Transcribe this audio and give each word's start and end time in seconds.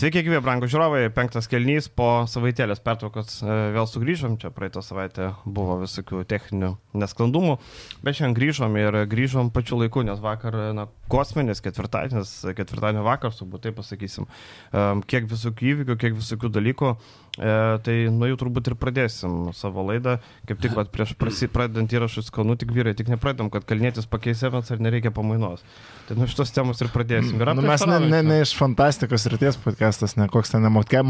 Sveiki, 0.00 0.22
gyvi, 0.24 0.38
brangų 0.40 0.64
žiūrovai. 0.72 1.00
Penktas 1.12 1.44
kelnys 1.50 1.84
po 1.92 2.22
savaitėlės 2.24 2.78
pertraukos 2.80 3.42
e, 3.44 3.56
vėl 3.74 3.84
sugrįžom. 3.84 4.38
Čia 4.40 4.48
praeitą 4.56 4.80
savaitę 4.80 5.26
buvo 5.44 5.76
visokių 5.82 6.22
techninių 6.30 6.70
nesklandumų, 6.96 7.58
bet 8.00 8.16
šiandien 8.16 8.38
grįžom 8.38 8.78
ir 8.80 8.96
grįžom 9.12 9.50
pačiu 9.52 9.76
laiku, 9.82 10.00
nes 10.08 10.22
vakar, 10.24 10.56
na, 10.72 10.86
kosminis 11.12 11.60
ketvirtadienis, 11.60 12.32
ketvirtadienio 12.56 13.04
vakar, 13.04 13.34
turbūt 13.36 13.66
taip 13.66 13.76
pasakysim, 13.82 14.24
e, 14.72 14.86
kiek 15.10 15.28
visokių 15.28 15.68
įvykių, 15.74 15.98
kiek 16.00 16.16
visokių 16.16 16.54
dalykų. 16.56 16.94
E, 17.40 17.52
tai 17.84 17.94
nuo 18.10 18.26
jų 18.26 18.40
turbūt 18.40 18.72
ir 18.72 18.74
pradėsim 18.80 19.52
savo 19.54 19.84
laidą. 19.86 20.16
Kaip 20.48 20.64
tik 20.64 20.74
vat, 20.74 20.90
prieš 20.92 21.12
pradedant 21.52 21.92
įrašus 21.92 22.32
kalnų, 22.34 22.56
tik 22.60 22.72
vyrai, 22.74 22.96
tik 22.98 23.12
nepradedam, 23.12 23.52
kad 23.52 23.68
kalnėtis 23.68 24.08
pakeis 24.10 24.42
Evans 24.48 24.72
ar 24.72 24.82
nereikia 24.82 25.12
pamainos. 25.14 25.62
Tai 26.08 26.18
nuo 26.18 26.26
šitos 26.30 26.50
temos 26.56 26.82
ir 26.82 26.90
pradėsim. 26.90 27.38
Yra 27.38 27.54
nu, 27.54 27.62
mes 27.68 27.84
ne, 27.86 28.00
ne, 28.02 28.22
ne 28.26 28.40
iš 28.42 28.56
fantastikos 28.58 29.28
ryties 29.30 29.60
podcastas, 29.90 30.16
ne 30.16 30.28
koks 30.30 30.50
ten 30.50 30.62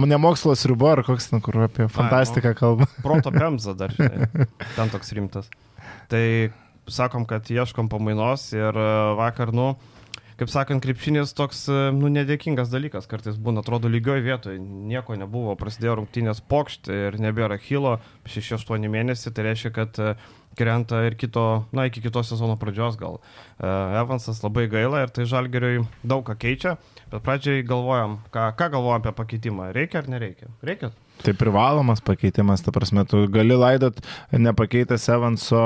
nemokslas 0.09 0.65
ribo, 0.67 0.89
ar 0.89 1.05
koks 1.05 1.31
ten, 1.31 1.41
kur 1.41 1.67
apie 1.67 1.89
fantastiką 1.89 2.55
kalba. 2.57 2.89
Proto 3.05 3.31
pemza 3.31 3.75
dar, 3.77 3.93
žinai, 3.93 4.29
ten 4.77 4.91
toks 4.91 5.13
rimtas. 5.13 5.51
Tai 6.09 6.51
sakom, 6.89 7.27
kad 7.29 7.45
ieškom 7.51 7.91
pamainos 7.93 8.51
ir 8.55 8.73
e, 8.73 8.91
vakar, 9.19 9.53
nu, 9.53 9.75
kaip 10.41 10.49
sakant, 10.49 10.83
krepšinis 10.83 11.35
toks, 11.37 11.67
e, 11.69 11.91
nu, 11.93 12.09
nedėkingas 12.09 12.73
dalykas, 12.73 13.09
kartais 13.11 13.37
būna, 13.37 13.61
atrodo, 13.61 13.91
lygioj 13.93 14.25
vietoje, 14.25 14.59
nieko 14.59 15.19
nebuvo, 15.21 15.55
prasidėjo 15.61 16.01
rungtynės 16.01 16.41
pokštė 16.49 17.01
ir 17.11 17.21
nebėra 17.21 17.61
hilo, 17.61 17.99
6-8 18.33 18.89
mėnesį, 18.89 19.35
tai 19.37 19.51
reiškia, 19.51 19.75
kad 19.77 20.01
e, 20.01 20.15
krenta 20.59 21.05
ir 21.07 21.21
kito, 21.21 21.67
na, 21.77 21.85
iki 21.91 22.03
kitos 22.03 22.33
sezono 22.33 22.57
pradžios 22.59 22.97
gal. 22.99 23.21
Evansas 23.61 24.41
labai 24.43 24.67
gaila 24.73 25.05
ir 25.05 25.13
tai 25.15 25.29
žalgeriui 25.31 25.85
daug 26.03 26.25
ką 26.27 26.35
keičia, 26.43 26.75
bet 27.11 27.23
pradžiai 27.27 27.67
galvojam, 27.67 28.19
ką, 28.35 28.51
ką 28.59 28.73
galvojam 28.77 29.03
apie 29.03 29.15
pakeitimą, 29.23 29.71
reikia 29.77 30.03
ar 30.03 30.11
nereikia? 30.11 30.51
Reikia. 30.67 30.93
Tai 31.21 31.35
privalomas 31.37 32.01
pakeitimas, 32.01 32.63
ta 32.65 32.73
prasme, 32.73 33.03
tu 33.05 33.27
gali 33.29 33.53
laidot 33.53 33.99
nepakeitęs 34.33 35.05
Evanso 35.13 35.61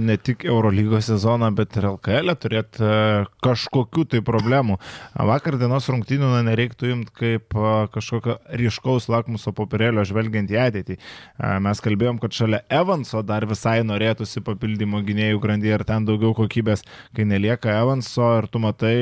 ne 0.00 0.16
tik 0.16 0.46
Eurolygos 0.48 1.10
sezoną, 1.10 1.50
bet 1.56 1.76
ir 1.76 1.84
LKL 1.90 2.32
e 2.32 2.34
turėti 2.40 2.80
e, 2.80 3.26
kažkokių 3.44 4.06
tai 4.14 4.22
problemų. 4.24 4.78
Vakar 5.28 5.58
dienos 5.60 5.90
rungtynių 5.92 6.30
na, 6.32 6.40
nereiktų 6.48 6.92
imti 6.94 7.12
kaip 7.20 7.58
e, 7.60 7.74
kažkokio 7.92 8.38
ryškaus 8.62 9.10
lakmuso 9.12 9.52
popierėlio 9.56 10.06
žvelgiant 10.08 10.54
į 10.54 10.60
ateitį. 10.64 10.96
Mes 11.66 11.84
kalbėjom, 11.84 12.22
kad 12.22 12.32
šalia 12.32 12.62
Evanso 12.72 13.20
dar 13.26 13.44
visai 13.48 13.82
norėtųsi 13.84 14.40
papildymo 14.46 15.02
gynėjų 15.04 15.42
grandyje 15.44 15.76
ir 15.76 15.84
ten 15.84 16.08
daugiau 16.08 16.32
kokybės, 16.38 16.86
kai 17.12 17.28
nelieka 17.28 17.76
Evanso 17.82 18.32
ir 18.40 18.48
tu 18.48 18.64
matai 18.64 18.96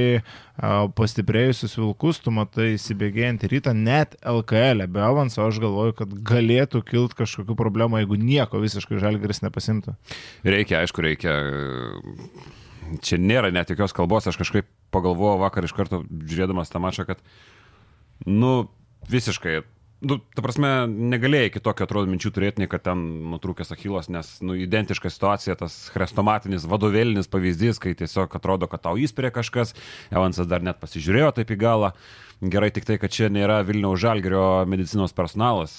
pastiprėjusius 0.54 1.74
vilkus, 1.80 2.20
tu 2.22 2.30
matai 2.30 2.74
įsibėgėjant 2.76 3.42
rytą, 3.50 3.72
net 3.74 4.14
LKL, 4.22 4.84
e, 4.84 4.86
be 4.86 5.02
Evanso 5.02 5.42
aš 5.42 5.58
galvoju, 5.62 5.96
kad 5.98 6.12
galėtų 6.14 6.84
kilti 6.86 7.18
kažkokių 7.24 7.56
problemų, 7.58 7.98
jeigu 8.02 8.18
nieko 8.20 8.62
visiškai 8.62 9.00
žalgeris 9.02 9.42
nepasimtų. 9.42 9.96
Reikia, 10.46 10.84
aišku, 10.84 11.02
reikia. 11.02 11.34
Čia 13.02 13.18
nėra 13.18 13.48
net 13.50 13.72
jokios 13.72 13.96
kalbos, 13.96 14.28
aš 14.28 14.38
kažkaip 14.38 14.68
pagalvojau 14.94 15.40
vakar 15.40 15.66
iš 15.66 15.72
karto 15.74 16.02
žiūrėdamas 16.04 16.70
tą 16.70 16.82
mačą, 16.84 17.06
kad, 17.08 17.22
nu, 18.28 18.68
visiškai 19.10 19.62
nu, 20.08 20.18
ta 20.36 20.44
prasme, 20.44 20.70
negalėjai 21.14 21.52
kitokio 21.56 21.86
atrodo 21.86 22.10
minčių 22.10 22.32
turėti, 22.34 22.62
nei 22.62 22.70
kad 22.70 22.84
ten 22.86 23.00
nutrūkęs 23.32 23.72
Achilas, 23.74 24.10
nes, 24.12 24.30
nu, 24.44 24.56
identiška 24.58 25.12
situacija, 25.12 25.56
tas 25.60 25.76
chrestomatinis 25.94 26.66
vadovėlinis 26.70 27.30
pavyzdys, 27.32 27.80
kai 27.82 27.94
tiesiog 27.98 28.36
atrodo, 28.38 28.68
kad 28.70 28.84
tau 28.86 29.00
įspirė 29.00 29.32
kažkas, 29.34 29.74
Evansas 30.14 30.50
dar 30.50 30.64
net 30.64 30.80
pasižiūrėjo 30.82 31.32
taip 31.40 31.54
į 31.54 31.58
galą. 31.60 31.94
Gerai 32.44 32.68
tik 32.74 32.84
tai, 32.84 32.98
kad 33.00 33.12
čia 33.14 33.30
nėra 33.32 33.60
Vilniaus 33.64 34.02
Žalgerio 34.02 34.44
medicinos 34.68 35.14
personalas. 35.16 35.78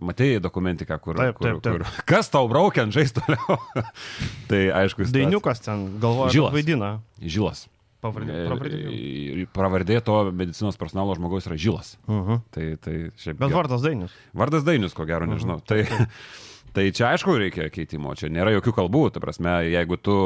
Matėjai 0.00 0.40
dokumentiką, 0.44 0.96
kur... 1.02 1.18
Taip, 1.18 1.40
taip, 1.42 1.60
taip. 1.64 1.82
Kur, 1.82 2.04
kas 2.08 2.30
tau 2.32 2.46
braukiant 2.48 2.94
žais 2.94 3.12
toliau? 3.16 3.58
tai 4.50 4.66
aišku, 4.84 5.04
jis... 5.04 5.12
Dainiukas 5.12 5.64
ten 5.66 5.88
galvoja, 6.00 6.32
Žilas. 6.32 6.54
vaidina. 6.56 6.92
Žilas. 7.20 7.66
Pavardė, 8.04 8.40
pravardė. 8.46 9.46
Pravardė 9.56 10.00
to 10.04 10.16
medicinos 10.36 10.76
personalo 10.80 11.14
žmogaus 11.16 11.48
yra 11.48 11.56
Žilas. 11.56 11.94
Uh 12.06 12.16
-huh. 12.16 12.40
Tai, 12.50 12.66
tai 12.82 12.96
šiaip... 13.16 13.38
Bet 13.40 13.54
vardas 13.54 13.82
Dainius. 13.82 14.12
Vardas 14.34 14.64
Dainius, 14.64 14.94
ko 14.94 15.04
gero, 15.04 15.26
nežinau. 15.26 15.56
Uh 15.56 15.62
-huh. 15.62 15.66
tai, 15.66 16.06
tai 16.76 16.92
čia 16.92 17.08
aišku 17.12 17.38
reikia 17.38 17.70
keitimo, 17.70 18.14
čia 18.14 18.28
nėra 18.28 18.52
jokių 18.56 18.72
kalbų. 18.72 19.12
Ta 19.12 19.20
prasme, 19.20 19.50
jeigu 19.70 19.96
tu 19.96 20.16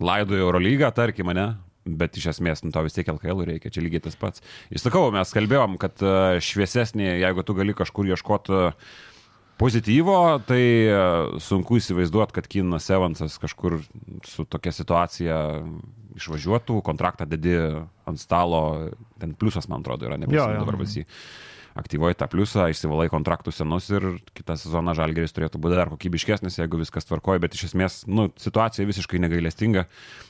laidoji 0.00 0.40
Eurolygą, 0.40 0.92
tarkim, 0.94 1.26
mane, 1.26 1.56
bet 1.84 2.16
iš 2.16 2.26
esmės, 2.34 2.62
nu, 2.64 2.70
to 2.74 2.82
vis 2.82 2.96
tiek 2.96 3.08
LKL 3.08 3.44
reikia, 3.48 3.70
čia 3.70 3.82
lygiai 3.82 4.00
tas 4.00 4.16
pats. 4.16 4.42
Ir 4.70 4.78
sakau, 4.78 5.10
mes 5.14 5.32
kalbėjom, 5.34 5.78
kad 5.78 6.02
e, 6.02 6.40
šviesesnė, 6.44 7.18
jeigu 7.22 7.44
tu 7.46 7.54
gali 7.54 7.74
kažkur 7.74 8.06
ieškoti 8.06 8.72
pozityvo, 9.58 10.16
tai 10.48 10.62
e, 10.86 11.02
sunku 11.42 11.80
įsivaizduoti, 11.80 12.36
kad 12.38 12.48
Kinas 12.50 12.88
Evansas 12.94 13.38
kažkur 13.42 13.80
su 14.26 14.46
tokia 14.46 14.72
situacija 14.74 15.40
išvažiuotų, 16.18 16.80
kontraktą 16.86 17.26
dedi 17.30 17.54
ant 18.08 18.22
stalo, 18.22 18.90
ten 19.22 19.34
pliusas, 19.38 19.68
man 19.70 19.84
atrodo, 19.84 20.08
yra, 20.08 20.18
neprisimenu 20.18 20.64
dabar 20.64 20.80
visi. 20.80 21.04
Ja 21.04 21.46
aktyvuoji 21.78 22.16
tą 22.18 22.26
pliusą, 22.30 22.66
išsivalai 22.72 23.08
kontraktų 23.12 23.52
senus 23.54 23.88
ir 23.92 24.04
kitą 24.36 24.56
sezoną 24.58 24.94
žalgeris 24.98 25.34
turėtų 25.36 25.60
būti 25.62 25.78
dar 25.78 25.90
kokybiškesnis, 25.92 26.58
jeigu 26.58 26.80
viskas 26.80 27.06
tvarkoja, 27.08 27.42
bet 27.42 27.54
iš 27.54 27.68
esmės, 27.70 28.00
nu, 28.10 28.28
situacija 28.40 28.86
visiškai 28.88 29.20
negailestinga. 29.22 29.86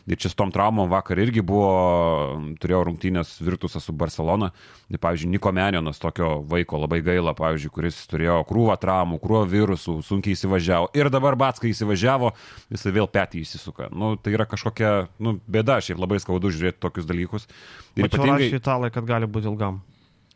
Ir 0.08 0.20
čia 0.20 0.30
su 0.32 0.38
tom 0.38 0.52
traumom 0.54 0.88
vakar 0.92 1.20
irgi 1.20 1.42
buvo, 1.44 2.38
turėjau 2.60 2.84
rungtynės 2.88 3.34
Virtusą 3.44 3.80
su 3.84 3.92
Barcelona. 3.96 4.50
Ir, 4.88 5.00
pavyzdžiui, 5.02 5.32
Niko 5.34 5.52
Menionas 5.52 6.00
tokio 6.00 6.38
vaiko 6.48 6.80
labai 6.84 7.02
gaila, 7.04 7.34
pavyzdžiui, 7.36 7.72
kuris 7.74 8.00
turėjo 8.08 8.38
krūvą 8.48 8.78
traumų, 8.80 9.20
krūvą 9.24 9.44
virusų, 9.52 9.98
sunkiai 10.06 10.36
įsivažiavo. 10.36 10.88
Ir 10.96 11.12
dabar 11.12 11.36
Batskai 11.40 11.74
įsivažiavo, 11.74 12.32
jisai 12.72 12.94
vėl 12.96 13.10
petį 13.12 13.44
įsisuka. 13.44 13.90
Nu, 13.92 14.14
tai 14.16 14.36
yra 14.36 14.48
kažkokia, 14.48 14.94
nu, 15.20 15.36
bėda, 15.44 15.80
šiaip 15.84 16.00
labai 16.00 16.20
skaudu 16.24 16.52
žiūrėti 16.56 16.80
tokius 16.80 17.08
dalykus. 17.08 17.48
Ir 17.96 18.06
Mačiau 18.06 18.24
ypatingai... 18.24 18.50
italai, 18.56 18.92
kad 18.94 19.08
gali 19.08 19.28
būti 19.28 19.50
ilgam 19.52 19.82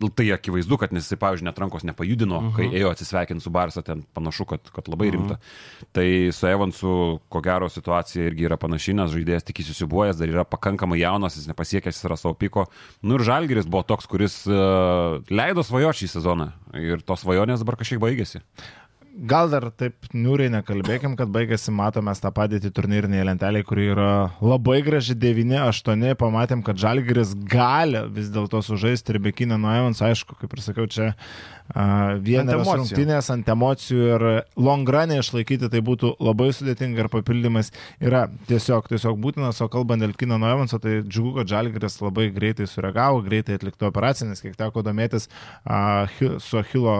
tai 0.09 0.33
akivaizdu, 0.35 0.79
kad 0.81 0.93
nes 0.93 1.05
jisai, 1.05 1.19
pavyzdžiui, 1.21 1.47
net 1.47 1.59
rankos 1.59 1.85
nepajudino, 1.87 2.39
uh 2.39 2.45
-huh. 2.45 2.57
kai 2.57 2.67
mhm. 2.67 2.77
ėjo 2.77 2.91
atsisveikinti 2.91 3.45
su 3.45 3.51
Barsa, 3.51 3.83
ten 3.83 4.03
panašu, 4.15 4.45
kad, 4.45 4.71
kad 4.71 4.89
labai 4.89 5.09
mhm. 5.09 5.17
rimta. 5.17 5.35
Uh 5.35 5.41
-huh. 5.41 5.87
Tai 5.93 6.33
su 6.33 6.47
Evansu, 6.47 7.21
ko 7.29 7.41
gero, 7.41 7.69
situacija 7.69 8.25
irgi 8.25 8.45
yra 8.45 8.57
panaši, 8.57 8.95
nes 8.95 9.11
žaidėjas 9.11 9.45
tik 9.45 9.61
įsisiubuojas, 9.61 10.19
dar 10.19 10.29
yra 10.29 10.45
pakankamai 10.45 10.99
jaunas, 10.99 11.37
jis 11.37 11.47
nepasiekęs, 11.47 11.97
jis 11.97 12.05
yra 12.05 12.17
savo 12.17 12.35
piko. 12.35 12.67
Nu 13.03 13.15
ir 13.15 13.21
Žalgeris 13.21 13.67
buvo 13.67 13.83
toks, 13.83 14.07
kuris 14.07 14.47
uh, 14.47 15.23
leido 15.31 15.63
svajo 15.63 15.93
šį 15.93 16.09
sezoną 16.09 16.53
ir 16.75 17.03
tos 17.03 17.21
svajonės 17.21 17.61
dabar 17.61 17.77
kažkiek 17.77 18.01
baigėsi 18.01 18.41
gal 19.13 19.51
dar 19.53 19.67
taip 19.77 20.09
niūriai 20.15 20.51
nekalbėkim, 20.53 21.15
kad 21.19 21.31
baigėsi, 21.33 21.73
matome 21.75 22.15
tą 22.17 22.31
padėtį 22.35 22.71
turnyrinėje 22.75 23.27
lentelėje, 23.29 23.67
kuri 23.69 23.89
yra 23.93 24.11
labai 24.41 24.79
graži 24.85 25.17
9-8, 25.19 26.15
pamatėm, 26.21 26.63
kad 26.65 26.81
Žalgiris 26.81 27.35
gali 27.49 28.03
vis 28.13 28.31
dėlto 28.33 28.63
sužaisti 28.65 29.15
ir 29.15 29.21
bekinę 29.27 29.59
nuo 29.61 29.73
Evans, 29.75 30.03
aišku, 30.05 30.37
kaip 30.41 30.57
ir 30.57 30.63
sakiau, 30.65 30.87
čia 30.91 31.09
uh, 31.13 32.15
vienas 32.25 32.69
rungtynės 32.69 33.29
ant 33.35 33.51
emocijų 33.53 34.07
ir 34.15 34.27
longranė 34.57 35.21
išlaikyti 35.23 35.71
tai 35.73 35.83
būtų 35.85 36.15
labai 36.23 36.51
sudėtinga 36.57 37.05
ir 37.05 37.11
papildymas 37.13 37.73
yra 38.01 38.27
tiesiog, 38.49 38.89
tiesiog 38.93 39.21
būtinas, 39.23 39.61
o 39.65 39.69
kalbant 39.73 40.05
dėl 40.05 40.17
kino 40.19 40.41
nuo 40.41 40.53
Evanso, 40.53 40.81
tai 40.83 41.01
džiugu, 41.03 41.41
kad 41.41 41.53
Žalgiris 41.53 42.01
labai 42.05 42.31
greitai 42.35 42.71
sureagavo, 42.71 43.21
greitai 43.27 43.61
atlikto 43.61 43.91
operaciją, 43.93 44.33
nes 44.33 44.45
kiek 44.45 44.57
teko 44.59 44.85
domėtis 44.87 45.29
uh, 45.29 46.09
su 46.41 46.63
Achilo 46.63 46.97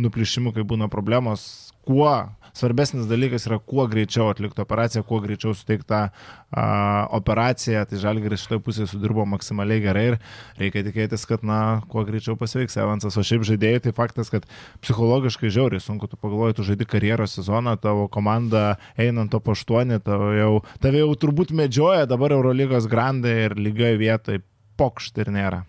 nuplišimu, 0.00 0.52
kai 0.56 0.64
būna 0.66 0.90
problemos, 0.92 1.66
kuo 1.86 2.10
svarbesnis 2.56 3.06
dalykas 3.06 3.46
yra 3.46 3.58
kuo 3.60 3.84
greičiau 3.90 4.30
atlikti 4.32 4.62
operaciją, 4.64 5.02
kuo 5.06 5.20
greičiau 5.22 5.54
suteikti 5.54 5.86
tą 5.90 6.00
operaciją. 7.18 7.84
Tai 7.86 8.00
Žalgeris 8.00 8.42
šitoje 8.42 8.62
pusėje 8.64 8.88
sudirbo 8.90 9.26
maksimaliai 9.28 9.82
gerai 9.84 10.06
ir 10.10 10.16
reikia 10.60 10.82
tikėtis, 10.86 11.26
kad, 11.28 11.44
na, 11.46 11.82
kuo 11.92 12.06
greičiau 12.08 12.38
pasveiks 12.40 12.78
Evansas. 12.80 13.18
O 13.20 13.24
šiaip 13.26 13.44
žaidėjai, 13.46 13.84
tai 13.86 13.94
faktas, 13.96 14.32
kad 14.32 14.48
psichologiškai 14.84 15.52
žiauriai 15.52 15.84
sunku, 15.84 16.08
tu 16.10 16.18
pagalvoji, 16.18 16.58
tu 16.58 16.66
žaidži 16.66 16.88
karjeros 16.96 17.36
sezoną, 17.38 17.76
tavo 17.82 18.08
komanda 18.12 18.80
einant 18.96 19.30
to 19.32 19.42
paštuonį, 19.44 20.00
tave 20.02 20.98
jau 21.04 21.14
turbūt 21.22 21.54
medžioja 21.56 22.08
dabar 22.08 22.34
Eurolygos 22.36 22.88
grandai 22.90 23.38
ir 23.46 23.58
lygioje 23.60 24.00
vietoje 24.00 24.44
pokšt 24.80 25.24
ir 25.24 25.34
nėra. 25.38 25.64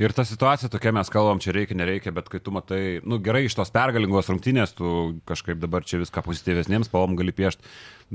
Ir 0.00 0.14
ta 0.16 0.24
situacija 0.24 0.70
tokia, 0.72 0.92
mes 0.96 1.10
kalbam, 1.12 1.40
čia 1.42 1.52
reikia, 1.56 1.76
nereikia, 1.78 2.12
bet 2.16 2.30
kai 2.32 2.40
tu 2.42 2.52
matai, 2.54 2.98
nu 3.04 3.18
gerai, 3.22 3.44
iš 3.46 3.56
tos 3.58 3.72
pergalingos 3.74 4.30
rungtynės, 4.32 4.72
tu 4.76 4.92
kažkaip 5.28 5.60
dabar 5.60 5.84
čia 5.84 6.00
viską 6.00 6.24
pozityvesniems 6.24 6.88
spalvom 6.88 7.16
gali 7.18 7.34
piešti, 7.36 7.66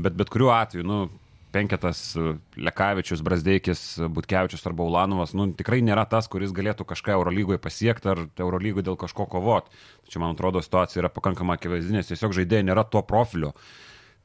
bet 0.02 0.18
bet 0.18 0.34
kuriuo 0.34 0.54
atveju, 0.56 0.88
nu, 0.88 1.04
penketas 1.52 2.16
Lekavičius, 2.56 3.22
Brasdeikis, 3.22 3.82
Butkevičius 4.16 4.66
arba 4.70 4.86
Ulanovas, 4.88 5.36
nu, 5.38 5.50
tikrai 5.58 5.82
nėra 5.84 6.06
tas, 6.10 6.30
kuris 6.32 6.54
galėtų 6.56 6.88
kažką 6.88 7.16
Eurolygoje 7.18 7.60
pasiekti 7.62 8.12
ar 8.14 8.24
Eurolygoje 8.40 8.88
dėl 8.88 8.98
kažko 9.00 9.28
kovoti. 9.32 9.72
Čia, 10.08 10.22
man 10.24 10.36
atrodo, 10.36 10.64
situacija 10.64 11.04
yra 11.04 11.12
pakankamai 11.14 11.60
akivaizdinė, 11.60 12.06
tiesiog 12.08 12.36
žaidėjai 12.40 12.70
nėra 12.72 12.86
to 12.88 13.04
profilio. 13.08 13.52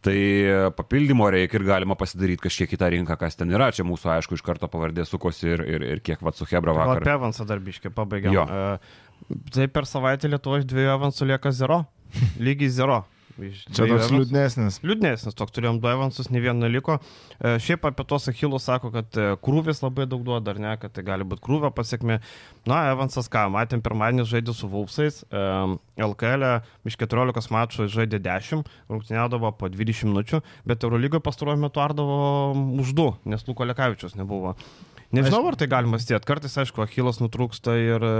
Tai 0.06 0.16
papildymo 0.78 1.26
reikia 1.34 1.58
ir 1.58 1.64
galima 1.66 1.96
pasidaryti 1.98 2.44
kažkiek 2.46 2.70
kitą 2.70 2.90
rinką, 2.94 3.16
kas 3.18 3.34
ten 3.40 3.50
yra. 3.50 3.72
Čia 3.74 3.82
mūsų, 3.88 4.12
aišku, 4.16 4.38
iš 4.38 4.44
karto 4.46 4.68
pavardė 4.70 5.02
sukosi 5.08 5.48
ir, 5.50 5.64
ir, 5.66 5.86
ir 5.96 6.02
kiek 6.06 6.22
vat 6.22 6.38
su 6.38 6.46
Hebra 6.46 6.74
vakar. 6.76 7.02
apie 7.02 7.14
Evansą 7.16 7.46
darbiškai 7.48 7.90
pabaigiam. 7.96 8.36
Jo. 8.36 8.46
E, 8.46 8.78
Tai 9.50 9.64
per 9.72 9.86
savaitę 9.88 10.28
Lietuvo 10.28 10.58
iš 10.60 10.66
dviejų 10.68 10.90
Evansų 10.92 11.26
lieka 11.32 11.50
zero. 11.56 11.80
Lygiai 12.38 12.68
zero. 12.70 13.00
Čia 13.36 13.84
toks 13.84 14.08
liūdnesnis. 14.14 14.78
Liūdnesnis, 14.86 15.36
toks 15.36 15.52
turėjom 15.56 15.78
du 15.82 15.90
Evansus, 15.90 16.30
ne 16.32 16.40
vieno 16.40 16.70
liko. 16.72 16.96
E, 17.36 17.56
Šiaip 17.62 17.84
apie 17.88 18.06
tos 18.08 18.30
Achilus 18.32 18.64
sako, 18.68 18.88
kad 18.94 19.18
e, 19.20 19.26
krūvis 19.44 19.82
labai 19.84 20.06
daug 20.08 20.24
duoda, 20.24 20.54
ar 20.54 20.60
ne, 20.62 20.72
kad 20.80 20.94
tai 20.96 21.04
gali 21.04 21.26
būti 21.28 21.44
krūvio 21.44 21.70
pasiekmė. 21.76 22.18
Na, 22.70 22.80
Evansas 22.94 23.28
ką, 23.32 23.46
matėm 23.52 23.84
pirmadienį 23.84 24.24
žaidė 24.30 24.56
su 24.56 24.70
Vulfsais, 24.72 25.20
e, 25.28 25.44
LKL 26.08 26.48
iš 26.88 26.98
14 27.04 27.52
mačų 27.52 27.90
žaidė 27.92 28.22
10, 28.24 28.64
rungtyniaudavo 28.92 29.52
po 29.60 29.70
20 29.72 30.10
minučių, 30.10 30.42
bet 30.68 30.88
Eurolygoje 30.88 31.24
pastaruoju 31.28 31.60
metu 31.66 31.84
ardavo 31.84 32.18
už 32.80 32.96
2, 32.96 33.08
nes 33.32 33.48
Luko 33.48 33.68
Lekavičius 33.68 34.16
nebuvo. 34.16 34.56
Nežinau, 35.14 35.44
ar 35.46 35.56
tai 35.58 35.68
galima 35.70 36.00
stėti. 36.02 36.26
Kartais, 36.26 36.56
aišku, 36.58 36.82
Achilas 36.82 37.20
nutrūksta 37.22 37.76
ir 37.78 38.02
e, 38.02 38.14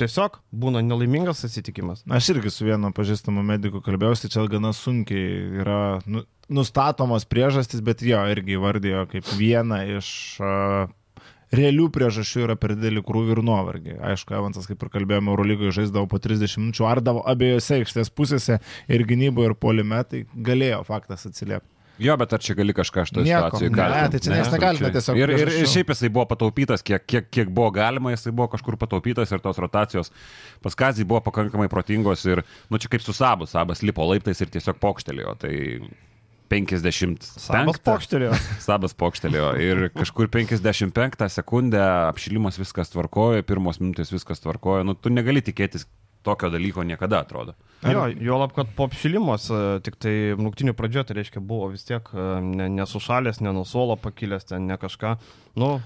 tiesiog 0.00 0.38
būna 0.62 0.82
nelaimingas 0.84 1.44
atsitikimas. 1.46 2.04
Aš 2.10 2.32
irgi 2.34 2.52
su 2.52 2.66
vienu 2.68 2.92
pažįstamu 2.96 3.44
mediku 3.46 3.82
kalbėjausi, 3.84 4.30
čia 4.32 4.46
gana 4.50 4.72
sunkiai 4.76 5.60
yra 5.62 5.80
nu, 6.06 6.24
nustatomos 6.52 7.28
priežastys, 7.28 7.84
bet 7.84 8.04
jo 8.06 8.22
irgi 8.32 8.56
įvardėjo 8.58 9.04
kaip 9.12 9.28
vieną 9.38 9.82
iš 9.98 10.10
uh, 10.44 10.90
realių 11.54 11.88
priežasčių 11.94 12.44
yra 12.46 12.56
per 12.58 12.74
didelį 12.76 13.02
krūvį 13.06 13.34
ir 13.34 13.42
nuovargį. 13.46 13.96
Aišku, 14.12 14.34
Evansas, 14.38 14.68
kaip 14.70 14.82
ir 14.84 14.92
kalbėjome, 14.94 15.32
Eurolygoje 15.32 15.74
žaisdavo 15.80 16.08
po 16.10 16.20
30 16.22 16.60
minučių, 16.62 16.86
ardavo 16.90 17.24
abiejose 17.30 17.80
aikštės 17.80 18.12
pusėse 18.14 18.60
ir 18.88 19.06
gynyboje, 19.08 19.50
ir 19.50 19.58
polime, 19.58 20.02
tai 20.06 20.24
galėjo 20.34 20.84
faktas 20.88 21.26
atsiliepti. 21.30 21.79
Jo, 22.00 22.16
bet 22.20 22.32
ar 22.32 22.40
čia 22.42 22.54
gali 22.58 22.74
kažką 22.76 23.04
šitoje 23.10 23.28
situacijoje 23.28 23.70
Ne, 23.70 23.76
kaltinti? 23.76 24.10
tai 24.16 24.20
čia 24.24 24.32
nekaltina, 24.34 24.90
absoliučiai. 24.90 24.92
tiesiog 24.96 25.20
Ir, 25.20 25.32
ir, 25.36 25.52
ir 25.60 25.70
šiaip 25.74 25.92
jisai 25.94 26.10
buvo 26.12 26.24
pataupytas, 26.30 26.84
kiek, 26.86 27.04
kiek, 27.06 27.30
kiek 27.30 27.50
buvo 27.52 27.70
galima, 27.76 28.14
jisai 28.14 28.32
buvo 28.32 28.48
kažkur 28.54 28.78
pataupytas 28.80 29.32
ir 29.36 29.42
tos 29.44 29.60
rotacijos 29.60 30.12
pas 30.64 30.78
Kazį 30.80 31.04
buvo 31.10 31.20
pakankamai 31.28 31.68
protingos 31.72 32.24
ir, 32.28 32.42
nu 32.70 32.80
čia 32.80 32.88
kaip 32.92 33.04
su 33.04 33.12
Sabu, 33.16 33.48
Sabas 33.50 33.84
lipo 33.84 34.06
laiptais 34.08 34.40
ir 34.40 34.52
tiesiog 34.52 34.80
pokštelėjo. 34.80 35.36
Tai 35.44 35.52
50. 36.50 37.22
Sabas 37.22 37.78
pokštelėjo. 37.86 38.34
Sabas 38.68 38.96
pokštelėjo 38.98 39.50
ir 39.62 39.84
kažkur 39.94 40.26
55 40.32 41.28
sekundę 41.30 41.78
apšilimas 42.08 42.58
viskas 42.58 42.90
tvarkojo, 42.90 43.44
pirmos 43.46 43.78
minutės 43.82 44.10
viskas 44.10 44.42
tvarkojo. 44.42 44.82
Nu, 44.88 44.96
tu 44.98 45.12
negali 45.14 45.44
tikėtis 45.46 45.86
tokio 46.22 46.50
dalyko 46.52 46.84
niekada, 46.84 47.22
atrodo. 47.24 47.54
Jo, 47.82 48.04
juolab, 48.12 48.52
kad 48.52 48.68
po 48.76 48.84
apšilimos, 48.90 49.46
e, 49.50 49.60
tik 49.86 49.96
tai 49.96 50.12
rungtinių 50.36 50.74
pradžioje, 50.76 51.06
tai 51.08 51.14
reiškia, 51.20 51.40
buvo 51.40 51.70
vis 51.72 51.86
tiek 51.88 52.10
e, 52.12 52.26
ne- 52.44 52.68
nesušalęs, 52.76 53.40
ne 53.40 53.54
nuo 53.56 53.64
suolo 53.64 53.96
pakilęs, 53.96 54.44
ten 54.52 54.66
ne 54.68 54.76
kažką. 54.76 55.14
Nu, 55.56 55.78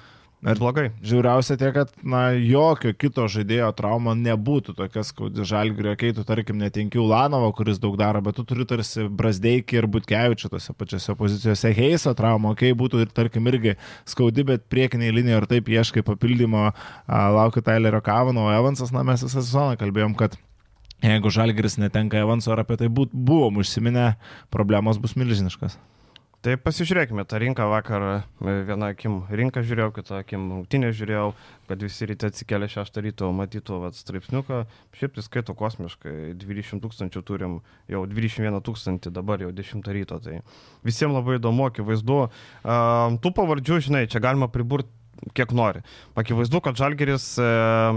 ir 0.53 0.61
blogai. 0.61 0.85
Žiauriausia 1.05 1.57
tiek, 1.61 1.73
kad 1.77 1.93
na, 2.05 2.27
jokio 2.37 2.93
kito 2.99 3.25
žaidėjo 3.31 3.71
trauma 3.79 4.13
nebūtų 4.19 4.75
tokia 4.77 5.05
skaudi 5.07 5.47
žalgrio, 5.49 5.95
kai 6.01 6.13
tu 6.17 6.25
tarkim 6.29 6.59
netinki 6.61 7.01
Ulanovo, 7.01 7.49
kuris 7.57 7.81
daug 7.83 7.97
daro, 8.01 8.21
bet 8.25 8.37
tu 8.39 8.45
turi 8.49 8.67
tarsi 8.69 9.07
Brasdeikį 9.09 9.81
ir 9.81 9.89
Butkevičių 9.95 10.53
tose 10.53 10.77
pačiose 10.77 11.17
pozicijose. 11.19 11.73
Heiso 11.77 12.15
trauma, 12.19 12.55
kai 12.59 12.75
būtų 12.77 13.05
ir 13.05 13.15
tarkim 13.15 13.49
irgi 13.53 13.77
skaudi, 14.11 14.47
bet 14.53 14.67
priekiniai 14.73 15.15
linija 15.15 15.41
ir 15.41 15.49
taip 15.51 15.71
ieškai 15.73 16.05
papildymo, 16.07 16.71
laukia 17.09 17.65
Tylerio 17.65 18.03
Kavano, 18.05 18.49
o 18.49 18.55
Evansas, 18.55 18.93
na 18.95 19.07
mes 19.07 19.25
visą 19.25 19.41
sezoną 19.41 19.79
kalbėjom, 19.81 20.19
kad 20.19 20.37
Jeigu 21.05 21.29
Žalgiris 21.29 21.75
netenka 21.77 22.17
Evanso, 22.17 22.53
ar 22.55 22.63
apie 22.63 22.79
tai 22.81 22.89
būt, 22.89 23.11
buvom 23.13 23.59
užsiminę, 23.61 24.15
problemos 24.55 24.97
bus 25.03 25.13
milžiniškas. 25.21 25.77
Tai 26.45 26.59
pasižiūrėkime, 26.61 27.23
tą 27.25 27.39
rinką 27.41 27.65
vakar 27.73 28.03
e, 28.05 28.17
vieną 28.69 28.91
akim 28.93 29.15
rinką 29.33 29.63
žiūrėjau, 29.65 29.93
kitą 29.97 30.19
akim 30.21 30.43
rungtinę 30.53 30.91
žiūrėjau, 30.93 31.31
kad 31.71 31.81
visi 31.81 32.09
ryte 32.11 32.29
atsikėlė 32.29 32.69
šeštą 32.69 33.01
ryto, 33.07 33.31
matytų 33.33 33.79
vat, 33.81 33.97
straipsniuką. 33.97 34.59
Šiaip 34.99 35.15
tai 35.17 35.25
skaito 35.25 35.55
kosmiškai, 35.57 36.35
20 36.43 36.85
tūkstančių 36.85 37.23
turim, 37.25 37.55
jau 37.89 38.03
21 38.11 38.61
tūkstantį 38.67 39.15
dabar 39.17 39.41
jau 39.41 39.55
10 39.57 39.89
ryto. 39.97 40.21
Tai 40.21 40.43
visiems 40.85 41.17
labai 41.17 41.39
įdomu, 41.39 41.71
akivaizdu. 41.71 42.21
Tų 43.25 43.33
pavardžių, 43.41 43.81
žinai, 43.89 44.05
čia 44.13 44.21
galima 44.21 44.51
priburti 44.53 44.93
kiek 45.35 45.53
nori. 45.57 45.81
Akivaizdu, 46.19 46.61
kad 46.61 46.77
Žalgeris, 46.79 47.39
e, 47.39 47.49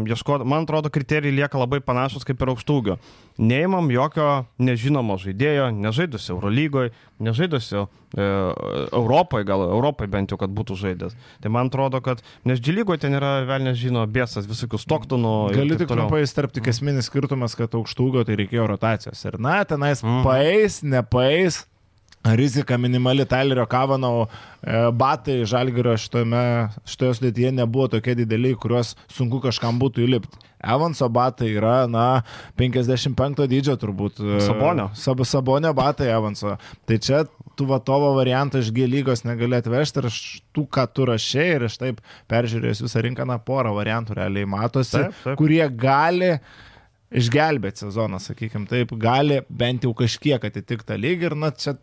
ieško, 0.09 0.39
man 0.45 0.63
atrodo, 0.67 0.89
kriterijai 0.93 1.35
lieka 1.35 1.59
labai 1.59 1.79
panašus 1.83 2.25
kaip 2.27 2.41
ir 2.41 2.53
aukštūgio. 2.53 2.97
Neimam 3.37 3.91
jokio 3.93 4.45
nežinomo 4.57 5.17
žaidėjo, 5.21 5.67
nežaidusio 5.77 6.33
Eurolygoje, 6.37 6.89
nežaidusio 7.21 7.83
e, 8.17 8.25
Europoje, 8.97 9.45
gal 9.45 9.61
Europoje 9.67 10.09
bent 10.09 10.33
jau, 10.33 10.39
kad 10.41 10.49
būtų 10.57 10.77
žaidęs. 10.79 11.13
Tai 11.43 11.51
man 11.53 11.69
atrodo, 11.69 12.01
kad, 12.01 12.23
nes 12.49 12.59
Džilygoje 12.63 13.03
ten 13.05 13.13
yra 13.19 13.43
vėl 13.45 13.67
nežino 13.69 14.07
bėsas, 14.09 14.49
visokių 14.49 14.79
stoktonų. 14.81 15.35
Galiu 15.53 15.77
tik 15.77 15.91
trumpai 15.91 16.23
įsterpti, 16.25 16.65
esminis 16.73 17.11
skirtumas, 17.11 17.53
kad 17.59 17.77
aukštūgo 17.77 18.25
tai 18.25 18.39
reikėjo 18.41 18.65
rotacijos. 18.73 19.21
Ir 19.29 19.37
na, 19.37 19.59
tenais 19.69 20.01
Mhm. 20.03 20.23
paeis, 20.25 20.81
nepaeis. 20.83 21.65
Rizika 22.35 22.77
minimali 22.77 23.25
Tylerio 23.25 23.65
Kavano 23.69 24.27
batai 24.93 25.45
Žalgirio 25.47 25.93
šitome, 25.97 26.41
šitoje 26.89 27.13
sudėtyje 27.19 27.53
nebuvo 27.55 27.87
tokie 27.93 28.15
dideliai, 28.17 28.57
kuriuos 28.59 28.95
sunku 29.13 29.39
kažkam 29.43 29.79
būtų 29.79 30.03
įlipti. 30.07 30.41
Evanso 30.57 31.05
batai 31.13 31.51
yra, 31.53 31.85
na, 31.87 32.23
55 32.57 33.45
dydžio 33.47 33.75
turbūt. 33.77 34.17
e, 34.19 34.39
Sabonio. 34.41 34.89
Sab, 34.97 35.21
sabonio 35.29 35.69
batai 35.77 36.09
Evanso. 36.09 36.55
Tai 36.89 36.97
čia 36.97 37.21
tu 37.55 37.67
vatovo 37.69 38.09
variantą 38.17 38.59
iš 38.59 38.71
G 38.73 38.87
lygos 38.89 39.21
negali 39.23 39.55
atvežti 39.55 40.01
ir 40.01 40.09
iš 40.09 40.17
tų, 40.57 40.65
ką 40.73 40.87
tu 40.93 41.05
rašiai 41.05 41.55
ir 41.59 41.67
iš 41.69 41.77
taip 41.77 42.01
peržiūrėjus 42.27 42.81
visą 42.87 43.05
rinką, 43.05 43.27
na, 43.29 43.37
porą 43.37 43.75
variantų 43.77 44.17
realiai 44.17 44.49
matosi, 44.49 44.97
Taip, 44.97 45.13
taip. 45.23 45.37
kurie 45.37 45.63
gali 45.69 46.39
išgelbėti 47.13 47.85
sezoną, 47.85 48.19
sakykime, 48.19 48.65
taip, 48.67 48.91
gali 48.99 49.39
bent 49.49 49.85
jau 49.85 49.93
kažkiek 49.95 50.43
atitikti 50.43 50.89
tą 50.89 50.97
lygį 50.99 51.29
ir, 51.29 51.35
na, 51.39 51.53
čia 51.55 51.77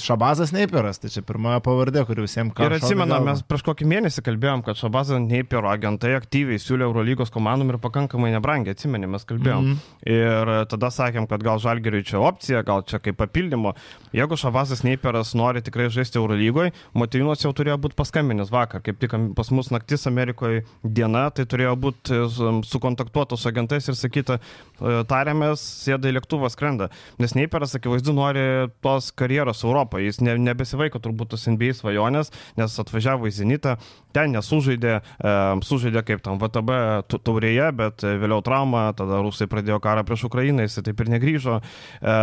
Šabazas 0.00 0.52
Neiperas, 0.54 1.00
tai 1.02 1.10
čia 1.12 1.20
pirmoji 1.26 1.60
pavardė, 1.64 2.04
kuri 2.08 2.24
visiems 2.24 2.54
ką. 2.56 2.64
Ir 2.66 2.76
atsimenu, 2.78 3.18
mes 3.26 3.42
prieš 3.44 3.64
kokį 3.66 3.88
mėnesį 3.90 4.24
kalbėjom, 4.24 4.62
kad 4.64 4.78
Šabazą 4.80 5.18
Neipero 5.20 5.68
agentai 5.68 6.14
aktyviai 6.16 6.60
siūlė 6.62 6.86
Eurolygos 6.86 7.32
komandom 7.34 7.74
ir 7.74 7.78
pakankamai 7.82 8.32
nebrangiai, 8.32 8.76
atsimeni, 8.76 9.10
mes 9.10 9.26
kalbėjom. 9.28 9.68
Mm. 9.68 9.82
Ir 10.08 10.52
tada 10.72 10.88
sakėm, 10.94 11.28
kad 11.30 11.44
gal 11.44 11.60
Žalgeriui 11.62 12.06
čia 12.08 12.22
opcija, 12.22 12.62
gal 12.66 12.86
čia 12.88 13.02
kaip 13.02 13.18
papildymo. 13.20 13.74
Jeigu 14.16 14.38
Šabazas 14.40 14.84
Neiperas 14.86 15.34
nori 15.38 15.64
tikrai 15.64 15.90
žaisti 15.92 16.20
Eurolygoje, 16.20 16.72
Motivinos 16.96 17.44
jau 17.44 17.52
turėjo 17.56 17.78
būti 17.84 17.98
paskambinęs 17.98 18.52
vakar, 18.52 18.82
kaip 18.84 19.00
tik 19.02 19.16
pas 19.36 19.52
mus 19.52 19.70
naktis 19.74 20.08
Amerikoje 20.08 20.64
diena, 20.82 21.28
tai 21.34 21.46
turėjo 21.48 21.76
būti 21.84 22.22
sukontaktuotos 22.68 23.44
su 23.44 23.50
agentais 23.50 23.88
ir 23.88 23.98
sakyta, 23.98 24.38
e, 24.38 24.96
tariamės, 25.08 25.62
sėda 25.84 26.10
į 26.10 26.16
lėktuvą 26.18 26.50
skrenda. 26.52 26.90
Nes 27.22 27.36
Neiperas 27.36 27.76
akivaizdu 27.78 28.14
nori 28.16 28.46
tos 28.84 29.12
karjeros 29.16 29.64
Europoje. 29.64 29.81
Jis 30.02 30.20
ne, 30.24 30.36
nebesivaiko 30.40 31.00
turbūt 31.02 31.32
tos 31.34 31.46
NBA 31.50 31.72
svajonės, 31.78 32.32
nes 32.58 32.78
atvažiavo 32.82 33.28
į 33.28 33.34
Zenitą, 33.36 33.76
ten 34.16 34.34
nesužaidė, 34.36 34.94
e, 35.00 35.34
sužaidė 35.66 36.04
kaip 36.06 36.22
tam 36.24 36.40
VTB 36.42 36.76
taurėje, 37.12 37.68
bet 37.78 38.04
e, 38.04 38.14
vėliau 38.22 38.42
trauma, 38.44 38.88
tada 38.96 39.22
rusai 39.24 39.48
pradėjo 39.50 39.80
karą 39.82 40.04
prieš 40.08 40.26
Ukrainą, 40.28 40.66
jis 40.66 40.80
taip 40.84 41.00
ir 41.02 41.12
negrįžo. 41.16 41.58
E, 41.62 42.16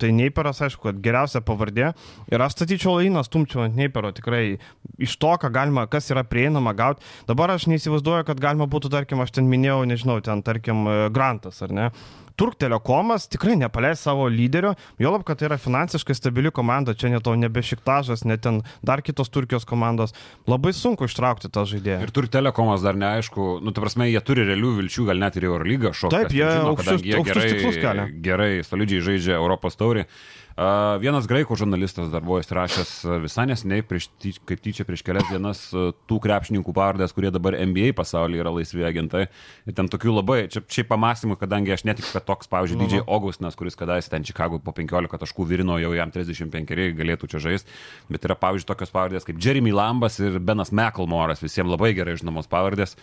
tai 0.00 0.12
Neiperas, 0.16 0.62
aišku, 0.64 0.88
kad 0.88 1.02
geriausia 1.04 1.44
pavardė. 1.44 1.92
Ir 2.32 2.44
aš 2.44 2.58
statyčiau 2.58 2.98
lainą, 2.98 3.24
stumčiau 3.26 3.64
ant 3.66 3.78
Neipero 3.78 4.12
tikrai 4.14 4.58
iš 4.98 5.16
to, 5.20 5.32
ką 5.40 5.50
galima, 5.54 5.86
kas 5.90 6.10
yra 6.14 6.24
prieinama 6.26 6.74
gauti. 6.76 7.04
Dabar 7.28 7.54
aš 7.54 7.68
neįsivaizduoju, 7.70 8.26
kad 8.28 8.42
galima 8.42 8.68
būtų, 8.70 8.92
tarkim, 8.94 9.22
aš 9.24 9.36
ten 9.38 9.48
minėjau, 9.50 9.82
nežinau, 9.90 10.20
ten, 10.24 10.44
tarkim, 10.46 10.86
e, 10.88 11.00
Grantas, 11.14 11.62
ar 11.64 11.74
ne? 11.74 11.90
Turk 12.36 12.56
Telekomas 12.58 13.28
tikrai 13.30 13.54
nepaleis 13.56 14.00
savo 14.02 14.26
lyderio, 14.28 14.72
juolab, 14.98 15.22
kad 15.26 15.38
tai 15.38 15.46
yra 15.48 15.58
finansiškai 15.60 16.16
stabili 16.18 16.50
komanda, 16.54 16.94
čia 16.98 17.12
net 17.12 17.22
to 17.22 17.34
nebe 17.38 17.62
Šiktažas, 17.62 18.24
net 18.26 18.42
ten 18.42 18.62
dar 18.82 19.02
kitos 19.06 19.30
Turkijos 19.30 19.66
komandos. 19.68 20.14
Labai 20.50 20.72
sunku 20.74 21.06
ištraukti 21.06 21.50
tą 21.54 21.62
žaidėją. 21.70 22.00
Ir 22.02 22.10
turi 22.14 22.30
telekomas 22.34 22.82
dar 22.82 22.98
neaišku, 22.98 23.60
nu, 23.62 23.70
ta 23.70 23.84
prasme, 23.84 24.08
jie 24.10 24.20
turi 24.26 24.46
realių 24.48 24.74
vilčių, 24.80 25.06
gal 25.12 25.22
net 25.22 25.38
ir 25.38 25.46
Eurolygą 25.50 25.94
šokti. 25.94 26.16
Taip, 26.24 26.34
jie 26.34 26.48
aukštus- 26.50 26.84
kadangi 26.84 27.12
jie 27.12 27.18
aukštus 27.20 27.44
tikslus 27.54 27.78
kelia. 27.78 28.08
gerai, 28.10 28.22
gerai, 28.28 28.52
solidžiai 28.66 29.04
žaidžia 29.10 29.38
Europos 29.38 29.78
taurį. 29.78 30.06
Vienas 30.54 31.26
graikų 31.26 31.56
žurnalistas 31.58 32.12
dar 32.12 32.22
buvo 32.22 32.36
įsirašęs 32.38 32.90
visai 33.24 33.48
nesiniai, 33.50 33.82
kaip 33.82 34.60
tyčia 34.62 34.84
prieš 34.86 35.02
kelias 35.02 35.26
dienas, 35.26 35.62
tų 36.06 36.18
krepšininkų 36.22 36.70
pavardės, 36.76 37.10
kurie 37.16 37.32
dabar 37.34 37.56
NBA 37.58 37.90
pasaulyje 37.98 38.44
yra 38.44 38.52
laisvi 38.54 38.86
agentai. 38.86 39.24
Ir 39.66 39.74
ten 39.74 39.90
tokių 39.90 40.14
labai, 40.14 40.38
čia 40.54 40.62
šiaip 40.62 40.92
pamastymų, 40.92 41.40
kadangi 41.42 41.74
aš 41.74 41.82
netikiu, 41.90 42.12
kad 42.14 42.28
toks, 42.30 42.50
pavyzdžiui, 42.54 42.78
Nu, 42.78 42.86
didžiai 42.86 43.02
Augustinas, 43.02 43.58
kuris 43.58 43.74
kadaise 43.78 44.10
ten 44.10 44.22
Čikago 44.26 44.62
po 44.62 44.70
15 44.74 45.18
taškų 45.24 45.46
virino, 45.50 45.80
jau 45.82 45.90
jam 45.94 46.14
35 46.14 46.94
galėtų 47.02 47.34
čia 47.34 47.42
žaisti. 47.42 47.74
Bet 48.14 48.26
yra, 48.26 48.38
pavyzdžiui, 48.38 48.70
tokios 48.70 48.94
pavardės 48.94 49.26
kaip 49.26 49.42
Jeremy 49.42 49.74
Lambas 49.74 50.20
ir 50.22 50.38
Benas 50.38 50.70
McElmoras, 50.70 51.42
visiems 51.42 51.74
labai 51.74 51.96
gerai 51.98 52.14
žinomos 52.20 52.46
pavardės. 52.50 52.94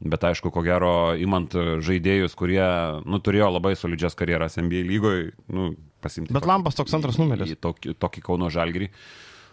Bet 0.00 0.24
aišku, 0.28 0.50
ko 0.52 0.60
gero, 0.62 1.14
imant 1.16 1.54
žaidėjus, 1.56 2.34
kurie, 2.36 2.60
nu, 3.08 3.16
turėjo 3.24 3.48
labai 3.54 3.72
solidžias 3.80 4.14
karjeras 4.14 4.58
NBA 4.60 4.82
lygoje, 4.90 5.30
nu, 5.48 5.70
pasimti. 6.04 6.34
Bet 6.36 6.44
Lampas 6.44 6.76
toks 6.76 6.92
antras 6.98 7.16
numeris. 7.16 7.54
Tokį, 7.64 7.94
tokį 7.96 8.20
Kauno 8.26 8.50
Žalgirį. 8.52 8.90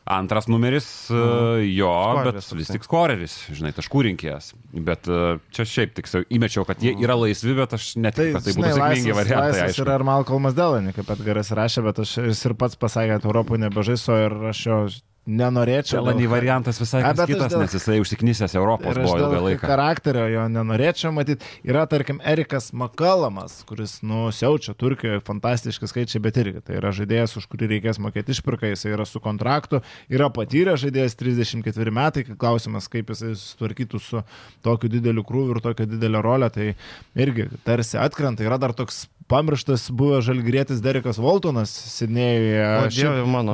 Antras 0.04 0.50
numeris 0.52 1.08
Mhm. 1.10 1.62
jo, 1.78 1.88
Skoreris 1.88 2.50
bet 2.50 2.58
vis 2.60 2.68
tik 2.68 2.84
skoreris, 2.84 3.36
žinai, 3.56 3.72
taškų 3.72 4.02
rinkėjas. 4.10 4.50
Bet 4.76 5.08
e, 5.08 5.38
čia 5.56 5.64
šiaip 5.64 5.94
tik 5.96 6.10
įmečiau, 6.28 6.66
kad 6.68 6.76
Mhm. 6.76 6.84
jie 6.84 7.08
yra 7.08 7.16
laisvi, 7.16 7.56
bet 7.56 7.72
aš 7.80 7.94
netikiu, 7.96 8.34
kad 8.36 8.44
tai 8.44 8.52
būtų 8.52 8.74
sėkmingi 8.76 9.16
variantai. 9.16 9.62
Aišku. 9.70 9.86
yra 9.86 9.96
ir 9.96 10.04
Malcolmas 10.04 10.54
Delani, 10.60 10.92
kaip 10.92 11.08
Edgaras 11.08 11.52
rašė, 11.56 11.84
bet 11.88 12.00
aš 12.04 12.18
jis 12.20 12.46
ir 12.46 12.54
pats 12.54 12.76
pasakė, 12.76 13.16
kad 13.16 13.32
Europoje 13.32 13.64
nebežaiso 13.64 14.12
ir 14.26 14.36
aš 14.52 14.66
jo 14.68 14.82
nenorėčiau. 15.28 16.02
Dėl- 16.04 16.30
variantas 16.34 16.80
visai 16.82 17.02
A, 17.04 17.14
kitas, 17.14 17.52
dėl- 17.54 17.62
nes 17.64 17.72
jisai 17.74 18.00
užsiknisęs 18.04 18.56
Europos 18.56 18.96
buvo 18.98 19.18
ilgą 19.18 19.40
laiką. 19.48 19.68
charakterio 19.68 20.28
jo 20.28 20.48
nenorėčiau 20.52 21.14
matyti. 21.14 21.42
Yra, 21.64 21.86
tarkim, 21.88 22.20
Erikas 22.24 22.72
Makalamas, 22.74 23.64
kuris, 23.66 24.02
nu, 24.04 24.28
siaučia 24.32 24.74
Turkijoje, 24.76 25.22
fantastiški 25.24 25.88
skaičiai, 25.88 26.22
bet 26.22 26.36
irgi 26.36 26.62
tai 26.64 26.76
yra 26.76 26.92
žaidėjas, 26.92 27.38
už 27.38 27.48
kurį 27.48 27.70
reikės 27.80 28.00
mokėti 28.00 28.36
išpirką, 28.36 28.74
jisai 28.74 28.92
yra 28.98 29.06
su 29.06 29.20
kontraktu, 29.24 29.82
yra 30.10 30.30
patyręs 30.30 30.84
žaidėjas 30.84 31.16
34 31.16 31.92
metai, 31.92 32.24
klausimas, 32.38 32.90
kaip 32.90 33.08
jisai 33.14 33.32
susitvarkytų 33.36 34.02
su 34.02 34.24
tokiu 34.62 34.90
dideliu 34.90 35.24
krūviu 35.24 35.56
ir 35.56 35.62
tokia 35.62 35.86
didelė 35.88 36.22
rolė, 36.24 36.52
tai 36.52 36.76
irgi 37.16 37.50
tarsi 37.64 37.98
atkrenta. 37.98 38.44
Yra 38.44 38.60
dar 38.60 38.74
toks 38.74 39.08
pamirštas 39.32 39.88
buvęs 39.90 40.26
žalgrėtis 40.28 40.82
Derekas 40.84 41.16
Voltonas 41.18 41.72
Sidnėjuje. 41.72 42.66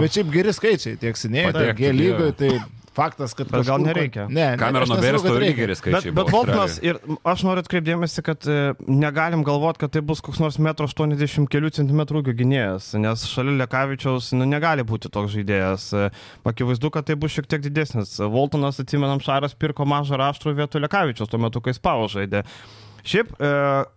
Bet 0.02 0.12
šiaip 0.18 0.32
geri 0.34 0.54
skaičiai, 0.56 0.98
tiek 1.00 1.16
Sidnėjuje, 1.16 1.54
Patekti, 1.60 1.84
G 1.84 1.96
lygoje, 1.96 2.34
dieve. 2.34 2.60
tai 2.60 2.76
faktas, 3.00 3.32
kad... 3.38 3.48
Bet 3.48 3.64
gal 3.64 3.80
nereikia. 3.80 4.26
Ne, 4.28 4.48
nesakau, 4.60 4.98
Beresto 5.00 5.30
kad 5.30 5.38
irgi 5.38 5.46
reikia. 5.46 5.58
geri 5.62 5.72
Bet, 5.72 5.80
skaičiai. 5.80 6.14
bet 6.18 6.32
Volkmanas 6.34 6.74
Australijoj. 6.80 7.06
ir 7.14 7.20
aš 7.32 7.44
noriu 7.48 7.64
atkreipdėmėsi, 7.64 8.24
kad 8.28 8.48
e, 8.52 8.58
negalim 8.92 9.46
galvoti, 9.48 9.80
kad 9.86 9.94
tai 9.94 10.02
bus 10.10 10.20
koks 10.26 10.42
nors 10.44 10.58
1,80 10.60 11.78
cm 11.80 12.02
ūgio 12.20 12.34
gynėjas, 12.42 12.90
nes 13.00 13.24
šalia 13.30 13.56
Lekavičiaus 13.62 14.34
nu, 14.36 14.50
negali 14.50 14.84
būti 14.84 15.12
toks 15.14 15.32
žaidėjas. 15.38 15.88
E, 15.96 16.10
Akivaizdu, 16.50 16.92
kad 16.92 17.08
tai 17.08 17.16
bus 17.16 17.32
šiek 17.38 17.48
tiek 17.48 17.64
didesnis. 17.64 18.18
Voltonas, 18.20 18.82
atsimenam, 18.84 19.22
Šaras 19.24 19.56
pirko 19.56 19.86
mažą 19.88 20.20
raštrų 20.20 20.58
vietoj 20.60 20.84
Lekavičiaus 20.84 21.32
tuo 21.32 21.40
metu, 21.40 21.62
kai 21.64 21.78
Spavo 21.78 22.10
žaidė. 22.12 22.44
Šiaip 23.10 23.30
e, 23.42 23.50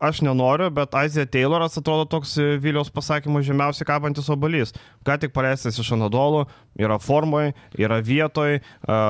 aš 0.09 0.21
nenoriu, 0.25 0.71
bet 0.73 0.95
Aizija 0.97 1.27
Tayloras 1.29 1.77
atrodo 1.77 2.07
toks 2.09 2.37
e, 2.41 2.47
Viliaus 2.63 2.89
pasakymo 2.95 3.43
žemiausiai 3.45 3.89
kabantis 3.89 4.31
obalys. 4.33 4.73
Ką 5.05 5.19
tik 5.21 5.35
paleistas 5.37 5.77
iš 5.83 5.91
Anadolų, 5.99 6.47
yra 6.81 6.97
formoje, 7.03 7.53
yra 7.77 7.99
vietoje, 8.05 8.63
e, 8.63 9.01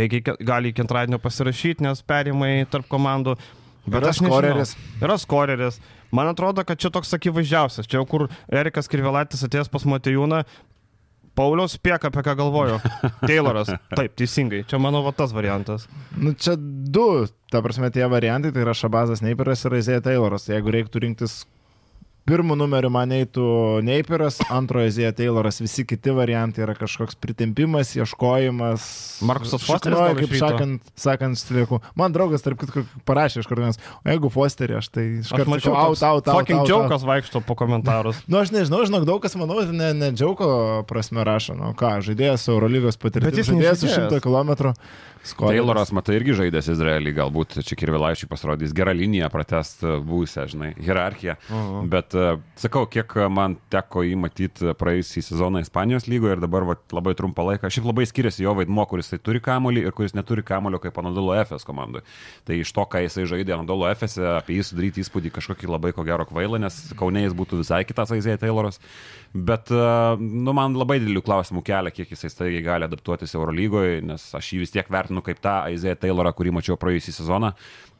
reikia, 0.00 0.22
iki- 0.22 0.38
gali 0.48 0.72
iki 0.72 0.84
antradienio 0.86 1.20
pasirašyti, 1.20 1.84
nes 1.84 2.00
perimai 2.08 2.54
tarp 2.72 2.88
komandų. 2.88 3.36
Bet 3.84 4.00
Yra 4.00 4.14
skoreris. 4.16 4.70
Yra 5.02 5.18
skoreris. 5.20 5.76
Man 6.14 6.30
atrodo, 6.30 6.62
kad 6.64 6.78
čia 6.80 6.88
toks 6.94 7.10
akivaizdžiausias. 7.18 7.88
Čia 7.90 7.98
jau 7.98 8.06
kur 8.08 8.28
Erikas 8.48 8.88
Kirvelaitis 8.88 9.42
atėjęs 9.44 9.68
pas 9.68 9.84
Matejūną. 9.84 10.44
Pauliaus 11.34 11.74
pieka, 11.82 12.10
apie 12.10 12.22
ką 12.26 12.36
galvoju. 12.38 12.78
Tayloras. 13.28 13.72
Taip, 13.94 14.14
teisingai. 14.18 14.62
Čia 14.70 14.78
mano 14.82 15.02
va 15.06 15.14
tas 15.16 15.34
variantas. 15.34 15.88
Nu, 16.14 16.34
čia 16.38 16.54
du, 16.58 17.26
ta 17.50 17.62
prasme, 17.64 17.90
tie 17.94 18.06
variantai, 18.10 18.52
tai 18.54 18.62
yra 18.62 18.76
Šabazas 18.76 19.24
Neiperas 19.24 19.66
ir 19.66 19.78
Aizėja 19.80 20.04
Tayloras. 20.04 20.46
Jeigu 20.52 20.74
reiktų 20.74 21.02
rinktis 21.06 21.42
pirmų 22.28 22.56
numerių, 22.56 22.90
man 22.92 23.12
eitų 23.14 23.46
Neiperas, 23.84 24.38
antrojo 24.52 24.88
Aizėja 24.88 25.12
Tayloras, 25.16 25.60
visi 25.62 25.84
kiti 25.88 26.12
variantai 26.14 26.64
yra 26.64 26.74
kažkoks 26.78 27.18
pritempimas, 27.20 27.92
ieškojimas. 27.98 28.86
Markusas 29.28 29.64
Fosteris 29.66 30.00
kaip 30.18 30.36
sakant, 30.40 30.92
sakant, 30.98 31.40
strėkų. 31.40 31.80
Man 32.00 32.16
draugas, 32.16 32.44
tarp 32.44 32.60
kitko, 32.62 32.86
parašė 33.08 33.42
iš 33.42 33.50
karto, 33.50 33.70
o 34.00 34.12
jeigu 34.12 34.32
Fosterį, 34.32 34.78
aš 34.80 34.90
tai 34.94 35.06
iš 35.20 35.32
karto 35.34 35.52
mačiau, 35.52 35.76
au, 35.76 35.92
tau, 35.98 36.22
tau. 36.24 36.38
fucking 36.40 36.62
tau, 36.62 36.64
tau. 36.64 36.70
džiaukas 36.72 37.06
vaikšto 37.08 37.44
po 37.44 37.58
komentarus. 37.58 38.22
Nu, 38.34 38.40
aš 38.40 38.50
nežinau, 38.54 38.80
žinok, 38.88 39.04
daug 39.06 39.20
kas, 39.22 39.36
manau, 39.38 39.60
ne, 39.68 39.92
ne 39.94 40.08
džiauko 40.16 40.48
prasme 40.88 41.22
rašo. 41.26 41.54
Nu, 41.58 41.74
ką, 41.78 41.98
žaidėjas 42.06 42.48
Eurolygos 42.50 42.98
patirtis. 42.98 43.50
žaidėjas 43.50 43.84
už 43.84 43.92
žaidėjas. 43.92 44.16
100 44.16 44.24
km. 44.24 44.72
Tayloras, 45.24 45.90
matai, 45.96 46.18
irgi 46.20 46.36
žaidęs 46.38 46.68
Izraelį, 46.76 47.14
galbūt 47.16 47.58
čia 47.64 47.78
Kirvilaičiui 47.80 48.28
pasirodys 48.30 48.74
gerą 48.76 48.92
liniją 48.94 49.30
pratest 49.32 49.82
būsę, 49.82 50.46
žinai, 50.52 50.74
hierarchiją. 50.78 51.38
Uh 51.50 51.54
Mhm. 51.54 51.74
-huh. 51.74 51.88
Bet 51.88 52.14
e, 52.14 52.38
sakau, 52.56 52.86
kiek 52.86 53.14
man 53.30 53.56
teko 53.70 54.02
jį 54.02 54.16
matyti 54.16 54.74
praėjusį 54.78 55.22
sezoną 55.22 55.60
Ispanijos 55.60 56.06
lygoje 56.06 56.32
ir 56.36 56.40
dabar 56.40 56.64
va, 56.64 56.76
labai 56.92 57.14
trumpą 57.14 57.44
laiką. 57.46 57.70
Šiaip 57.70 57.86
labai 57.86 58.06
skiriasi 58.06 58.42
jo 58.44 58.54
vaidmo, 58.54 58.86
kuris 58.86 59.08
tai 59.10 59.18
turi 59.18 59.40
kamolį 59.40 59.86
ir 59.86 59.92
kuris 59.92 60.14
neturi 60.14 60.42
kamolio 60.42 60.78
kaip 60.78 60.98
Anadolo 60.98 61.34
FS 61.44 61.64
komandai. 61.64 62.02
Tai 62.44 62.54
iš 62.56 62.72
to, 62.72 62.80
ką 62.80 63.02
jisai 63.04 63.24
žaidė 63.26 63.54
Anadolo 63.54 63.88
FS, 63.94 64.18
apie 64.18 64.58
jį 64.58 64.62
sudaryti 64.62 65.00
įspūdį 65.00 65.30
kažkokį 65.30 65.68
labai 65.68 65.92
ko 65.92 66.04
gero 66.04 66.24
kvailą, 66.24 66.58
nes 66.60 66.92
Kaunėjais 66.96 67.34
būtų 67.34 67.62
visai 67.62 67.84
kitas 67.84 68.10
Aizėja 68.10 68.38
Tayloras. 68.38 68.80
Bet, 69.34 69.70
e, 69.70 70.16
nu, 70.20 70.52
man 70.52 70.74
labai 70.74 71.00
didelių 71.00 71.22
klausimų 71.22 71.62
kelia, 71.62 71.90
kiek 71.90 72.10
jisai 72.10 72.30
staigiai 72.30 72.62
gali 72.62 72.84
adaptuotis 72.84 73.34
Eurolygoje, 73.34 74.02
nes 74.02 74.34
aš 74.34 74.52
jį 74.52 74.58
vis 74.58 74.70
tiek 74.70 74.90
vertinu 74.90 75.13
kaip 75.22 75.38
tą 75.44 75.60
Aizėja 75.68 75.98
Taylorą, 76.00 76.32
kurį 76.34 76.56
mačiau 76.56 76.78
praėjusį 76.80 77.14
sezoną. 77.20 77.52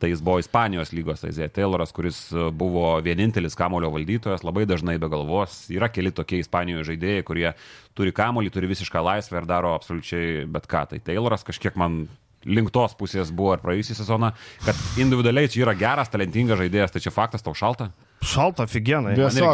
Tai 0.03 0.11
jis 0.11 0.23
buvo 0.25 0.41
Ispanijos 0.43 0.91
lygos 0.97 1.23
Aizėja 1.25 1.53
Tayloras, 1.55 1.95
kuris 1.95 2.19
e, 2.35 2.49
buvo 2.51 2.97
vienintelis 3.05 3.55
kamulio 3.59 3.93
valdytojas, 3.95 4.43
labai 4.43 4.67
dažnai 4.67 4.97
be 4.99 5.09
galvos. 5.13 5.63
Yra 5.73 5.89
keli 5.93 6.11
tokie 6.15 6.41
Ispanijoje 6.43 6.89
žaidėjai, 6.91 7.23
kurie 7.29 7.47
turi 7.95 8.13
kamulį, 8.17 8.51
turi 8.55 8.73
visišką 8.73 9.05
laisvę 9.05 9.39
ir 9.41 9.49
daro 9.49 9.77
absoliučiai 9.79 10.45
bet 10.51 10.67
ką. 10.71 10.87
Tai 10.91 11.01
Tayloras 11.07 11.47
kažkiek 11.47 11.79
man 11.79 12.05
link 12.47 12.73
tos 12.75 12.97
pusės 12.99 13.33
buvo 13.35 13.55
ir 13.57 13.63
praėjusį 13.65 13.99
sezoną, 14.01 14.33
kad 14.65 14.83
individualiai 15.01 15.51
čia 15.53 15.65
yra 15.67 15.77
geras, 15.79 16.13
talentingas 16.13 16.61
žaidėjas, 16.61 16.95
tai 16.95 17.05
čia 17.05 17.15
faktas 17.15 17.45
tau 17.45 17.55
šalta. 17.57 17.91
Šalta, 18.25 18.65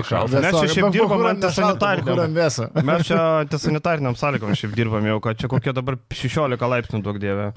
šalta. 0.07 0.43
Mes 0.45 0.55
čia 0.55 0.75
šiaip 0.77 0.93
dirbam 0.95 1.19
bukuram 1.19 1.31
ant 1.33 1.47
nešalta, 1.47 1.91
bukuram 2.05 2.21
sanitariniam. 2.21 2.37
vėsa. 2.39 2.69
Mes 2.87 3.07
čia 3.09 3.19
antisanitariniam 3.41 4.19
sąlygom 4.19 4.55
šiaip 4.59 4.77
dirbam 4.79 5.09
jau, 5.11 5.19
kad 5.25 5.41
čia 5.41 5.51
kokie 5.51 5.75
dabar 5.75 5.99
16 6.15 6.71
laipsnių 6.75 7.03
daug 7.07 7.19
dievė. 7.23 7.51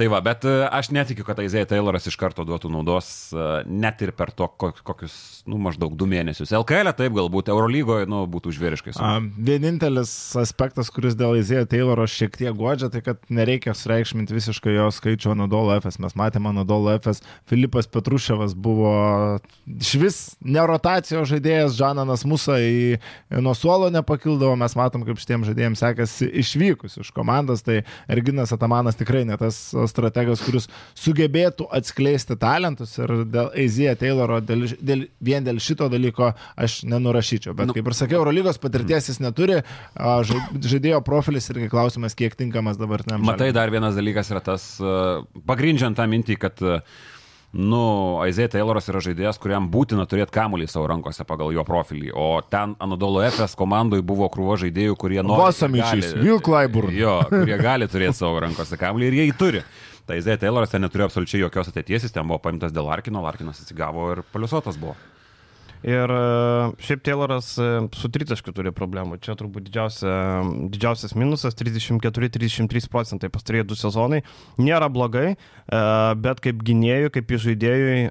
Tai 0.00 0.06
va, 0.08 0.22
bet 0.24 0.46
e, 0.48 0.52
aš 0.64 0.88
netikiu, 0.96 1.26
kad 1.28 1.36
Aizėja 1.42 1.66
Tayloras 1.68 2.06
iš 2.08 2.14
karto 2.16 2.40
duotų 2.48 2.70
naudos, 2.72 3.06
e, 3.36 3.48
net 3.68 4.00
ir 4.00 4.14
per 4.16 4.30
to 4.32 4.46
ko- 4.48 4.70
kokius, 4.72 5.12
nu, 5.44 5.58
maždaug 5.60 5.92
du 5.92 6.06
mėnesius. 6.08 6.54
LKL 6.56 6.88
E 6.88 6.94
taip, 6.96 7.12
galbūt 7.18 7.50
Eurolygoje, 7.52 8.06
nu, 8.08 8.22
būtų 8.24 8.54
žvėriškai. 8.56 8.94
sunku. 8.96 9.42
Vienintelis 9.44 10.12
aspektas, 10.40 10.88
kuris 10.88 11.12
dėl 11.20 11.36
Izėjo 11.36 11.66
Tayloro 11.68 12.06
šiek 12.08 12.32
tiek 12.40 12.56
godžia, 12.56 12.88
tai 12.88 13.02
kad 13.04 13.20
nereikia 13.28 13.74
sureikšminti 13.76 14.32
visiškai 14.32 14.72
jo 14.78 14.86
skaičio 14.88 15.34
Anadolo 15.34 15.76
FS. 15.76 16.00
Mes 16.00 16.16
matėme 16.16 16.48
Anadolo 16.48 16.96
FS, 16.96 17.20
Filipas 17.44 17.84
Petruševas 17.84 18.56
buvo 18.56 19.36
iš 19.68 19.92
vis 20.00 20.18
nerotacijos 20.40 21.28
žaidėjas, 21.28 21.76
Žananas 21.76 22.24
Musa 22.24 22.56
į, 22.56 22.96
nuo 23.36 23.52
suolo 23.52 23.92
nepakildavo, 23.92 24.56
mes 24.56 24.78
matom, 24.80 25.04
kaip 25.04 25.20
šitiem 25.20 25.44
žaidėjams 25.44 25.84
sekasi 25.84 26.32
išvykus 26.40 26.96
iš 27.04 27.12
komandos, 27.12 27.60
tai 27.68 27.82
Erginas 28.08 28.56
Atamanas 28.56 28.96
tikrai 28.96 29.26
ne 29.28 29.36
tas 29.36 29.60
strategas, 29.90 30.42
kuris 30.44 30.68
sugebėtų 30.98 31.66
atskleisti 31.76 32.36
talentus 32.40 32.96
ir 33.00 33.12
dėl 33.30 33.50
Izėjo 33.66 33.96
Tayloro, 34.00 34.40
dėl, 34.44 34.66
dėl, 34.80 35.06
vien 35.20 35.46
dėl 35.46 35.60
šito 35.62 35.90
dalyko 35.92 36.32
aš 36.56 36.80
nenurašyčiau. 36.88 37.54
Bet 37.58 37.70
Nu. 37.70 37.76
kaip 37.76 37.90
ir 37.90 37.96
sakiau, 37.98 38.22
Eurolygos 38.22 38.60
patirties 38.62 39.10
jis 39.12 39.20
neturi, 39.22 39.60
žaidėjo 39.96 41.02
profilis 41.06 41.50
irgi 41.52 41.70
klausimas, 41.72 42.16
kiek 42.18 42.36
tinkamas 42.38 42.80
dabartiniam. 42.80 43.22
Matai, 43.26 43.50
dar 43.56 43.70
vienas 43.72 43.98
dalykas 43.98 44.30
yra 44.32 44.42
tas, 44.44 44.66
pagrindžiant 45.46 45.98
tą 45.98 46.06
mintį, 46.10 46.36
kad 46.40 46.60
e, 46.62 46.80
Nu, 47.50 48.20
Aizėja 48.22 48.52
Tayloras 48.52 48.86
yra 48.92 49.00
žaidėjas, 49.02 49.40
kuriam 49.42 49.64
būtina 49.72 50.04
turėti 50.06 50.30
kamuolį 50.36 50.68
savo 50.70 50.86
rankose 50.86 51.24
pagal 51.26 51.50
jo 51.50 51.64
profilį. 51.66 52.12
O 52.14 52.26
ten 52.46 52.76
Anadolo 52.78 53.24
FS 53.26 53.58
komandai 53.58 53.98
buvo 54.06 54.28
krūva 54.30 54.54
žaidėjų, 54.62 54.94
kurie 55.00 55.18
nori. 55.24 55.48
Vasamičiais, 55.48 56.12
Clyburn. 56.46 56.94
Jo, 56.94 57.16
kurie 57.32 57.58
gali 57.58 57.90
turėti 57.90 58.20
savo 58.22 58.38
rankose 58.46 58.78
kamuolį 58.78 59.10
ir 59.10 59.18
jie 59.18 59.26
jį 59.32 59.38
turi. 59.40 59.64
Tai 60.06 60.20
Aizėja 60.20 60.44
Tayloras 60.44 60.70
ten 60.70 60.86
neturėjo 60.86 61.10
absoliučiai 61.10 61.42
jokios 61.42 61.72
ateities, 61.72 62.06
jis 62.06 62.14
ten 62.14 62.30
buvo 62.30 62.38
paimtas 62.42 62.74
dėl 62.74 62.86
Larkino, 62.86 63.22
Larkinas 63.26 63.64
atsigavo 63.64 64.12
ir 64.14 64.22
paliusotas 64.30 64.78
buvo. 64.78 64.94
Ir 65.80 66.12
e, 66.12 66.72
šiaip 66.84 67.00
Tayloras 67.04 67.54
e, 67.56 67.66
su 67.96 68.10
tritaškiu 68.12 68.52
turi 68.52 68.72
problemų. 68.76 69.16
Čia 69.24 69.32
turbūt 69.40 69.64
didžiausia, 69.70 70.12
didžiausias 70.74 71.14
minusas- 71.16 71.56
34-33 71.60 72.90
procentai 72.92 73.30
pastarėjai 73.32 73.66
du 73.70 73.78
sezonai. 73.78 74.20
Nėra 74.60 74.90
blogai, 74.92 75.36
e, 75.36 75.80
bet 76.20 76.42
kaip 76.44 76.60
gynėjui, 76.66 77.12
kaip 77.14 77.32
žaidėjui, 77.40 78.10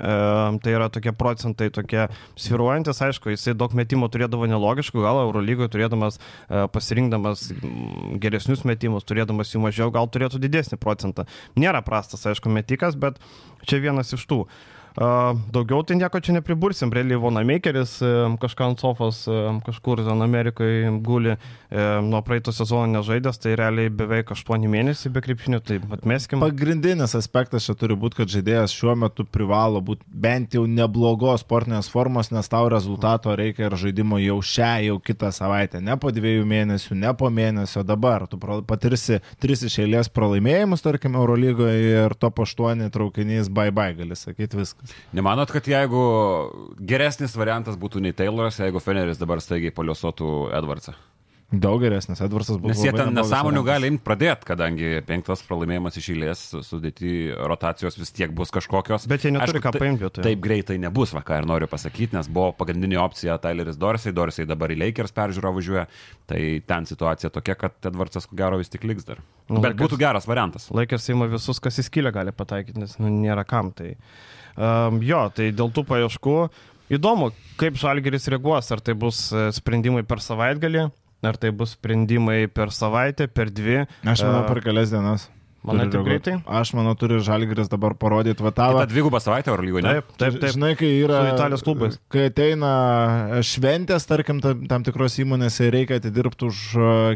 tai 0.63 0.71
yra 0.71 0.87
tokie 0.89 1.11
procentai 1.11 1.69
tokie 1.69 2.07
sviruojantis. 2.39 3.01
Aišku, 3.05 3.29
jisai 3.29 3.53
daug 3.53 3.73
metimo 3.77 4.07
turėdavo 4.09 4.47
nelogiškų, 4.49 5.03
gal 5.03 5.19
Eurolygoje 5.27 5.69
turėdamas, 5.69 6.17
pasirinkdamas 6.47 7.51
geresnius 8.17 8.63
metimus, 8.65 9.03
turėdamas 9.03 9.53
jų 9.53 9.61
mažiau, 9.67 9.91
gal 9.91 10.07
turėtų 10.07 10.39
didesnį 10.39 10.79
procentą. 10.79 11.27
Nėra 11.55 11.83
prastas, 11.85 12.25
aišku, 12.25 12.49
metikas, 12.49 12.95
bet 12.95 13.19
čia 13.67 13.79
vienas 13.83 14.13
iš 14.13 14.25
tų. 14.25 14.39
Uh, 14.47 14.78
daugiau 14.97 15.83
tai 15.83 15.97
nieko 15.99 16.19
čia 16.19 16.33
nepribursim. 16.37 16.91
Realiai 16.93 17.19
Vonamakeris 17.21 17.99
uh, 18.01 18.33
kažką 18.41 18.71
ant 18.71 18.81
sofos 18.81 19.21
uh, 19.29 19.51
kažkur 19.65 20.01
ten 20.05 20.21
Amerikoje 20.25 20.91
guli 21.05 21.35
uh, 21.35 21.39
nuo 22.05 22.21
praeito 22.25 22.51
sezono 22.55 22.87
nežaidęs, 22.97 23.39
tai 23.41 23.55
realiai 23.59 23.91
beveik 23.93 24.33
8 24.35 24.67
mėnesiai 24.69 25.13
be 25.13 25.23
krepšinio, 25.25 25.61
tai 25.65 25.79
atmeskim. 25.95 26.43
Pagrindinis 26.43 27.15
aspektas 27.17 27.67
čia 27.67 27.75
turi 27.79 27.97
būti, 27.99 28.21
kad 28.21 28.33
žaidėjas 28.33 28.75
šiuo 28.75 28.95
metu 28.99 29.25
privalo 29.25 29.81
būti 29.85 30.07
bent 30.09 30.57
jau 30.57 30.65
neblogos 30.67 31.43
sportinės 31.45 31.91
formos, 31.91 32.31
nes 32.33 32.49
tau 32.51 32.69
rezultato 32.71 33.35
reikia 33.37 33.67
ir 33.69 33.77
žaidimo 33.79 34.19
jau 34.23 34.39
šią, 34.43 34.71
jau 34.89 34.97
kitą 35.03 35.31
savaitę. 35.35 35.83
Ne 35.83 35.95
po 35.99 36.11
dviejų 36.15 36.47
mėnesių, 36.49 36.97
ne 36.99 37.13
po 37.17 37.29
mėnesio, 37.33 37.85
dabar. 37.87 38.27
Tu 38.29 38.39
patirsi 38.39 39.21
tris 39.41 39.63
iš 39.67 39.79
eilės 39.85 40.11
pralaimėjimus, 40.13 40.83
tarkim, 40.85 41.17
Eurolygoje 41.19 42.05
ir 42.05 42.15
top 42.19 42.43
8 42.43 42.89
traukinys 42.93 43.49
bye 43.53 43.71
bye, 43.75 43.93
gali 43.97 44.17
sakyti 44.17 44.59
viskas. 44.81 45.05
Nemanot, 45.15 45.51
kad 45.53 45.67
jeigu 45.69 46.01
geresnis 46.79 47.37
variantas 47.39 47.77
būtų 47.79 48.03
nei 48.03 48.15
Tayloras, 48.15 48.59
jeigu 48.61 48.81
Feneris 48.83 49.21
dabar 49.21 49.43
staigiai 49.43 49.75
paliosuotų 49.75 50.33
Edvardsą? 50.59 50.97
Daug 51.49 51.81
geresnis, 51.81 52.19
Edvardsas 52.21 52.59
buvo. 52.61 52.69
Nes 52.69 52.81
jie 52.85 52.91
ten 52.93 53.09
nesąmonių 53.17 53.63
gali 53.65 53.89
imti 53.89 54.03
pradėti, 54.05 54.45
kadangi 54.45 54.99
penktas 55.07 55.41
pralaimėjimas 55.47 55.95
iš 55.97 56.09
eilės, 56.13 56.43
sudėti 56.67 57.13
rotacijos 57.33 57.97
vis 57.97 58.13
tiek 58.13 58.35
bus 58.37 58.53
kažkokios. 58.53 59.07
Bet 59.09 59.25
jie 59.25 59.31
neturi 59.33 59.57
Aišku, 59.57 59.63
ką 59.65 59.81
paimti 59.81 60.05
vietoje. 60.05 60.27
Taip 60.27 60.43
greitai 60.45 60.77
nebus, 60.83 61.15
va, 61.17 61.23
ką 61.25 61.39
ir 61.41 61.49
noriu 61.49 61.65
pasakyti, 61.71 62.13
nes 62.19 62.29
buvo 62.29 62.51
pagrindinė 62.59 63.01
opcija 63.01 63.39
Tyleris 63.41 63.81
Dorsey, 63.81 64.13
Dorsey 64.13 64.45
dabar 64.49 64.69
į 64.75 64.77
Lakers 64.83 65.15
peržiūrą 65.17 65.55
važiuoja, 65.57 65.87
tai 66.29 66.43
ten 66.69 66.85
situacija 66.91 67.33
tokia, 67.33 67.57
kad 67.65 67.89
Edvardsas 67.89 68.29
ko 68.29 68.37
gero 68.37 68.61
vis 68.61 68.69
tik 68.69 68.85
liks 68.85 69.09
dar. 69.09 69.23
Nu, 69.49 69.57
Bet 69.57 69.71
Lakers, 69.71 69.81
būtų 69.87 70.03
geras 70.05 70.29
variantas. 70.29 70.69
Lakers 70.69 71.09
įima 71.09 71.31
visus, 71.33 71.57
kas 71.57 71.81
įskylę 71.81 72.13
gali 72.13 72.29
pataikyti, 72.29 72.77
nes 72.85 72.99
nu, 73.01 73.09
nėra 73.23 73.41
kam. 73.49 73.73
Tai... 73.73 73.95
Um, 74.59 74.99
jo, 75.05 75.21
tai 75.31 75.53
dėl 75.55 75.71
tų 75.71 75.85
paieškų 75.87 76.35
įdomu, 76.91 77.31
kaip 77.59 77.77
Žalgeris 77.79 78.27
reaguos, 78.33 78.67
ar 78.75 78.81
tai 78.83 78.95
bus 78.97 79.29
e, 79.31 79.49
sprendimai 79.55 80.03
per 80.07 80.19
savaitgalį, 80.25 80.89
ar 81.23 81.39
tai 81.39 81.53
bus 81.55 81.77
sprendimai 81.77 82.41
per 82.51 82.73
savaitę, 82.75 83.29
per 83.31 83.53
dvi. 83.55 83.85
Aš 84.03 84.25
manau, 84.25 84.43
per 84.49 84.59
kelias 84.65 84.91
dienas. 84.91 85.29
Manai, 85.67 85.89
taip 85.91 86.05
greitai? 86.07 86.37
Aš 86.47 86.71
manau, 86.77 86.93
turi 86.95 87.17
Žalgiris 87.19 87.67
dabar 87.67 87.91
parodyti 87.99 88.43
vatavą. 88.43 88.79
Ta 88.79 88.87
dvigubą 88.87 89.19
savaitę 89.19 89.51
Euro 89.51 89.65
lygoje, 89.65 89.83
ne? 89.83 89.97
Taip, 89.99 90.13
taip, 90.15 90.37
taip. 90.39 90.53
Žinai, 90.55 90.69
kai 90.79 90.87
yra... 91.03 91.17
Su 91.19 91.33
Italijos 91.33 91.63
klubais. 91.67 91.97
Kai 92.13 92.29
ateina 92.29 92.69
šventės, 93.43 94.07
tarkim, 94.07 94.39
tam, 94.43 94.61
tam 94.71 94.85
tikros 94.87 95.17
įmonėse 95.19 95.67
reikia 95.75 95.97
atidirbti 95.99 96.47
už 96.47 96.61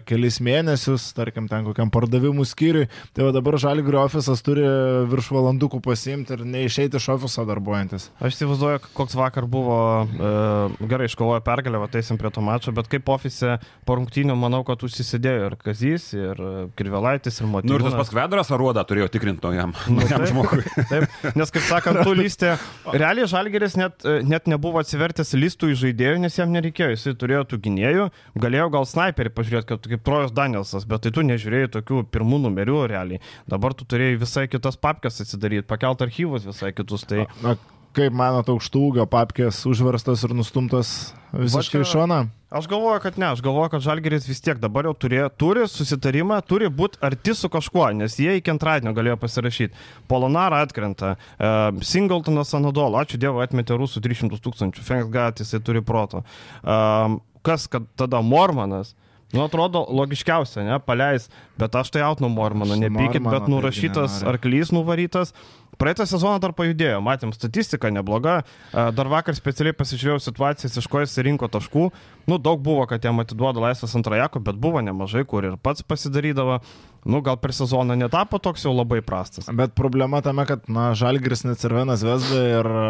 kelis 0.10 0.42
mėnesius, 0.44 1.06
tarkim, 1.16 1.48
ten 1.48 1.64
kokiam 1.70 1.94
pardavimų 1.94 2.44
skyriui, 2.50 2.90
tai 3.16 3.30
va 3.30 3.32
dabar 3.36 3.56
Žalgirio 3.64 4.02
ofisas 4.04 4.44
turi 4.44 4.68
virš 5.08 5.32
valandukų 5.38 5.80
pasiimti 5.88 6.36
ir 6.36 6.44
neišeiti 6.44 7.00
iš 7.00 7.10
ofiso 7.16 7.48
darbuojantis. 7.48 8.10
Aš 8.20 8.36
įsivaizduoju, 8.36 8.84
koks 9.00 9.16
vakar 9.22 9.48
buvo, 9.48 9.80
e, 10.04 10.84
gerai, 10.92 11.08
iškovojo 11.08 11.40
pergalę, 11.48 11.80
va 11.80 11.88
teisim 11.96 12.20
prie 12.20 12.34
to 12.34 12.44
mačo, 12.44 12.76
bet 12.76 12.92
kaip 12.92 13.08
ofise 13.16 13.56
po 13.88 13.96
rungtynių, 14.02 14.36
manau, 14.36 14.66
kad 14.68 14.84
užsisidėjo 14.84 15.48
ir 15.48 15.58
Kazys, 15.64 16.12
ir 16.12 16.44
Kirvelaitis, 16.76 17.40
ir 17.40 17.48
Motyvas. 17.48 17.72
Nu, 17.72 17.80
ir 17.80 17.88
tas 17.88 18.00
paskvedas 18.04 18.33
Federas 18.34 18.50
aruodą 18.50 18.82
turėjo 18.90 19.06
tikrinti 19.13 19.46
naujam, 19.46 19.74
naujam 19.94 20.24
žmogui. 20.25 20.63
Taip, 20.90 21.04
nes 21.38 21.54
kaip 21.54 21.66
sakant, 21.68 22.00
tu 22.02 22.16
lystė, 22.18 22.56
realiai 22.90 23.28
Žalgeris 23.30 23.75
net, 23.78 24.06
net 24.25 24.50
nebuvo 24.50 24.82
atsivertęs 24.82 25.36
listų 25.38 25.70
į 25.70 25.75
žaidėjų, 25.84 26.24
nes 26.24 26.38
jam 26.40 26.50
nereikėjo, 26.56 26.96
jisai 26.96 27.13
turėjo 27.22 27.44
tų 27.52 27.60
gynėjų, 27.68 28.08
galėjo 28.42 28.72
gal 28.74 28.88
sniperį 28.90 29.34
pažiūrėti, 29.38 29.70
kad 29.70 29.86
kaip 29.92 30.06
Trojus 30.08 30.34
Danielsas, 30.34 30.88
bet 30.90 31.06
tai 31.06 31.13
tu 31.13 31.25
nežiūrėjai 31.30 31.70
tokių 31.78 32.02
pirmų 32.10 32.42
numerių 32.48 32.80
realiai. 32.90 33.22
Dabar 33.54 33.78
tu 33.78 33.86
turėjai 33.86 34.18
visai 34.25 34.48
kitas 34.50 34.82
papkas 34.82 35.22
atsidaryti, 35.22 35.68
pakelt 35.70 36.02
archyvus 36.02 36.50
visai 36.50 36.74
kitus. 36.74 37.06
Tai... 37.06 37.28
Na, 37.46 37.54
kaip 37.96 38.16
manot, 38.18 38.50
aukštų 38.50 38.86
ūgio 38.90 39.06
papkės 39.10 39.64
užverstas 39.70 40.24
ir 40.26 40.34
nustumtas 40.38 40.94
visiškai 41.34 41.84
iš 41.84 41.94
šoną? 41.96 42.20
Aš 42.54 42.68
galvoju, 42.70 43.00
kad 43.02 43.16
ne, 43.18 43.32
aš 43.34 43.42
galvoju, 43.42 43.72
kad 43.74 43.82
Žalgeris 43.82 44.28
vis 44.30 44.42
tiek 44.46 44.60
dabar 44.62 44.86
jau 44.86 44.94
turė, 44.94 45.24
turi 45.42 45.64
susitarimą, 45.70 46.38
turi 46.46 46.70
būti 46.70 47.02
arti 47.02 47.34
su 47.34 47.50
kažkuo, 47.50 47.88
nes 47.98 48.20
jie 48.22 48.36
iki 48.38 48.54
antradienio 48.54 48.94
galėjo 48.94 49.18
pasirašyti. 49.24 49.86
Polonara 50.10 50.62
atkrenta, 50.62 51.16
uh, 51.18 51.82
Singletonas 51.82 52.54
Anadolo, 52.54 53.02
ačiū 53.02 53.18
Dievui, 53.22 53.42
atmetė 53.46 53.78
rusų 53.82 54.04
300 54.06 54.38
tūkstančių, 54.46 54.86
Fengsgat 54.86 55.42
jisai 55.42 55.64
turi 55.66 55.82
proto. 55.86 56.22
Uh, 56.62 57.18
kas, 57.42 57.66
kad 57.72 57.90
tada 57.98 58.22
Mormanas, 58.22 58.94
Nu, 59.34 59.42
atrodo 59.48 59.82
logiškiausia, 59.90 60.62
ne, 60.68 60.78
paleis, 60.86 61.25
bet 61.58 61.74
aš 61.75 61.90
tai 61.96 62.04
Outno 62.06 62.30
Mormano, 62.30 62.78
nepykit, 62.78 63.24
bet 63.25 63.50
nurašytas 63.50 64.22
arklys 64.30 64.70
nuvarytas. 64.75 65.34
Praeitą 65.82 66.06
sezoną 66.06 66.38
dar 66.38 66.54
pajudėjo, 66.54 67.00
matėm 67.02 67.32
statistiką 67.34 67.90
nebloga, 67.96 68.44
dar 68.72 69.10
vakar 69.10 69.34
specialiai 69.34 69.74
pasižiūrėjau 69.74 70.22
situacijas, 70.22 70.78
iš 70.78 70.88
ko 70.88 71.02
jis 71.02 71.18
rinko 71.25 71.50
taškų, 71.50 71.88
nu 72.30 72.38
daug 72.38 72.62
buvo, 72.62 72.86
kad 72.88 73.02
jam 73.02 73.18
atiduoda 73.24 73.63
laisvas 73.63 73.98
antrajako, 73.98 74.43
bet 74.46 74.62
buvo 74.62 74.84
nemažai, 74.86 75.26
kur 75.26 75.50
ir 75.50 75.58
pats 75.58 75.82
pasidarydavo 75.82 76.60
nu, 77.06 77.22
gal 77.22 77.38
per 77.38 77.54
sezoną 77.56 77.96
netapo 78.00 78.39
toks 78.39 78.63
jau 78.66 78.74
labai 78.76 79.02
prastas. 79.06 79.50
Bet 79.52 79.76
problema 79.76 80.22
tame, 80.24 80.46
kad, 80.48 80.66
na, 80.72 80.92
Žalgris 80.98 81.44
necervenas 81.48 82.04
Vesda 82.06 82.42
ir 82.60 82.70
e, 82.70 82.86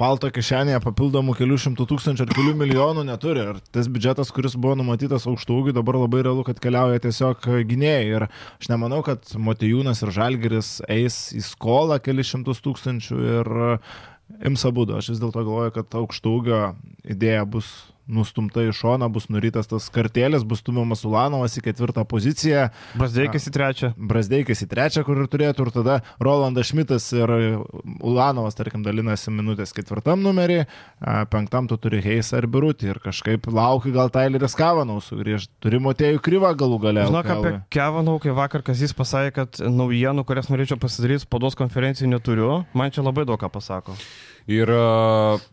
palto 0.00 0.30
kišenėje 0.32 0.80
papildomų 0.84 1.36
kelių 1.38 1.58
šimtų 1.66 1.86
tūkstančių 1.92 2.26
ar 2.26 2.34
kelių 2.36 2.54
milijonų 2.62 3.04
neturi. 3.08 3.44
Ir 3.52 3.60
tas 3.74 3.90
biudžetas, 3.92 4.32
kuris 4.34 4.56
buvo 4.56 4.78
numatytas 4.80 5.28
aukštų 5.30 5.58
ūgių, 5.60 5.76
dabar 5.80 6.00
labai 6.00 6.24
realu, 6.26 6.44
kad 6.46 6.60
keliauja 6.62 7.02
tiesiog 7.04 7.50
gynėjai. 7.68 8.06
Ir 8.08 8.28
aš 8.30 8.72
nemanau, 8.72 9.02
kad 9.06 9.28
Motijūnas 9.36 10.04
ir 10.04 10.14
Žalgris 10.16 10.72
eis 10.88 11.22
į 11.36 11.44
skolą 11.44 12.00
keli 12.04 12.24
šimtus 12.26 12.64
tūkstančių 12.64 13.22
ir 13.36 13.54
e, 13.68 13.72
ims 14.50 14.64
abu. 14.68 14.88
Aš 14.96 15.12
vis 15.14 15.22
dėlto 15.22 15.44
galvoju, 15.44 15.76
kad 15.76 16.00
aukštų 16.00 16.36
ūgio 16.40 16.62
idėja 17.04 17.44
bus 17.48 17.68
nustumta 18.10 18.64
į 18.66 18.74
šoną, 18.76 19.08
bus 19.12 19.28
nurytas 19.30 19.70
tas 19.70 19.86
kartėlis, 19.94 20.44
bus 20.46 20.60
stumiamas 20.64 21.04
Ulanovas 21.08 21.56
į 21.58 21.64
ketvirtą 21.68 22.04
poziciją. 22.10 22.68
Brasdeikis 22.98 23.48
į 23.48 23.52
trečią. 23.54 23.92
Brasdeikis 23.96 24.64
į 24.64 24.68
trečią, 24.70 25.04
kur 25.06 25.22
ir 25.22 25.30
turėtų, 25.30 25.66
ir 25.66 25.72
tada 25.74 25.98
Rolandas 26.22 26.70
Šmitas 26.70 27.06
ir 27.16 27.32
Ulanovas, 28.02 28.58
tarkim, 28.58 28.84
dalinasi 28.86 29.32
minutės 29.34 29.74
ketvirtam 29.76 30.22
numerį, 30.24 30.64
penktam 31.32 31.70
tu 31.70 31.78
turi 31.80 32.02
Heisą 32.04 32.42
ir 32.42 32.48
Birutį 32.50 32.92
ir 32.92 33.02
kažkaip 33.02 33.46
lauki, 33.50 33.94
gal 33.94 34.12
Tyleris 34.14 34.56
Kavanau 34.58 34.98
sugrįž, 35.04 35.48
turi 35.62 35.80
Motėjų 35.82 36.22
Kryvą 36.24 36.52
galų 36.58 36.80
gale. 36.82 37.06
Žinok, 37.08 37.30
apie 37.36 37.54
Kavanau, 37.74 38.18
kai 38.22 38.34
vakar 38.36 38.64
Kazis 38.66 38.94
pasakė, 38.96 39.34
kad 39.40 39.62
naujienų, 39.64 40.26
kurias 40.28 40.50
norėčiau 40.52 40.80
pasidaryti 40.82 41.24
spados 41.24 41.58
konferencijų 41.58 42.10
neturiu, 42.12 42.50
man 42.76 42.92
čia 42.94 43.06
labai 43.06 43.26
daug 43.28 43.40
ką 43.40 43.50
pasako. 43.52 43.96
Ir 44.50 44.70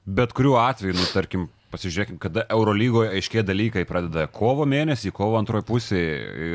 bet 0.07 0.33
kuriuo 0.33 0.57
atveju, 0.63 0.95
nu, 0.97 1.05
tarkim, 1.13 1.47
Pasižiūrėkime, 1.67 2.15
kada 2.23 2.45
Eurolygoje 2.47 3.09
aiškiai 3.17 3.41
dalykai 3.43 3.81
pradeda 3.87 4.23
kovo 4.31 4.63
mėnesį, 4.63 5.11
kovo 5.11 5.35
antroji 5.35 5.65
pusė 5.67 5.99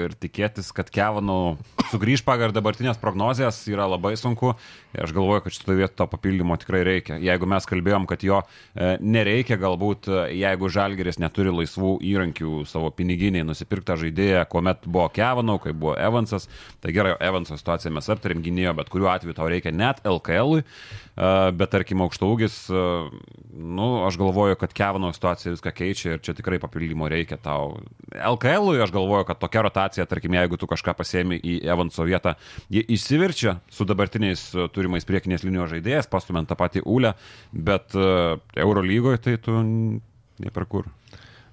ir 0.07 0.15
tikėtis, 0.17 0.71
kad 0.73 0.89
Kevanų 0.89 1.59
sugrįž 1.91 2.23
pagal 2.25 2.55
dabartinės 2.57 2.97
prognozijas 3.01 3.59
yra 3.69 3.85
labai 3.93 4.15
sunku. 4.17 4.55
Aš 4.97 5.13
galvoju, 5.13 5.43
kad 5.45 5.53
šitoje 5.53 5.83
vietoje 5.83 5.99
to 6.01 6.07
papildymo 6.15 6.57
tikrai 6.61 6.81
reikia. 6.89 7.19
Jeigu 7.21 7.49
mes 7.49 7.69
kalbėjom, 7.69 8.07
kad 8.09 8.25
jo 8.25 8.41
e, 8.41 8.95
nereikia, 9.05 9.59
galbūt 9.61 10.09
e, 10.09 10.23
jeigu 10.41 10.73
Žalgeris 10.73 11.21
neturi 11.21 11.53
laisvų 11.53 11.99
įrankių 12.09 12.65
savo 12.69 12.89
piniginiai 12.97 13.45
nusipirktą 13.45 13.99
žaidėją, 14.01 14.47
kuomet 14.53 14.89
buvo 14.89 15.11
Kevanų, 15.13 15.59
kai 15.67 15.77
buvo 15.77 15.93
Evansas, 16.01 16.49
tai 16.81 16.97
gerai, 16.97 17.19
Evanso 17.21 17.61
situaciją 17.61 17.93
mes 17.99 18.09
aptarėm 18.17 18.41
gynėjo, 18.45 18.73
bet 18.81 18.93
kuriuo 18.93 19.13
atveju 19.13 19.37
tau 19.37 19.53
reikia 19.53 19.77
net 19.77 20.01
LKL, 20.09 20.57
ui, 20.57 20.65
e, 20.65 21.12
bet 21.17 21.73
tarkim 21.73 22.01
aukšto 22.05 22.29
ūgis, 22.33 22.55
nu, 22.71 23.89
aš 24.07 24.17
galvoju, 24.21 24.57
kad 24.61 24.73
Kevano 24.77 25.11
situacija 25.13 25.53
viską 25.53 25.73
keičia 25.77 26.15
ir 26.15 26.23
čia 26.25 26.35
tikrai 26.39 26.61
papildymo 26.63 27.09
reikia 27.13 27.37
tau. 27.43 27.77
LKL, 28.17 28.73
aš 28.85 28.95
galvoju, 28.95 29.27
kad 29.29 29.41
tokia 29.43 29.67
rotacija, 29.67 30.07
tarkim, 30.09 30.39
jeigu 30.39 30.57
tu 30.61 30.69
kažką 30.71 30.97
pasiemi 30.97 31.37
į 31.37 31.59
Evanso 31.69 32.07
vietą, 32.09 32.37
jie 32.73 32.85
įsiverčia 32.97 33.59
su 33.73 33.85
dabartiniais 33.89 34.49
turimais 34.73 35.09
priekinės 35.09 35.45
linijos 35.45 35.75
žaidėjais, 35.75 36.11
pastumint 36.13 36.49
tą 36.49 36.57
patį 36.57 36.87
Ulę, 36.89 37.15
bet 37.53 37.93
Eurolygoje 37.93 39.25
tai 39.29 39.39
tu 39.43 39.61
ne 39.63 40.53
per 40.53 40.69
kur. 40.71 40.89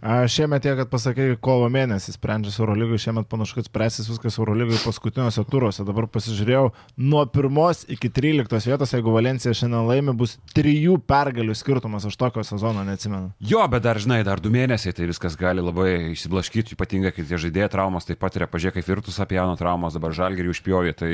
Šiemet 0.02 0.64
tiek, 0.64 0.78
kad 0.80 0.88
pasakai, 0.88 1.34
kovo 1.44 1.66
mėnesį 1.72 2.14
sprendžiasi 2.16 2.62
Eurolygai, 2.62 3.00
šiemet 3.04 3.28
panašu, 3.28 3.58
kad 3.58 3.68
spręsis 3.68 4.08
viskas 4.08 4.38
Eurolygai 4.40 4.78
paskutiniuose 4.80 5.44
turuose. 5.52 5.84
Dabar 5.84 6.08
pasižiūrėjau, 6.08 6.70
nuo 7.04 7.26
pirmos 7.28 7.84
iki 7.92 8.08
tryliktos 8.16 8.70
vietos, 8.70 8.94
jeigu 8.96 9.12
Valencija 9.12 9.52
šiandien 9.52 9.90
laimi, 9.90 10.16
bus 10.16 10.38
trijų 10.56 11.02
pergalių 11.04 11.58
skirtumas, 11.58 12.08
aš 12.08 12.16
tokio 12.22 12.46
sezono 12.48 12.86
neatsimenu. 12.88 13.34
Jo, 13.44 13.66
bet 13.72 13.84
dar, 13.84 14.00
žinai, 14.00 14.22
dar 14.28 14.40
du 14.40 14.54
mėnesiai, 14.56 14.96
tai 14.96 15.10
viskas 15.10 15.36
gali 15.40 15.66
labai 15.66 16.14
išsiblaškyti, 16.14 16.78
ypatingai, 16.78 17.12
kai 17.16 17.28
tie 17.28 17.42
žaidėjai 17.50 17.74
traumas 17.76 18.08
taip 18.08 18.24
pat 18.24 18.40
yra, 18.40 18.48
pažiūrėk, 18.48 18.80
kaip 18.80 18.94
Virtus 18.94 19.20
apie 19.20 19.36
Jano 19.36 19.60
traumas, 19.60 20.00
dabar 20.00 20.16
Žalgerį 20.16 20.54
užpjovė, 20.56 20.96
tai 20.96 21.12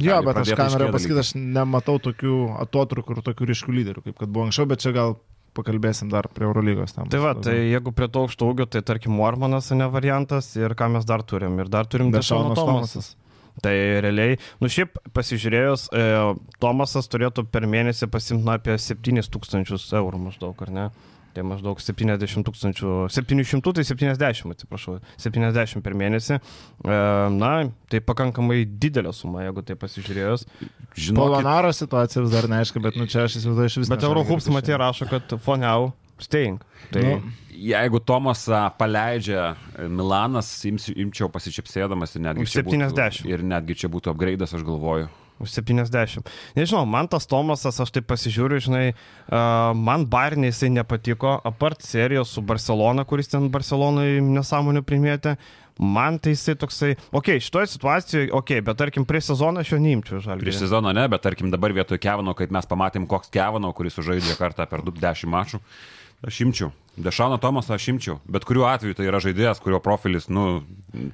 Jo, 0.00 0.22
bet 0.24 0.38
aš 0.40 0.54
ką 0.56 0.70
norėjau 0.72 0.94
pasakyti, 0.94 1.20
aš 1.20 1.34
nematau 1.36 1.98
tokių 2.00 2.36
atotrukų 2.62 3.18
ir 3.18 3.22
tokių 3.26 3.48
ryškių 3.50 3.74
lyderių, 3.76 4.04
kaip 4.06 4.16
kad 4.22 4.30
buvo 4.32 4.46
anksčiau, 4.46 4.64
bet 4.70 4.80
čia 4.80 4.94
gal 4.96 5.18
pakalbėsim 5.56 6.10
dar 6.12 6.28
prie 6.32 6.46
Eurolygos. 6.48 6.94
Tam, 6.96 7.08
tai 7.12 7.20
va, 7.22 7.34
tai 7.38 7.56
jeigu 7.70 7.92
prie 7.96 8.08
to 8.12 8.24
aukšto 8.26 8.48
ūgio, 8.52 8.66
tai 8.70 8.82
tarkim 8.86 9.14
Mormanas 9.16 9.70
ne 9.76 9.88
variantas 9.92 10.52
ir 10.58 10.74
ką 10.78 10.90
mes 10.96 11.08
dar 11.08 11.24
turim. 11.26 11.58
Ir 11.62 11.70
dar 11.72 11.88
turim 11.90 12.12
Dešaunas 12.14 12.58
Tomasas. 12.60 13.12
Tai 13.62 13.72
realiai, 14.00 14.38
nu 14.64 14.68
šiaip 14.72 14.96
pasižiūrėjus, 15.12 15.90
e, 15.92 16.04
Tomasas 16.62 17.10
turėtų 17.12 17.44
per 17.52 17.66
mėnesį 17.68 18.08
pasimti 18.08 18.48
na, 18.48 18.56
apie 18.56 18.78
7 18.80 19.28
tūkstančius 19.34 19.90
eurų 19.98 20.22
maždaug, 20.30 20.62
ar 20.64 20.72
ne? 20.72 20.86
Tai 21.32 21.42
maždaug 21.48 21.80
70 21.80 22.44
tūkstančių, 22.44 22.90
700 23.08 23.72
tai 23.78 23.84
70, 23.88 24.52
atsiprašau, 24.52 24.98
70 25.16 25.80
per 25.84 25.94
mėnesį. 25.96 26.36
E, 26.36 26.98
na, 27.32 27.52
tai 27.88 28.02
pakankamai 28.04 28.66
didelė 28.66 29.14
suma, 29.16 29.46
jeigu 29.46 29.64
tai 29.64 29.76
pasižiūrėjus. 29.80 30.44
Žinokit, 30.92 31.16
Polonaro 31.16 31.70
situacija 31.72 32.24
vis 32.26 32.34
dar 32.34 32.50
neaiški, 32.52 32.82
bet 32.84 33.00
nu 33.00 33.08
čia 33.08 33.24
aš 33.24 33.38
įsivaizduoju 33.40 33.72
iš 33.72 33.78
vis. 33.80 33.92
Bet 33.94 34.04
Eurohoops 34.04 34.50
matė 34.52 34.76
rašo, 34.76 35.08
kad 35.08 35.32
Foniau 35.40 35.94
staying. 36.20 36.60
Tai 36.92 37.02
Nu, 37.06 37.16
jeigu 37.56 38.00
Tomasą 38.04 38.66
paleidžia 38.78 39.54
Milanas, 39.88 40.52
imsiu, 40.68 40.92
imčiau 41.00 41.28
pasičiapsėdamas 41.32 42.16
ir 42.18 42.24
netgi 42.28 42.44
Už 42.44 42.52
čia 42.58 42.62
būtų- 42.66 42.92
70. 42.92 43.26
Ir 43.32 43.42
netgi 43.42 43.76
čia 43.82 43.88
būtų 43.88 44.12
upgraidas, 44.12 44.52
aš 44.52 44.64
galvoju. 44.68 45.08
Už 45.42 45.50
70. 45.50 46.30
Nežinau, 46.54 46.84
man 46.86 47.10
tas 47.10 47.26
Tomasas, 47.26 47.80
aš 47.82 47.90
taip 47.94 48.06
pasižiūriu, 48.10 48.60
žinai, 48.62 48.84
uh, 48.94 49.72
man 49.74 50.06
Bairnė 50.10 50.52
jisai 50.52 50.70
nepatiko, 50.70 51.34
apart 51.48 51.82
serijos 51.82 52.30
su 52.32 52.44
Barcelona, 52.46 53.04
kuris 53.08 53.32
ten 53.32 53.50
Barcelonai 53.52 54.22
nesąmonių 54.22 54.84
primėtė. 54.86 55.36
Man 55.82 56.18
tai 56.20 56.34
jisai 56.34 56.54
toksai, 56.60 56.92
okei, 57.10 57.38
okay, 57.38 57.42
šitoje 57.42 57.70
situacijoje, 57.72 58.28
okei, 58.28 58.60
okay, 58.60 58.64
bet 58.64 58.78
tarkim, 58.78 59.06
prie 59.08 59.22
sezono 59.24 59.62
aš 59.62 59.72
jo 59.72 59.78
neimčiau 59.82 60.20
žalgiui. 60.20 60.44
Prieš 60.44 60.60
sezoną 60.66 60.92
ne, 60.94 61.06
bet 61.10 61.24
tarkim 61.24 61.50
dabar 61.50 61.72
vietoj 61.74 61.98
Kevino, 62.02 62.36
kaip 62.38 62.52
mes 62.54 62.68
pamatėm, 62.68 63.08
koks 63.10 63.32
Kevino, 63.32 63.72
kuris 63.74 63.96
sužaidžia 63.96 64.36
kartą 64.38 64.68
per 64.68 64.84
10 64.84 65.32
mačų, 65.32 65.62
aš 66.26 66.40
imčiau. 66.44 66.70
Dešano 66.92 67.38
Tomasą 67.40 67.72
aš 67.78 67.86
imčiau. 67.88 68.18
Bet 68.28 68.44
kuriuo 68.44 68.66
atveju 68.68 68.94
tai 68.98 69.06
yra 69.08 69.16
žaidėjas, 69.24 69.62
kurio 69.64 69.78
profilis, 69.80 70.26
nu, 70.28 70.60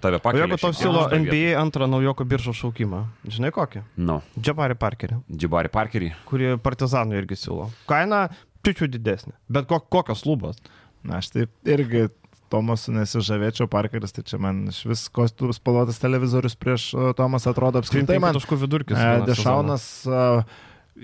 tave 0.03 0.19
O 0.19 0.23
pakelia. 0.25 0.49
jeigu 0.49 0.59
tau 0.59 0.73
siūlo. 0.75 1.05
NBA 1.15 1.53
antrą 1.61 1.87
naujoko 1.87 2.27
biržos 2.27 2.59
šaukimą, 2.59 3.05
žinai 3.31 3.53
kokį? 3.55 3.85
Nu, 3.97 4.21
Džabari 4.41 4.75
Parkerį, 4.75 5.21
Džibari 5.31 5.71
Parkerį. 5.71 6.13
kurį 6.27 6.57
partizanų 6.59 7.21
irgi 7.23 7.39
siūlo. 7.39 7.69
Kaina 7.87 8.25
čiučiu 8.67 8.89
didesnė, 8.91 9.33
bet 9.49 9.69
kok, 9.71 9.87
kokios 9.89 10.27
lubos? 10.27 10.59
Na, 11.07 11.19
aš 11.23 11.31
taip 11.31 11.51
irgi 11.65 12.09
Tomasu 12.51 12.91
nesižavėčiau, 12.97 13.69
Parkeris, 13.69 14.11
tai 14.17 14.23
čia 14.25 14.39
man 14.41 14.65
iš 14.73 14.83
vis 14.89 15.03
kostų 15.13 15.53
spalvotas 15.55 15.99
televizorius 16.01 16.57
prieš 16.57 16.91
Tomasą 17.15 17.53
atrodo 17.53 17.79
apskritai. 17.85 18.17
35 18.17 18.25
Man 18.25 18.35
taškų 18.35 18.57
vidurkis. 18.65 18.97
e, 18.99 19.21
vieną 19.21 19.35
sezoną. 19.37 20.45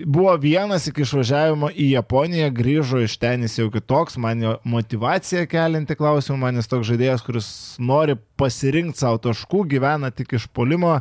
Buvo 0.03 0.33
vienas 0.41 0.87
iki 0.89 1.05
išvažiavimo 1.05 1.69
į 1.71 1.87
Japoniją, 1.93 2.49
grįžo 2.55 2.99
iš 3.05 3.15
ten 3.21 3.45
jis 3.45 3.59
jau 3.61 3.69
kitoks, 3.71 4.17
man 4.19 4.41
jo 4.43 4.55
motivacija 4.67 5.45
kelinti 5.47 5.95
klausimą, 5.95 6.37
man 6.41 6.59
jis 6.59 6.67
toks 6.71 6.89
žaidėjas, 6.89 7.23
kuris 7.23 7.47
nori 7.79 8.17
pasirinkti 8.39 8.99
savo 8.99 9.21
taškų, 9.23 9.63
gyvena 9.71 10.11
tik 10.11 10.35
iš 10.35 10.49
polimo. 10.51 10.97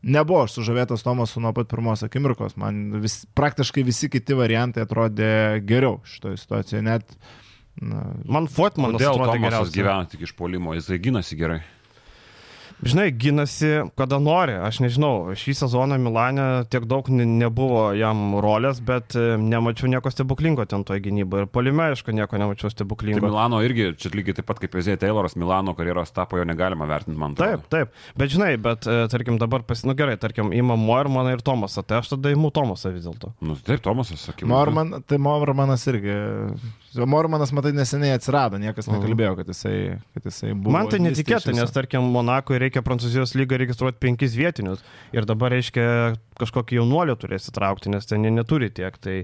Nebuvo 0.00 0.46
aš 0.46 0.54
sužavėtas 0.56 1.04
Tomasu 1.04 1.42
nuo 1.44 1.52
pat 1.52 1.68
pirmos 1.68 2.00
akimirkos, 2.06 2.56
man 2.60 3.02
vis, 3.02 3.18
praktiškai 3.36 3.84
visi 3.84 4.08
kiti 4.08 4.38
variantai 4.38 4.86
atrodė 4.86 5.60
geriau 5.68 5.98
šitoje 6.08 6.40
situacijoje, 6.40 6.86
net 6.86 7.12
na, 7.76 8.06
Man 8.24 8.48
Fotmanas 8.48 9.02
Tomasas 9.04 9.36
geriausiai. 9.36 9.76
gyvena 9.76 10.08
tik 10.08 10.24
iš 10.24 10.32
polimo, 10.38 10.72
jisai 10.78 10.96
gynasi 11.02 11.36
gerai. 11.36 11.60
Žinai, 12.80 13.10
gynasi, 13.12 13.68
kada 13.98 14.16
nori. 14.22 14.54
Aš 14.56 14.78
nežinau, 14.80 15.34
šį 15.36 15.52
sezoną 15.58 15.98
Milane 16.00 16.46
tiek 16.72 16.86
daug 16.88 17.10
ne- 17.12 17.26
nebuvo 17.28 17.90
jam 17.92 18.38
rolės, 18.40 18.80
bet 18.80 19.12
e, 19.20 19.34
nemačiau 19.36 19.90
nieko 19.92 20.08
stebuklingo 20.08 20.64
ten 20.64 20.84
toje 20.88 21.02
gynyboje. 21.04 21.44
Ir 21.44 21.50
polime, 21.52 21.90
aišku, 21.92 22.14
nieko 22.16 22.40
nemačiau 22.40 22.70
Tai 22.70 22.74
stebuklingo. 22.78 23.20
Milano 23.20 23.60
irgi, 23.66 23.90
čia 24.00 24.08
lygiai 24.14 24.38
taip 24.40 24.48
pat 24.48 24.62
kaip 24.64 24.78
Ezė 24.80 24.96
Tayloras, 24.96 25.36
Milano 25.36 25.74
karjeros 25.76 26.12
tapo 26.16 26.40
jo 26.40 26.44
negalima 26.48 26.88
vertinti, 26.88 27.18
man 27.20 27.36
atrodo. 27.36 27.60
Taip, 27.60 27.68
taip. 27.68 28.16
Bet 28.16 28.32
žinai, 28.32 28.54
bet 28.56 28.88
e, 28.88 28.96
tarkim 29.12 29.36
dabar, 29.40 29.60
pas... 29.68 29.84
nu 29.84 29.92
gerai, 29.98 30.16
tarkim, 30.16 30.48
įma 30.56 30.78
Moermaną 30.80 31.36
ir 31.36 31.44
Tomasą, 31.44 31.84
tai 31.84 32.00
aš 32.00 32.14
tada 32.14 32.32
įimu 32.32 32.48
Tomasą 32.56 32.94
vis 32.96 33.04
dėlto. 33.04 33.34
Nu, 33.44 33.58
taip, 33.60 33.84
Tomasas, 33.84 34.24
sakiau. 34.30 34.48
Morman, 34.48 35.02
tai 35.04 35.20
Mormanas 35.20 35.84
irgi. 35.92 36.16
Mormanas, 37.06 37.52
matai, 37.54 37.70
neseniai 37.76 38.16
atsirado, 38.16 38.58
niekas 38.58 38.88
Mhm. 38.88 38.96
nekalbėjo, 38.98 39.36
kad 39.38 39.46
jisai, 39.52 39.76
kad 40.14 40.24
jisai 40.26 40.54
buvo. 40.56 40.72
Man 40.74 40.88
tai 40.90 40.98
netikėta, 40.98 41.52
nes 41.54 41.70
tarkim, 41.70 42.02
Monakui 42.10 42.58
reikia 42.58 42.69
Prancūzijos 42.86 43.34
lygą 43.34 43.58
registruoti 43.58 43.98
penkis 43.98 44.36
vietinius 44.38 44.84
ir 45.16 45.26
dabar 45.26 45.50
reiškia 45.56 46.14
kažkokį 46.38 46.78
jaunuolį 46.78 47.18
turės 47.18 47.50
įtraukti, 47.50 47.90
nes 47.90 48.06
ten 48.06 48.22
jie 48.24 48.30
neturi 48.30 48.70
tiek. 48.70 48.94
Tai, 49.02 49.16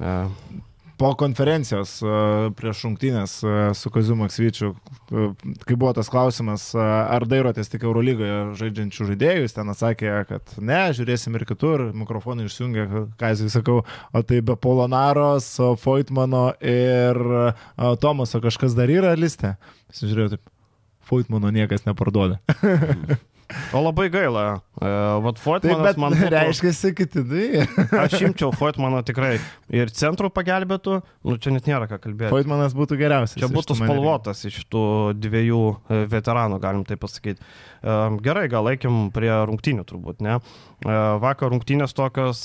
uh, 0.00 0.64
Po 0.98 1.12
konferencijos 1.14 1.92
e, 2.02 2.12
prieš 2.58 2.80
rungtynės 2.82 3.36
e, 3.46 3.50
su 3.78 3.90
Kaziu 3.94 4.16
Maksvyčiu, 4.18 4.72
kai 5.62 5.76
buvo 5.78 5.92
tas 5.94 6.10
klausimas, 6.10 6.64
ar 6.74 7.22
dairotės 7.30 7.70
tik 7.70 7.84
Eurolygoje 7.86 8.56
žaidžiančių 8.58 9.06
žaidėjų, 9.12 9.44
jis 9.44 9.54
ten 9.54 9.70
atsakė, 9.70 10.10
kad 10.26 10.56
ne, 10.58 10.80
žiūrėsim 10.98 11.38
ir 11.38 11.46
kitur, 11.46 11.86
mikrofonai 12.02 12.48
ką 12.50 13.30
jis 13.30 13.46
sakau, 13.54 13.84
o 13.86 14.24
tai 14.26 14.40
be 14.42 14.58
Polonaros, 14.58 15.52
Foitmano 15.78 16.48
ir 16.58 17.22
Tomaso 18.02 18.42
kažkas 18.42 18.74
dar 18.74 18.90
yra 18.90 19.14
listė. 19.14 19.54
Žiūrėjau, 19.94 20.34
taip, 20.34 20.50
Foitmano 21.08 21.48
niekas 21.48 21.88
neparduoda. 21.88 22.36
o 23.74 23.80
labai 23.80 24.12
gaila. 24.12 24.60
Vat 24.78 25.34
Taip, 25.34 25.42
Fortmanas 25.42 25.82
bet 25.88 25.98
man... 25.98 26.14
būtų- 26.14 26.30
reiškia, 26.34 26.90
kiti 26.94 27.22
tai. 27.26 27.46
Aš 28.04 28.14
imčiau 28.28 28.52
Fortmaną 28.54 29.00
tikrai 29.06 29.32
ir 29.74 29.90
centrų 29.90 30.30
pagelbėtų, 30.34 31.00
nu 31.26 31.36
čia 31.42 31.50
net 31.54 31.66
nėra 31.66 31.88
ką 31.90 31.98
kalbėti. 32.04 32.30
Foitmanas 32.30 32.76
būtų 32.78 32.98
geriausias. 33.00 33.40
Čia 33.40 33.50
būtų 33.50 33.74
spalvotas 33.80 34.44
iš 34.46 34.60
tų 34.70 34.84
dviejų 35.18 35.62
e, 35.74 36.00
veteranų, 36.14 36.60
galim 36.62 36.86
tai 36.86 36.98
pasakyti. 37.00 37.42
E, 37.42 37.98
Gerai, 38.22 38.46
gal 38.52 38.70
eikim 38.70 39.08
prie 39.14 39.32
rungtynių 39.50 39.82
turbūt, 39.88 40.22
ne? 40.22 40.38
E, 40.38 40.96
Vakar 41.26 41.50
rungtynės 41.50 41.96
tokios, 41.98 42.44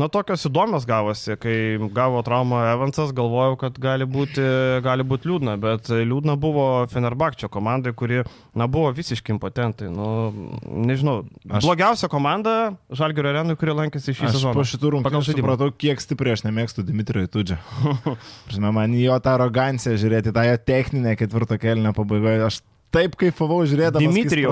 na 0.00 0.08
tokios 0.08 0.46
įdomios 0.48 0.86
gavosi, 0.88 1.36
kai 1.40 1.56
gavo 1.92 2.22
traumą 2.24 2.62
Evansas, 2.72 3.12
galvojau, 3.16 3.58
kad 3.60 3.76
gali 3.82 4.08
būti, 4.08 4.42
gali 4.84 5.04
būti 5.06 5.28
liūdna, 5.28 5.58
bet 5.60 5.92
liūdna 5.92 6.38
buvo 6.40 6.66
Fenerbakčio 6.90 7.50
komandai, 7.52 7.92
kuri, 7.92 8.22
na, 8.56 8.66
buvo 8.70 8.88
visiškai 8.96 9.36
impotentai. 9.36 9.90
Nu, 9.92 10.08
nežinau, 10.64 11.20
Aš- 11.44 11.58
Aš... 11.58 11.64
blogiausia 11.66 12.08
komanda 12.12 12.54
Žalgirio 12.90 13.32
arenui, 13.34 13.56
kuri 13.60 13.74
lankėsi 13.76 14.14
šį 14.16 14.28
Aš 14.30 14.36
sezoną. 14.38 14.54
po 14.56 14.64
šitų 14.64 14.92
rungtynių 14.96 15.22
žaidimą. 15.26 15.42
supratau, 15.44 15.70
kiek 15.76 16.00
stipriai 16.00 16.36
aš 16.38 16.44
nemėgstu 16.46 16.84
Dimitrijų 16.88 17.28
Tudžio. 17.34 17.58
Prasme, 18.46 18.70
man 18.72 18.94
jo 18.98 19.18
tą 19.20 19.34
aroganciją 19.38 19.96
žiūrėti, 20.00 20.32
tą 20.36 20.46
jo 20.48 20.56
techninę 20.64 21.16
ketvirto 21.20 21.58
kelnio 21.60 21.92
pabaigoje. 21.96 22.46
Aš 22.48 22.62
taip 22.94 23.16
kaifavau 23.18 23.64
žiūrėdamas. 23.66 23.98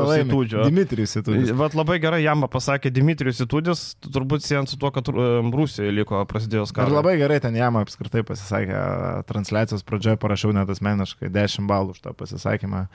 pralaimi. 0.03 0.27
Įtūdžio. 0.33 0.63
Dimitrijus 0.67 1.13
Įtūdžio. 1.21 1.55
Vat 1.61 1.77
labai 1.79 1.99
gerai 2.03 2.25
jam 2.25 2.43
pasakė 2.51 2.91
Dimitrijus 2.91 3.39
Itudis, 3.45 3.83
turbūt 4.03 4.43
siejant 4.43 4.67
su 4.67 4.75
tuo, 4.83 4.91
kad 4.91 5.07
um, 5.15 5.53
Rusijoje 5.55 5.95
liko 5.95 6.25
prasidėjus 6.27 6.75
Ir 6.75 6.81
karas. 6.81 6.97
labai 6.97 7.15
gerai 7.21 7.39
ten 7.45 7.55
jam 7.55 7.79
apskritai 7.79 8.25
pasisakė, 8.27 8.75
transliacijos 9.31 9.87
pradžioje 9.87 10.19
parašiau 10.19 10.51
net 10.59 10.69
asmeniškai 10.75 11.31
10 11.31 11.71
balų 11.71 11.95
už 11.95 12.03
tą 12.03 12.17
pasisakymą. 12.19 12.89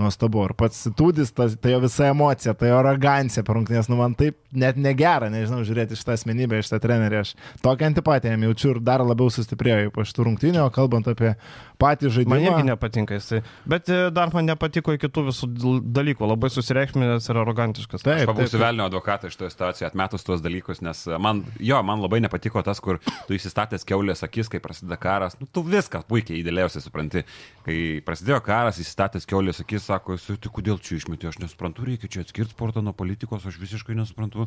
Nuostabu. 0.00 0.44
Ir 0.48 0.54
pats 0.58 0.86
Tudis, 0.96 1.32
ta, 1.36 1.46
ta 1.50 1.72
jo 1.72 1.80
visa 1.84 2.08
emocija, 2.10 2.54
ta 2.56 2.68
jo 2.70 2.78
arogancija 2.80 3.44
per 3.46 3.58
rungtynės, 3.58 3.90
nu 3.92 3.98
man 4.00 4.16
taip 4.18 4.38
net 4.50 4.78
negera, 4.80 5.28
nežinau, 5.32 5.62
žiūrėti 5.66 5.98
šitą 5.98 6.16
asmenybę, 6.16 6.60
šitą 6.64 6.80
trenerį. 6.82 7.20
Aš 7.22 7.34
tokią 7.64 7.90
antipatiją 7.90 8.34
jam 8.34 8.46
jaučiu 8.48 8.72
ir 8.74 8.80
dar 8.84 9.04
labiau 9.06 9.30
sustiprėjau 9.32 9.92
po 9.94 10.04
šitų 10.06 10.26
rungtynių, 10.30 10.62
o 10.64 10.72
kalbant 10.74 11.10
apie 11.10 11.34
patį 11.80 12.10
žaidimą. 12.16 12.36
Man 12.36 12.46
irgi 12.46 12.68
nepatinka 12.68 13.18
jisai. 13.18 13.42
Bet 13.70 13.88
e, 13.92 14.00
dar 14.14 14.32
man 14.34 14.48
nepatiko 14.50 14.94
į 14.96 15.00
kitų 15.04 15.26
visų 15.30 15.48
dalykų. 15.94 16.26
Labai 16.30 16.50
susireikšminęs 16.52 17.30
ir 17.30 17.40
arogantiškas. 17.40 18.04
Taip, 18.04 18.24
Aš 18.24 18.30
pabūsiu 18.32 18.60
velnio 18.60 18.86
advokatą 18.90 19.30
šitoje 19.32 19.52
situacijoje, 19.54 19.90
atmetus 19.90 20.26
tuos 20.26 20.42
dalykus, 20.44 20.82
nes 20.84 21.04
man, 21.22 21.44
jo, 21.62 21.80
man 21.86 22.02
labai 22.04 22.20
nepatiko 22.24 22.62
tas, 22.66 22.82
kur 22.84 23.00
tu 23.28 23.36
įsistatęs 23.36 23.86
keulės 23.88 24.24
akis, 24.26 24.50
kai 24.52 24.60
prasideda 24.62 24.98
karas. 25.00 25.38
Nu, 25.40 25.48
tu 25.48 25.64
viską 25.66 26.02
puikiai 26.10 26.42
įdėliausiai 26.42 26.84
supranti. 26.84 27.24
Kai 27.66 27.78
prasidėjo 28.04 28.40
karas, 28.44 28.80
įsistatęs 28.82 29.28
keulės 29.30 29.62
akis, 29.64 29.88
sako, 29.90 30.16
jis, 30.16 30.28
tai 30.42 30.52
kodėl 30.54 30.78
čia 30.82 30.96
išmetė, 30.98 31.30
aš 31.30 31.40
nesuprantu, 31.42 31.84
reikia 31.88 32.10
čia 32.10 32.24
atskirti 32.24 32.54
sportą 32.54 32.82
nuo 32.84 32.94
politikos, 32.96 33.44
aš 33.48 33.58
visiškai 33.60 33.96
nesuprantu. 33.98 34.46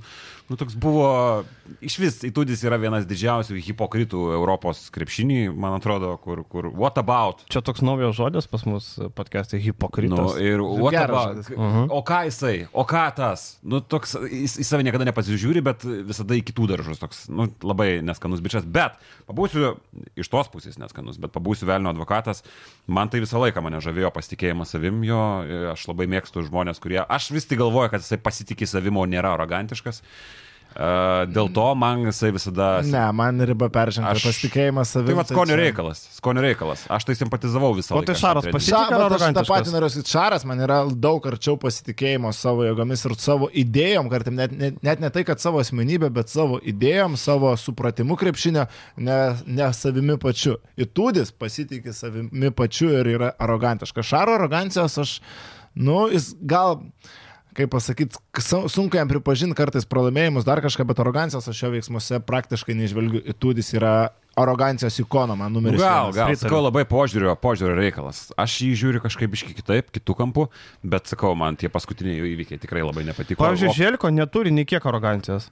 Nu, 0.50 0.58
toks 0.60 0.78
buvo, 0.80 1.44
iš 1.84 1.98
vis, 2.02 2.20
įtūdis 2.30 2.64
yra 2.68 2.80
vienas 2.82 3.08
didžiausių 3.10 3.60
hipokritų 3.68 4.24
Europos 4.38 4.86
krepšinį, 4.94 5.42
man 5.52 5.78
atrodo, 5.78 6.16
kur, 6.24 6.44
kur, 6.50 6.70
what 6.72 7.00
about? 7.02 7.44
Čia 7.54 7.64
toks 7.66 7.84
naujas 7.86 8.16
žodis 8.18 8.48
pas 8.50 8.66
mus 8.70 8.94
podcast'e- 9.18 9.60
hipokritas. 9.66 10.18
Nu, 10.18 10.38
ir 10.40 10.64
what 10.64 10.96
geras 10.96 11.10
about? 11.10 11.36
žodis. 11.36 11.52
Mhm. 11.58 11.88
O 11.92 12.02
ką 12.06 12.24
jisai? 12.30 12.68
O 12.72 12.86
ką 12.88 13.06
tas? 13.16 13.46
Nu, 13.64 13.82
toks, 13.82 14.16
jis 14.32 14.58
į 14.62 14.68
save 14.68 14.84
niekada 14.88 15.08
nepasižiūri, 15.10 15.64
bet 15.64 15.84
visada 15.84 16.38
į 16.38 16.44
kitų 16.48 16.70
daržus. 16.74 17.02
Toks, 17.02 17.28
nu, 17.30 17.50
labai 17.64 18.02
neskanus 18.06 18.42
bičias. 18.44 18.66
Bet 18.66 19.00
pabūsiu 19.28 19.76
iš 20.16 20.30
tos 20.32 20.50
pusės 20.54 20.80
neskanus, 20.80 21.20
bet 21.22 21.34
pabūsiu 21.36 21.68
velnio 21.70 21.92
advokatas. 21.94 22.44
Man 22.88 23.10
tai 23.10 23.22
visą 23.24 23.42
laiką 23.42 23.64
mane 23.64 23.82
žavėjo 23.84 24.12
pasitikėjimas 24.14 24.74
savim 24.76 25.04
jo. 25.08 25.22
Aš 25.74 25.88
labai 25.90 26.08
mėgstu 26.12 26.46
žmonės, 26.48 26.82
kurie... 26.84 27.02
Aš 27.04 27.32
vis 27.36 27.48
tik 27.50 27.62
galvoju, 27.62 27.92
kad 27.94 28.04
jisai 28.04 28.20
pasitikė 28.22 28.68
savim, 28.70 29.00
o 29.02 29.06
nėra 29.10 29.34
arogantiškas. 29.38 30.04
Uh, 30.74 31.24
dėl 31.30 31.52
to 31.54 31.66
man 31.78 32.02
jisai 32.08 32.32
visada... 32.34 32.68
Ne, 32.88 33.04
man 33.14 33.38
riba 33.46 33.68
peržengta 33.70 34.16
Aš- 34.16 34.24
pasitikėjimas 34.26 34.90
savimi. 34.96 35.12
Tai 35.14 35.18
va 35.20 35.26
skonio 35.30 35.54
čia- 35.54 35.60
reikalas. 35.62 36.02
Skonio 36.18 36.42
reikalas. 36.42 36.86
Aš 36.90 37.06
tai 37.10 37.16
simpatizavau 37.20 37.74
visą 37.78 37.94
O 37.94 38.00
laiką. 38.02 38.08
tai 38.10 38.16
šitam 38.16 38.24
Šaras 38.24 38.44
treneriui. 38.44 38.58
pasi- 38.58 38.72
Ša, 38.74 38.80
Pasitikė 38.84 39.10
bet 39.14 39.22
aš 39.22 39.36
tą 39.38 39.44
patį 39.54 39.74
noriu 39.76 39.90
sakyti, 39.94 40.14
Šaras 40.16 40.46
man 40.50 40.64
yra 40.66 40.80
daug 41.06 41.28
arčiau 41.30 41.58
pasitikėjimo 41.62 42.34
savo 42.34 42.66
jėgomis 42.66 43.06
ir 43.06 43.16
savo 43.22 43.50
idėjom, 43.64 44.10
kartais 44.10 44.34
net, 44.34 44.52
net, 44.58 44.82
net 44.84 45.00
ne 45.06 45.10
tai, 45.14 45.24
kad 45.30 45.40
savo 45.40 45.62
asmenybė, 45.62 46.10
bet 46.14 46.30
savo 46.34 46.58
idėjom, 46.60 47.18
savo 47.22 47.54
supratimu 47.58 48.18
krepšinio, 48.18 48.66
ne, 48.98 49.20
ne 49.46 49.70
savimi 49.74 50.18
pačiu. 50.18 50.58
Įtūdis 50.78 51.30
pasitikė 51.38 51.94
savimi 51.94 52.50
pačiu 52.52 52.90
ir 52.98 53.14
yra 53.14 53.34
arogantiškas. 53.38 54.10
Šaro 54.10 54.40
arogancijos 54.40 54.98
aš, 54.98 55.20
nu, 55.76 56.08
jis 56.10 56.34
gal 56.42 56.82
kaip 57.58 57.72
pasakyti, 57.74 58.20
sunku 58.72 58.98
jam 58.98 59.10
pripažinti 59.10 59.56
kartais 59.58 59.86
pralaimėjimus, 59.90 60.46
dar 60.48 60.62
kažką, 60.64 60.86
bet 60.90 61.00
arogancijos 61.04 61.48
aš 61.52 61.62
jo 61.64 61.72
veiksmuose 61.74 62.20
praktiškai 62.28 62.76
neižvelgiu. 62.80 63.22
Įtūdis 63.34 63.74
yra 63.78 63.94
arogancijos 64.40 64.98
ikona, 65.04 65.36
man 65.38 65.54
numeris. 65.54 65.82
Gal, 65.82 66.10
vienas. 66.12 66.18
gal, 66.18 66.38
sakau, 66.42 66.62
labai 66.66 66.84
požiūrio, 66.90 67.36
požiūrio 67.40 67.78
reikalas. 67.78 68.26
Aš 68.40 68.60
jį 68.66 68.72
žiūriu 68.82 69.04
kažkaip 69.04 69.36
iš 69.38 69.46
kitaip, 69.54 69.92
kitų 69.94 70.16
kampų, 70.24 70.48
bet 70.84 71.12
sakau, 71.12 71.36
man 71.38 71.58
tie 71.60 71.70
paskutiniai 71.70 72.22
įvykiai 72.34 72.62
tikrai 72.62 72.82
labai 72.86 73.06
nepatiko. 73.10 73.44
Pavyzdžiui, 73.44 73.70
O- 73.70 73.78
Želko 73.78 74.14
neturi 74.14 74.54
nei 74.56 74.66
kiek 74.66 74.86
arogancijos. 74.90 75.52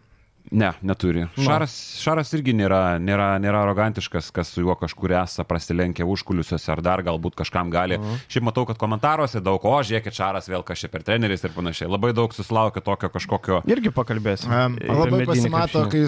Ne, 0.51 0.71
neturi. 0.81 1.25
Šaras, 1.39 1.73
šaras 2.01 2.33
irgi 2.35 2.53
nėra, 2.57 2.97
nėra, 2.99 3.35
nėra 3.39 3.61
arogantiškas, 3.63 4.31
kas 4.35 4.49
su 4.51 4.63
juo 4.65 4.75
kažkur 4.79 5.13
esą 5.21 5.45
prasilenkia 5.47 6.07
užkuliusiuose 6.09 6.71
ar 6.73 6.81
dar 6.83 7.03
galbūt 7.05 7.37
kažkam 7.39 7.69
gali. 7.71 7.95
Uh 7.99 8.03
-huh. 8.03 8.23
Šiaip 8.27 8.45
matau, 8.49 8.65
kad 8.65 8.79
komentaruose 8.81 9.39
daug, 9.39 9.63
o 9.65 9.75
žiūrėkit, 9.79 10.11
Šaras 10.17 10.49
vėl 10.49 10.63
kažkaip 10.63 10.91
per 10.91 11.03
treneris 11.03 11.43
ir 11.43 11.53
panašiai. 11.55 11.89
Labai 11.89 12.13
daug 12.13 12.33
susilaukia 12.33 12.81
tokio 12.81 13.09
kažkokio... 13.09 13.61
Irgi 13.65 13.91
pakalbėsim. 13.91 14.49
Um, 14.51 14.77
labai 14.87 15.25
pasimato, 15.25 15.85
kai 15.91 16.05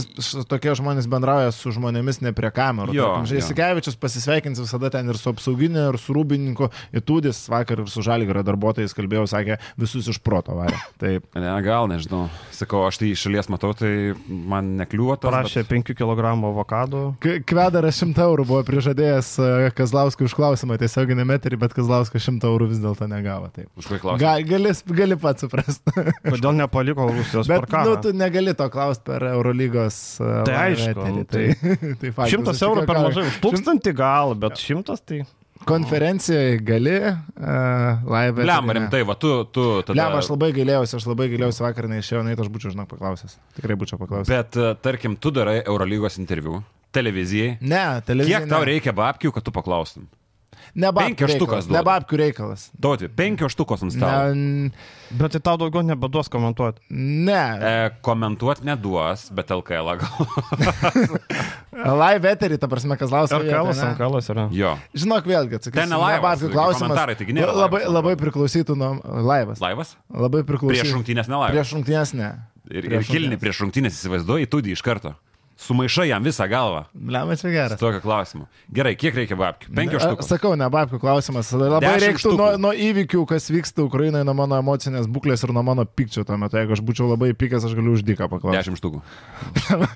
tokie 0.49 0.75
žmonės 0.75 1.07
bendrauja 1.07 1.51
su 1.51 1.71
žmonėmis 1.71 2.21
ne 2.21 2.33
prie 2.33 2.51
kamerų. 2.51 2.93
Jo, 2.93 3.07
Tarkim. 3.07 3.25
Žaisikevičius 3.25 3.95
pasisveikins 3.95 4.59
visada 4.59 4.89
ten 4.89 5.09
ir 5.09 5.17
su 5.17 5.29
apsauginė, 5.29 5.89
ir 5.93 5.97
su 5.97 6.13
rūbininku. 6.13 6.69
Įtūdis 6.93 7.49
vakar 7.49 7.79
ir 7.79 7.87
su 7.87 8.01
žalgerio 8.01 8.43
darbuotojais 8.43 8.93
kalbėjau, 8.93 9.27
sakė, 9.27 9.59
visus 9.77 10.07
iš 10.07 10.19
proto 10.19 10.55
varė. 10.55 10.77
Taip. 10.99 11.23
Ne, 11.35 11.61
gal 11.63 11.87
nežinau. 11.87 12.29
Sakau, 12.51 12.87
aš 12.87 12.97
tai 12.97 13.13
iš 13.13 13.23
šalies 13.27 13.49
matau, 13.49 13.73
tai 13.73 14.13
man 14.27 14.69
nekliūva 14.79 15.17
tas. 15.19 15.31
Prašė 15.33 15.63
5 15.67 15.93
kg 15.97 16.29
avokado. 16.31 17.01
K- 17.23 17.39
Kvedaras 17.49 17.97
100 18.03 18.23
eurų 18.23 18.45
buvo 18.47 18.61
prižadėjęs 18.67 19.29
e, 19.43 19.49
Kazlauskui 19.75 20.27
už 20.29 20.35
klausimą 20.37 20.77
tiesioginį 20.81 21.25
meterį, 21.33 21.59
bet 21.65 21.75
Kazlauskas 21.77 22.23
100 22.29 22.47
eurų 22.51 22.69
vis 22.71 22.79
dėlto 22.83 23.07
negavo. 23.11 23.49
Taip. 23.55 23.67
Už 23.77 23.89
kokį 23.91 24.01
klausimą? 24.05 24.21
Ga, 24.23 24.33
gali, 24.47 24.73
gali 25.01 25.19
pats 25.19 25.43
suprasti. 25.45 25.95
Kodėl 26.31 26.55
nepaliko 26.61 27.09
Rusijos 27.11 27.51
Bet 27.51 27.65
parką? 27.67 27.83
nu, 27.89 27.95
tu 28.05 28.15
negali 28.15 28.55
to 28.55 28.69
klausti 28.73 29.03
per 29.11 29.27
Eurolygos. 29.33 29.99
e, 30.23 30.33
Tai 30.47 30.57
aišku, 30.69 30.89
eterį, 30.93 31.13
nu, 31.19 31.27
Tai, 31.33 31.45
tai 32.01 32.11
faktas, 32.15 32.33
Šimtas 32.33 32.55
aš 32.55 32.63
tik 32.63 32.69
eurų 32.71 32.87
per 32.89 33.01
mažai, 33.07 33.27
už 33.31 33.39
tūkstantį 33.43 33.95
gal, 33.99 34.35
bet 34.39 34.59
šimtas 34.61 35.01
tai... 35.03 35.23
Konferencijoje 35.67 36.57
gali 36.65 36.95
uh, 36.99 38.03
live. 38.09 38.45
Ne. 38.47 38.77
rimtai, 38.77 39.03
va, 39.07 39.15
tu, 39.19 39.31
tu 39.53 39.65
tada... 39.85 39.97
Liam, 39.97 40.17
aš 40.19 40.31
labai 40.33 40.51
gailėjausi, 40.55 40.97
aš 40.99 41.07
labai 41.09 41.29
gailėjausi 41.33 41.65
vakar 41.65 41.89
neišėjau, 41.91 42.23
net 42.27 42.41
aš 42.43 42.51
būčiau, 42.53 42.73
žinok, 42.75 42.89
paklausęs. 42.95 43.37
Tikrai 43.59 43.77
būčiau 43.79 44.01
paklausęs. 44.01 44.31
Bet, 44.31 44.59
e, 44.59 44.73
tarkim, 44.83 45.17
tu 45.19 45.33
darai 45.35 45.61
Eurolygos 45.63 46.19
interviu 46.21 46.61
televizijai. 46.93 47.57
Ne, 47.61 47.85
televizija. 48.07 48.43
Kiek 48.43 48.51
tau 48.51 48.65
reikia 48.67 48.93
babkių, 48.95 49.33
kad 49.35 49.45
tu 49.45 49.53
paklaustum? 49.55 50.07
Ne 50.73 50.89
babkių 50.89 51.27
reikalas. 51.29 51.67
Ne 51.69 51.81
babkių 51.85 52.17
reikalas. 52.17 52.61
Duoti, 52.81 53.05
penkios 53.13 53.53
štukos 53.53 53.83
ant 53.85 53.93
stalo. 53.93 54.31
Ne, 54.33 54.71
Bet 55.13 55.35
tai 55.35 55.41
tau 55.45 55.59
daugiau 55.61 55.83
nebeduos 55.85 56.29
komentuoti. 56.33 56.81
ne. 56.89 57.41
E, 57.61 57.73
komentuoti 58.01 58.65
neduos, 58.65 59.27
bet 59.37 59.51
LKL 59.53 59.91
gal. 60.01 60.23
live 62.01 62.31
eterį, 62.33 62.57
ta 62.61 62.69
prasme, 62.71 62.97
Kazlauskas. 62.97 63.37
Arkalas, 63.37 63.81
Ankalas 63.85 64.29
yra. 64.33 64.47
jo. 64.53 64.73
Žinok, 64.97 65.29
vėlgi, 65.29 65.59
atsakysiu. 65.59 65.77
Ten 65.77 65.93
ne 65.93 65.99
laivas, 66.01 66.41
babkių 66.41 66.53
klausimas. 66.55 66.87
komentarai, 66.87 67.15
taigi 67.19 67.35
nėra 67.37 67.53
labai, 67.57 67.83
laivas, 67.83 67.93
labai 67.99 68.15
priklausytų 68.23 68.77
nuo 68.79 68.91
laivas. 69.29 69.61
Laivas? 69.61 69.93
Labai 70.09 70.41
priklausytų. 70.47 70.79
Prieš 70.81 70.95
rungtynės 70.97 71.29
nelaivas. 71.29 71.53
Prieš 71.57 71.75
rungtynės 71.77 72.15
ne. 72.17 72.31
Ir, 72.71 72.79
ir 72.81 72.89
prieš 72.95 73.09
kilni 73.11 73.27
rungtynes. 73.27 73.43
prieš 73.43 73.61
rungtynės 73.65 73.99
įsivaizduoji, 74.01 74.49
tūdį 74.49 74.73
iš 74.77 74.83
karto. 74.85 75.13
Sumaišai 75.59 76.07
jam 76.09 76.23
visą 76.25 76.47
galvą. 76.49 76.83
Lemia 76.97 77.35
čia 77.37 77.51
geras. 77.53 77.79
Tokio 77.79 78.01
klausimu. 78.01 78.47
Gerai, 78.73 78.95
kiek 78.99 79.15
reikia 79.15 79.37
babkių? 79.37 79.69
Penkios 79.77 80.01
A, 80.01 80.09
štukos. 80.09 80.27
Sakau, 80.31 80.55
ne 80.59 80.65
babkių 80.73 80.97
klausimas. 81.01 81.51
Labai 81.53 81.81
Dešimt 81.85 82.03
reiktų 82.07 82.23
štukų. 82.23 82.37
nuo, 82.39 82.47
nuo 82.65 82.71
įvykių, 82.73 83.21
kas 83.29 83.47
vyksta 83.53 83.85
Ukrainoje, 83.85 84.25
nuo 84.27 84.33
mano 84.37 84.57
emocinės 84.63 85.05
būklės 85.13 85.45
ir 85.45 85.53
nuo 85.53 85.63
mano 85.65 85.85
pykčio 85.85 86.25
tuo 86.25 86.39
metu. 86.41 86.57
Jeigu 86.57 86.73
aš 86.73 86.81
būčiau 86.87 87.11
labai 87.11 87.29
pykęs, 87.37 87.67
aš 87.69 87.75
galiu 87.77 87.93
uždyką 87.93 88.29
paklausti. 88.31 88.57
Dešimt 88.57 88.81
štukų. 88.81 89.03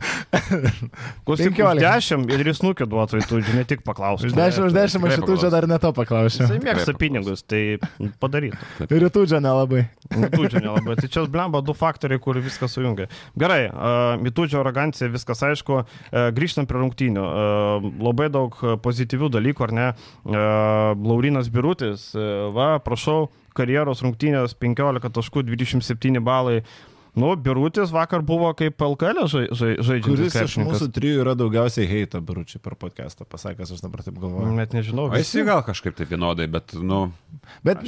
Klausyk. 1.28 1.58
10 1.58 2.32
ir 2.38 2.52
jis 2.52 2.62
nukė 2.62 2.88
duotų, 2.90 3.24
tu 3.28 3.42
ne 3.42 3.66
tik 3.68 3.82
paklausti. 3.88 4.30
Už 4.30 4.38
10, 4.38 4.70
už 4.70 4.78
10 4.78 5.10
aš 5.10 5.18
šitų 5.18 5.40
čia 5.42 5.52
dar 5.54 5.68
neto 5.70 5.92
paklausiu. 5.96 6.46
Jisai 6.46 6.62
mėgsta 6.62 6.94
pinigus, 7.00 7.42
tai 7.48 7.80
padarytų. 8.22 8.60
Ir 8.92 9.08
rytų 9.08 9.26
čia 9.34 9.42
nelabai. 9.44 9.88
Mitūdžio 10.14 10.62
nelabai. 10.64 10.98
Tai 11.02 11.10
čia 11.12 11.26
blemba 11.32 11.64
du 11.66 11.76
faktoriai, 11.78 12.22
kur 12.22 12.40
viską 12.44 12.70
sujungia. 12.72 13.10
Gerai, 13.40 13.68
uh, 13.72 14.16
mitūdžio 14.22 14.62
arogancija, 14.62 15.10
viskas 15.12 15.42
aišku. 15.42 15.47
Uh, 15.56 16.28
grįžtant 16.36 16.70
prie 16.70 16.82
rungtynių. 16.82 17.24
Uh, 17.24 17.88
labai 18.04 18.28
daug 18.34 18.58
pozityvių 18.84 19.32
dalykų, 19.38 19.68
ar 19.68 19.76
ne? 19.78 19.88
Uh, 20.26 20.36
Laurinas 21.08 21.52
Birutis, 21.54 22.10
va, 22.54 22.76
prašau, 22.84 23.28
karjeros 23.58 24.04
rungtynės 24.06 24.56
15 24.60 25.14
taškų, 25.18 25.48
27 25.48 26.24
balai. 26.24 26.62
Nu, 27.18 27.32
Birutis 27.34 27.90
vakar 27.90 28.22
buvo 28.22 28.52
kaip 28.54 28.78
LKL 28.78 29.26
žai, 29.26 29.48
žai, 29.50 29.72
žaidžiantis. 29.82 30.36
Kuris 30.36 30.52
iš 30.52 30.58
mūsų 30.62 30.88
trijų 30.94 31.24
yra 31.24 31.34
daugiausiai 31.38 31.88
heito 31.90 32.22
biručiai 32.22 32.62
per 32.62 32.76
podcastą 32.78 33.26
pasakęs, 33.26 33.72
aš 33.74 33.82
dabar 33.82 34.04
taip 34.06 34.20
galvoju. 34.22 34.52
Net 34.60 34.76
nežinau. 34.78 35.08
Jis 35.18 35.34
gal 35.48 35.64
kažkaip 35.66 35.98
taip 35.98 36.14
vienodai, 36.14 36.46
bet, 36.52 36.78
nu... 36.78 37.08
Bet 37.66 37.82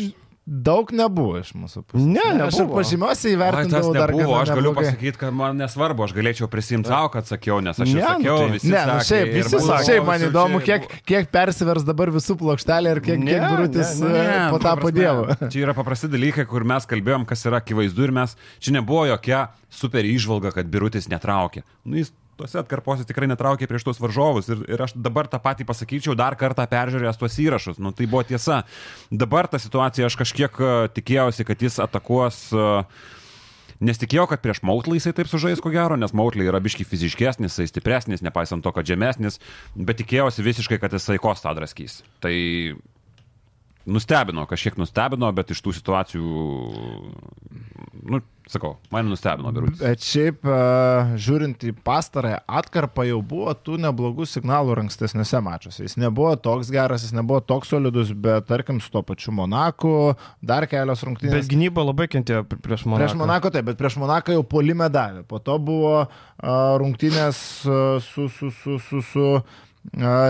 daug 0.49 0.89
nebuvo 0.97 1.38
iš 1.38 1.51
mūsų 1.53 1.83
pusės. 1.85 2.05
Ne, 2.09 2.23
Aš 2.41 2.57
ir 2.57 2.65
tas 2.73 3.19
įvertindavau 3.29 3.91
dar 3.93 4.09
nebuvo, 4.09 4.31
gana 4.33 4.41
aš 4.41 4.49
galiu 4.49 4.63
neblogai. 4.71 4.85
pasakyti, 4.89 5.17
kad 5.21 5.33
man 5.38 5.59
nesvarbu, 5.62 6.03
aš 6.07 6.13
galėčiau 6.17 6.47
prisimti 6.49 6.89
savo, 6.89 7.12
kad 7.13 7.27
sakiau, 7.29 7.59
nes 7.62 7.77
aš 7.77 7.85
Ne, 7.93 7.99
nu 8.01 8.07
sakiau, 8.07 8.38
tai- 8.39 8.49
visi 8.55 8.71
Ne, 8.73 8.79
nu 8.81 8.95
sakė, 8.97 9.05
šiaip, 9.09 9.27
ir 9.29 9.43
visi 9.43 9.55
buvo- 9.55 9.67
sakė, 9.69 9.85
šiaip 9.89 10.05
man 10.09 10.19
įdomu, 10.29 10.62
kiek, 10.65 10.88
kiek 11.05 11.29
persivers 11.31 11.83
dabar 11.85 12.07
visų 12.17 12.38
plokštelė 12.41 12.95
ir 12.95 13.01
kiek, 13.05 13.19
Ne, 13.19 13.31
kiek 13.31 13.45
birutis 13.45 13.99
ne, 14.01 14.07
ne, 14.09 14.17
e, 14.25 14.39
nu, 14.39 14.49
po 14.49 14.57
ta 14.57 14.69
tapo 14.73 14.81
prasme, 14.89 14.97
dievu. 14.99 15.27
Čia 15.53 15.59
yra 15.67 15.73
paprasti 15.77 16.07
dalykai, 16.09 16.47
kur 16.49 16.63
mes 16.63 16.85
kalbėjom, 16.89 17.27
kas 17.29 17.45
yra 17.45 17.62
akivaizdu 17.62 18.03
ir 18.09 18.12
mes, 18.12 18.35
čia 18.59 18.71
nebuvo 18.73 19.05
jokia 19.07 19.49
super 19.69 20.01
išvalga, 20.03 20.51
kad 20.53 20.65
birutis 20.65 21.07
netraukė. 21.07 21.62
Nu, 21.85 21.95
jis 22.01 22.09
tuose 22.39 22.60
atkarpose 22.62 23.06
tikrai 23.08 23.30
netraukė 23.32 23.67
prieš 23.69 23.86
tuos 23.88 24.02
varžovus 24.02 24.49
ir, 24.52 24.63
ir 24.71 24.82
aš 24.86 24.95
dabar 24.97 25.30
tą 25.32 25.41
patį 25.43 25.67
pasakyčiau, 25.69 26.17
dar 26.19 26.38
kartą 26.39 26.65
peržiūrėjęs 26.71 27.19
tuos 27.19 27.38
įrašus. 27.43 27.80
Nu, 27.84 27.93
tai 27.95 28.10
buvo 28.10 28.23
tiesa. 28.28 28.63
Dabar 29.12 29.52
ta 29.52 29.62
situacija, 29.62 30.10
aš 30.10 30.19
kažkiek 30.19 30.60
e, 30.60 30.75
tikėjausi, 30.95 31.47
kad 31.47 31.67
jis 31.67 31.82
atakuos. 31.86 32.45
e, 32.54 32.67
Nes 33.80 33.95
tikėjau, 33.95 34.25
kad 34.28 34.41
prieš 34.43 34.60
Mautlį 34.67 34.97
jisai 34.97 35.13
taip 35.15 35.30
sužais, 35.32 35.62
ko 35.63 35.71
gero, 35.71 35.95
nes 35.95 36.12
Mautlį 36.12 36.49
yra 36.49 36.60
biški 36.60 36.84
fiziškesnis, 36.84 37.54
jisai 37.54 37.69
stipresnis, 37.69 38.19
nepaisant 38.25 38.60
to, 38.65 38.73
kad 38.75 38.84
žemesnis, 38.84 39.39
bet 39.71 40.02
tikėjausi 40.02 40.43
visiškai, 40.43 40.82
kad 40.84 40.91
jisai 40.91 41.15
kostą 41.23 41.54
draskys. 41.56 42.02
Tai 42.19 42.34
nustebino, 43.89 44.45
kažkiek 44.49 44.78
nustebino, 44.80 45.30
bet 45.36 45.52
iš 45.56 45.60
tų 45.65 45.73
situacijų, 45.80 46.34
nu, 48.10 48.19
sakau, 48.49 48.75
mane 48.93 49.10
nustebino, 49.12 49.52
birutis. 49.54 49.80
Bet 49.82 50.02
šiaip, 50.06 50.45
e, 50.47 50.58
žiūrint 51.21 51.65
į 51.69 51.73
pastarąją 51.86 52.39
atkarpą, 52.60 53.06
jau 53.10 53.19
buvo 53.25 53.54
tų 53.54 53.78
neblogų 53.84 54.25
signalų 54.30 54.73
ir 54.75 54.82
ankstesniuose 54.86 55.41
mačiuose. 55.45 55.84
Jis 55.86 55.97
nebuvo 56.02 56.34
toks 56.41 56.71
geras, 56.73 57.04
jis 57.06 57.13
nebuvo 57.17 57.41
toks 57.45 57.69
solidus, 57.73 58.13
bet 58.13 58.47
tarkim 58.49 58.82
su 58.82 58.89
to 58.93 59.04
pačiu 59.06 59.34
Monaku, 59.38 60.15
dar 60.41 60.65
kelios 60.71 61.04
Bet 61.04 61.10
rungtynės. 61.12 61.49
gynyba 61.52 61.86
labai 61.89 62.08
kentėjo 62.10 62.43
pri- 62.49 62.62
prieš 62.65 62.86
Monaką. 62.88 63.04
Prieš 63.04 63.17
Monako 63.21 63.54
taip, 63.54 63.65
bet 63.69 63.78
prieš 63.82 63.99
Monaką 64.02 64.34
jau 64.38 64.43
polime 64.43 64.89
davė. 64.89 65.23
Po 65.30 65.39
to 65.39 65.60
buvo 65.60 65.95
uh, 66.08 66.10
rungtynės 66.82 67.43
uh, 67.69 68.02
su, 68.02 68.30
su, 68.30 68.49
su, 68.52 68.80
su, 68.80 69.02
su 69.02 69.28
uh, 69.38 69.41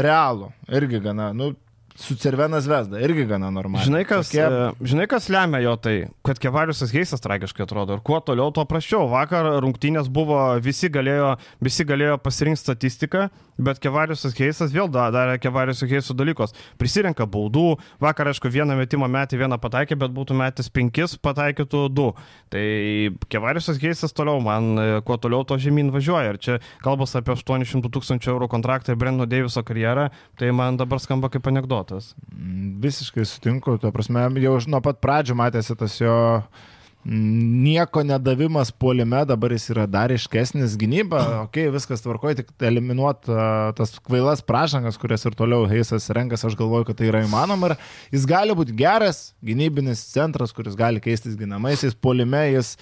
Realu. 0.04 0.52
Irgi 0.67 1.00
gana, 1.04 1.32
nu, 1.34 1.54
su 1.99 2.15
Cervenas 2.15 2.63
Vesda, 2.69 3.01
irgi 3.03 3.25
gana 3.27 3.49
normaliai. 3.51 3.85
Žinai 3.89 4.05
kas, 4.07 4.29
Tokie- 4.29 4.45
Tokie... 4.47 4.88
žinai, 4.93 5.07
kas 5.12 5.27
lemia 5.29 5.59
jo 5.65 5.73
tai, 5.83 5.95
kad 6.23 6.39
Kevariusas 6.39 6.93
Heisas 6.95 7.19
tragiškai 7.19 7.65
atrodo. 7.65 7.97
Ir 7.97 8.03
kuo 8.07 8.21
toliau, 8.23 8.53
tuo 8.55 8.63
prašiau. 8.69 9.09
Vakar 9.12 9.49
rungtynės 9.65 10.07
buvo, 10.07 10.38
visi 10.63 10.88
galėjo, 10.89 11.33
visi 11.59 11.83
galėjo 11.89 12.15
pasirinkti 12.23 12.63
statistiką, 12.63 13.25
bet 13.59 13.81
Kevariusas 13.83 14.31
Heisas 14.39 14.71
vėl 14.71 14.88
da- 14.93 15.09
darė 15.12 15.35
Kevariusas 15.43 15.91
Heisų 15.91 16.15
dalykus. 16.21 16.55
Prisirenka 16.79 17.27
baudų, 17.27 17.65
vakar, 17.99 18.31
aišku, 18.31 18.47
vieną 18.55 18.79
metimą 18.79 19.12
metį, 19.12 19.41
vieną 19.43 19.59
pataikė, 19.59 19.99
bet 19.99 20.15
būtų 20.15 20.39
metęs 20.39 20.71
penkis, 20.71 21.17
pataikytų 21.19 21.83
du. 21.91 22.07
Tai 22.49 22.63
Kevariusas 23.29 23.75
Heisas 23.83 24.15
toliau, 24.15 24.39
man 24.41 24.71
e, 24.79 24.88
kuo 25.03 25.17
toliau, 25.19 25.43
to 25.43 25.59
žemyn 25.59 25.91
važiuoja. 25.91 26.31
Ir 26.31 26.39
čia 26.39 26.57
kalbas 26.85 27.12
apie 27.19 27.35
800 27.35 27.91
tūkstančių 27.91 28.31
eurų 28.38 28.47
kontraktą 28.55 28.95
ir 28.95 29.01
Brendo 29.03 29.27
Deiviso 29.27 29.65
karjerą, 29.67 30.07
tai 30.39 30.53
man 30.55 30.79
dabar 30.79 31.03
skamba 31.03 31.27
kaip 31.33 31.43
anegdotas. 31.51 31.88
Mm, 31.89 32.80
Visiškai 32.84 33.25
sutinku, 33.25 33.78
tuo 33.82 33.91
prasme, 33.95 34.28
jau 34.43 34.58
nuo 34.69 34.82
pat 34.86 35.02
pradžių 35.04 35.38
matėsi 35.39 35.78
tas 35.80 35.97
jo 35.99 36.17
nieko 37.06 38.04
nedavimas 38.04 38.73
puolime, 38.75 39.21
dabar 39.25 39.54
jis 39.56 39.69
yra 39.71 39.86
dar 39.88 40.12
iškesnis 40.12 40.75
gynyba, 40.80 41.21
okay, 41.45 41.69
viskas 41.71 42.04
tvarkoja, 42.04 42.41
tik 42.41 42.52
eliminuot 42.69 43.30
uh, 43.32 43.41
tas 43.78 43.95
kvailas 44.04 44.43
prašangas, 44.45 44.99
kurias 44.99 45.23
ir 45.25 45.38
toliau 45.39 45.67
Heisas 45.69 46.10
renkas, 46.15 46.43
aš 46.45 46.58
galvoju, 46.60 46.89
kad 46.89 46.99
tai 46.99 47.10
yra 47.12 47.23
įmanoma 47.25 47.71
ir 47.71 47.78
jis 48.17 48.28
gali 48.30 48.56
būti 48.56 48.75
geras 48.78 49.30
gynybinis 49.45 50.04
centras, 50.12 50.54
kuris 50.56 50.78
gali 50.80 51.02
keistis 51.04 51.39
ginamaisiais, 51.39 51.95
puolime 51.95 52.49
jis 52.52 52.75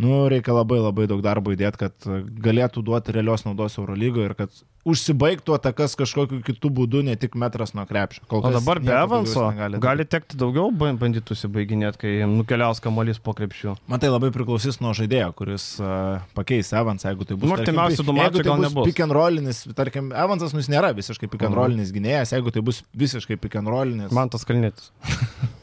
nu, 0.00 0.26
reikia 0.32 0.54
labai 0.56 0.80
labai 0.82 1.08
daug 1.10 1.22
darbo 1.24 1.54
įdėti, 1.54 1.80
kad 1.84 2.10
galėtų 2.44 2.84
duoti 2.86 3.14
realios 3.16 3.46
naudos 3.46 3.78
Eurolygoje 3.80 4.30
ir 4.30 4.36
kad 4.38 4.62
užsibaigtų 4.88 5.54
atakas 5.54 5.94
kažkokiu 5.98 6.40
kitų 6.42 6.70
būdų, 6.74 7.02
ne 7.06 7.14
tik 7.20 7.36
metras 7.38 7.74
nuo 7.76 7.84
krepšio. 7.86 8.24
O 8.34 8.50
dabar 8.50 8.80
be 8.82 8.94
Evanso 8.96 9.44
gali, 9.54 10.06
tekti 10.08 10.38
daugiau 10.40 10.72
bandyti 10.74 11.36
užsibaiginėti, 11.36 12.00
kai 12.02 12.12
nukeliaus 12.26 12.82
kamuolys 12.82 13.22
po 13.22 13.34
krepšiu. 13.38 13.76
Man 13.90 14.02
tai 14.02 14.10
labai 14.10 14.32
priklausys 14.34 14.80
nuo 14.82 14.94
žaidėjo, 14.98 15.30
kuris 15.38 15.68
uh, 15.82 16.18
pakeis 16.36 16.72
Evansą, 16.74 17.12
jeigu 17.12 17.28
tai 17.28 17.38
bus... 17.38 17.50
Nu, 17.50 17.58
artimiausių 17.60 18.08
du 18.08 18.18
mačai 18.18 18.36
tai 18.40 18.46
gal 18.50 18.66
nebus. 18.66 18.90
Pick 18.90 19.06
and 19.06 19.14
rollinis, 19.14 19.64
tarkim, 19.78 20.10
Evansas 20.24 20.54
nus 20.56 20.70
nėra 20.72 20.90
visiškai 20.98 21.30
pick 21.30 21.46
and 21.46 21.58
rollinis 21.58 21.94
gynėjas, 21.94 22.34
jeigu 22.34 22.54
tai 22.54 22.66
bus 22.66 22.82
visiškai 22.98 23.38
pick 23.38 23.58
and 23.62 23.70
rollinis. 23.70 24.10
Man 24.14 24.34
tas 24.34 24.46
kalnėtis. 24.48 24.90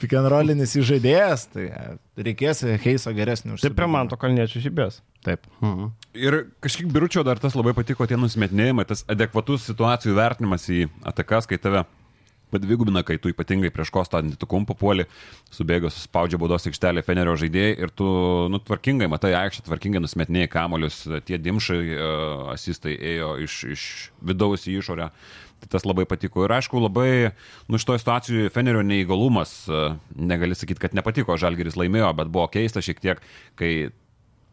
pikenrolinis 0.00 0.74
įžaidėjas, 0.80 1.46
tai 1.52 1.68
e, 1.68 1.84
reikės 2.28 2.64
Heiso 2.84 3.12
geresnį 3.16 3.56
už. 3.56 3.66
Taip, 3.66 3.76
prie 3.78 3.90
man 3.90 4.10
to 4.10 4.18
kalniečių 4.20 4.64
žibės. 4.64 5.00
Taip. 5.26 5.46
Mhm. 5.60 5.92
Ir 6.18 6.40
kažkiek 6.64 6.90
biručio 6.94 7.24
dar 7.26 7.40
tas 7.42 7.56
labai 7.58 7.74
patiko 7.76 8.06
tie 8.08 8.18
nusimetinėjimai, 8.20 8.86
tas 8.88 9.04
adekvatus 9.10 9.66
situacijų 9.68 10.16
vertinimas 10.18 10.68
į 10.72 10.86
atakas, 11.06 11.50
kai 11.50 11.60
tave 11.62 11.84
padvigubina, 12.50 13.02
kai 13.04 13.18
tu 13.20 13.30
ypatingai 13.32 13.70
prieš 13.74 13.90
kostą 13.94 14.22
ant 14.22 14.44
kumpo 14.48 14.76
puoli, 14.78 15.06
subėgos 15.54 15.98
spaudžia 16.06 16.40
baudos 16.40 16.66
aikštelė 16.68 17.04
Fenerio 17.06 17.36
žaidėjai 17.40 17.74
ir 17.84 17.92
tu 17.94 18.08
nutvarkingai 18.52 19.08
matai 19.10 19.34
aikštę, 19.38 19.66
tvarkingai 19.68 20.02
nusimetinėjai 20.04 20.52
kamolius, 20.52 21.02
tie 21.28 21.40
dimšai 21.42 21.80
uh, 21.84 22.46
asistai 22.54 22.96
ėjo 23.14 23.34
iš, 23.44 23.58
iš 23.76 23.84
vidaus 24.30 24.68
į 24.68 24.78
išorę. 24.82 25.10
Tai 25.58 25.70
tas 25.72 25.86
labai 25.86 26.04
patiko. 26.06 26.44
Ir 26.46 26.54
aišku, 26.54 26.78
labai, 26.84 27.30
nu, 27.66 27.80
šitoje 27.80 28.02
situacijoje 28.02 28.52
Fenerio 28.54 28.84
neįgalumas, 28.86 29.54
e, 29.66 29.86
negali 30.14 30.54
sakyti, 30.54 30.84
kad 30.84 30.94
nepatiko, 30.94 31.34
Žalgeris 31.40 31.78
laimėjo, 31.80 32.12
bet 32.20 32.30
buvo 32.30 32.46
keista 32.52 32.82
šiek 32.84 33.02
tiek, 33.02 33.22
kai 33.58 33.72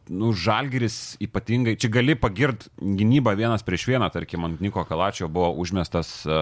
nu, 0.10 0.32
Žalgeris 0.34 1.18
ypatingai, 1.24 1.76
čia 1.82 1.92
gali 1.94 2.18
pagirt 2.18 2.68
gynybą 2.82 3.36
vienas 3.38 3.66
prieš 3.66 3.88
vieną, 3.90 4.10
tarkim, 4.14 4.46
ant 4.48 4.64
Niko 4.66 4.86
Kalačio 4.86 5.30
buvo 5.30 5.52
užmestas, 5.62 6.16
e, 6.26 6.42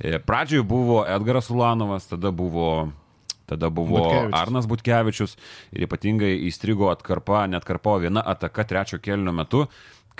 e, 0.00 0.18
pradžioje 0.18 0.66
buvo 0.66 1.04
Edgaras 1.06 1.50
Ulanovas, 1.54 2.10
tada 2.10 2.34
buvo 2.34 2.90
tada 3.50 3.70
buvo 3.70 3.98
Butkevičius. 3.98 4.36
Arnas 4.38 4.66
Butkevičius 4.70 5.32
ir 5.74 5.86
ypatingai 5.88 6.36
įstrigo 6.46 6.90
atkarpa, 6.92 7.48
net 7.50 7.66
karpo 7.66 7.96
viena 8.02 8.22
ataka 8.22 8.62
trečio 8.62 9.00
kelnio 9.02 9.34
metu, 9.34 9.64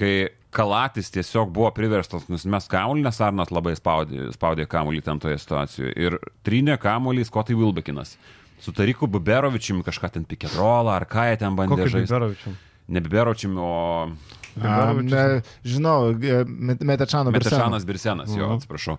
kai 0.00 0.12
Kalatis 0.50 1.12
tiesiog 1.14 1.52
buvo 1.54 1.68
priverstas 1.70 2.24
nusimes 2.26 2.66
kamuolį, 2.70 3.04
nes 3.06 3.20
Arnas 3.22 3.52
labai 3.54 3.76
spaudė, 3.78 4.32
spaudė 4.34 4.66
kamuolį 4.70 5.04
ten 5.06 5.20
toje 5.22 5.36
situacijoje. 5.38 5.92
Ir 5.94 6.16
trynė 6.46 6.74
kamuolį 6.82 7.26
Skotai 7.28 7.54
Vilbekinas. 7.58 8.16
Su 8.60 8.74
Tariku 8.76 9.06
Buberovičiumi 9.08 9.86
kažką 9.86 10.10
ten 10.16 10.26
piketrolą, 10.28 10.96
ar 10.96 11.06
ką 11.08 11.28
jie 11.28 11.38
ten 11.40 11.54
bandė 11.56 11.86
žaisti. 11.92 12.56
Ne 12.90 13.02
Buberovičiumi, 13.04 13.62
o... 13.62 14.10
A, 14.58 14.80
ne, 14.98 15.22
žinau, 15.62 16.10
Metečano 16.18 17.30
Birsenas. 17.30 17.30
Metečanas 17.30 17.86
Birsenas, 17.86 18.34
jo, 18.34 18.48
mhm. 18.48 18.58
atsiprašau. 18.58 18.98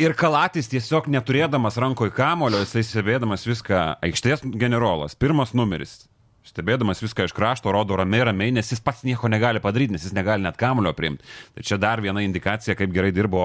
Ir 0.00 0.14
Kalatis 0.16 0.70
tiesiog 0.72 1.10
neturėdamas 1.12 1.76
rankoje 1.82 2.14
kamulio, 2.16 2.62
jisai 2.64 2.86
stebėdamas 2.86 3.44
viską, 3.44 3.82
aikštės 4.08 4.46
generolas, 4.56 5.18
pirmas 5.20 5.52
numeris, 5.52 6.06
stebėdamas 6.50 7.02
viską 7.02 7.28
iš 7.28 7.34
krašto, 7.36 7.72
rodo 7.74 7.96
ramiai, 7.98 8.24
ramiai, 8.30 8.54
nes 8.54 8.72
jis 8.72 8.82
pats 8.84 9.04
nieko 9.06 9.30
negali 9.32 9.62
padaryti, 9.62 9.94
nes 9.94 10.04
jis 10.06 10.16
negali 10.16 10.44
net 10.44 10.58
kamulio 10.60 10.92
priimti. 10.96 11.26
Tai 11.56 11.66
čia 11.66 11.78
dar 11.80 12.02
viena 12.04 12.24
indikacija, 12.26 12.76
kaip 12.78 12.92
gerai 12.94 13.12
dirbo 13.16 13.42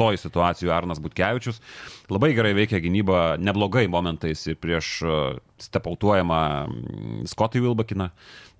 toj 0.00 0.20
situacijoje 0.22 0.74
Arnas 0.74 1.02
Butkevičius. 1.02 1.60
Labai 2.12 2.32
gerai 2.36 2.54
veikia 2.56 2.80
gynyba, 2.82 3.36
neblogai 3.42 3.86
momentais 3.92 4.46
ir 4.48 4.58
prieš 4.62 4.98
stepautuojamą 5.68 6.42
Skotį 7.30 7.64
Vilbakiną. 7.66 8.10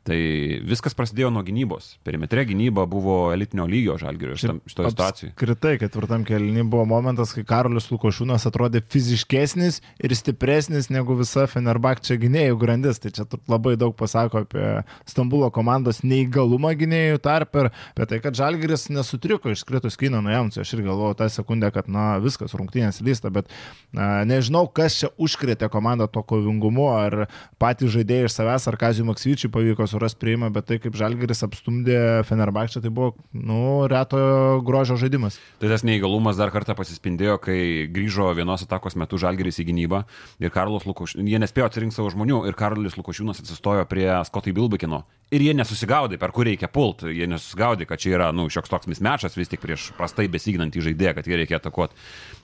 Tai 0.06 0.16
viskas 0.62 0.94
prasidėjo 0.94 1.32
nuo 1.34 1.42
gynybos. 1.42 1.96
Perimetre 2.06 2.44
gynyba 2.46 2.84
buvo 2.86 3.32
elitinio 3.34 3.64
lygio 3.66 3.96
žalgerio 3.98 4.36
šitoje 4.38 4.92
situacijoje. 4.92 5.32
Kritai, 5.38 5.72
ketvirtam 5.80 6.22
kelniui 6.26 6.62
buvo 6.62 6.84
momentas, 6.86 7.32
kai 7.34 7.42
Karolis 7.48 7.88
Lukošūnas 7.90 8.46
atrodė 8.46 8.84
fiziškesnis 8.86 9.80
ir 10.06 10.14
stipresnis 10.14 10.92
negu 10.94 11.16
visa 11.18 11.48
Fenerbakčia 11.50 12.18
gynėjų 12.22 12.58
grandis. 12.60 13.02
Tai 13.02 13.10
čia 13.16 13.26
labai 13.50 13.74
daug 13.80 13.96
pasako 13.98 14.44
apie 14.44 14.68
Stambulo 15.10 15.48
komandos 15.54 16.04
neįgalumą 16.06 16.76
gynėjų 16.78 17.18
tarp 17.26 17.58
ir 17.58 17.70
apie 17.72 18.06
tai, 18.12 18.22
kad 18.22 18.38
žalgeris 18.38 18.86
nesutriko 18.94 19.50
iškritus 19.56 19.98
kino 19.98 20.22
jam. 20.22 20.52
Aš 20.54 20.76
ir 20.76 20.84
galvojau 20.86 21.18
tą 21.18 21.30
sekundę, 21.34 21.72
kad 21.74 21.90
na 21.90 22.20
viskas 22.22 22.54
rungtynės 22.54 23.02
lysta, 23.02 23.34
bet 23.34 23.50
na, 23.90 24.22
nežinau, 24.28 24.68
kas 24.70 25.00
čia 25.02 25.10
užkrėtė 25.18 25.66
komandą 25.72 26.06
to 26.06 26.22
kovingumu, 26.22 26.86
ar 26.94 27.26
patys 27.58 27.90
žaidėjai 27.98 28.30
iš 28.30 28.38
savęs, 28.38 28.70
ar 28.70 28.78
Kazijų 28.80 29.10
Maksvyčiui 29.10 29.50
pavyko 29.52 29.90
suras 29.96 30.14
prieima, 30.14 30.50
bet 30.52 30.68
tai 30.68 30.76
kaip 30.82 30.96
Žalgeris 30.98 31.40
apstumdė 31.46 32.22
Fenerbakčią, 32.28 32.82
tai 32.84 32.92
buvo, 32.92 33.14
nu, 33.32 33.86
reto 33.88 34.18
grožio 34.66 34.98
žaidimas. 35.00 35.38
Tai 35.62 35.70
tas 35.72 35.84
neįgalumas 35.88 36.36
dar 36.36 36.52
kartą 36.52 36.76
pasispindėjo, 36.76 37.38
kai 37.40 37.58
grįžo 37.92 38.28
vienos 38.36 38.66
atakos 38.66 38.98
metu 39.00 39.16
Žalgeris 39.20 39.62
į 39.62 39.70
gynybą 39.70 40.02
ir 40.44 40.52
Karlos 40.52 40.84
Lukošiūnas, 40.88 41.30
jie 41.32 41.40
nespėjo 41.40 41.70
atsirinkti 41.70 41.96
savo 41.96 42.12
žmonių 42.12 42.44
ir 42.50 42.58
Karolis 42.58 42.98
Lukošiūnas 43.00 43.40
atsistojo 43.40 43.86
prie 43.88 44.10
Skotai 44.28 44.52
Bilbekino. 44.56 45.06
Ir 45.34 45.42
jie 45.42 45.56
nesusigaudė, 45.58 46.20
per 46.22 46.30
kur 46.30 46.46
reikia 46.46 46.68
pult, 46.70 47.02
jie 47.10 47.26
nesusigaudė, 47.26 47.88
kad 47.88 47.98
čia 47.98 48.12
yra, 48.14 48.28
nu, 48.36 48.44
šioks 48.52 48.70
toks 48.70 48.86
mismečas 48.86 49.34
vis 49.34 49.50
tik 49.50 49.64
prieš 49.64 49.88
prastai 49.96 50.28
besiginantį 50.30 50.84
žaidėją, 50.90 51.16
kad 51.16 51.26
jie 51.26 51.40
reikia 51.40 51.58
atakuoti. 51.58 51.96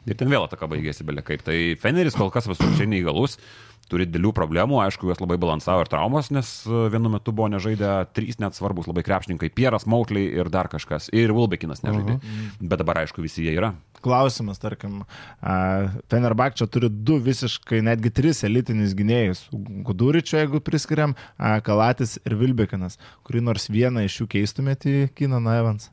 Ir 0.07 0.19
ten 0.19 0.31
vėl 0.33 0.47
ataka 0.49 0.67
baigėsi 0.71 1.07
belia 1.07 1.23
kaip. 1.23 1.45
Tai 1.47 1.57
Feneris 1.83 2.17
kol 2.19 2.33
kas 2.35 2.49
absoliučiai 2.51 2.91
neįgalus 2.91 3.39
turi 3.93 4.07
didelių 4.09 4.33
problemų, 4.37 4.81
aišku, 4.87 5.09
juos 5.11 5.21
labai 5.23 5.39
balansavo 5.41 5.85
ir 5.85 5.91
traumos, 5.93 6.31
nes 6.35 6.51
e, 6.65 6.85
vienu 6.93 7.11
metu 7.13 7.35
buvo 7.35 7.51
nežaidę 7.53 7.91
trys 8.17 8.39
net 8.41 8.57
svarbus 8.57 8.89
labai 8.89 9.05
krepšininkai- 9.07 9.51
Pieras, 9.57 9.87
Maukliai 9.91 10.31
ir 10.41 10.51
dar 10.53 10.71
kažkas. 10.73 11.11
Ir 11.13 11.35
Vilbekinas 11.37 11.85
nežaidė. 11.85 12.17
Uh 12.17 12.21
-huh. 12.21 12.69
Bet 12.69 12.79
dabar, 12.81 13.03
aišku, 13.03 13.23
visi 13.23 13.45
jie 13.45 13.57
yra. 13.59 13.75
Klausimas, 14.03 14.59
tarkim, 14.59 15.05
Fenerbakčia 16.11 16.67
turi 16.67 16.89
du 16.89 17.19
visiškai, 17.19 17.83
netgi 17.83 18.11
tris 18.11 18.43
elitinius 18.45 18.95
gynėjus. 18.95 19.49
Guduričio, 19.53 20.39
jeigu 20.39 20.61
priskiriam, 20.61 21.15
Kalatis 21.63 22.19
ir 22.27 22.35
Vilbekinas. 22.35 22.99
Kurį 23.25 23.43
nors 23.43 23.69
vieną 23.69 24.05
iš 24.05 24.21
jų 24.21 24.27
keistumėte 24.27 24.87
į 24.89 25.09
Kinaną 25.15 25.59
Evans? 25.61 25.91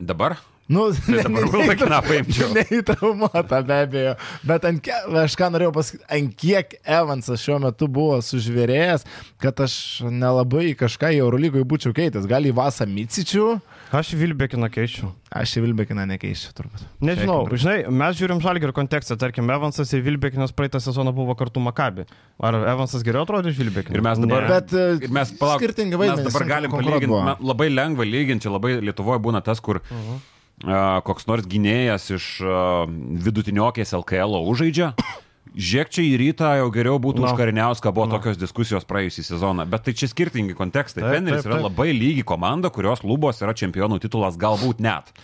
Dabar? 0.00 0.38
Nu, 0.66 0.90
tai 0.90 1.22
dabar 1.22 1.46
Vilbekiną 1.46 2.00
paimčiau. 2.02 2.48
Neįtraumuota 2.56 3.60
be 3.62 3.76
abejo. 3.84 4.14
Bet 4.46 4.64
ant 4.66 4.82
kiek, 4.82 5.04
aš 5.22 5.36
ką 5.38 5.50
norėjau 5.54 5.74
pasakyti, 5.76 6.06
ant 6.16 6.32
kiek 6.42 6.74
Evansas 6.82 7.44
šiuo 7.44 7.60
metu 7.62 7.86
buvo 7.86 8.18
sužvėrėjęs, 8.26 9.06
kad 9.42 9.62
aš 9.62 9.76
nelabai 10.10 10.72
kažką 10.78 11.12
į 11.14 11.22
Eurolygoje 11.22 11.68
būčiau 11.70 11.94
keitęs. 11.94 12.26
Gal 12.26 12.50
į 12.50 12.56
Vasą 12.58 12.88
Micičių? 12.90 13.46
Aš 13.94 14.10
Vilbekiną 14.18 14.66
keičiu. 14.74 15.12
Aš 15.30 15.54
į 15.60 15.62
Vilbekiną 15.68 16.02
nekeičiu, 16.10 16.50
turbūt. 16.58 16.82
Nežinau, 17.06 17.44
Šiek, 17.46 17.62
žinai, 17.62 17.78
mes 18.02 18.18
žiūrim 18.18 18.42
žalgerio 18.42 18.74
kontekstą, 18.74 19.14
tarkim, 19.22 19.46
Evansas 19.54 19.94
ir 19.94 20.02
Vilbekinas 20.02 20.50
praeitą 20.50 20.82
sezoną 20.82 21.14
buvo 21.14 21.38
kartu 21.38 21.62
Makabi. 21.62 22.08
Ar 22.42 22.58
Evansas 22.74 23.06
geriau 23.06 23.22
atrodė 23.22 23.54
iš 23.54 23.60
Vilbekiną? 23.62 23.94
Ir 23.94 24.02
mes 24.02 24.22
dabar, 24.24 24.48
ne. 24.48 24.56
bet, 24.56 25.06
ir 25.06 25.14
mes 25.14 25.30
palauk, 25.38 25.62
skirtingai 25.62 26.02
vaidmenys. 26.02 26.26
Mes 26.26 26.34
dabar 26.34 26.50
galim 26.56 26.74
palyginti, 26.74 27.36
labai 27.52 27.70
lengva 27.70 28.08
lyginti, 28.10 28.50
labai 28.50 28.80
Lietuvoje 28.82 29.22
būna 29.22 29.44
tas, 29.46 29.62
kur 29.62 29.78
uh 29.84 29.92
-huh 29.92 30.24
koks 31.06 31.28
nors 31.28 31.46
gynėjas 31.48 32.10
iš 32.16 32.26
vidutiniokės 33.26 33.92
LKL 33.98 34.38
užaidžia. 34.40 34.94
Žiūrėk, 35.56 35.88
čia 35.88 36.02
į 36.04 36.16
rytą 36.20 36.48
jau 36.58 36.66
geriau 36.74 36.98
būtų 37.00 37.22
no. 37.22 37.30
už 37.30 37.38
Kariniauską, 37.38 37.88
buvo 37.94 38.08
no. 38.10 38.18
tokios 38.18 38.36
diskusijos 38.36 38.84
praėjusį 38.88 39.22
sezoną, 39.24 39.64
bet 39.72 39.86
tai 39.86 39.94
čia 39.96 40.08
skirtingi 40.10 40.56
kontekstai. 40.58 41.00
Feneris 41.06 41.46
yra 41.48 41.62
labai 41.64 41.94
lygi 41.96 42.26
komanda, 42.28 42.68
kurios 42.74 43.00
lubos 43.06 43.40
yra 43.40 43.54
čempionų 43.56 43.96
titulas 44.02 44.36
galbūt 44.36 44.82
net. 44.84 45.14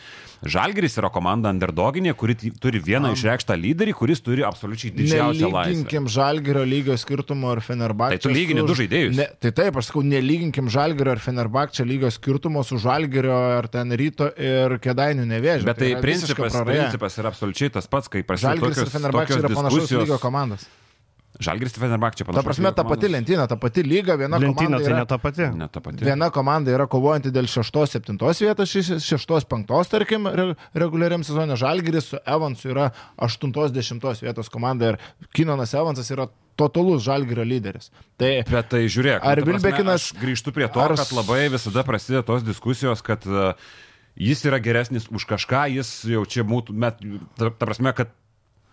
Žalgeris 0.43 0.97
yra 0.99 1.07
komanda 1.15 1.53
underdoginė, 1.55 2.17
kuri 2.19 2.35
turi 2.35 2.81
vieną 2.83 3.13
išreikštą 3.15 3.55
lyderį, 3.59 3.95
kuris 3.95 4.23
turi 4.27 4.43
absoliučiai 4.47 4.91
didžiausią 4.97 5.51
laisvę. 5.53 5.77
Nelyginkim 5.77 6.09
Žalgerio 6.11 6.65
lygio 6.67 6.97
skirtumo 6.99 7.53
ir 7.55 7.63
Fenerbakčio. 7.63 8.19
Tai 8.19 8.27
tu 8.27 8.35
lygini 8.35 8.67
du 8.67 8.77
žaidėjus. 8.79 9.15
Ne, 9.21 9.29
tai 9.39 9.55
taip, 9.61 9.79
aš 9.79 9.93
sakau, 9.93 10.03
nelyginkim 10.03 10.71
Žalgerio 10.73 11.15
ir 11.15 11.23
Fenerbakčio 11.23 11.87
lygio 11.87 12.11
skirtumo 12.11 12.67
su 12.67 12.81
Žalgerio 12.83 13.39
ar 13.61 13.71
ten 13.71 13.95
ryto 13.95 14.33
ir 14.35 14.79
kėdainių 14.83 15.31
nevėžiu. 15.31 15.71
Bet 15.71 15.79
tai, 15.79 15.95
tai 15.95 16.05
principas, 16.09 16.59
principas 16.67 17.23
yra 17.23 17.31
absoliučiai 17.31 17.77
tas 17.79 17.87
pats, 17.87 18.11
kaip 18.11 18.27
prasidėjo. 18.27 18.65
Žalgeris 18.67 18.83
ir 18.83 18.95
Fenerbakčio 18.99 19.43
yra 19.45 19.55
panašaus 19.55 19.99
lygio 20.01 20.19
komandos. 20.23 20.67
Žalgris 21.43 21.75
Fenerbak 21.77 22.15
čia 22.19 22.25
Ta 22.29 22.43
prasme, 22.47 22.71
ta 22.75 22.85
pati 22.87 23.09
lentyna, 23.11 23.47
ta 23.51 23.57
pati 23.61 23.83
lyga, 23.83 24.15
viena 24.21 24.39
Lentyna 24.39 24.55
komanda 24.55 24.79
tai 24.83 24.93
yra, 24.93 24.99
ne 25.03 25.07
ta 25.11 25.19
pati. 25.19 25.49
Ne 25.63 25.69
ta 25.69 25.81
pati. 25.85 26.05
viena 26.07 26.31
komanda 26.35 26.71
yra 26.75 26.87
kovojanti 26.87 27.33
dėl 27.35 27.49
6-7 27.51 28.17
vietos, 28.43 28.73
6-5, 28.73 29.91
tarkim, 29.91 30.27
re- 30.31 30.55
reguliariam 30.79 31.25
sezonė. 31.27 31.57
Žalgiris 31.61 32.13
su 32.15 32.21
Evansu 32.27 32.71
yra 32.73 32.91
8-10 33.21 34.23
vietos 34.23 34.49
komanda 34.53 34.93
ir 34.95 34.99
Kinonas 35.35 35.75
Evansas 35.75 36.11
yra 36.15 36.29
totalus 36.57 37.03
Žalgirio 37.07 37.45
lyderis. 37.49 37.91
Tai 38.21 38.33
Bet 38.49 38.69
tai 38.73 38.85
žiūrėk, 38.87 39.21
Ar 39.25 39.41
nu, 39.41 39.45
ta 39.45 39.51
prasme, 39.51 39.71
Vilbekinas- 39.71 40.11
Grįžtu 40.21 40.53
prie 40.53 40.69
to, 40.69 40.81
ar 40.85 40.95
kad 40.97 41.13
labai 41.17 41.49
visada 41.53 41.83
prasideda 41.87 42.23
tos 42.23 42.45
diskusijos, 42.45 43.01
kad 43.03 43.25
uh, 43.27 43.55
jis 44.17 44.45
yra 44.45 44.59
geresnis 44.61 45.09
už 45.09 45.25
kažką, 45.27 45.65
jis 45.73 45.93
jau 46.13 46.25
čia 46.29 46.45
būtų, 46.45 46.75
met, 46.77 47.01
ta, 47.41 47.49
ta 47.51 47.65
prasme, 47.67 47.95
kad 47.97 48.13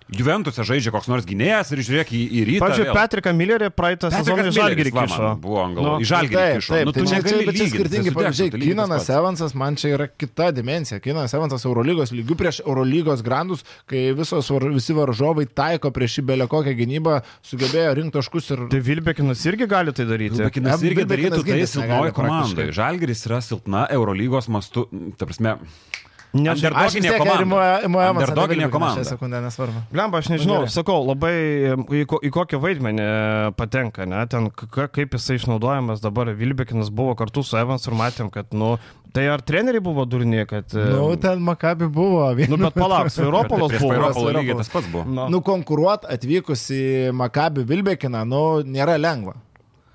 Juventus'e 0.09 0.63
žaidžia 0.65 0.89
koks 0.89 1.05
nors 1.11 1.25
gynėjas 1.29 1.69
ir 1.75 1.81
žiūrėk 1.85 2.09
į, 2.17 2.19
į 2.33 2.39
rytą. 2.47 2.61
Pavyzdžiui. 2.63 2.93
Patriką 2.97 3.33
Millerį 3.37 3.67
praeitą 3.77 4.09
sezoną 4.09 4.47
į 4.49 4.53
Žalgirį 4.55 4.93
kišo. 4.95 5.27
Buvo 5.43 5.59
ant 5.61 5.77
galvo. 5.77 5.91
Nu, 5.99 6.01
Į 6.01 6.07
Žalgirį 6.09 6.39
Taip, 6.39 6.55
kišo. 6.57 6.73
taip, 6.73 6.85
Nu, 6.89 6.93
tai 6.95 7.03
tu 7.03 7.05
čia, 7.05 7.11
čia, 7.11 7.19
negali 7.19 7.35
čia 7.35 7.51
lyginti, 7.51 7.69
skirtingi 7.75 8.13
pavyzdžiai. 8.15 8.49
tai 8.55 8.61
Kinanas. 8.63 9.09
Evansas 9.13 9.53
man 9.53 9.77
čia 9.77 9.91
yra 9.99 10.07
kita 10.09 10.47
dimensija. 10.57 10.97
Kinanas 11.03 11.35
Evansas 11.37 11.65
Eurolygos 11.69 12.09
lygių 12.15 12.37
prieš 12.41 12.61
Eurolygos 12.65 13.21
grandus, 13.21 13.61
kai 13.85 14.07
visos, 14.17 14.49
visi 14.73 14.97
varžovai 14.97 15.45
taiko 15.45 15.93
prieš 15.93 16.17
šį 16.17 16.25
belę 16.31 16.49
kokią 16.49 16.73
gynybą, 16.81 17.19
sugebėjo 17.45 17.93
rinkti 18.01 18.17
taškus 18.17 18.49
ir... 18.55 18.65
Tai 18.73 18.81
Vilbekinas 18.89 19.45
irgi 19.45 19.69
gali 19.69 19.93
tai 19.93 20.07
daryti. 20.09 20.39
Vilbekinas 20.41 20.81
irgi 20.89 21.05
darytų 21.05 21.43
tai 21.45 21.61
silpnoji 21.69 22.17
komandai. 22.17 22.67
Žalgiris 22.73 23.21
yra 23.29 23.43
silpna 23.45 23.85
Eurolygos 23.93 24.49
mastu, 24.49 24.87
ta 25.21 25.29
prasme, 25.29 25.59
Underdoginė 26.33 27.15
komanda. 27.17 27.79
Underdoginė 28.21 28.67
komanda. 28.69 29.03
Sekundę 29.07 29.39
nesvarbu. 29.41 29.81
Blemba, 29.91 30.19
aš 30.21 30.29
Nu, 30.29 30.35
nežinau, 30.35 30.57
gerai. 30.63 30.73
sakau, 30.75 30.99
labai 31.07 31.33
į, 32.01 32.03
ko, 32.09 32.19
į 32.21 32.29
kokį 32.35 32.59
vaidmenį 32.61 33.07
patenka, 33.57 34.05
ne, 34.05 34.21
ten 34.29 34.49
kaip 34.53 35.15
jisai 35.17 35.39
išnaudojamas 35.39 36.03
dabar, 36.03 36.29
Vilbekinas 36.37 36.91
buvo 36.93 37.15
kartu 37.17 37.41
su 37.43 37.57
Evans 37.57 37.87
ir 37.89 37.97
matėm, 37.97 38.29
kad, 38.33 38.53
nu, 38.53 38.75
tai 39.13 39.25
ar 39.33 39.41
treneriai 39.41 39.81
buvo 39.81 40.05
durniai, 40.05 40.45
kad... 40.49 40.69
Nu, 40.73 41.09
ten 41.17 41.41
Makabi 41.41 41.87
buvo. 41.89 42.29
nu, 42.37 42.57
bet 42.61 42.77
palauk, 42.77 43.09
Svairopolas 43.09 43.73
buvo. 43.81 43.93
Europolą 43.97 44.29
lygiai 44.37 44.53
Svairopolas. 44.53 44.67
tas 44.67 44.73
pats 44.77 44.91
buvo. 44.93 45.05
Nu, 45.09 45.29
Nu, 45.33 45.41
konkuruot 45.41 46.05
atvykus 46.05 46.67
į 46.77 46.83
Makabi 47.17 47.65
Vilbekiną, 47.65 48.21
nu, 48.29 48.43
nėra 48.63 48.99
lengva. 49.01 49.33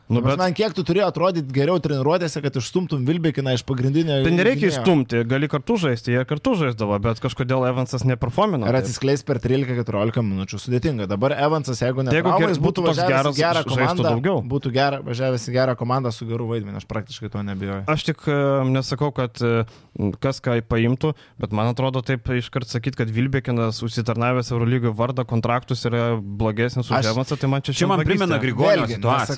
Nu, 0.09 0.20
Bet 0.20 0.36
man 0.38 0.52
kiek 0.57 0.74
tu 0.76 0.82
turėjo 0.84 1.07
atrodyti 1.09 1.48
geriau 1.55 1.78
treniruotėse, 1.80 2.42
kad 2.44 2.57
išstumtum 2.61 3.07
Vilbekiną 3.09 3.55
iš 3.57 3.62
pagrindinio. 3.64 4.18
Tai 4.24 4.32
nereikia 4.34 4.66
gynėjo? 4.68 4.72
išstumti, 4.74 5.22
gali 5.30 5.48
kartu 5.48 5.76
žaisti, 5.80 6.12
jie 6.12 6.24
kartu 6.28 6.52
žaisdavo, 6.61 6.98
bet 7.00 7.20
kažkodėl 7.24 7.64
Evansas 7.70 8.05
neperformino. 8.05 8.66
Ir 8.68 8.76
taip. 8.76 8.84
atsiskleis 8.84 9.24
per 9.24 9.40
13-14 9.40 10.20
minučių. 10.24 10.61
Sudėtinga. 10.61 11.07
Dabar 11.09 11.32
Evansas, 11.38 11.80
jeigu 11.80 12.05
ne, 12.05 12.11
Tai 12.12 12.18
jeigu 12.20 12.28
traumais, 12.34 12.59
ger- 12.59 12.64
būtų 12.66 12.84
į 12.84 12.94
geras, 13.09 13.36
gerą 13.38 13.62
komandą, 13.64 14.02
daugiau. 14.11 14.36
būtų 14.44 14.72
gera, 14.76 15.00
važiavęs 15.05 15.48
į 15.48 15.52
gerą 15.57 15.76
komandą 15.80 16.12
su 16.12 16.26
geru 16.28 16.46
vaidmeniu. 16.52 16.76
Aš 16.82 16.86
praktiškai 16.90 17.30
to 17.32 17.42
nebijoju. 17.42 17.84
Aš 17.88 18.05
tik 18.11 18.20
e, 18.28 18.36
nesakau, 18.68 19.09
kad 19.16 19.40
e, 19.40 19.64
kas 20.20 20.40
ką 20.44 20.59
paimtų, 20.68 21.14
bet 21.40 21.52
man 21.57 21.72
atrodo 21.72 22.02
taip 22.05 22.28
iškart 22.28 22.68
sakyti, 22.68 22.96
kad 23.00 23.09
Vilbekinas 23.11 23.80
užsitarnavęs 23.84 24.52
Eurolygoje 24.52 24.92
vardą 24.96 25.24
kontraktus 25.24 25.84
yra 25.88 26.14
blogesnis 26.20 26.90
už 26.90 26.96
Aš- 27.00 27.11
Evansą, 27.14 27.38
tai 27.40 27.48
man 27.48 27.62
čia 27.64 27.72
Čia 27.74 27.86
man 27.88 28.05
primena 28.05 28.38
Grigonio 28.38 28.84
Vėlgi, 28.84 28.96
situaciją, 29.00 29.36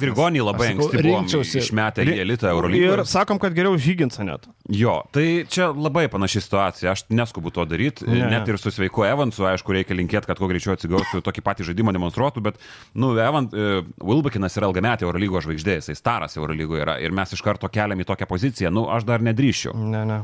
mes. 0.00 0.14
Grigonį 0.16 0.42
labai 0.46 0.66
sakau, 0.70 0.86
anksti 0.86 1.02
buvom 1.04 1.28
išmetę 1.60 2.04
į 2.08 2.14
elitą 2.24 2.48
Ir 2.48 2.54
Eurolygoje. 2.56 3.04
sakom, 3.06 3.38
kad 3.42 3.54
geriau 3.54 3.76
žyginsą 3.76 4.24
net. 4.24 4.48
Jo, 4.70 5.02
tai 5.12 5.44
čia 5.50 5.68
labai 5.74 6.06
panaši 6.08 6.40
situacija, 6.44 6.92
aš 6.94 7.04
neskubu 7.10 7.50
to 7.54 7.64
daryti, 7.68 8.06
Ne, 8.08 8.24
net 8.30 8.46
ne. 8.46 8.52
ir 8.54 8.58
su 8.58 8.70
sveiku 8.70 9.04
Evansu, 9.04 9.44
aišku, 9.50 9.72
reikia 9.74 9.94
linkėti, 9.98 10.26
kad 10.30 10.38
kuo 10.38 10.48
greičiau 10.48 10.74
atsigaustų 10.76 11.22
tokį 11.26 11.42
patį 11.46 11.68
žaidimą 11.70 11.92
demonstruotų, 11.96 12.40
bet, 12.42 12.58
nu, 12.94 13.12
Evan, 13.18 13.50
uh, 13.52 13.84
Wilbekinas 14.00 14.56
yra 14.56 14.70
ilgametė 14.70 15.04
Eurolygos 15.08 15.44
žvaigždė, 15.46 15.80
jisai 15.80 15.96
staras 15.98 16.36
Eurolygoje 16.40 16.82
yra 16.86 16.98
ir 17.02 17.10
mes 17.12 17.32
iš 17.32 17.42
karto 17.42 17.68
keliam 17.68 17.98
į 18.00 18.06
tokią 18.08 18.26
poziciją, 18.30 18.70
nu, 18.72 18.88
aš 18.90 19.04
dar 19.08 19.20
nedrįščiau. 19.20 19.74
Ne, 19.76 20.04
ne. 20.06 20.20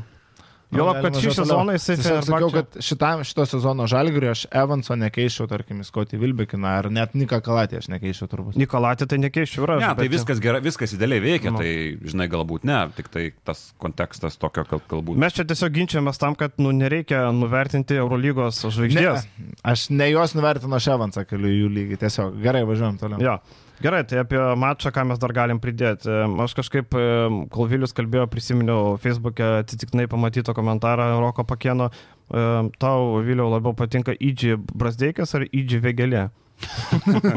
Nu, 0.67 0.83
galima 0.83 0.99
kad 1.05 1.15
šį 1.23 1.31
sezoną 1.31 1.73
jisai 1.77 1.95
Tiesiog 1.95 2.25
sakiau, 2.27 2.47
kad 2.51 2.77
šitam, 2.83 3.21
šito 3.23 3.45
sezono 3.47 3.85
žalgiriui 3.87 4.31
aš 4.33 4.41
Evanso 4.51 4.97
nekeičiau, 4.99 5.45
tarkim, 5.47 5.79
Skotį 5.87 6.19
Vilbekiną 6.19 6.73
ar 6.81 6.89
net 6.91 7.13
Nika 7.15 7.39
Kalatį 7.43 7.79
aš 7.79 7.87
nekeičiau 7.93 8.27
turbūt. 8.27 8.57
Nikolatė 8.59 9.07
tai 9.07 9.19
nekeičiu, 9.23 9.61
yra. 9.63 9.77
Ne, 9.79 9.91
tai 9.95 10.09
viskas 10.11 10.41
gerai, 10.43 10.59
viskas 10.65 10.91
idealiai 10.97 11.23
veikia, 11.23 11.53
Nu. 11.55 11.61
tai, 11.63 11.71
žinai, 12.03 12.27
galbūt 12.33 12.67
ne, 12.67 12.81
tik 12.97 13.07
tai 13.13 13.29
tas 13.47 13.69
kontekstas 13.79 14.35
tokio, 14.41 14.65
kad 14.67 14.83
galbūt. 14.91 15.15
Mes 15.23 15.37
čia 15.37 15.47
tiesiog 15.47 15.71
ginčiamės 15.77 16.19
tam, 16.19 16.35
kad 16.35 16.59
nu, 16.59 16.73
nereikia 16.75 17.29
nuvertinti 17.31 17.95
Eurolygos 18.01 18.59
žvaigždės. 18.67 19.23
Ne, 19.23 19.53
aš 19.71 19.87
ne 19.95 20.09
juos 20.11 20.35
nuvertinu, 20.35 20.75
aš 20.75 20.91
Evansą 20.97 21.23
keliu 21.29 21.53
jų 21.53 21.71
lygį. 21.79 22.01
Tiesiog 22.03 22.35
gerai 22.43 22.65
važiuojam 22.67 22.99
toliau. 22.99 23.23
Jo. 23.23 23.37
Gerai, 23.77 24.01
tai 24.09 24.17
apie 24.23 24.39
mačą, 24.57 24.89
ką 24.89 25.03
mes 25.05 25.19
dar 25.21 25.31
galim 25.37 25.59
pridėti. 25.61 26.09
Aš 26.41 26.55
kažkaip, 26.57 26.95
e, 26.97 27.27
kol 27.53 27.67
Vilius 27.69 27.93
kalbėjo, 27.93 28.25
prisiminiau 28.31 28.95
Facebook'e 29.01 29.61
atsitiktinai 29.61 30.07
pamatytą 30.09 30.55
komentarą 30.57 31.11
Roko 31.21 31.45
Pakėno. 31.45 31.91
E, 31.91 32.45
Tau, 32.81 33.19
Viliau, 33.25 33.51
labiau 33.53 33.75
patinka 33.77 34.15
Idži 34.17 34.57
Brasdeikas 34.57 35.35
ar 35.37 35.45
Idži 35.45 35.81
Vegelė? 35.83 36.29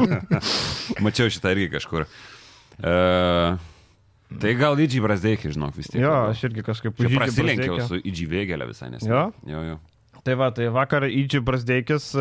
Mačiau 1.05 1.29
šitą 1.29 1.53
irgi 1.53 1.69
kažkur. 1.75 2.07
E, 2.81 2.95
tai 4.41 4.55
gal 4.57 4.81
Idžiai 4.81 5.05
Brasdeikį, 5.05 5.53
žinok, 5.53 5.77
vis 5.77 5.93
tiek. 5.93 6.01
Jo, 6.07 6.15
aš 6.33 6.41
irgi 6.49 6.65
kažkaip 6.65 6.97
prasilenkiau 6.97 7.85
su 7.85 8.01
Idžiai 8.01 8.33
Vėgelė 8.33 8.71
visai 8.73 8.89
nes. 8.95 9.05
Jo? 9.05 9.27
Jo, 9.45 9.61
jo. 9.69 9.77
Tai 10.25 10.41
va, 10.41 10.49
tai 10.57 10.73
vakar 10.73 11.05
Idži 11.05 11.41
Brasdeikis 11.45 12.15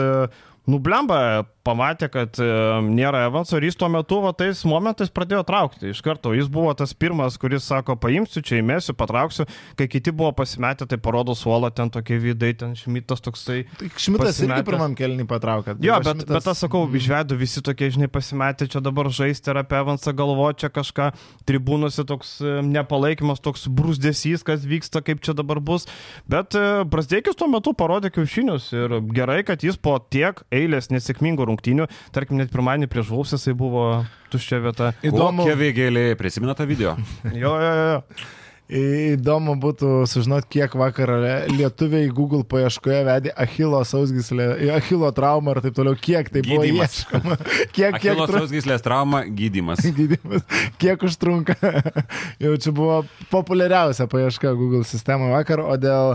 nublemba, 0.68 1.46
pamatė, 1.66 2.08
kad 2.12 2.38
e, 2.40 2.46
nėra 2.86 3.24
Evanso 3.28 3.58
ir 3.58 3.66
jis 3.68 3.76
tuo 3.78 3.88
metu 3.92 4.20
va, 4.24 4.30
tais 4.36 4.62
momentais 4.68 5.10
pradėjo 5.12 5.42
traukti. 5.48 5.90
Iš 5.92 6.00
karto 6.04 6.32
jis 6.36 6.48
buvo 6.52 6.72
tas 6.78 6.94
pirmas, 6.96 7.36
kuris 7.40 7.66
sako, 7.68 7.96
paimsiu, 8.00 8.40
čia 8.46 8.60
įmėsiu, 8.62 8.94
patrauksiu. 8.98 9.44
Kai 9.78 9.86
kiti 9.92 10.12
buvo 10.16 10.32
pasimetę, 10.38 10.86
tai 10.88 10.98
parodo 11.02 11.34
suolą, 11.36 11.68
ten 11.76 11.90
tokie 11.92 12.16
vidai, 12.22 12.54
ten 12.56 12.72
šmitas 12.78 13.20
toksai. 13.24 13.64
Tai 13.78 13.90
Šmitas 14.00 14.40
irgi 14.40 14.48
Pasimetęs. 14.50 14.66
pirmam 14.70 14.94
kelnį 14.98 15.26
patraukė. 15.30 15.76
Jo, 15.84 15.98
Tai 16.00 16.14
bet, 16.14 16.24
bet 16.30 16.48
aš 16.54 16.64
sakau, 16.64 16.84
išvedu 16.96 17.36
visi 17.40 17.60
tokie, 17.64 17.90
žinai, 17.92 18.08
pasimetę, 18.12 18.66
čia 18.70 18.80
dabar 18.84 19.10
žaisti 19.12 19.52
ir 19.52 19.60
apie 19.60 19.78
Evansą 19.82 20.14
galvo, 20.16 20.48
čia 20.56 20.70
kažką 20.72 21.10
tribūnose 21.48 22.04
toks 22.08 22.38
e, 22.40 22.56
nepalaikymas, 22.66 23.40
toks 23.44 23.66
brūzdėsys, 23.68 24.44
kas 24.46 24.64
vyksta, 24.68 25.02
kaip 25.04 25.20
čia 25.24 25.34
dabar 25.36 25.60
bus. 25.60 25.86
Bet 26.30 26.56
e, 26.58 26.82
Brasdeikis 26.88 27.36
tuo 27.38 27.48
metu 27.52 27.72
parodė 27.76 28.10
kiaušinius 28.14 28.70
ir 28.76 28.96
gerai, 29.14 29.40
kad 29.46 29.62
jis 29.64 29.76
po 29.80 29.98
tiek 30.12 30.40
eilės 30.54 30.88
nesėkmingų 30.92 31.46
rungtynių, 31.50 31.58
tarkim, 32.14 32.40
net 32.40 32.52
pirmadienį 32.52 32.88
prieš 32.90 33.12
Vulfsą 33.12 33.38
jisai 33.38 33.54
buvo 33.58 33.86
tuščia 34.32 34.60
vieta. 34.64 34.92
Įdomu, 35.06 35.44
Kokia 35.44 35.56
vėgėlė, 35.60 36.04
prisimena 36.20 36.56
tą 36.58 36.66
video? 36.70 36.96
Jo, 37.42 37.54
jo, 37.62 37.72
jo. 37.80 38.28
Įdomu 38.70 39.56
būtų 39.60 40.04
sužinoti, 40.10 40.46
kiek 40.54 40.74
vakar 40.78 41.10
lietuviai 41.50 42.10
Google 42.14 42.44
paieškoje 42.46 43.00
vedė 43.08 43.32
Achilo 43.34 43.80
sausgyslę, 43.86 44.46
Achilo 44.76 45.10
traumą 45.16 45.56
ir 45.56 45.62
taip 45.64 45.74
toliau, 45.78 45.96
kiek 45.98 46.30
tai 46.30 46.42
buvo 46.46 46.62
Gydymas. 46.62 47.00
ieškoma. 47.00 47.36
Kiek, 47.74 47.74
kiek, 47.74 47.96
Achilo 47.98 48.26
tru- 48.30 48.42
sausgyslės 48.44 48.84
trauma, 48.84 49.22
gydimas. 49.26 49.82
gydymas, 49.98 50.44
kiek 50.80 51.02
užtrunka. 51.06 51.56
Jau 52.42 52.54
čia 52.62 52.72
buvo 52.76 53.00
populiariausia 53.32 54.06
paieška 54.10 54.52
Google 54.58 54.84
sistemoje 54.88 55.34
vakar, 55.34 55.62
o 55.66 55.74
dėl 55.80 56.14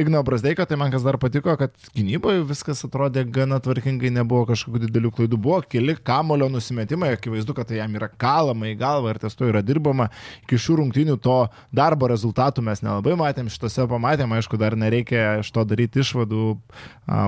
Igno 0.00 0.20
Brasdeiko, 0.26 0.64
tai 0.68 0.76
man 0.80 0.92
kas 0.92 1.04
dar 1.06 1.16
patiko, 1.20 1.54
kad 1.60 1.72
gynyboje 1.96 2.42
viskas 2.48 2.84
atrodė 2.84 3.24
gana 3.32 3.60
tvarkingai, 3.64 4.10
nebuvo 4.12 4.44
kažkokių 4.50 4.82
didelių 4.86 5.12
klaidų, 5.16 5.38
buvo 5.40 5.60
keli 5.72 5.94
kamulio 6.04 6.50
nusimetimai, 6.52 7.14
akivaizdu, 7.16 7.54
kad 7.56 7.70
tai 7.70 7.78
jam 7.80 7.94
yra 7.96 8.10
kalama 8.20 8.68
į 8.72 8.76
galvą 8.80 9.14
ir 9.14 9.22
ties 9.24 9.36
to 9.38 9.48
yra 9.48 9.62
dirbama. 9.64 10.10
Iki 10.44 10.60
šių 10.66 10.76
rungtynių 10.82 11.16
to 11.24 11.38
darbo 11.74 12.08
rezultatų 12.10 12.62
mes 12.64 12.82
nelabai 12.84 13.16
matėm, 13.18 13.50
šitose 13.52 13.84
pamatėm, 13.90 14.32
aišku, 14.38 14.58
dar 14.60 14.76
nereikia 14.78 15.40
iš 15.42 15.50
to 15.54 15.64
daryti 15.68 16.00
išvadų, 16.04 16.54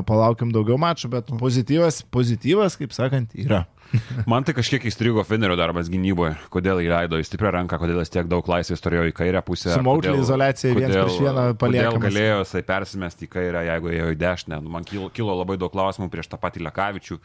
palaukim 0.06 0.52
daugiau 0.54 0.78
mačų, 0.80 1.10
bet 1.12 1.32
pozityvas, 1.40 2.02
pozityvas, 2.14 2.78
kaip 2.80 2.94
sakant, 2.96 3.34
yra. 3.38 3.64
Man 4.30 4.42
tai 4.42 4.50
kažkiek 4.56 4.82
įstrigo 4.90 5.22
Fenerio 5.22 5.54
darbas 5.54 5.86
gynyboje. 5.92 6.32
Kodėl 6.50 6.80
įleido 6.82 7.20
į 7.22 7.26
stiprią 7.28 7.52
ranką, 7.54 7.78
kodėl 7.78 8.00
jis 8.02 8.10
tiek 8.10 8.26
daug 8.26 8.48
laisvės 8.50 8.82
turėjo 8.82 9.04
į 9.06 9.12
kairę 9.14 9.42
pusę. 9.46 9.70
Su 9.76 9.84
Mautley 9.86 10.10
kodėl- 10.10 10.24
izoliacija 10.24 10.72
viens 10.74 10.90
kodėl- 10.90 11.04
prieš 11.06 11.20
vieną 11.22 11.44
Kodėl 11.44 11.60
paliekamas. 11.62 12.06
galėjo 12.08 12.40
jisai 12.42 12.62
persimesti 12.66 13.28
į 13.28 13.30
kairę, 13.36 13.62
jeigu 13.68 13.92
ėjo 13.94 14.08
į 14.10 14.18
dešinę. 14.24 14.58
Nu, 14.64 14.72
Man 14.74 14.82
kilo, 14.90 15.06
kilo 15.14 15.38
labai 15.38 15.54
daug 15.62 15.70
klausimų 15.70 16.10
prieš 16.10 16.26
tą 16.34 16.40
patį 16.42 16.64
Lekavičių 16.66 17.20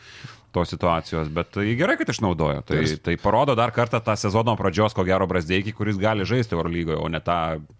tos 0.51 0.71
situacijos, 0.73 1.29
bet 1.31 1.53
tai 1.55 1.71
gerai, 1.79 1.95
kad 1.99 2.09
išnaudojo. 2.11 2.63
Tai, 2.67 2.81
tai 3.03 3.15
parodo 3.21 3.55
dar 3.55 3.71
kartą 3.75 4.01
tą 4.03 4.15
sezono 4.19 4.53
pradžios, 4.59 4.95
ko 4.95 5.05
gero, 5.07 5.27
Brasdeikį, 5.29 5.73
kuris 5.77 5.99
gali 6.01 6.27
žaisti 6.27 6.57
Eurolygoje, 6.57 6.97
o 6.99 7.07
ne 7.11 7.21
tą 7.23 7.37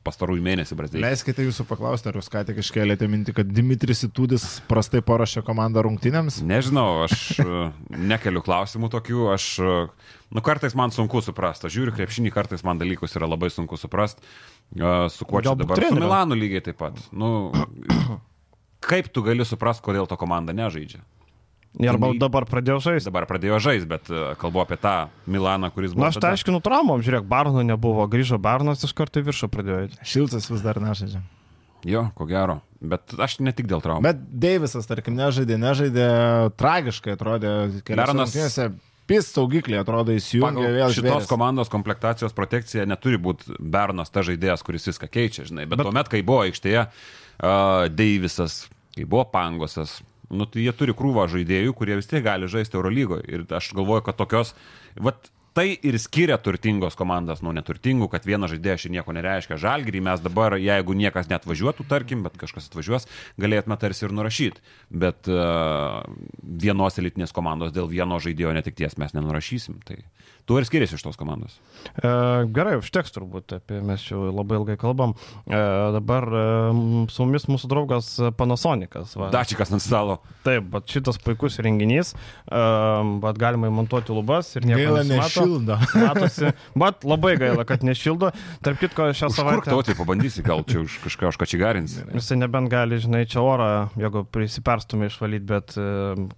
pastarųjų 0.07 0.43
mėnesį 0.45 0.77
Brasdeikį. 0.79 1.03
Leiskite 1.03 1.45
jūsų 1.45 1.65
paklausti, 1.69 2.11
ar 2.11 2.19
jūs 2.19 2.31
ką 2.31 2.45
tik 2.47 2.61
iškėlėte 2.63 3.09
mintį, 3.11 3.35
kad 3.41 3.51
Dimitris 3.51 4.05
Itudis 4.07 4.47
prastai 4.71 5.03
paruošė 5.05 5.43
komandą 5.47 5.83
rungtynėms? 5.87 6.39
Nežinau, 6.47 7.03
aš 7.09 7.43
e, 7.43 7.61
nekeliu 8.13 8.43
klausimų 8.45 8.91
tokių, 8.95 9.27
aš, 9.35 9.51
e, 9.59 9.77
nu 10.31 10.45
kartais 10.45 10.77
man 10.79 10.95
sunku 10.95 11.23
suprasti, 11.25 11.67
aš 11.67 11.75
žiūriu 11.75 11.95
krepšinį, 11.99 12.33
kartais 12.33 12.63
man 12.67 12.79
dalykus 12.79 13.19
yra 13.19 13.29
labai 13.29 13.51
sunku 13.51 13.79
suprasti, 13.79 14.23
su 14.71 15.27
kuo 15.27 15.43
čia 15.43 15.51
Galbūt 15.51 15.65
dabar. 15.65 15.75
Su 15.75 15.83
treneriu. 15.83 16.07
Milanu 16.07 16.39
lygiai 16.39 16.63
taip 16.71 16.79
pat. 16.79 16.99
Nu, 17.11 17.51
kaip 18.91 19.11
tu 19.11 19.27
gali 19.27 19.43
suprasti, 19.47 19.83
kodėl 19.85 20.07
to 20.07 20.15
komanda 20.19 20.55
nežaidžia? 20.55 21.03
Arba 21.79 22.09
Jinai- 22.11 22.19
dabar 22.19 22.43
pradėjo 22.43 22.81
žaisti. 22.83 23.07
Dabar 23.07 23.23
pradėjo 23.29 23.57
žaisti, 23.63 23.87
bet 23.87 24.09
e, 24.11 24.35
kalbu 24.41 24.59
apie 24.65 24.75
tą 24.81 25.07
Milaną, 25.31 25.69
kuris 25.71 25.93
buvo. 25.95 26.03
Na, 26.03 26.09
aš 26.11 26.19
tai 26.19 26.33
aiškinu 26.35 26.59
traumom, 26.61 26.99
žiūrėk, 26.99 27.23
Barno 27.31 27.63
nebuvo, 27.63 28.03
grįžo 28.11 28.35
Barnas 28.43 28.83
iš 28.83 28.91
karto 28.97 29.21
į 29.23 29.29
viršų 29.29 29.47
pradėjo. 29.53 29.85
Šiltas 30.03 30.49
vis 30.51 30.61
dar 30.65 30.81
nežaidžia. 30.83 31.21
Jo, 31.87 32.09
ko 32.13 32.27
gero. 32.29 32.59
Bet 32.83 33.15
aš 33.17 33.39
ne 33.39 33.53
tik 33.55 33.65
dėl 33.71 33.79
traumų. 33.81 34.03
Bet 34.03 34.19
Deivisas, 34.43 34.85
tarkim, 34.89 35.15
nežaidė, 35.17 35.55
nežaidė, 35.57 36.07
tragiškai 36.59 37.15
atrodė. 37.15 37.53
Kelias 37.87 38.59
pis 39.09 39.27
saugikliai 39.33 39.81
atrodo 39.81 40.13
įsijungė 40.15 40.61
Pagal 40.61 40.75
vėl 40.77 40.91
šitos 40.93 41.01
žvėris. 41.09 41.27
komandos 41.27 41.71
komplektacijos 41.73 42.35
protekcija 42.37 42.85
neturi 42.87 43.17
būti 43.19 43.55
Bernas 43.59 44.11
ta 44.13 44.21
žaidėjas, 44.23 44.61
kuris 44.63 44.85
viską 44.87 45.09
keičia, 45.11 45.43
žinai. 45.49 45.65
Bet, 45.65 45.75
Bet- 45.75 45.81
bet 45.81 45.89
tuomet, 45.89 46.11
kai 46.13 46.21
buvo 46.23 46.43
aikštėje 46.45 46.85
uh, 46.85 47.89
Deivisas, 47.91 48.69
kai 48.95 49.03
buvo 49.09 49.25
Pangosas, 49.33 49.97
nu, 50.31 50.47
tai 50.47 50.65
jie 50.65 50.73
turi 50.75 50.95
krūvą 50.97 51.27
žaidėjų, 51.31 51.75
kurie 51.77 51.99
vis 51.99 52.09
tiek 52.09 52.23
gali 52.25 52.49
žaisti 52.51 52.79
Eurolygoje. 52.79 53.27
Ir 53.29 53.45
aš 53.51 53.73
galvoju, 53.77 54.05
kad 54.07 54.17
tokios, 54.19 54.55
vat, 54.95 55.29
tai 55.57 55.73
ir 55.83 55.97
skiria 55.99 56.37
turtingos 56.39 56.95
komandas 56.99 57.41
nuo 57.43 57.51
neturtingų, 57.55 58.07
kad 58.11 58.25
vienas 58.27 58.53
žaidėjas 58.53 58.85
šiandien 58.85 59.01
nieko 59.01 59.15
nereiškia. 59.15 59.59
Žalgirį 59.59 60.03
mes 60.07 60.23
dabar, 60.23 60.55
jeigu 60.61 60.95
niekas 60.97 61.27
net 61.31 61.47
važiuotų, 61.49 61.85
tarkim, 61.91 62.23
bet 62.25 62.37
kažkas 62.39 62.69
atvažiuos, 62.71 63.07
galėtume 63.41 63.77
tarsi 63.81 64.07
ir 64.07 64.15
nurašyti. 64.15 64.63
Bet 65.03 65.27
uh, 65.31 66.01
vienos 66.41 66.99
elitinės 67.01 67.35
komandos 67.35 67.75
dėl 67.75 67.91
vieno 67.91 68.19
žaidėjo 68.23 68.55
netikties 68.55 68.97
mes 69.01 69.15
nenurašysim. 69.17 69.81
Tai 69.87 69.99
tuo 70.45 70.59
ir 70.59 70.67
skiriasi 70.67 70.97
iš 70.97 71.05
tos 71.05 71.19
komandos. 71.19 71.57
E, 71.95 72.09
gerai, 72.53 72.77
užteks 72.81 73.13
turbūt, 73.15 73.55
apie 73.57 73.81
mes 73.85 74.03
jau 74.05 74.27
labai 74.29 74.59
ilgai 74.59 74.77
kalbam. 74.81 75.15
E, 75.45 75.59
dabar 75.95 76.27
e, 76.27 76.43
su 77.11 77.25
mumis 77.25 77.47
mūsų 77.49 77.69
draugas 77.71 78.11
Panasonikas. 78.37 79.15
Va. 79.19 79.31
Dačikas 79.33 79.73
ant 79.75 79.83
stalo. 79.83 80.19
Taip, 80.45 80.67
bet 80.73 80.89
šitas 80.91 81.19
puikus 81.21 81.59
renginys, 81.63 82.13
e, 82.13 82.61
bet 83.23 83.39
galima 83.41 83.69
įmontuoti 83.71 84.15
lubas 84.15 84.53
ir 84.57 84.67
nieko 84.69 84.81
Gaila 84.81 85.05
nešildo. 85.09 85.77
Matosi, 86.03 86.53
bet 86.83 87.07
labai 87.07 87.35
gaila, 87.41 87.65
kad 87.69 87.85
nešildo. 87.85 88.31
Tarp 88.65 88.81
kitko, 88.81 89.09
šią 89.17 89.31
Kur 89.31 89.37
savaitę... 89.37 89.69
tautai 89.71 89.97
pabandysi, 89.97 90.45
gal 90.45 90.65
čia 90.67 90.81
už 90.85 90.99
kažką 91.05 91.31
užkačigarins. 91.33 91.97
Jisai 92.17 92.39
nebent 92.41 92.71
gali, 92.71 92.99
žinai, 93.01 93.23
čia 93.29 93.43
orą, 93.45 93.71
jeigu 93.99 94.25
prisiperstumė 94.33 95.11
išvalyti, 95.11 95.47
bet 95.49 95.75
e, 95.79 95.87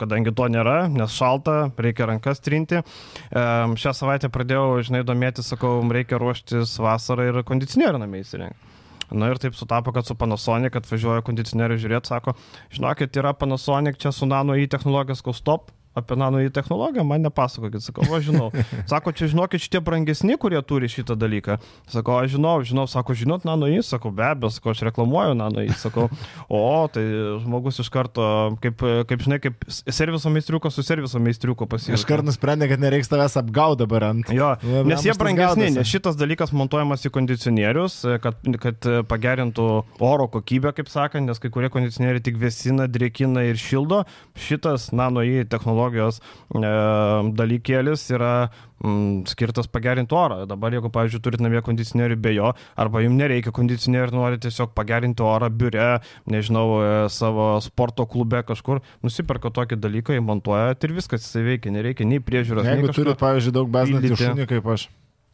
kadangi 0.01 0.35
to 0.35 0.49
nėra, 0.51 0.77
nes 0.91 1.15
šalta, 1.15 1.57
reikia 1.77 2.09
rankas 2.11 2.43
trinti. 2.43 2.83
E, 2.83 3.45
Šią 3.83 3.91
savaitę 3.91 4.02
pradėjau, 4.33 4.81
žinai, 4.85 5.03
domėtis, 5.07 5.49
sakau, 5.53 5.77
reikia 5.95 6.19
ruoštis 6.21 6.77
vasarą 6.83 7.29
ir 7.29 7.41
kondicionierių 7.47 8.01
namie 8.01 8.23
įsirengti. 8.23 8.71
Na 9.13 9.29
ir 9.29 9.37
taip 9.37 9.53
sutapo, 9.53 9.91
kad 9.93 10.07
su 10.07 10.15
Panasonic 10.17 10.73
atvažiuoja 10.79 11.21
kondicionierių 11.27 11.77
žiūrėti, 11.81 12.09
sako, 12.09 12.33
žinokit, 12.73 13.13
yra 13.19 13.33
Panasonic 13.37 13.99
čia 14.01 14.13
su 14.15 14.25
nano 14.29 14.55
į 14.57 14.65
technologijas, 14.71 15.21
kau 15.25 15.35
stop. 15.37 15.69
Apie 15.93 16.17
nano 16.17 16.39
į 16.41 16.49
technologiją 16.53 17.03
man 17.05 17.21
nepasakokit, 17.21 17.83
sakau, 17.85 18.05
aš 18.17 18.29
žinau. 18.31 18.49
Sako, 18.91 19.13
čia 19.13 19.29
žinokit, 19.29 19.61
šitie 19.61 19.81
brangesni, 19.83 20.37
kurie 20.41 20.57
turi 20.65 20.89
šitą 20.89 21.15
dalyką. 21.19 21.59
Sako, 21.93 22.17
aš 22.23 22.33
žinau, 22.33 22.55
žinau, 22.65 22.87
sako, 22.89 23.13
žinot 23.17 23.45
nano 23.45 23.69
į, 23.69 23.83
sako, 23.85 24.09
be 24.15 24.25
abejo, 24.25 24.49
sako, 24.55 24.73
aš 24.73 24.83
reklamuoju 24.89 25.35
nano 25.37 25.61
į, 25.61 25.69
sakau, 25.77 26.07
o, 26.49 26.63
tai 26.93 27.03
žmogus 27.43 27.77
iš 27.83 27.91
karto, 27.93 28.25
kaip, 28.63 28.81
kaip 29.09 29.25
žinai, 29.25 29.39
kaip 29.43 29.67
serviso 29.69 30.31
meistriukas 30.33 30.73
su 30.73 30.85
serviso 30.85 31.21
meistriuku 31.21 31.67
pasiekė. 31.69 31.99
Iškart 31.99 32.27
nusprendė, 32.27 32.69
kad 32.71 32.81
nereiks 32.81 33.11
tavęs 33.11 33.37
apgauti 33.43 33.83
dabar 33.83 34.09
ant. 34.09 34.33
Jo, 34.33 34.53
nes 34.89 35.05
jie 35.05 35.13
brangesni, 35.19 35.69
nes 35.77 35.89
šitas 35.89 36.17
dalykas 36.19 36.53
montuojamas 36.57 37.05
į 37.05 37.13
kondicionierius, 37.13 37.99
kad, 38.23 38.41
kad 38.63 38.89
pagerintų 39.09 39.67
oro 40.03 40.27
kokybę, 40.33 40.73
kaip 40.77 40.91
sakant, 40.91 41.29
nes 41.29 41.41
kai 41.41 41.53
kurie 41.53 41.69
kondicionieriai 41.73 42.23
tik 42.23 42.41
vėsina, 42.41 42.89
drėkina 42.91 43.45
ir 43.49 43.61
šildo. 43.61 44.03
Šitas 44.39 44.89
nano 44.95 45.23
į 45.25 45.43
technologijos 45.83 46.19
e, 46.19 47.33
dalykėlis 47.37 48.05
yra 48.13 48.49
mm, 48.83 49.25
skirtas 49.29 49.67
pagerinti 49.71 50.15
orą. 50.15 50.43
Dabar, 50.49 50.73
jeigu, 50.75 50.91
pavyzdžiui, 50.93 51.21
turit 51.23 51.43
namie 51.43 51.61
kondicionierių 51.65 52.17
be 52.21 52.33
jo, 52.35 52.53
arba 52.79 53.03
jums 53.03 53.19
nereikia 53.19 53.53
kondicionierių, 53.55 54.15
norite 54.15 54.47
tiesiog 54.47 54.73
pagerinti 54.77 55.23
orą 55.25 55.49
biure, 55.49 55.99
nežinau, 56.29 56.65
e, 56.79 56.91
savo 57.13 57.53
sporto 57.63 58.05
klube 58.09 58.43
kažkur, 58.47 58.81
nusiperka 59.03 59.51
tokį 59.53 59.79
dalyką, 59.83 60.17
įmontuojat 60.21 60.83
ir 60.87 60.97
viskas 60.99 61.25
jisai 61.27 61.45
veikia, 61.53 61.73
nereikia 61.73 62.07
nei 62.07 62.23
priežiūros, 62.23 62.65
nei 62.67 62.79
Jeigu 62.79 62.91
kažko. 62.91 63.01
turit, 63.01 63.23
pavyzdžiui, 63.23 63.57
daug 63.59 63.73
pildyti. 63.73 64.19
šunį 64.23 64.49
kaip 64.49 64.75
aš. 64.75 64.89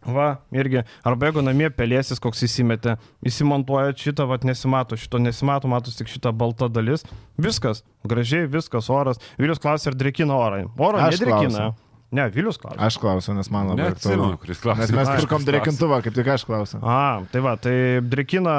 Va, 0.07 0.29
irgi. 0.55 0.85
Arba 1.03 1.27
jeigu 1.27 1.41
namie 1.43 1.67
pelėsis 1.75 2.21
koks 2.23 2.45
įsimetė, 2.47 2.95
įsimontuojat 3.27 3.99
šitą, 3.99 4.29
va, 4.29 4.37
nesimato, 4.47 4.95
šito 4.99 5.19
nesimato, 5.19 5.67
matos 5.71 5.99
tik 5.99 6.07
šita 6.07 6.31
balta 6.31 6.69
dalis. 6.71 7.03
Viskas, 7.41 7.83
gražiai, 8.07 8.47
viskas, 8.47 8.87
oras. 8.93 9.19
Vilius 9.41 9.59
klausė, 9.59 9.91
ar 9.91 9.99
drėkina 9.99 10.37
orą. 10.39 10.63
Oro 10.79 11.01
Aš 11.03 11.19
nedrėkina. 11.19 11.73
Ne, 12.15 12.23
Vilius 12.33 12.57
klausė. 12.57 12.79
Aš 12.81 12.95
klausiu, 12.97 13.35
nes 13.37 13.51
man 13.53 13.73
labai 13.73 13.91
aktualu. 13.91 14.31
Nes 14.47 14.63
mes 14.63 15.11
klausimas. 15.11 15.43
drėkintuvą, 15.45 15.99
kaip 16.07 16.15
tik 16.15 16.31
aš 16.33 16.45
klausiu. 16.47 16.79
A, 16.81 17.21
tai 17.29 17.43
va, 17.45 17.53
tai 17.61 17.75
drėkina 18.01 18.55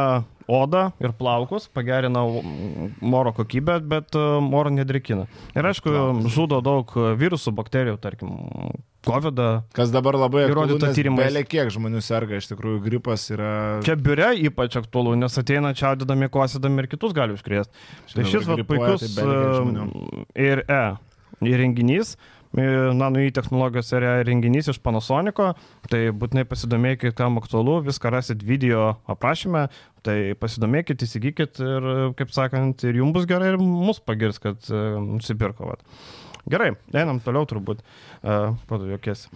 odą 0.51 0.85
ir 1.03 1.17
plaukus, 1.19 1.67
pagerina 1.73 2.23
oro 2.23 3.33
kokybę, 3.35 3.81
bet 3.91 4.15
oro 4.15 4.71
nedrėkina. 4.77 5.27
Ir 5.57 5.71
aišku, 5.73 5.97
žudo 6.31 6.61
daug 6.63 6.95
virusų, 7.19 7.55
bakterijų, 7.59 7.99
tarkim, 8.03 8.37
COVID. 9.07 9.43
Kas 9.77 9.93
dabar 9.95 10.19
labai 10.21 10.47
Įrodyta 10.49 10.91
tyrimais. 10.97 11.31
Belė 11.31 11.45
kiek 11.49 11.71
žmonių 11.73 12.03
serga, 12.05 12.41
iš 12.41 12.51
tikrųjų 12.51 12.83
gripas 12.85 13.29
yra... 13.33 13.53
Čia 13.87 13.97
biure 13.97 14.33
ypač 14.45 14.77
aktualu, 14.81 15.15
nes 15.21 15.39
ateina 15.41 15.73
čiaudydami, 15.77 16.29
kosėdami 16.33 16.85
ir 16.85 16.91
kitus 16.93 17.15
gali 17.17 17.37
užkrėsti. 17.39 17.87
Tai 18.13 18.27
šis 18.29 18.51
va, 18.51 18.59
puikus 18.69 19.07
tai 19.15 19.25
žmonių. 19.25 19.87
ir 20.37 20.67
E 20.69 20.83
įrenginys. 21.49 22.17
Nano 22.51 23.21
į 23.23 23.29
technologijos 23.31 23.93
yra 23.95 24.17
renginys 24.27 24.67
iš 24.73 24.81
Panasonico, 24.83 25.53
tai 25.87 26.09
būtinai 26.11 26.43
pasidomėkit, 26.51 27.15
kam 27.15 27.39
aktualu, 27.39 27.77
viską 27.87 28.11
rasit 28.11 28.43
video 28.43 28.97
aprašymę, 29.07 29.69
tai 30.03 30.17
pasidomėkit, 30.35 31.05
įsigykit 31.07 31.61
ir, 31.63 31.87
kaip 32.19 32.35
sakant, 32.35 32.83
ir 32.83 32.99
jums 32.99 33.15
bus 33.15 33.29
gerai, 33.31 33.53
ir 33.55 33.63
mus 33.63 34.03
pagirs, 34.03 34.43
kad 34.43 34.67
uh, 34.75 34.99
nusipirko. 34.99 35.71
Vat. 35.71 35.87
Gerai, 36.51 36.73
einam 36.93 37.21
toliau 37.23 37.47
turbūt. 37.49 37.83
Uh, 38.21 38.57
Padu, 38.71 38.91
jokies. 38.91 39.29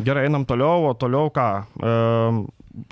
Gerai, 0.00 0.26
einam 0.28 0.46
toliau, 0.48 0.88
o 0.88 0.94
toliau 0.98 1.32
ką? 1.34 1.48
Uh, 1.78 2.44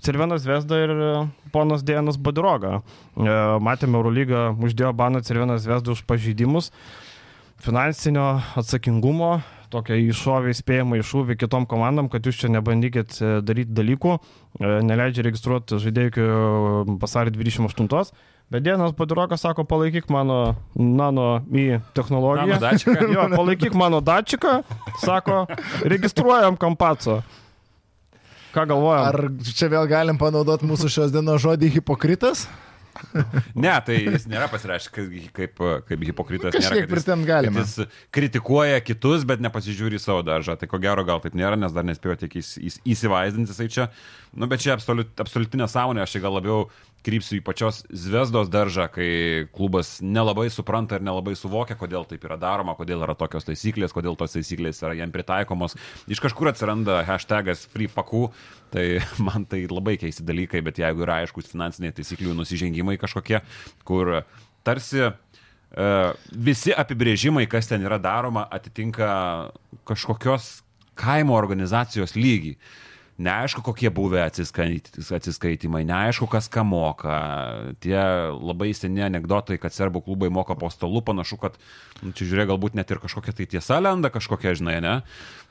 Cervenas 0.02 0.44
Vesda 0.46 0.78
ir 0.78 0.90
e, 0.90 1.14
ponas 1.50 1.82
Dienas 1.82 2.14
Badiroga. 2.16 2.76
E, 3.18 3.32
Matėme, 3.66 3.98
Eurolygą 3.98 4.52
uždėjo 4.62 4.92
baną 4.94 5.22
Cervenas 5.26 5.66
Vesda 5.66 5.90
už 5.96 6.04
pažeidimus 6.06 6.70
finansinio 7.62 8.26
atsakingumo, 8.58 9.36
tokia 9.72 9.96
iššovė 10.02 10.52
įspėjimą 10.52 10.98
iššūvį 11.00 11.36
kitom 11.40 11.66
komandom, 11.70 12.10
kad 12.12 12.26
jūs 12.26 12.40
čia 12.42 12.50
nebandykit 12.52 13.18
e, 13.18 13.32
daryti 13.46 13.74
dalykų, 13.74 14.16
e, 14.18 14.72
neleidžia 14.86 15.26
registruoti 15.26 15.78
žaidėjų 15.82 16.12
iki 16.12 16.28
vasario 17.02 17.34
28. 17.34 18.14
Bet 18.52 18.64
Dienas 18.66 18.92
Badirokas 18.96 19.40
sako, 19.40 19.64
palaikyk 19.64 20.10
mano 20.12 20.40
nano 20.76 21.28
į 21.48 21.78
technologiją. 21.96 22.58
Nano. 22.60 23.12
Jo, 23.16 23.28
palaikyk 23.32 23.76
mano 23.78 24.02
dačiką, 24.04 24.58
sako, 25.00 25.46
registruojam 25.88 26.58
kampaco. 26.60 27.22
Ką 28.52 28.66
galvojam? 28.68 29.06
Ar 29.08 29.16
čia 29.56 29.70
vėl 29.72 29.88
galim 29.88 30.18
panaudoti 30.20 30.68
mūsų 30.68 30.90
šios 30.92 31.14
dienos 31.14 31.40
žodį 31.40 31.70
hipokritas? 31.78 32.44
Ne, 33.56 33.72
tai 33.86 33.94
jis 34.04 34.26
nėra 34.28 34.50
pasirašęs 34.52 34.90
kaip, 34.92 35.12
kaip, 35.32 35.60
kaip 35.88 36.02
hipokritas. 36.04 36.52
Kažkiek 36.52 36.66
nėra, 36.68 36.82
kad 36.84 36.84
jis- 36.84 36.92
pritempt 36.92 37.26
galima. 37.30 37.62
kad 37.64 37.64
Jis 37.64 37.88
kritikuoja 38.12 38.82
kitus, 38.84 39.24
bet 39.28 39.40
nepasižiūri 39.40 39.96
savo 40.00 40.20
daržą. 40.26 40.58
Tai 40.60 40.68
ko 40.68 40.76
gero 40.82 41.00
gal 41.08 41.22
taip 41.24 41.32
nėra, 41.38 41.56
nes 41.58 41.72
dar 41.72 41.88
nespėjo 41.88 42.18
tiek 42.26 42.36
įs, 42.42 42.52
įs, 42.60 42.76
įsivaizdinti 42.84 43.48
jisai 43.56 43.70
čia. 43.72 43.88
Nu, 44.36 44.44
bet 44.52 44.60
čia 44.60 44.76
absoliut, 44.76 45.08
absoliutinė 45.24 45.70
sąmonė, 45.72 46.04
aš 46.04 46.18
čia 46.18 46.22
gal 46.26 46.36
labiau 46.36 46.66
krypsiu 47.06 47.38
į 47.38 47.42
pačios 47.46 47.82
Zvezdos 47.88 48.50
daržą, 48.52 48.86
kai 48.92 49.08
klubas 49.54 49.96
nelabai 50.02 50.48
supranta 50.52 50.98
ir 50.98 51.06
nelabai 51.06 51.34
suvokia, 51.38 51.76
kodėl 51.78 52.06
taip 52.08 52.24
yra 52.28 52.38
daroma, 52.40 52.76
kodėl 52.78 53.04
yra 53.06 53.16
tokios 53.18 53.46
taisyklės, 53.48 53.94
kodėl 53.94 54.16
tos 54.18 54.36
taisyklės 54.36 54.82
yra 54.84 54.94
jam 54.98 55.12
pritaikomos. 55.14 55.76
Iš 56.10 56.22
kažkur 56.22 56.52
atsiranda 56.52 57.00
hashtagas 57.08 57.66
freefaku, 57.72 58.28
tai 58.74 58.86
man 59.26 59.46
tai 59.50 59.64
labai 59.70 59.98
keisti 60.00 60.26
dalykai, 60.26 60.62
bet 60.64 60.80
jeigu 60.82 61.06
yra 61.06 61.22
aiškus 61.22 61.50
finansiniai 61.52 61.94
taisyklių 61.98 62.36
nusižengimai 62.38 62.98
kažkokie, 63.02 63.42
kur 63.88 64.22
tarsi 64.66 65.12
Uh, 65.72 66.10
visi 66.36 66.68
apibrėžimai, 66.76 67.46
kas 67.48 67.64
ten 67.70 67.80
yra 67.80 67.96
daroma, 67.96 68.42
atitinka 68.52 69.06
kažkokios 69.88 70.58
kaimo 71.00 71.32
organizacijos 71.32 72.12
lygį. 72.12 72.58
Neaišku, 73.18 73.60
kokie 73.60 73.90
buvę 73.92 74.22
atsiskait- 74.24 74.88
atsiskaitimai, 74.96 75.84
neaišku, 75.84 76.26
kas 76.32 76.48
ką 76.48 76.64
moka. 76.64 77.74
Tie 77.84 77.98
labai 78.32 78.72
seni 78.74 79.04
anegdotai, 79.04 79.58
kad 79.60 79.72
serbų 79.72 80.04
klubai 80.06 80.30
moka 80.32 80.56
po 80.56 80.70
stalu, 80.72 81.02
panašu, 81.04 81.36
kad, 81.38 81.58
nu, 82.02 82.12
čia 82.12 82.24
žiūrėk, 82.24 82.48
galbūt 82.48 82.74
net 82.74 82.90
ir 82.90 82.98
kažkokia 82.98 83.36
tai 83.36 83.46
tiesa 83.46 83.78
lenda, 83.84 84.08
kažkokia, 84.10 84.56
žinai, 84.56 84.80
ne? 84.80 85.02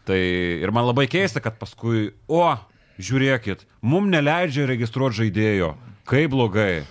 Tai 0.09 0.17
ir 0.17 0.71
man 0.73 0.89
labai 0.89 1.05
keista, 1.07 1.39
kad 1.39 1.59
paskui, 1.61 2.13
o, 2.27 2.57
žiūrėkit, 2.97 3.67
mum 3.81 4.09
neleidžia 4.09 4.65
registruoti 4.65 5.21
žaidėjo. 5.21 5.75
Kaip 6.09 6.33
blogai. 6.33 6.81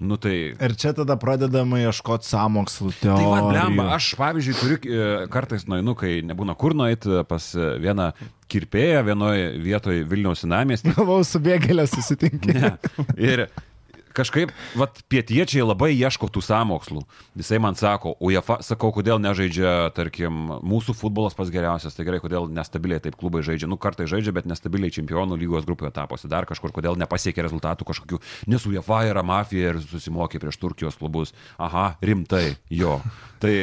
Nu 0.00 0.16
tai... 0.16 0.34
Ir 0.56 0.74
čia 0.80 0.94
tada 0.96 1.18
pradedama 1.20 1.82
ieškoti 1.82 2.24
samokslų 2.24 2.92
Tai 2.94 3.00
teorijų. 3.02 3.30
vad, 3.34 3.48
blemba, 3.52 3.88
aš 3.98 4.06
pavyzdžiui 4.16 4.54
turiu 4.56 4.78
e, 4.80 5.08
kartais 5.32 5.66
nueinu, 5.68 5.92
kai 5.98 6.22
nebūna 6.24 6.54
kur 6.56 6.72
nueiti 6.78 7.20
pas 7.28 7.50
vieną 7.54 8.10
kirpėją 8.50 9.02
vienoje 9.06 9.50
vietoje 9.60 10.06
Vilniaus 10.08 10.40
senamiestyje. 10.46 10.96
Galvau, 10.96 11.20
su 11.28 11.42
bėgelė 11.44 11.84
susitinki. 11.92 12.56
Ne. 12.56 12.72
Ir 13.20 13.44
kažkaip, 14.16 14.52
vat, 14.78 15.00
pietiečiai 15.10 15.64
labai 15.64 15.92
ieško 15.94 16.28
tų 16.32 16.42
samokslų. 16.44 17.02
Jisai 17.38 17.60
man 17.62 17.78
sako, 17.78 18.14
UEFA, 18.22 18.60
sakau, 18.66 18.92
kodėl 18.94 19.20
nežaidžia, 19.22 19.90
tarkim, 19.96 20.56
mūsų 20.66 20.94
futbolas 20.98 21.36
pas 21.38 21.50
geriausias, 21.52 21.96
tai 21.96 22.06
gerai, 22.08 22.20
kodėl 22.22 22.48
nestabiliai 22.52 23.02
taip 23.04 23.18
klubai 23.20 23.42
žaidžia. 23.46 23.70
Nu, 23.70 23.78
kartai 23.80 24.08
žaidžia, 24.10 24.34
bet 24.36 24.48
nestabiliai 24.50 24.94
čempionų 24.94 25.38
lygos 25.40 25.68
grupėje 25.68 25.94
taposi 26.00 26.30
dar 26.30 26.48
kažkur, 26.50 26.74
kodėl 26.76 26.98
nepasiekė 27.00 27.46
rezultatų 27.46 27.88
kažkokių, 27.90 28.20
nes 28.50 28.68
UEFA 28.68 29.02
yra 29.10 29.24
mafija 29.26 29.74
ir 29.74 29.82
susimokė 29.84 30.42
prieš 30.42 30.60
Turkijos 30.60 30.98
klubus. 31.00 31.34
Aha, 31.60 31.94
rimtai, 32.04 32.56
jo. 32.70 32.98
Tai 33.40 33.54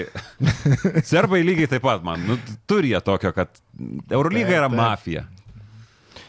serbai 1.12 1.44
lygiai 1.46 1.70
taip 1.76 1.86
pat 1.86 2.06
man, 2.06 2.24
nu, 2.28 2.40
turi 2.70 2.96
jie 2.96 3.02
tokio, 3.04 3.34
kad 3.36 3.60
Eurolyga 4.10 4.64
yra 4.64 4.72
mafija. 4.72 5.28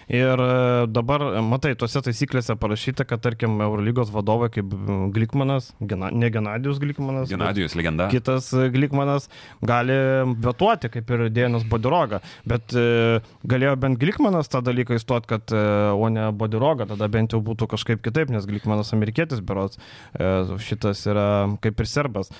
Ir 0.08 0.40
e, 0.40 0.86
dabar, 0.88 1.20
e, 1.36 1.40
matai, 1.44 1.74
tuose 1.76 2.00
taisyklėse 2.04 2.54
parašyta, 2.60 3.04
kad, 3.08 3.20
tarkim, 3.24 3.58
Eurolygos 3.60 4.08
vadovai 4.14 4.48
kaip 4.54 4.72
m, 4.72 5.10
Glikmanas, 5.12 5.72
Gena, 5.84 6.08
ne 6.08 6.30
Genadijus 6.32 6.80
Glikmanas, 6.80 7.28
Genadijus 7.28 7.76
legenda. 7.76 8.06
kitas 8.12 8.48
e, 8.56 8.70
Glikmanas 8.72 9.28
gali 9.60 9.98
vetuoti, 10.44 10.88
kaip 10.94 11.12
ir 11.12 11.26
Dėnas 11.34 11.66
Bodiroga. 11.68 12.22
Bet 12.48 12.72
e, 12.72 13.20
galėjo 13.48 13.74
bent 13.84 14.00
Glikmanas 14.00 14.48
tą 14.48 14.62
dalyką 14.64 14.96
įstoti, 14.96 15.28
kad, 15.34 15.52
e, 15.52 15.64
o 15.92 16.08
ne 16.12 16.30
Bodiroga, 16.32 16.88
tada 16.88 17.10
bent 17.12 17.36
jau 17.36 17.42
būtų 17.44 17.68
kažkaip 17.74 18.00
kitaip, 18.04 18.32
nes 18.32 18.48
Glikmanas 18.48 18.94
amerikietis, 18.96 19.44
berots, 19.44 19.76
e, 20.16 20.32
šitas 20.64 21.04
yra 21.10 21.28
kaip 21.60 21.84
ir 21.84 21.92
serbas. 21.92 22.32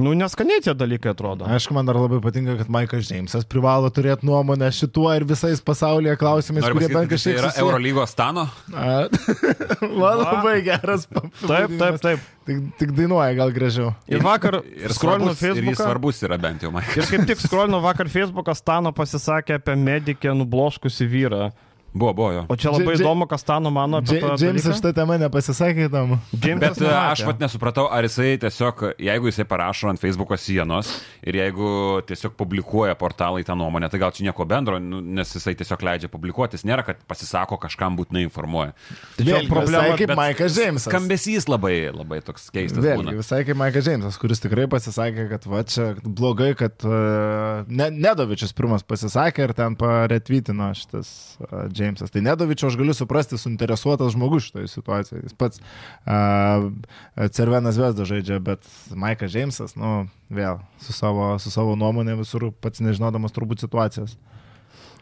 Nu, 0.00 0.14
neskaniai 0.16 0.62
tie 0.64 0.72
dalykai 0.72 1.10
atrodo. 1.12 1.44
Aišku, 1.52 1.74
man 1.76 1.84
dar 1.84 1.98
labai 2.00 2.16
patinka, 2.24 2.54
kad 2.62 2.70
Maikas 2.72 3.04
Džeimsas 3.10 3.44
privalo 3.44 3.90
turėti 3.92 4.24
nuomonę 4.24 4.70
šituo 4.72 5.10
ir 5.12 5.26
visais 5.28 5.60
pasaulyje 5.60 6.14
klausimais, 6.16 6.64
Noriu 6.64 6.78
kurie 6.78 6.88
bent 6.88 6.96
kad 6.96 7.10
tai 7.10 7.16
kažkiek 7.18 7.36
yra 7.42 7.50
susiję. 7.50 7.64
Eurolygos 7.66 8.14
stano. 8.14 8.46
Man 10.00 10.22
labai 10.22 10.62
geras. 10.64 11.04
Taip, 11.44 11.74
taip, 11.78 11.98
taip. 12.02 12.24
Tik, 12.42 12.62
tik 12.80 12.94
dainuoja 12.96 13.34
gal 13.38 13.52
gražiau. 13.54 13.92
Ir 14.10 14.24
vakar 14.24 14.56
Ir 14.64 14.90
skrolinu 14.96 15.30
svarbus, 15.30 15.42
ir 15.42 15.52
jis 15.52 15.76
Facebooką. 15.76 15.84
svarbus 15.84 16.22
yra 16.26 16.38
bent 16.42 16.64
jau 16.64 16.72
man. 16.74 16.88
Ir 16.96 17.06
kaip 17.06 17.26
tik 17.28 17.44
skrolinu 17.44 17.78
vakar 17.84 18.08
Facebooką, 18.10 18.56
Stano 18.58 18.90
pasisakė 18.96 19.60
apie 19.60 19.76
medikę 19.78 20.32
nubloškusi 20.40 21.06
vyrą. 21.12 21.52
Buvo, 21.92 22.12
buvo 22.16 22.30
jo. 22.32 22.42
O 22.48 22.56
čia 22.56 22.70
labai 22.72 22.94
Dže- 22.96 23.04
įdomu, 23.04 23.26
kas 23.28 23.42
Stano 23.44 23.68
mano 23.70 23.98
apie 24.00 24.16
tą 24.16 24.32
Džeimsas 24.40 24.64
dalyką. 24.64 24.76
šitą 24.78 24.92
temą 24.96 25.18
nepasisakė. 25.20 25.88
Džeimsas 25.92 26.60
Bet 26.62 26.78
e, 26.80 26.84
nematė. 26.88 27.12
aš 27.12 27.24
pat 27.28 27.42
nesupratau, 27.44 27.84
ar 27.92 28.06
jisai 28.08 28.38
tiesiog, 28.40 28.94
jeigu 28.96 29.28
jisai 29.28 29.44
parašo 29.44 29.90
ant 29.90 30.00
Facebook'o 30.00 30.38
sienos 30.40 30.88
ir 31.20 31.36
jeigu 31.36 32.00
tiesiog 32.08 32.32
publikuoja 32.40 32.94
portalai 32.96 33.44
tą 33.44 33.52
nuomonę, 33.60 33.90
tai 33.92 34.00
gal 34.00 34.10
čia 34.16 34.24
nieko 34.24 34.46
bendro, 34.48 34.78
nu, 34.80 35.02
nes 35.04 35.34
jisai 35.36 35.52
tiesiog 35.54 35.84
leidžia 35.84 36.08
publikuoti, 36.08 36.56
jis 36.56 36.64
nėra, 36.64 36.80
kad 36.86 36.96
pasisako 37.04 37.60
kažkam 37.60 37.92
būtinai 38.00 38.24
informuoja. 38.24 38.72
Tai 39.18 39.26
čia 39.28 39.36
Vėlgi, 39.36 39.50
problema, 39.52 39.84
visai 39.92 40.00
kaip 40.00 40.14
Maikas 40.16 40.56
Džeimsas. 40.56 40.88
Skambesys 40.88 41.48
labai, 41.52 41.76
labai 41.92 42.22
toks 42.24 42.48
keistas. 42.56 42.80
Vėlgi, 42.88 43.18
visai 43.20 43.42
kaip 43.44 43.60
Maikas 43.60 43.84
Džeimsas, 43.84 44.16
kuris 44.16 44.40
tikrai 44.40 44.64
pasisakė, 44.72 45.28
kad 45.28 45.44
va 45.44 45.60
čia 45.68 45.90
blogai, 46.00 46.54
kad 46.56 46.88
uh, 46.88 47.68
ne, 47.68 47.90
Nedovičius 47.92 48.56
pirmas 48.56 48.80
pasisakė 48.82 49.50
ir 49.50 49.52
ten 49.60 49.76
paretvitino 49.76 50.72
šitas 50.72 51.36
uh, 51.44 51.68
Džeimsas. 51.68 51.80
Tai 52.14 52.24
Nedovičius 52.24 52.72
aš 52.72 52.78
galiu 52.80 52.94
suprasti, 52.96 53.38
suinteresuotas 53.40 54.14
žmogus 54.14 54.48
šitoje 54.48 54.70
situacijoje. 54.72 55.22
Jis 55.26 55.38
pats 55.38 55.62
uh, 55.62 56.68
Cervenas 57.34 57.80
Vesda 57.80 58.06
žaidžia, 58.08 58.40
bet 58.42 58.68
Maikas 58.94 59.32
Džeimsas, 59.34 59.76
nu, 59.80 60.06
vėl 60.32 60.62
su 60.82 60.94
savo, 60.96 61.34
su 61.42 61.52
savo 61.54 61.76
nuomonė 61.78 62.16
visur 62.20 62.50
pats 62.64 62.84
nežinodamas 62.84 63.34
turbūt 63.34 63.64
situacijos. 63.64 64.16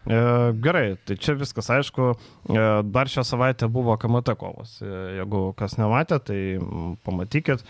E, 0.06 0.52
Gerai, 0.64 0.96
tai 1.04 1.16
čia 1.20 1.34
viskas 1.36 1.68
aišku. 1.70 2.14
E, 2.48 2.62
Dar 2.88 3.10
šią 3.12 3.24
savaitę 3.26 3.68
buvo 3.68 3.96
KMT 4.00 4.34
kovos. 4.40 4.78
E, 4.80 4.88
Jeigu 5.18 5.50
kas 5.58 5.76
nematė, 5.80 6.20
tai 6.24 6.40
pamatykit. 7.04 7.64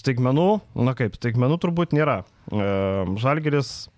Staigmenų, 0.00 0.48
na 0.88 0.96
kaip, 0.96 1.18
staigmenų 1.20 1.58
turbūt 1.60 1.92
nėra. 1.96 2.22
Žalgeris 2.48 3.90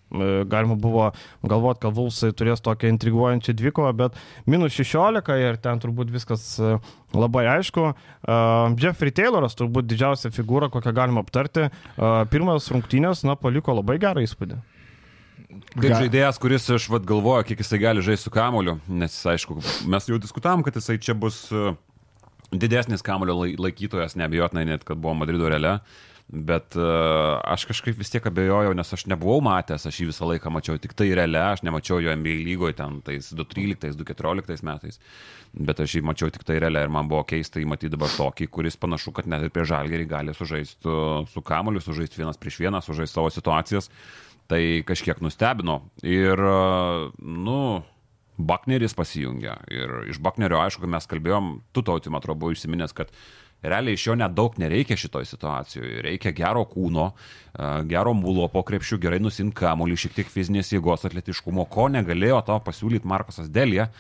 galima 0.51 0.75
buvo 0.75 1.11
galvoti, 1.47 1.81
kad 1.85 1.95
Vulsai 1.95 2.33
turės 2.37 2.63
tokią 2.65 2.91
intriguojančią 2.95 3.55
dvikovą, 3.59 3.93
bet 3.97 4.19
minus 4.51 4.75
16 4.79 5.37
ir 5.39 5.59
ten 5.63 5.81
turbūt 5.83 6.11
viskas 6.15 6.45
e, 6.59 6.73
labai 7.15 7.47
aišku. 7.57 7.87
E, 7.91 8.41
Jeffrey 8.83 9.15
Tayloras 9.15 9.55
turbūt 9.59 9.89
didžiausia 9.91 10.33
figūra, 10.35 10.71
kokią 10.73 10.95
galima 10.97 11.23
aptarti. 11.25 11.69
E, 11.71 12.13
Pirmas 12.33 12.69
rungtynės, 12.75 13.25
na, 13.29 13.37
paliko 13.39 13.75
labai 13.79 13.99
gerą 14.03 14.25
įspūdį. 14.27 14.59
Kaip 15.75 15.97
žaidėjas, 15.97 16.39
kuris 16.39 16.69
aš 16.71 16.87
vad 16.93 17.07
galvoju, 17.09 17.49
kiek 17.49 17.63
jisai 17.63 17.81
gali 17.83 18.03
žaisti 18.07 18.29
su 18.29 18.33
kamoliu, 18.35 18.77
nes 18.87 19.15
aišku, 19.33 19.57
mes 19.91 20.07
jau 20.07 20.19
diskutavom, 20.23 20.63
kad 20.67 20.77
jisai 20.79 20.99
čia 21.03 21.15
bus 21.19 21.43
e, 21.51 21.73
didesnis 22.53 23.03
kamulio 23.07 23.35
lai- 23.41 23.57
laikytojas, 23.59 24.15
neabejotinai 24.19 24.67
net, 24.69 24.87
kad 24.87 25.01
buvo 25.03 25.15
Madrido 25.19 25.51
realia. 25.51 25.81
Bet 26.31 26.77
uh, 26.79 27.41
aš 27.43 27.65
kažkaip 27.67 27.97
vis 27.99 28.13
tiek 28.13 28.23
abejojau, 28.31 28.71
nes 28.79 28.93
aš 28.95 29.03
nebuvau 29.11 29.41
matęs, 29.43 29.89
aš 29.89 29.97
jį 29.99 30.05
visą 30.13 30.29
laiką 30.31 30.53
mačiau 30.55 30.79
tik 30.79 30.95
tai 30.95 31.09
realia, 31.19 31.49
aš 31.51 31.65
nemačiau 31.67 31.99
jo 31.99 32.15
NBA 32.15 32.45
lygoje 32.47 32.77
ten 32.79 33.01
tais 33.03 33.33
2013, 33.35 33.99
2014 33.99 34.63
metais. 34.69 35.01
Bet 35.51 35.83
aš 35.83 35.97
jį 35.99 36.05
mačiau 36.07 36.31
tik 36.31 36.47
tai 36.47 36.61
realia 36.63 36.85
ir 36.87 36.95
man 36.95 37.11
buvo 37.11 37.25
keista 37.27 37.59
jį 37.59 37.67
matyti 37.73 37.91
dabar 37.97 38.15
tokį, 38.15 38.47
kuris 38.47 38.79
panašu, 38.79 39.11
kad 39.17 39.27
net 39.27 39.43
ir 39.43 39.51
prie 39.51 39.67
žalgerį 39.67 40.07
gali 40.13 40.37
sužaisti 40.39 40.87
uh, 40.87 41.27
su 41.27 41.43
kamoliu, 41.43 41.83
sužaisti 41.83 42.23
vienas 42.23 42.39
prieš 42.39 42.61
vieną, 42.63 42.79
sužaisti 42.87 43.19
savo 43.19 43.35
situacijas. 43.35 43.91
Tai 44.51 44.63
kažkiek 44.87 45.19
nustebino. 45.23 45.81
Ir, 46.07 46.39
uh, 46.39 47.11
nu, 47.19 47.61
Bakneris 48.39 48.95
pasijungia. 48.95 49.59
Ir 49.71 50.05
iš 50.11 50.23
Baknerio, 50.23 50.61
aišku, 50.63 50.87
mes 50.91 51.07
kalbėjom, 51.11 51.57
tu 51.75 51.83
tauti, 51.87 52.11
man 52.11 52.23
atrodo, 52.23 52.39
buvai 52.45 52.57
užsiminęs, 52.57 52.95
kad 52.97 53.11
realiai 53.63 53.99
iš 53.99 54.07
jo 54.07 54.17
nedaug 54.19 54.57
nereikia 54.59 54.97
šitoje 54.97 55.29
situacijoje. 55.31 56.03
Reikia 56.07 56.33
gero 56.37 56.65
kūno, 56.69 57.11
a, 57.11 57.73
gero 57.89 58.15
mūlo 58.17 58.49
po 58.53 58.63
krepšių, 58.67 59.01
gerai 59.03 59.21
nusimti 59.23 59.57
kamuolį, 59.61 59.99
šiek 60.05 60.17
tiek 60.21 60.33
fizinės 60.33 60.73
jėgos, 60.75 61.07
atletiškumo, 61.09 61.67
ko 61.73 61.89
negalėjo 61.93 62.41
to 62.49 62.59
pasiūlyti 62.67 63.09
Markosas 63.09 63.51
Delija. 63.53 63.91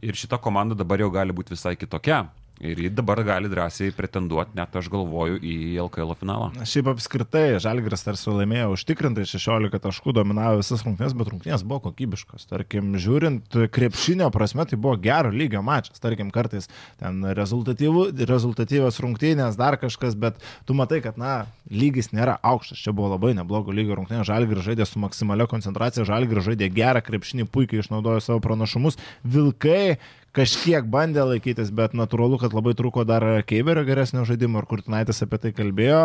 Ir 0.00 0.16
šita 0.16 0.38
komanda 0.40 0.76
dabar 0.78 1.02
jau 1.02 1.10
gali 1.12 1.34
būti 1.36 1.56
visai 1.56 1.76
kitokia. 1.76 2.24
Ir 2.60 2.76
ji 2.76 2.90
dabar 2.92 3.22
gali 3.24 3.48
drąsiai 3.48 3.92
pretenduoti, 3.96 4.52
net 4.58 4.74
aš 4.76 4.90
galvoju, 4.92 5.38
į 5.40 5.78
LKL 5.80 6.12
finalą. 6.20 6.50
Šiaip 6.68 6.90
apskritai, 6.92 7.54
Žalgris 7.62 8.04
tarsi 8.04 8.28
laimėjo 8.28 8.74
užtikrintai 8.74 9.24
16 9.24 9.80
taškų, 9.80 10.12
dominavo 10.18 10.58
visas 10.60 10.84
rungtynės, 10.84 11.14
bet 11.16 11.30
rungtynės 11.32 11.64
buvo 11.64 11.86
kokybiškos. 11.86 12.44
Tarkim, 12.50 12.92
žiūrint 13.00 13.56
krepšinio 13.72 14.28
prasme, 14.34 14.66
tai 14.68 14.76
buvo 14.76 14.98
gero 15.00 15.32
lygio 15.32 15.64
mačas. 15.64 16.02
Tarkim, 16.04 16.28
kartais 16.34 16.68
ten 17.00 17.24
rezultatyvios 17.38 19.00
rungtynės, 19.06 19.56
dar 19.56 19.80
kažkas, 19.80 20.18
bet 20.20 20.44
tu 20.68 20.76
matai, 20.76 21.00
kad, 21.00 21.16
na, 21.16 21.46
lygis 21.72 22.12
nėra 22.12 22.36
aukštas. 22.44 22.84
Čia 22.84 22.92
buvo 22.92 23.14
labai 23.14 23.32
neblogo 23.40 23.72
lygio 23.72 23.96
rungtynės. 23.96 24.28
Žalgris 24.28 24.68
žaidė 24.68 24.84
su 24.84 25.00
maksimalia 25.00 25.48
koncentracija, 25.48 26.04
Žalgris 26.04 26.50
žaidė 26.52 26.68
gerą 26.76 27.00
krepšinį, 27.08 27.48
puikiai 27.48 27.80
išnaudojo 27.80 28.20
savo 28.20 28.44
pranašumus. 28.44 29.00
Vilkai 29.24 29.96
kažkiek 30.36 30.86
bandė 30.90 31.24
laikytis, 31.26 31.72
bet 31.74 31.94
natūralu, 31.98 32.38
kad 32.40 32.54
labai 32.54 32.74
trūko 32.78 33.02
dar 33.08 33.24
Keiberio 33.48 33.82
geresnio 33.86 34.22
žaidimo 34.28 34.60
ir 34.60 34.68
Kurtinaitis 34.70 35.24
apie 35.24 35.40
tai 35.42 35.52
kalbėjo 35.56 36.02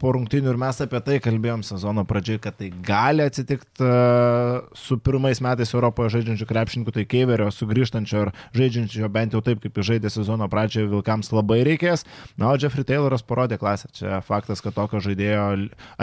po 0.00 0.12
rungtynių 0.16 0.52
ir 0.52 0.58
mes 0.60 0.80
apie 0.84 1.00
tai 1.04 1.16
kalbėjom 1.24 1.62
sezono 1.66 2.04
pradžioje, 2.08 2.40
kad 2.44 2.56
tai 2.60 2.70
gali 2.84 3.24
atsitikti 3.24 3.84
uh, 3.84 4.66
su 4.76 4.98
pirmais 5.00 5.40
metais 5.44 5.72
Europoje 5.74 6.14
žaidžiančių 6.16 6.48
krepšininkų, 6.48 6.94
tai 6.96 7.06
Keiberio 7.08 7.48
sugrįžtančio 7.52 8.26
ir 8.26 8.32
žaidžiančio 8.56 9.10
bent 9.12 9.36
jau 9.36 9.42
taip, 9.44 9.60
kaip 9.64 9.80
žaidė 9.84 10.12
sezono 10.12 10.48
pradžioje, 10.52 10.90
Vilkams 10.92 11.32
labai 11.32 11.62
reikės. 11.66 12.06
Na, 12.40 12.52
o 12.52 12.60
Jeffrey 12.60 12.86
Tayloras 12.88 13.24
parodė 13.26 13.60
klasę. 13.60 13.90
Čia 13.96 14.20
faktas, 14.24 14.62
kad 14.64 14.76
tokio 14.76 15.00
žaidėjo 15.04 15.46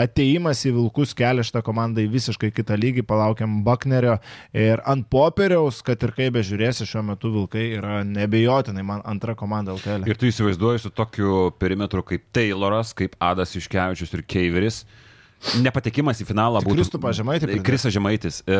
ateimas 0.00 0.62
į 0.66 0.74
Vilkus 0.78 1.14
kelia 1.18 1.46
šitą 1.46 1.64
komandą 1.66 2.02
į 2.04 2.10
visiškai 2.14 2.50
kitą 2.54 2.78
lygį, 2.78 3.06
palaukiam 3.06 3.60
Baknerio 3.66 4.18
ir 4.54 4.82
ant 4.90 5.06
popieriaus, 5.10 5.82
kad 5.86 6.02
ir 6.02 6.14
kaip 6.16 6.34
bežiūrėsi 6.38 6.86
šiuo 6.88 7.04
metu 7.10 7.30
Vilkai 7.44 7.76
yra 7.76 8.02
nebejotinai 8.08 8.82
man 8.82 9.02
antra 9.04 9.34
komanda 9.36 9.74
LKL. 9.76 10.08
Ir 10.08 10.16
tu 10.16 10.28
įsivaizduoji 10.30 10.80
su 10.86 10.90
tokiu 10.90 11.50
perimetru 11.60 12.02
kaip 12.02 12.24
Tayloras, 12.32 12.94
kaip 12.96 13.16
Adas 13.20 13.52
Iškevičius 13.58 14.14
ir 14.16 14.24
Keiveris. 14.24 14.84
Nepatekimas 15.62 16.20
į 16.22 16.26
finalą 16.28 16.60
Tai 16.62 16.68
būtų... 16.68 16.76
Kristupas 16.78 17.16
Žemaitį 17.18 17.48
pridės? 17.48 17.64
Krisas 17.66 17.94
Žemaitis. 17.94 18.38
E, 18.46 18.58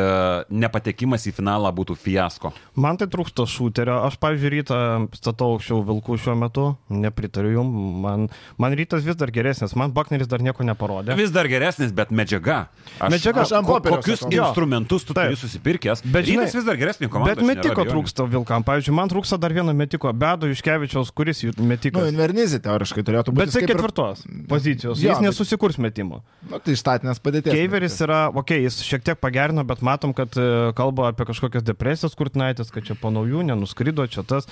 nepatekimas 0.63 1.25
į 1.29 1.33
finalą 1.37 1.71
būtų 1.75 1.95
fiasko. 1.99 2.51
Man 2.79 2.99
tai 3.01 3.07
trūksta 3.11 3.45
šūterio. 3.49 3.97
Aš, 4.07 4.17
pavyzdžiui, 4.21 4.51
rytą 4.59 4.79
statau 5.17 5.55
aukščiau 5.55 5.81
vilkų 5.87 6.17
šiuo 6.21 6.35
metu. 6.39 6.67
Nepritariu 6.93 7.55
jum. 7.57 7.71
Man, 8.05 8.27
man 8.61 8.75
rytas 8.77 9.03
vis 9.05 9.17
dar 9.19 9.31
geresnis. 9.33 9.75
Man 9.79 9.93
Bakneris 9.95 10.29
dar 10.31 10.43
nieko 10.45 10.65
neparodė. 10.67 11.15
Vis 11.17 11.33
dar 11.35 11.49
geresnis, 11.51 11.93
bet 11.95 12.11
medžiaga. 12.15 12.67
Aš, 12.99 13.11
Medžiaga, 13.15 13.43
aš 13.47 13.55
ant 13.59 13.67
popieriaus 13.69 14.03
Kokius 14.05 14.21
sakau. 14.23 14.37
Instrumentus 14.45 15.05
tu 15.07 15.15
turi 15.17 15.39
susipirkęs? 15.39 16.03
Bet 16.05 16.27
žinai- 16.29 16.45
Rytas 16.45 16.55
vis 16.59 16.67
dar 16.69 16.77
geresnį 16.79 17.09
komandą. 17.11 17.35
Bet 17.41 17.49
metiko 17.55 17.85
trūksta 17.87 18.27
vilkam. 18.29 18.63
Pavyzdžiui, 18.67 18.95
man 18.95 19.09
trūksta 19.11 19.39
dar 19.41 19.53
vieno 19.55 19.73
metiko. 19.75 20.11
Bedo 20.13 20.47
Iškevičiaus, 20.51 21.11
kuris 21.15 21.41
jų 21.43 21.55
Nu, 21.57 21.65
metikas. 21.69 22.07
Invernizė 22.11 22.59
teoriškai 22.63 23.03
turėtų 23.07 23.31
būti. 23.33 23.39
Bet 23.45 23.53
tai 23.55 23.61
ketvirtos 23.65 24.23
pozicijos. 24.49 24.99
Jo, 24.99 25.09
Jis 25.11 25.19
bet- 25.19 25.25
nesusikurs 25.29 25.77
metimo. 25.81 26.21
Nu, 26.49 26.59
tai 26.59 26.74
štatinės 26.79 27.21
padėties. 27.23 27.55
Keiveris 27.55 27.97
yra, 28.05 28.25
okei, 28.29 28.61
okay, 28.61 28.63
jis 28.67 28.79
šiek 28.85 29.05
tiek 29.05 29.19
pagerino, 29.21 29.65
bet 29.67 29.83
matom, 29.85 30.13
kad 30.17 30.35
e, 30.39 30.47
kalba 30.77 31.11
apie 31.11 31.27
kažkokias 31.29 31.65
depresijas 31.65 32.17
kurtinaitis, 32.17 32.71
kad 32.73 32.87
čia 32.87 32.97
po 32.99 33.11
naujų 33.13 33.45
nenuskrido, 33.49 34.07
čia 34.11 34.25
tas. 34.27 34.49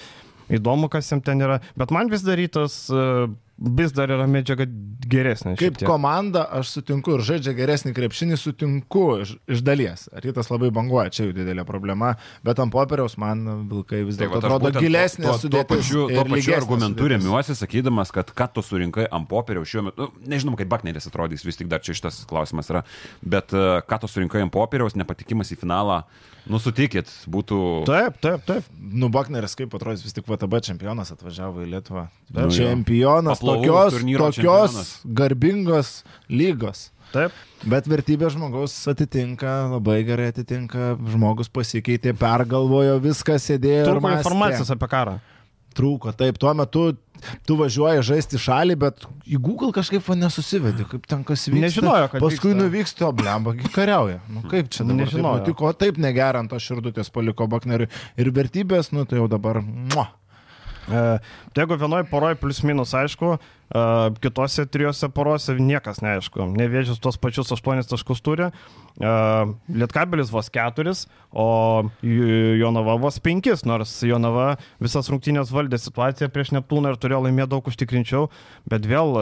Įdomu, 0.51 0.89
kas 0.91 1.07
jam 1.07 1.21
ten 1.23 1.39
yra. 1.39 1.61
Bet 1.79 1.93
man 1.95 2.11
vis 2.11 2.25
darytas, 2.25 2.75
e, 2.91 3.27
vis 3.57 3.93
dar 3.93 4.09
yra 4.11 4.25
medžiaga 4.27 4.65
geresnė. 5.09 5.53
Kaip 5.59 5.77
tiek. 5.77 5.87
komanda 5.87 6.43
aš 6.57 6.71
sutinku 6.77 7.13
ir 7.17 7.23
žaidžia 7.25 7.53
geresnį 7.55 7.93
krepšinį, 7.95 8.37
sutinku 8.39 9.03
iš, 9.21 9.35
iš 9.51 9.61
dalies. 9.65 10.07
Rytas 10.23 10.49
labai 10.49 10.71
banguoja, 10.73 11.11
čia 11.13 11.27
jų 11.27 11.35
didelė 11.37 11.65
problema, 11.67 12.13
bet 12.45 12.59
ant 12.63 12.73
popieriaus 12.73 13.15
man 13.21 13.67
vilkai 13.69 14.01
vis 14.07 14.17
Tai 14.17 14.27
dėlto 14.27 14.41
atrodo 14.41 14.73
gilesnė 14.79 15.27
tuo, 15.27 15.35
tuo, 15.35 15.37
tuo 15.37 15.43
sudėtis. 15.45 15.83
pačiu, 15.83 16.07
ir 16.09 16.19
tuo 16.19 16.25
pačiu 16.33 16.55
argumentu 16.57 17.05
sudėtis. 17.05 17.23
remiuosi, 17.23 17.57
sakydamas, 17.59 18.13
kad 18.15 18.33
ką 18.33 18.49
tu 18.55 18.65
surinkai 18.65 19.07
ant 19.13 19.29
popieriaus 19.29 19.69
šiuo 19.69 19.85
metu, 19.89 20.09
nu, 20.09 20.27
nežinau, 20.33 20.57
kaip 20.59 20.71
Bakneris 20.73 21.09
atrodys, 21.11 21.45
vis 21.45 21.59
tik 21.59 21.69
dar 21.71 21.83
čia 21.83 21.95
šitas 21.99 22.23
klausimas 22.29 22.71
yra, 22.73 22.83
bet 23.21 23.53
e, 23.53 23.65
ką 23.85 24.01
tu 24.03 24.09
surinkai 24.11 24.43
ant 24.47 24.53
popieriaus, 24.53 24.97
nepatikimas 24.97 25.53
į 25.53 25.59
finalą, 25.61 26.01
nu 26.49 26.59
sutikit, 26.59 27.11
būtų... 27.29 27.59
Taip, 27.87 28.17
taip, 28.23 28.43
taip. 28.47 28.67
Nu, 28.73 29.11
Bakneris 29.13 29.55
kaip 29.59 29.75
atrodys, 29.77 30.03
vis 30.05 30.15
tik 30.15 30.27
VTB 30.27 30.63
čempionas 30.65 31.13
atvažiavo 31.13 31.63
į 31.63 31.69
Lietuvą. 31.75 32.07
Nu 32.33 32.47
jo. 32.47 32.55
čempionas 32.57 33.43
Paplavų 33.43 33.52
tokios, 33.53 33.99
tokios 34.01 34.35
čempionas. 34.39 34.91
garbingos 35.05 35.93
lygos. 36.29 36.89
taip. 37.13 37.35
Bet 37.63 37.87
vertybė 37.87 38.27
žmogaus 38.33 38.73
atitinka, 38.91 39.51
labai 39.71 40.01
gerai 40.07 40.31
atitinka, 40.33 40.95
žmogus 41.13 41.47
pasikeitė, 41.53 42.15
pergalvojo, 42.19 42.97
viską 43.03 43.37
sėdėjo. 43.39 43.85
Trūko 43.91 44.17
informacijos 44.17 44.73
apie 44.73 44.89
karą. 44.91 45.19
Trūko, 45.73 46.11
taip, 46.17 46.37
tuo 46.41 46.51
metu 46.57 46.91
tu 47.47 47.55
važiuoji 47.59 48.03
žaisti 48.05 48.39
šalį, 48.41 48.75
bet 48.83 49.05
į 49.25 49.39
Google 49.43 49.71
kažkaip 49.75 50.05
nesusivedi, 50.17 50.85
kaip 50.89 51.05
ten 51.09 51.23
kas 51.27 51.45
vyksta. 51.47 51.63
Nežinojo, 51.65 52.09
kad 52.11 52.23
Paskui 52.23 52.51
vyksta. 52.51 52.59
nuvyksta, 52.61 53.53
gi 53.61 53.71
kariauja. 53.73 54.19
Nu 54.29 54.43
kaip 54.49 54.69
čia 54.73 54.83
dabar 54.83 55.05
taip 55.05 55.13
Nežinojo. 55.13 55.39
nutiko, 55.39 55.69
o 55.69 55.73
taip 55.73 55.97
negerant 55.97 56.51
tos 56.51 56.65
širdutės 56.67 57.11
paliko 57.13 57.47
Bakneriui. 57.47 57.89
Ir 58.17 58.31
vertybės, 58.35 58.91
nu 58.91 59.05
tai 59.05 59.21
jau 59.21 59.29
dabar. 59.31 59.61
Mua. 59.61 60.09
E, 60.87 61.03
tai 61.53 61.63
jeigu 61.63 61.77
vienoje 61.79 62.07
poroje 62.11 62.39
plius 62.41 62.61
minus 62.65 62.93
aišku, 62.97 63.37
kitose 64.21 64.65
trijose 64.69 65.09
porose 65.09 65.55
niekas 65.57 66.01
neaišku. 66.03 66.45
Nevėžys 66.57 67.01
tuos 67.01 67.17
pačius 67.17 67.53
8 67.55 67.87
taškus 67.89 68.21
turi, 68.21 68.51
Lietkabelis 69.01 70.29
vos 70.29 70.51
4, 70.53 70.93
o 71.33 71.47
Jonava 72.03 72.93
vos 73.01 73.17
5, 73.17 73.63
nors 73.65 73.95
Jonava 74.05 74.51
visas 74.83 75.09
rungtynės 75.09 75.49
valdė 75.49 75.79
situaciją 75.81 76.29
prieš 76.29 76.51
Neptūną 76.53 76.93
ir 76.93 76.99
turėjo 77.01 77.23
laimėti 77.25 77.49
daug 77.55 77.69
užtikrinčiau, 77.71 78.27
bet 78.69 78.85
vėl 78.85 79.17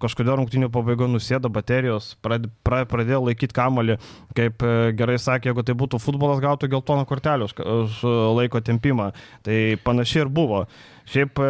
kažkodėl 0.00 0.38
rungtynių 0.40 0.70
pabaigoje 0.72 1.12
nusėda 1.12 1.52
baterijos, 1.52 2.14
prad, 2.24 2.48
pra, 2.64 2.84
pradėjo 2.88 3.20
laikyti 3.26 3.56
kamolį, 3.56 3.98
kaip 4.38 4.64
e, 4.64 4.72
gerai 4.96 5.18
sakė, 5.20 5.52
jeigu 5.52 5.66
tai 5.68 5.76
būtų 5.84 6.00
futbolas, 6.00 6.40
gautų 6.40 6.72
geltoną 6.72 7.04
kortelę 7.08 7.50
už 7.52 8.00
laiko 8.40 8.64
tempimą. 8.64 9.12
Tai 9.44 9.60
panašiai 9.84 10.24
ir 10.24 10.32
buvo. 10.32 10.64
Šiaip 11.10 11.40
e, 11.40 11.48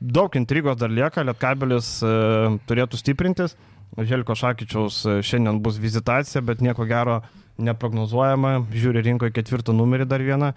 daug 0.00 0.36
intrigos 0.38 0.78
dar 0.78 0.92
lieka, 0.92 1.24
Lietkabelis 1.26 1.96
e, 2.06 2.12
turėtų 2.68 3.00
stiprintis. 3.00 3.56
Želko 3.98 4.36
Šakyčiaus 4.38 5.02
e, 5.04 5.16
šiandien 5.26 5.58
bus 5.64 5.80
vizitacija, 5.82 6.44
bet 6.46 6.62
nieko 6.64 6.86
gero 6.88 7.20
neprognozuojama. 7.58 8.62
Žiūri 8.72 9.04
rinkoje 9.08 9.34
ketvirtą 9.36 9.74
numerį 9.76 10.08
dar 10.08 10.24
vieną. 10.24 10.52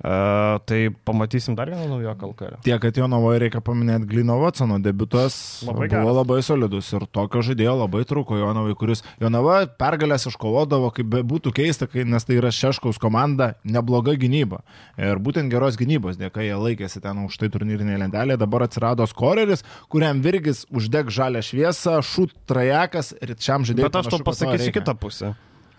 E, 0.00 0.58
tai 0.64 0.90
pamatysim 1.04 1.54
dar 1.54 1.68
vieną 1.70 1.88
naują 1.88 2.14
kalkarę. 2.16 2.56
Tiek, 2.64 2.80
kad 2.80 2.96
jo 2.96 3.04
navoje 3.08 3.42
reikia 3.42 3.60
paminėti 3.60 4.06
Glino 4.08 4.38
Watsono 4.40 4.78
debutas 4.80 5.34
Labai 5.66 5.90
buvo 5.92 6.06
geras. 6.06 6.16
labai 6.16 6.38
solidus 6.42 6.88
ir 6.96 7.04
tokio 7.12 7.42
žaidėjo 7.44 7.74
labai 7.82 8.06
trūko 8.08 8.38
Jonavai, 8.40 8.72
kuris 8.80 9.04
Jonava 9.20 9.58
pergalės 9.68 10.24
iškovodavo, 10.30 10.88
kaip 10.96 11.18
būtų 11.28 11.52
keista, 11.52 11.84
kai, 11.84 12.06
nes 12.08 12.24
tai 12.24 12.38
yra 12.40 12.48
Šeškaus 12.48 12.96
komanda, 12.96 13.50
nebloga 13.62 14.16
gynyba. 14.16 14.62
Ir 14.96 15.20
būtent 15.20 15.52
geros 15.52 15.76
gynybos 15.76 16.16
dėka 16.16 16.48
jie 16.48 16.56
laikėsi 16.56 17.04
ten 17.04 17.20
aukštai 17.26 17.52
turnyrinėje 17.52 18.00
lentelėje, 18.00 18.40
dabar 18.40 18.64
atsirado 18.64 19.04
skoreris, 19.04 19.66
kuriam 19.92 20.24
virgis 20.24 20.64
uždeg 20.72 21.12
žalę 21.12 21.44
šviesą, 21.44 22.00
šūt 22.00 22.32
trajekas 22.48 23.12
ir 23.20 23.36
šiam 23.36 23.68
žaidėjui. 23.68 23.90
Bet 23.90 24.00
aš 24.00 24.12
to 24.16 24.24
pasakysiu 24.24 24.72
kitą 24.80 24.96
pusę. 24.96 25.34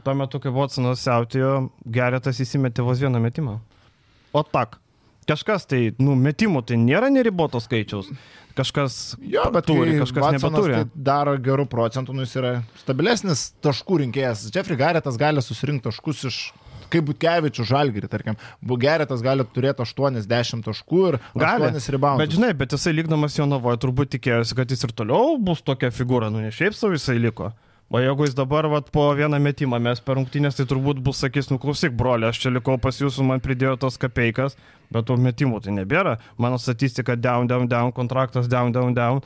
Tuo 0.05 0.15
metu, 0.17 0.41
kai 0.41 0.53
Watsonas 0.53 1.03
siautėjo, 1.05 1.55
Geretas 1.85 2.39
įsimetė 2.43 2.85
vos 2.85 3.01
vieną 3.01 3.21
metimą. 3.23 3.59
O 4.33 4.43
tak. 4.47 4.79
Kažkas 5.29 5.67
tai, 5.69 5.91
nu, 6.01 6.15
metimų 6.17 6.63
tai 6.67 6.79
nėra 6.81 7.11
neribotos 7.13 7.67
skaičiaus. 7.67 8.09
Kažkas 8.57 8.95
Jo, 9.21 9.45
bet 9.53 9.67
turi, 9.69 9.93
kažkas 10.01 10.25
Watsonas 10.25 10.65
nebeturi. 10.65 10.79
Tai 10.79 11.03
daro 11.11 11.35
gerų 11.39 11.67
procentų, 11.71 12.15
nu 12.17 12.25
jis 12.25 12.33
yra 12.41 12.55
stabilesnis 12.81 13.51
taškų 13.63 14.01
rinkėjas. 14.05 14.49
Jeffrey 14.51 14.79
Garetas 14.79 15.19
gali 15.21 15.43
susirinkti 15.45 15.87
taškus 15.87 16.25
iš 16.31 16.41
kaip 16.91 17.07
Butkevičių 17.07 17.65
žalgirį, 17.67 18.09
tarkim. 18.11 18.37
Bugeretas 18.67 19.23
gali 19.23 19.45
turėti 19.55 19.85
80 19.85 20.65
taškų 20.67 21.01
ir 21.11 21.19
Gali. 21.39 21.69
8 21.71 21.95
reboundus. 21.95 22.23
Bet 22.25 22.35
žinai, 22.35 22.51
bet 22.57 22.75
jisai 22.75 22.95
likdamas 22.97 23.37
Jonavoje 23.37 23.79
turbūt 23.85 24.11
tikėjosi, 24.17 24.57
kad 24.57 24.73
jis 24.73 24.83
ir 24.87 24.95
toliau 24.97 25.37
bus 25.39 25.63
tokia 25.63 25.91
figūra, 25.95 26.31
nu 26.33 26.43
ne 26.43 26.51
šiaip 26.55 26.75
savo 26.77 26.97
jisai 26.97 27.19
liko. 27.21 27.53
O 27.91 27.99
jeigu 27.99 28.23
jis 28.23 28.35
dabar 28.35 28.69
vat, 28.71 28.87
po 28.87 29.09
vieną 29.11 29.35
metimą 29.43 29.75
mes 29.83 29.99
per 29.99 30.15
rungtynės, 30.15 30.55
tai 30.55 30.63
turbūt 30.69 31.01
bus 31.03 31.19
sakys, 31.19 31.49
nu 31.51 31.57
klausyk, 31.59 31.91
broli, 31.99 32.23
aš 32.23 32.39
čia 32.39 32.51
likau 32.53 32.77
pas 32.79 32.95
jūsų, 32.95 33.25
man 33.27 33.43
pridėjo 33.43 33.73
tos 33.81 33.99
kapeikas, 33.99 34.55
bet 34.95 35.09
tų 35.09 35.17
metimų 35.19 35.59
tai 35.65 35.75
nebėra. 35.75 36.13
Mano 36.39 36.55
statistika 36.55 37.17
down, 37.19 37.51
down, 37.51 37.67
down, 37.67 37.91
kontraktas 37.91 38.47
down, 38.47 38.71
down, 38.71 38.95
down. 38.95 39.19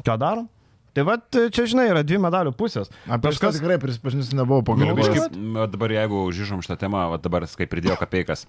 Ką 0.00 0.16
darom? 0.16 0.48
Tai 0.96 1.04
va, 1.06 1.14
čia 1.30 1.64
žinai, 1.70 1.84
yra 1.92 2.00
dvi 2.02 2.18
medalių 2.18 2.50
pusės. 2.58 2.88
Apie 3.06 3.30
Kažkas, 3.30 3.60
tikrai 3.60 3.76
prisipažinsiu, 3.78 4.34
nebuvau 4.40 4.64
Galiu 4.66 4.96
pagalvojęs. 4.96 5.36
m, 5.38 5.58
dabar 5.70 5.92
jeigu 5.94 6.22
žižom 6.34 6.64
šitą 6.66 6.76
temą, 6.82 7.04
va 7.12 7.18
dabar, 7.22 7.46
kai 7.46 7.68
pridėjo 7.70 7.94
kapeikas, 8.00 8.46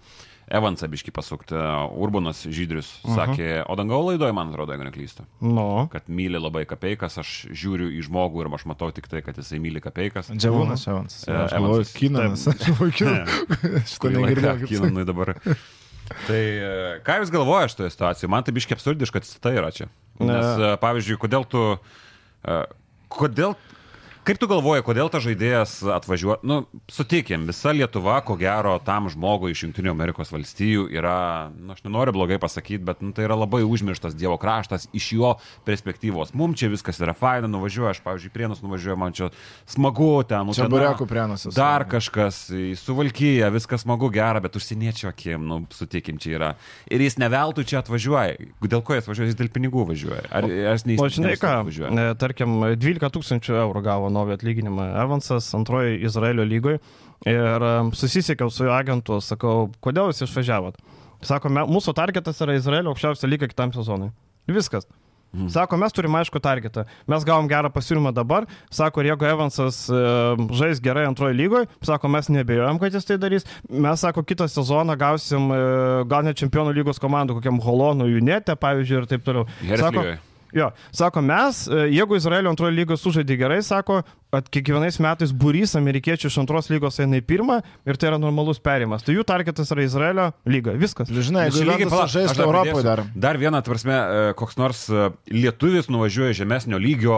Evansą 0.52 0.90
biški 0.92 1.14
pasukti, 1.16 1.54
Urbanas 2.02 2.42
Žydrius 2.50 2.90
sakė, 3.06 3.62
o 3.70 3.76
dangau 3.80 4.02
laidoje, 4.08 4.34
man 4.36 4.50
atrodo, 4.52 4.74
jeigu 4.74 4.88
neklystu, 4.90 5.24
nu, 5.46 5.68
kad 5.94 6.10
myli 6.12 6.42
labai 6.42 6.66
kapeikas, 6.68 7.20
aš 7.22 7.36
žiūriu 7.56 7.88
į 7.94 8.02
žmogų 8.10 8.42
ir 8.44 8.50
aš 8.58 8.66
matau 8.68 8.90
tik 8.92 9.08
tai, 9.08 9.22
kad 9.24 9.38
jisai 9.40 9.62
myli 9.64 9.80
kapeikas. 9.80 10.34
Džiavūnas 10.34 10.84
Evans. 10.92 11.22
E, 11.30 11.38
Aš 11.46 11.54
galvoju, 11.56 11.86
Evansas. 11.86 11.94
Kinanas. 12.02 12.48
Aš 12.52 12.60
galvoju, 12.66 12.98
Kinanas. 12.98 13.38
Šitą 13.94 14.02
Kurį 14.04 14.18
laiką 14.18 14.28
negirdėjau. 14.28 14.58
kaip 14.66 14.74
Kinanui 14.74 15.06
dabar. 15.08 15.34
Tai 16.28 16.42
e, 16.42 16.76
ką 17.08 17.20
Jūs 17.22 17.32
galvojate 17.38 17.72
šitoje 17.78 17.94
situacijoje? 17.96 18.32
Man 18.34 18.44
tai 18.44 18.58
biški 18.58 18.76
absurdiška, 18.76 19.22
kad 19.22 19.34
tai 19.46 19.54
yra 19.62 19.70
čia. 19.72 19.88
Nes, 20.20 20.50
e, 20.58 20.74
pavyzdžiui, 20.82 21.22
kodėl 21.22 21.46
tu... 21.48 21.68
e, 22.46 22.64
Kodėl... 23.12 23.56
Kaip 24.22 24.38
tu 24.38 24.46
galvoji, 24.46 24.84
kodėl 24.86 25.10
tas 25.10 25.24
žaidėjas 25.26 25.72
atvažiuoja? 25.96 26.44
Nu, 26.46 26.60
sutikėm, 26.94 27.48
visa 27.50 27.72
Lietuva, 27.74 28.20
ko 28.22 28.36
gero, 28.38 28.76
tam 28.86 29.08
žmogui 29.10 29.50
iš 29.56 29.64
Junktinių 29.64 29.90
Amerikos 29.96 30.30
valstijų 30.30 30.84
yra, 30.94 31.50
nu, 31.56 31.74
aš 31.74 31.82
nenoriu 31.88 32.14
blogai 32.14 32.38
pasakyti, 32.42 32.84
bet 32.86 33.02
nu, 33.02 33.16
tai 33.18 33.26
yra 33.26 33.34
labai 33.40 33.64
užmirštas 33.66 34.14
Dievo 34.14 34.38
kraštas 34.38 34.86
iš 34.94 35.08
jo 35.16 35.32
perspektyvos. 35.66 36.36
Mums 36.38 36.62
čia 36.62 36.70
viskas 36.70 37.02
yra 37.02 37.16
faina, 37.18 37.50
nuvažiuoju, 37.50 37.90
aš, 37.96 38.04
pavyzdžiui, 38.06 38.34
Prienus 38.36 38.62
nuvažiuoju, 38.62 39.00
man 39.02 39.18
čia 39.18 39.32
smagu 39.66 40.12
ten. 40.30 40.54
Čia 40.54 40.68
Utena. 40.68 40.76
Buriakų 40.76 41.10
Prienuose. 41.10 41.56
Dar 41.58 41.88
kažkas, 41.90 42.44
į 42.54 42.76
Suvalkyje, 42.78 43.50
viskas 43.58 43.88
smagu, 43.88 44.12
gera, 44.14 44.38
bet 44.46 44.60
užsieniečio 44.62 45.10
akim, 45.10 45.50
nu, 45.50 45.64
sutikim, 45.74 46.22
čia 46.22 46.36
yra. 46.38 46.52
Ir 46.94 47.02
jis 47.02 47.18
neveltui 47.18 47.66
čia 47.66 47.82
atvažiuoja. 47.82 48.38
Dėl 48.70 48.86
ko 48.86 49.00
jis 49.00 49.10
važiuoja? 49.10 49.34
Jis 49.34 49.42
dėl 49.42 49.50
pinigų 49.58 49.90
važiuoja. 49.96 50.30
Ar 50.30 50.46
aš 50.76 50.86
o 51.02 51.10
žinai 51.10 51.34
ką, 51.42 51.58
e, 51.90 52.08
tarkim, 52.22 52.60
12 52.78 53.14
tūkstančių 53.18 53.58
eurų 53.66 53.86
gavo 53.90 54.11
naują 54.12 54.38
atlyginimą 54.40 54.90
Evansas 55.04 55.50
antroji 55.58 56.02
Izraelio 56.06 56.44
lygoje 56.46 56.80
ir 57.26 57.64
e, 57.68 57.76
susisiekiau 57.98 58.50
su 58.52 58.66
jo 58.66 58.74
agentu, 58.74 59.20
sakau, 59.22 59.70
kodėl 59.82 60.12
jūs 60.12 60.24
išvažiavot? 60.28 60.78
Sako, 61.22 61.50
"Me- 61.54 61.68
mūsų 61.70 61.94
targetas 61.94 62.40
yra 62.42 62.56
Izraelio 62.58 62.90
aukščiausia 62.96 63.28
lyga 63.30 63.48
kitam 63.48 63.74
sezonui. 63.74 64.10
Viskas. 64.50 64.88
Mhm. 65.32 65.48
Sako, 65.48 65.78
mes 65.80 65.94
turime 65.96 66.18
aišku 66.20 66.42
targetą. 66.44 66.84
Mes 67.08 67.24
gavom 67.24 67.48
gerą 67.48 67.70
pasiūlymą 67.72 68.12
dabar. 68.12 68.44
Sako, 68.70 69.00
jeigu 69.06 69.24
Evansas 69.30 69.86
e, 69.88 69.94
žais 70.60 70.82
gerai 70.84 71.06
antrojo 71.08 71.32
lygoje, 71.38 71.70
sako, 71.88 72.10
mes 72.12 72.28
nebejojam, 72.28 72.80
kad 72.82 72.92
jis 72.94 73.06
tai 73.08 73.16
darys. 73.22 73.46
Mes, 73.70 74.02
sako, 74.04 74.24
kitą 74.28 74.50
sezoną 74.52 74.98
gausim 75.00 75.46
e, 75.56 75.62
gal 76.12 76.26
net 76.28 76.36
čempionų 76.42 76.74
lygos 76.76 77.00
komandų, 77.00 77.38
kokiam 77.40 77.62
Holonų, 77.64 78.10
Junete, 78.12 78.58
pavyzdžiui, 78.60 78.98
ir 78.98 79.08
taip 79.08 79.24
toliau. 79.24 79.46
Heres 79.62 79.80
Sako, 79.86 80.02
lygoje. 80.02 80.18
Jo, 80.54 80.72
sako, 80.92 81.22
mes, 81.24 81.66
e, 81.72 81.86
jeigu 81.96 82.16
Izraelio 82.20 82.52
antroji 82.52 82.76
lyga 82.76 82.98
sužaidė 83.00 83.38
gerai, 83.40 83.62
sako, 83.64 84.02
kad 84.32 84.48
kiekvienais 84.52 84.98
metais 85.04 85.32
būrys 85.36 85.74
amerikiečių 85.80 86.30
iš 86.32 86.38
antros 86.42 86.70
lygos 86.72 87.00
eina 87.04 87.20
į 87.20 87.24
pirmą 87.28 87.58
ir 87.88 87.98
tai 88.00 88.10
yra 88.12 88.20
normalus 88.20 88.60
perimas. 88.64 89.04
Tai 89.04 89.16
jų 89.18 89.24
targetas 89.28 89.72
yra 89.76 89.84
Izraelio 89.84 90.30
lyga. 90.48 90.72
Viskas. 90.80 91.12
Žinai, 91.12 91.50
jeigu 91.50 91.64
Lygiai 91.64 91.86
Juventusas 91.86 91.92
pala- 91.92 92.06
aš 92.08 92.16
žaistų 92.16 92.38
dar 92.38 92.46
Europoje 92.48 92.84
dar. 92.88 93.04
Dar 93.28 93.40
vieną, 93.42 93.62
tvarsme, 93.64 93.98
koks 94.40 94.58
nors 94.60 94.86
e, 94.90 95.10
lietuvis 95.32 95.90
nuvažiuoja 95.92 96.32
į 96.36 96.40
žemesnio 96.44 96.80
lygio 96.80 97.18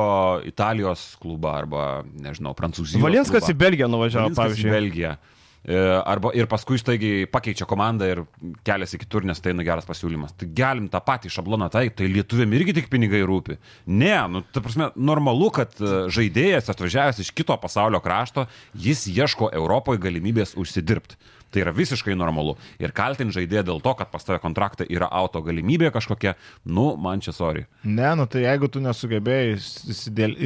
Italijos 0.50 1.06
klubą 1.22 1.54
arba, 1.62 1.84
nežinau, 2.18 2.54
Prancūzijos. 2.58 3.02
Valinskas 3.02 3.46
klubą. 3.46 3.54
į 3.54 3.62
Belgiją 3.66 3.88
nuvažiavo, 3.94 4.30
Valinskas 4.30 4.42
į 4.42 4.44
pavyzdžiui. 4.44 4.74
Belgiją. 4.78 5.16
E, 5.64 5.76
Arba 6.04 6.34
ir 6.36 6.50
paskui 6.52 6.76
staigiai 6.80 7.28
pakeičia 7.32 7.68
komandą 7.70 8.08
ir 8.12 8.22
keliasi 8.68 9.00
kitur, 9.00 9.24
nes 9.28 9.40
tai 9.40 9.54
nu 9.56 9.64
geras 9.64 9.88
pasiūlymas. 9.88 10.36
Tai 10.36 10.50
galim 10.56 10.90
tą 10.92 11.00
patį 11.04 11.32
šabloną 11.32 11.70
taikyti, 11.72 12.02
tai 12.02 12.10
lietuviam 12.12 12.56
irgi 12.58 12.76
tik 12.80 12.90
pinigai 12.92 13.24
rūpi. 13.28 13.56
Ne, 13.88 14.16
nu, 14.34 14.44
ta 14.52 14.64
prasme, 14.64 14.90
normalu, 14.96 15.48
kad 15.56 15.78
e, 15.80 15.94
žaidėjas 16.12 16.68
atvažiavęs 16.74 17.24
iš 17.24 17.32
kito 17.38 17.56
pasaulio 17.64 18.04
krašto, 18.04 18.48
jis 18.76 19.06
ieško 19.14 19.54
Europoje 19.56 20.04
galimybės 20.04 20.58
užsidirbti. 20.60 21.20
Tai 21.54 21.62
yra 21.62 21.74
visiškai 21.76 22.16
normalu. 22.18 22.56
Ir 22.82 22.94
kaltinti 22.96 23.36
žaidėją 23.38 23.64
dėl 23.68 23.82
to, 23.84 23.94
kad 24.00 24.10
pas 24.10 24.26
tave 24.26 24.40
kontraktą 24.42 24.88
yra 24.90 25.06
auto 25.14 25.42
galimybė 25.46 25.92
kažkokia, 25.94 26.34
nu, 26.66 26.94
man 26.98 27.22
čia 27.22 27.34
sorry. 27.36 27.68
Ne, 27.86 28.10
nu 28.18 28.26
tai 28.30 28.46
jeigu 28.48 28.70
tu 28.74 28.82
nesugebėjai 28.82 29.54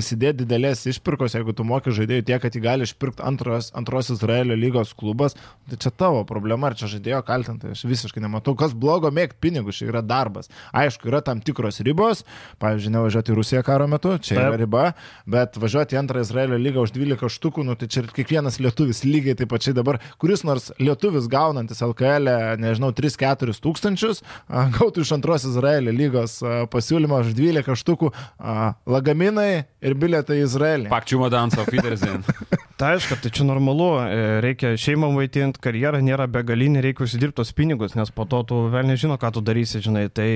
įsidėti 0.02 0.44
didelės 0.44 0.84
išpirkos, 0.92 1.38
jeigu 1.38 1.56
tu 1.56 1.66
moki 1.68 1.94
žaidėjų 1.96 2.26
tiek, 2.28 2.42
kad 2.44 2.58
jį 2.58 2.64
gali 2.66 2.88
išpirkti 2.88 3.24
antros, 3.24 3.72
antros 3.78 4.12
Izraelio 4.14 4.58
lygos 4.60 4.92
klubas, 4.98 5.38
tai 5.70 5.80
čia 5.80 5.94
tavo 5.96 6.26
problema, 6.28 6.72
ar 6.72 6.78
čia 6.80 6.90
žaidėjo 6.92 7.22
kaltinti. 7.28 7.72
Aš 7.72 7.86
visiškai 7.88 8.24
nematau, 8.24 8.56
kas 8.60 8.76
blogo 8.76 9.12
mėgti 9.14 9.40
pinigus, 9.48 9.80
čia 9.80 9.88
yra 9.94 10.04
darbas. 10.04 10.52
Aišku, 10.76 11.08
yra 11.12 11.24
tam 11.24 11.40
tikros 11.46 11.80
ribos, 11.88 12.26
pavyzdžiui, 12.62 12.94
nevažiuoti 12.98 13.34
į 13.34 13.40
Rusiją 13.40 13.64
karo 13.68 13.88
metu, 13.88 14.18
čia 14.20 14.36
yra 14.36 14.52
Taip. 14.52 14.60
riba, 14.66 14.86
bet 15.30 15.56
važiuoti 15.62 15.96
į 15.96 16.02
antrą 16.04 16.26
Izraelio 16.26 16.60
lygą 16.60 16.84
už 16.84 16.96
12 16.98 17.32
štukų, 17.38 17.66
nu 17.68 17.78
tai 17.80 17.90
čia 17.92 18.04
ir 18.04 18.12
kiekvienas 18.16 18.60
lietuvis 18.64 19.04
lygiai 19.08 19.38
taip 19.38 19.52
pačiai 19.54 19.76
dabar, 19.78 20.02
kuris 20.22 20.44
nors 20.48 20.72
lietuvis 20.80 20.97
gaunantis 21.32 21.82
LKL, 21.86 22.28
e, 22.28 22.56
nežinau, 22.64 22.92
3-4 22.96 23.58
tūkstančius, 23.64 24.24
gautų 24.78 25.06
iš 25.06 25.14
antros 25.18 25.48
Izraelio 25.48 25.94
lygos 25.94 26.40
pasiūlymą 26.74 27.22
už 27.26 27.34
12 27.38 27.78
štukų 27.84 28.12
a, 28.14 28.74
lagaminai 28.90 29.68
ir 29.82 29.98
bilietai 30.00 30.42
į 30.42 30.48
Izraelį. 30.48 30.90
Pakčių 30.94 31.22
Madanso, 31.22 31.66
Fiderzin. 31.70 32.24
Tai 32.78 32.92
aišku, 32.94 33.16
tai 33.18 33.32
čia 33.34 33.42
normalu, 33.42 33.88
e, 34.06 34.26
reikia 34.46 34.76
šeimą 34.78 35.08
vaitinti, 35.16 35.58
karjera 35.64 35.98
nėra 35.98 36.28
begalinė, 36.30 36.84
reikia 36.86 37.08
užsidirbti 37.08 37.40
tos 37.40 37.50
pinigus, 37.58 37.96
nes 37.98 38.12
po 38.14 38.28
to 38.30 38.44
tu 38.46 38.60
vėl 38.70 38.86
nežino, 38.86 39.16
ką 39.18 39.32
tu 39.34 39.42
darysi, 39.42 39.82
žinai. 39.82 40.04
Tai 40.14 40.28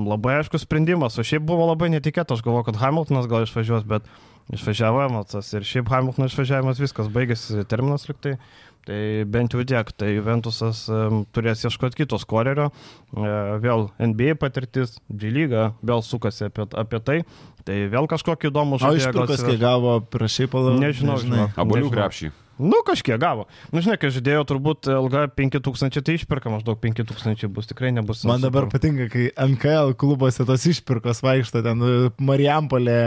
labai 0.00 0.38
aiškus 0.38 0.64
sprendimas, 0.64 1.18
o 1.20 1.26
šiaip 1.26 1.44
buvo 1.44 1.66
labai 1.68 1.90
netikėta, 1.92 2.32
aš 2.32 2.46
galvoju, 2.46 2.70
kad 2.70 2.80
Hamiltonas 2.80 3.28
gal 3.28 3.44
išvažiuos, 3.44 3.84
bet 3.84 4.08
išvažiavo 4.56 5.04
Hamiltonas 5.04 5.52
ir 5.52 5.68
šiaip 5.68 5.92
Hamiltono 5.92 6.30
išvažiavimas 6.32 6.80
viskas, 6.80 7.12
baigėsi 7.12 7.66
terminas 7.68 8.08
liktai. 8.08 8.38
Tai 8.82 8.98
bent 9.30 9.54
jau 9.54 9.62
tiek, 9.62 9.90
tai 9.94 10.08
Juventusas 10.16 10.88
um, 10.90 11.20
turės 11.30 11.60
ieškoti 11.62 12.00
kito 12.00 12.18
skorerio, 12.18 12.72
e, 13.14 13.28
vėl 13.62 13.84
NBA 14.02 14.34
patirtis, 14.42 14.96
G 15.06 15.30
lyga, 15.30 15.68
vėl 15.86 16.02
sukasi 16.02 16.48
apie, 16.48 16.66
apie 16.74 16.98
tai, 16.98 17.18
tai 17.62 17.76
vėl 17.92 18.10
kažkokį 18.10 18.50
įdomų 18.50 18.80
O 18.80 18.82
žaidėją. 18.82 18.98
gal 18.98 19.12
išpirkos, 19.14 19.36
atsives. 19.38 19.50
kai 19.54 19.62
gavo, 19.62 19.92
prašai 20.10 20.48
palaukti. 20.50 20.82
Nežinau, 20.82 21.20
žinok. 21.22 21.54
Abolių 21.62 21.84
Nežinau. 21.86 21.94
krepšį. 21.94 22.32
Nu, 22.58 22.82
kažkiek 22.86 23.16
gavo. 23.20 23.46
Nu, 23.72 23.80
žinai, 23.80 23.96
kai 24.00 24.10
žaidėjo 24.12 24.42
turbūt 24.50 24.88
ilga 24.92 25.24
5000, 25.32 26.02
tai 26.04 26.16
išperka 26.18 26.50
maždaug 26.52 26.76
5000 26.82 27.48
bus, 27.52 27.68
tikrai 27.70 27.92
nebus. 27.96 28.22
Man 28.28 28.44
dabar 28.44 28.66
super. 28.66 28.76
patinka, 28.76 29.08
kai 29.12 29.30
NKL 29.32 29.94
klubuose 29.98 30.44
tos 30.48 30.66
išpirkos 30.68 31.22
vaikšto 31.24 31.62
ten 31.64 31.80
e, 31.86 31.92
Marijampolė, 32.22 32.98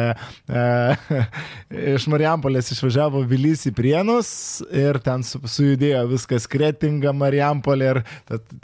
e, 0.50 0.66
iš 1.96 2.08
Marijampolės 2.12 2.74
išvažiavo 2.74 3.22
Vilys 3.30 3.68
į 3.70 3.76
Prienus 3.78 4.32
ir 4.74 5.00
ten 5.06 5.24
su, 5.28 5.39
sujudėjo 5.46 6.02
viskas 6.10 6.50
kretinga 6.50 7.14
Marijampolė 7.16 7.91
ir 7.93 8.02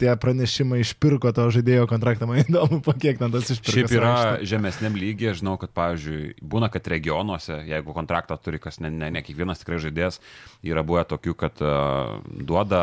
tie 0.00 0.12
pranešimai 0.18 0.82
išpirko 0.82 1.30
to 1.36 1.46
žaidėjo 1.54 1.86
kontraktą, 1.90 2.26
man 2.30 2.42
įdomu, 2.44 2.82
po 2.84 2.96
kiek 2.98 3.22
ten 3.22 3.32
tas 3.34 3.54
išpirkas. 3.54 3.78
Šiaip 3.78 3.96
yra 4.00 4.12
vaikšto. 4.18 4.50
žemesniam 4.50 4.98
lygiai, 4.98 5.36
žinau, 5.38 5.54
kad, 5.62 5.70
pavyzdžiui, 5.78 6.34
būna, 6.42 6.72
kad 6.74 6.90
regionuose, 6.90 7.62
jeigu 7.70 7.94
kontraktą 7.96 8.36
turi, 8.42 8.60
kas 8.62 8.82
ne, 8.82 8.90
ne, 8.90 9.12
ne 9.14 9.22
kiekvienas 9.24 9.62
tikrai 9.62 9.78
žaidėjas, 9.86 10.18
yra 10.74 10.84
buvę 10.86 11.04
tokių, 11.10 11.34
kad 11.38 11.62
uh, 11.64 12.18
duoda 12.26 12.82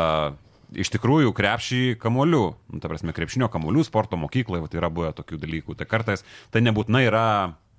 iš 0.70 0.92
tikrųjų 0.94 1.32
krepšį 1.34 1.80
kamuolių, 2.02 2.44
nu, 2.70 2.82
ta 2.82 2.90
prasme, 2.90 3.14
krepšinio 3.16 3.50
kamuolių 3.50 3.84
sporto 3.86 4.18
mokyklai, 4.20 4.62
va, 4.62 4.70
tai 4.70 4.80
yra 4.82 4.90
buvę 4.92 5.10
tokių 5.18 5.40
dalykų. 5.42 5.76
Tai 5.78 5.88
kartais 5.90 6.24
tai 6.54 6.62
nebūtinai 6.62 7.04
yra 7.08 7.26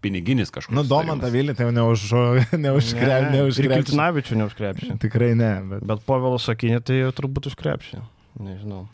piniginis 0.02 0.52
kažkoks. 0.54 0.76
Nu, 0.76 0.84
Domantą 0.88 1.30
Vilį 1.32 1.56
tai 1.58 1.68
jau 1.68 1.76
neuž, 1.76 2.08
neužkrepšė. 2.66 3.20
Ir 3.22 3.30
Neužkrepšė. 3.36 3.84
Kiltinavičių 3.84 4.40
neužkrepšė. 4.42 4.96
Tikrai 5.04 5.34
ne, 5.38 5.52
bet. 5.74 5.86
Bet 5.94 6.08
Povilo 6.08 6.42
Šakinė 6.42 6.82
tai 6.86 7.04
turbūt 7.16 7.52
užkrepšė. 7.52 8.02
Nežinau. 8.42 8.86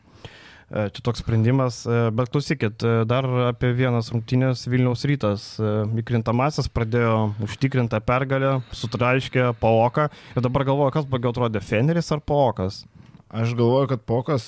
E, 0.67 0.89
Čia 0.91 1.01
toks 1.05 1.21
sprendimas, 1.23 1.85
E, 1.87 2.09
bet 2.11 2.27
klausykit, 2.33 2.83
e, 2.83 3.05
dar 3.07 3.23
apie 3.47 3.71
vienas 3.71 4.11
rungtynės 4.11 4.65
Vilniaus 4.67 5.05
rytas. 5.07 5.45
E, 5.59 5.71
Įkrintamasis 6.01 6.67
pradėjo 6.67 7.31
užtikrintą 7.47 8.01
pergalę, 8.03 8.57
sutraiškė 8.75 9.53
Paoką 9.61 10.09
ir 10.35 10.43
dabar 10.43 10.67
galvoju, 10.67 10.91
kas 10.97 11.07
blogiau 11.07 11.31
atrodė, 11.31 11.63
Feneris 11.63 12.11
ar 12.11 12.19
Paokas. 12.19 12.83
Aš 13.27 13.55
galvoju, 13.59 13.89
kad 13.91 14.03
pokas, 14.07 14.43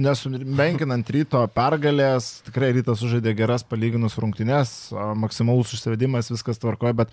nesumenkinant 0.00 1.10
ryto 1.12 1.42
pergalės, 1.52 2.38
tikrai 2.46 2.70
rytas 2.76 3.02
sužaidė 3.02 3.34
geras 3.36 3.64
palyginus 3.68 4.16
rungtynės, 4.16 4.94
maksimalus 5.20 5.74
užsivedimas, 5.76 6.32
viskas 6.32 6.60
tvarkoja, 6.60 6.96
bet 7.04 7.12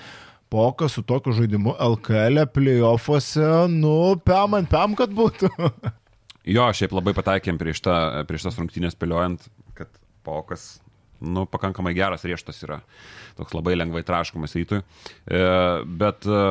pokas 0.51 0.95
su 0.95 1.03
tokiu 1.03 1.35
žaidimu 1.35 1.75
LKL 1.83 2.45
playoffuose, 2.47 3.67
nu, 3.75 4.15
pam 4.23 4.55
ant 4.55 4.71
pam, 4.71 4.95
kad 4.95 5.11
būtų. 5.11 5.51
Jo, 6.45 6.69
šiaip 6.77 6.93
labai 6.93 7.15
pataikėm 7.17 7.57
prieš, 7.57 7.81
tą, 7.87 7.95
prieš 8.29 8.45
tas 8.47 8.57
rungtynės 8.61 8.93
spėliojant, 8.93 9.47
kad 9.77 9.89
Paukas, 10.25 10.75
nu, 11.25 11.45
pakankamai 11.49 11.95
geras 11.97 12.25
rieštas 12.27 12.61
yra. 12.65 12.79
Toks 13.39 13.55
labai 13.57 13.75
lengvai 13.77 14.03
traškomas 14.05 14.53
rytui. 14.57 14.81
E, 14.81 15.41
bet, 16.01 16.27
e, 16.29 16.41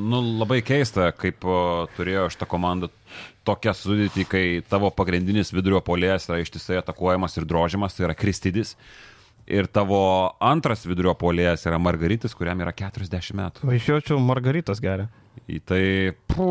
nu, 0.00 0.20
labai 0.40 0.62
keista, 0.66 1.10
kaip 1.16 1.44
o, 1.44 1.58
turėjo 1.96 2.28
šitą 2.32 2.48
komandą 2.50 2.90
tokią 3.44 3.74
sudėtį, 3.76 4.26
kai 4.28 4.44
tavo 4.68 4.88
pagrindinis 4.96 5.52
vidurio 5.52 5.82
polės 5.84 6.30
yra 6.30 6.40
ištisai 6.40 6.80
atakuojamas 6.80 7.36
ir 7.36 7.48
drožimas, 7.48 7.96
tai 7.96 8.08
yra 8.08 8.16
Kristidis. 8.16 8.74
Ir 9.44 9.68
tavo 9.68 10.00
antras 10.40 10.86
vidurio 10.88 11.12
polės 11.20 11.66
yra 11.68 11.76
Margaritis, 11.76 12.32
kuriam 12.32 12.62
yra 12.64 12.72
40 12.72 13.36
metų. 13.36 13.68
Važiuočiau 13.68 14.16
Margaritas 14.24 14.80
geria. 14.80 15.10
Į 15.44 15.58
tai, 15.68 15.80
pū. 16.32 16.44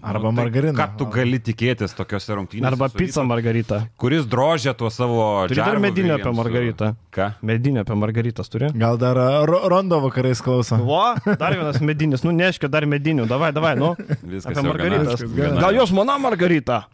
Arba 0.00 0.30
margarina. 0.32 0.72
Ką 0.72 0.84
tu 0.96 1.04
gali 1.12 1.36
tikėtis 1.44 1.92
tokiose 1.92 2.32
rungtynėse? 2.38 2.64
Arba 2.70 2.86
Rytu? 2.88 3.24
Margarita. 3.28 3.80
kuris 4.00 4.24
drožia 4.24 4.72
tuo 4.72 4.88
savo... 4.88 5.44
Turi 5.50 5.60
dar 5.60 5.76
medinę 5.82 6.14
apie. 6.16 6.32
Margaritą. 6.38 6.88
Ką? 7.12 7.26
Medinė 7.44 7.82
apie 7.84 7.98
Margaritas 8.00 8.48
turi. 8.48 8.70
Gal 8.80 8.96
dar 9.02 9.18
ro 9.44 9.60
Rondo 9.68 10.00
vakarais 10.00 10.40
klauso. 10.40 10.78
O, 10.80 11.02
dar 11.36 11.52
vienas 11.58 11.80
medinis, 11.84 12.24
nu 12.24 12.32
neškia 12.32 12.70
dar 12.72 12.86
medinių, 12.88 13.28
davai, 13.28 13.52
davai, 13.52 13.74
nu. 13.76 13.92
Viskas 14.24 14.54
Apie 14.56 14.64
Margaritas. 14.70 15.20
gana- 15.36 15.60
Gal 15.60 15.76
jo 15.76 15.84
žmona 15.92 16.16
Margarita? 16.18 16.84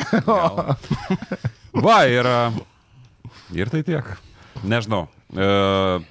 Va, 1.77 1.99
ir, 2.11 2.27
ir 3.55 3.71
tai 3.71 3.83
tiek. 3.87 4.17
Nežinau. 4.65 5.07
E, 5.27 5.47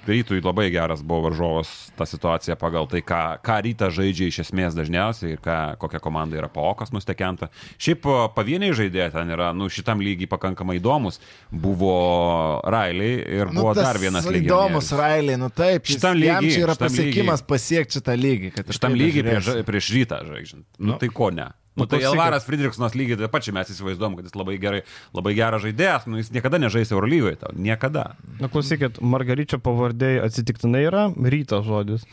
rytui 0.06 0.42
labai 0.44 0.66
geras 0.70 1.00
buvo 1.00 1.30
varžovas 1.30 1.70
ta 1.96 2.04
situacija 2.04 2.52
pagal 2.60 2.84
tai, 2.86 3.00
ką, 3.00 3.38
ką 3.40 3.54
ryta 3.64 3.88
žaidžia 3.88 4.28
iš 4.28 4.42
esmės 4.44 4.76
dažniausiai 4.76 5.32
ir 5.32 5.40
ką, 5.40 5.54
kokia 5.80 6.00
komanda 6.04 6.36
yra 6.36 6.50
paokas 6.52 6.92
nustekenta. 6.92 7.48
Šiaip 7.80 8.04
e, 8.04 8.16
pavieniai 8.36 8.76
žaidėjai 8.76 9.14
ten 9.16 9.32
yra, 9.32 9.54
nu, 9.56 9.70
šitam 9.72 10.04
lygiai 10.04 10.28
pakankamai 10.28 10.76
įdomus. 10.82 11.16
Buvo 11.48 12.60
Railiai 12.68 13.24
ir 13.40 13.48
buvo 13.56 13.72
Nu, 13.72 13.74
tas 13.80 13.88
dar 13.88 13.98
vienas 14.04 14.26
Įdomus 14.28 14.36
legionierius. 14.36 14.92
Railiai, 15.00 15.40
nu 15.40 15.48
taip, 15.48 15.86
jis- 15.88 15.96
Šitam 15.96 16.20
lygy, 16.20 16.52
čia 16.52 16.66
yra 16.68 16.76
pasiekimas 16.76 17.40
lygy. 17.40 17.48
pasiekti 17.56 17.96
šitą 18.00 18.18
lygį. 18.20 18.52
Šitam 18.68 19.00
lygiai 19.00 19.24
prieš, 19.30 19.52
prieš 19.64 19.90
rytą 19.96 20.20
žaidžiant. 20.28 20.66
Nu, 20.78 20.92
Nu. 20.92 20.98
tai 21.00 21.08
ko 21.08 21.30
ne? 21.32 21.48
Nu, 21.76 21.84
Nu, 21.84 21.86
tai. 21.92 22.00
Elvaras 22.08 22.46
Friedrichsonas 22.48 22.94
lygiai 22.96 23.18
taip 23.20 23.32
pat 23.34 23.44
čia 23.44 23.52
mes 23.52 23.68
įsivaizduom, 23.68 24.16
kad 24.16 24.24
jis 24.24 24.36
labai, 24.38 24.56
gerai, 24.60 24.80
labai 25.16 25.34
geras 25.36 25.60
žaidėjas, 25.60 26.06
nu, 26.08 26.16
jis 26.22 26.32
niekada 26.32 26.60
nežais 26.62 26.92
Eurolygoje, 26.94 27.36
tau 27.42 27.52
niekada. 27.52 28.06
Na 28.40 28.48
klausykit, 28.52 29.02
Margaričio 29.04 29.60
pavardė 29.60 30.14
atsitiktinai 30.24 30.86
yra 30.88 31.10
rytas 31.12 31.68
žodis. 31.68 32.08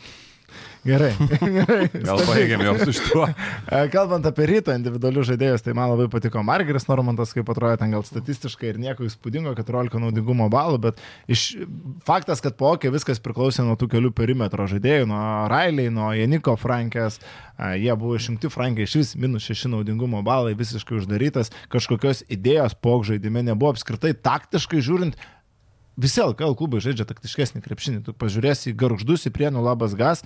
Gerai. 0.84 1.12
Gerai. 1.56 1.86
Gal 2.04 2.20
paėgėm 2.28 2.62
jau 2.66 2.74
su 2.82 2.92
šituo. 2.98 3.26
Kalbant 3.94 4.26
apie 4.28 4.48
ryto 4.50 4.74
individualius 4.76 5.30
žaidėjus, 5.30 5.64
tai 5.64 5.72
man 5.76 5.88
labai 5.94 6.10
patiko 6.12 6.42
Margeris 6.44 6.84
Normantas, 6.90 7.32
kaip 7.36 7.48
atrodo 7.48 7.78
ten 7.80 7.94
gal 7.94 8.04
statistiškai 8.04 8.74
ir 8.74 8.80
nieko 8.82 9.06
įspūdingo, 9.08 9.54
14 9.56 9.96
naudingumo 10.02 10.50
balų, 10.52 10.82
bet 10.84 11.00
iš, 11.30 11.46
faktas, 12.04 12.44
kad 12.44 12.58
po 12.60 12.74
okė 12.74 12.92
viskas 12.92 13.22
priklausė 13.24 13.64
nuo 13.64 13.78
tų 13.80 13.88
kelių 13.96 14.12
perimetro 14.16 14.68
žaidėjų, 14.68 15.08
nuo 15.08 15.22
Railiai, 15.52 15.92
nuo 15.94 16.12
Janiko 16.12 16.58
Frankės, 16.60 17.20
jie 17.80 17.96
buvo 17.96 18.18
išimti 18.18 18.50
Frankai 18.52 18.84
iš 18.84 18.98
vis 18.98 19.14
minus 19.16 19.48
6 19.48 19.70
naudingumo 19.72 20.20
balai, 20.26 20.52
visiškai 20.58 20.98
uždarytas, 21.00 21.52
kažkokios 21.72 22.26
idėjos 22.28 22.76
po 22.76 22.98
žaidime 23.06 23.44
nebuvo 23.46 23.72
apskritai 23.72 24.12
taktiškai 24.20 24.84
žiūrint. 24.84 25.16
Visi 25.96 26.22
LKL 26.22 26.56
klubai 26.58 26.82
žaidžia 26.84 27.06
taktiškesnį 27.08 27.62
krepšinį. 27.64 28.02
Tu 28.06 28.14
pažiūrėsi 28.18 28.74
garždus, 28.78 29.26
į 29.28 29.34
prienų 29.34 29.64
labas 29.64 29.96
gas, 29.98 30.24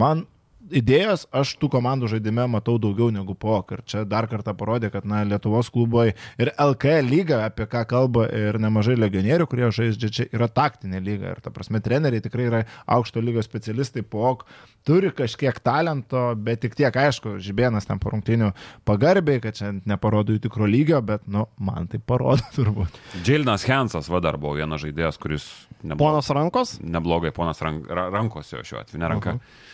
man 0.00 0.26
idėjos 0.70 1.26
aš 1.34 1.52
tų 1.60 1.68
komandų 1.72 2.08
žaidime 2.14 2.46
matau 2.50 2.76
daugiau 2.82 3.10
negu 3.14 3.34
POK. 3.34 3.72
Ir 3.76 3.82
čia 3.88 4.04
dar 4.08 4.28
kartą 4.30 4.54
parodė, 4.58 4.90
kad 4.94 5.04
na, 5.08 5.22
Lietuvos 5.26 5.70
klubai 5.72 6.10
ir 6.40 6.52
LKL 6.56 7.08
lyga, 7.10 7.44
apie 7.48 7.66
ką 7.70 7.84
kalba 7.90 8.26
ir 8.28 8.58
nemažai 8.62 8.96
legionierių, 8.98 9.46
kurie 9.50 9.70
žaidžia 9.74 10.10
čia, 10.10 10.26
yra 10.36 10.48
taktinė 10.48 11.00
lyga. 11.04 11.34
Ir 11.34 11.40
ta 11.44 11.52
prasme, 11.54 11.80
treneriai 11.84 12.22
tikrai 12.24 12.48
yra 12.48 12.64
aukšto 12.86 13.22
lygio 13.24 13.42
specialistai, 13.44 14.02
POK 14.02 14.46
turi 14.86 15.10
kažkiek 15.12 15.58
talento, 15.60 16.34
bet 16.36 16.62
tik 16.64 16.74
tiek, 16.78 16.94
aišku, 16.96 17.36
Žibėnas 17.40 17.86
ten 17.88 17.98
parungtinių 18.00 18.52
pagarbiai, 18.88 19.40
kad 19.44 19.58
čia 19.58 19.72
neparodo 19.84 20.32
jų 20.32 20.40
tikro 20.46 20.68
lygio, 20.70 21.02
bet, 21.04 21.26
nu, 21.28 21.46
man 21.60 21.88
tai 21.90 22.00
parodo 22.00 22.44
turbūt. 22.56 23.00
Džilnas 23.22 23.66
Hensas, 23.68 24.08
va 24.12 24.22
dar 24.24 24.38
buvo 24.40 24.56
vienas 24.56 24.80
žaidėjas, 24.84 25.20
kuris 25.20 25.48
neblogai. 25.82 26.00
Ponas 26.00 26.30
rankos? 26.32 26.78
Neblogai, 26.80 27.34
ponas 27.36 27.60
rank, 27.64 27.84
rankos 27.90 28.52
jo 28.52 28.64
šiuo 28.64 28.80
atveju, 28.80 29.00
ne 29.02 29.12
ranka. 29.14 29.30
Uh 29.30 29.40
Mhm. 29.40 29.44
-huh. 29.44 29.69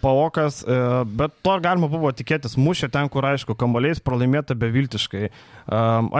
Paokas, 0.00 0.62
e, 0.64 0.76
bet 1.04 1.34
to 1.44 1.54
galima 1.60 1.88
buvo 1.92 2.08
tikėtis, 2.16 2.56
mušė 2.56 2.88
ten, 2.92 3.08
kur 3.12 3.26
aišku, 3.28 3.56
kamoliais 3.58 4.00
pralaimėta 4.00 4.56
beviltiškai. 4.56 5.28
E, 5.28 5.32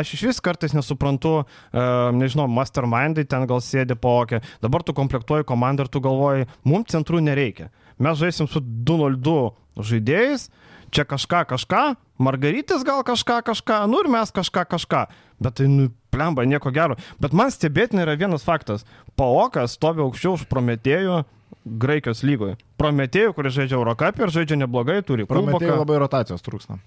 aš 0.01 0.15
iš 0.19 0.25
vis 0.29 0.43
kartais 0.45 0.75
nesuprantu, 0.77 1.39
e, 1.73 1.87
nežinau, 2.19 2.49
mastermindai 2.53 3.25
ten 3.25 3.47
gal 3.49 3.63
sėdi 3.65 3.97
paokė, 3.97 4.43
dabar 4.65 4.85
tu 4.85 4.93
komplektuoji 4.97 5.49
komandą 5.49 5.87
ir 5.87 5.93
tu 5.93 6.05
galvoji, 6.05 6.49
mums 6.69 6.93
centrų 6.93 7.23
nereikia. 7.25 7.71
Mes 8.03 8.21
žaisim 8.21 8.51
su 8.51 8.61
202 8.61 9.53
žaidėjais, 9.81 10.51
čia 10.93 11.09
kažką, 11.09 11.47
kažką, 11.55 11.85
Margarytis 12.23 12.85
gal 12.87 13.03
kažką, 13.03 13.41
kažką, 13.43 13.83
nu 13.91 14.05
ir 14.05 14.09
mes 14.13 14.31
kažką, 14.31 14.63
kažką. 14.71 15.07
Bet 15.43 15.57
tai, 15.59 15.67
nu, 15.67 15.89
plemba, 16.13 16.45
nieko 16.47 16.71
gero. 16.71 16.95
Bet 17.19 17.35
man 17.35 17.51
stebėtina 17.51 18.05
yra 18.05 18.15
vienas 18.21 18.45
faktas. 18.47 18.85
Paokas 19.19 19.75
stovi 19.79 20.05
aukščiau 20.05 20.37
už 20.37 20.45
Prometėjų 20.53 21.23
Graikijos 21.65 22.25
lygoje. 22.27 22.57
Prometėjų, 22.83 23.37
kuris 23.37 23.55
žaidžia 23.55 23.79
Eurocapį 23.79 24.27
ir 24.27 24.35
žaidžia 24.35 24.59
neblogai, 24.65 24.99
turi. 25.07 25.29
Prometėjų 25.31 25.79
labai 25.85 26.01
rotacijos 26.03 26.43
trūksta. 26.43 26.81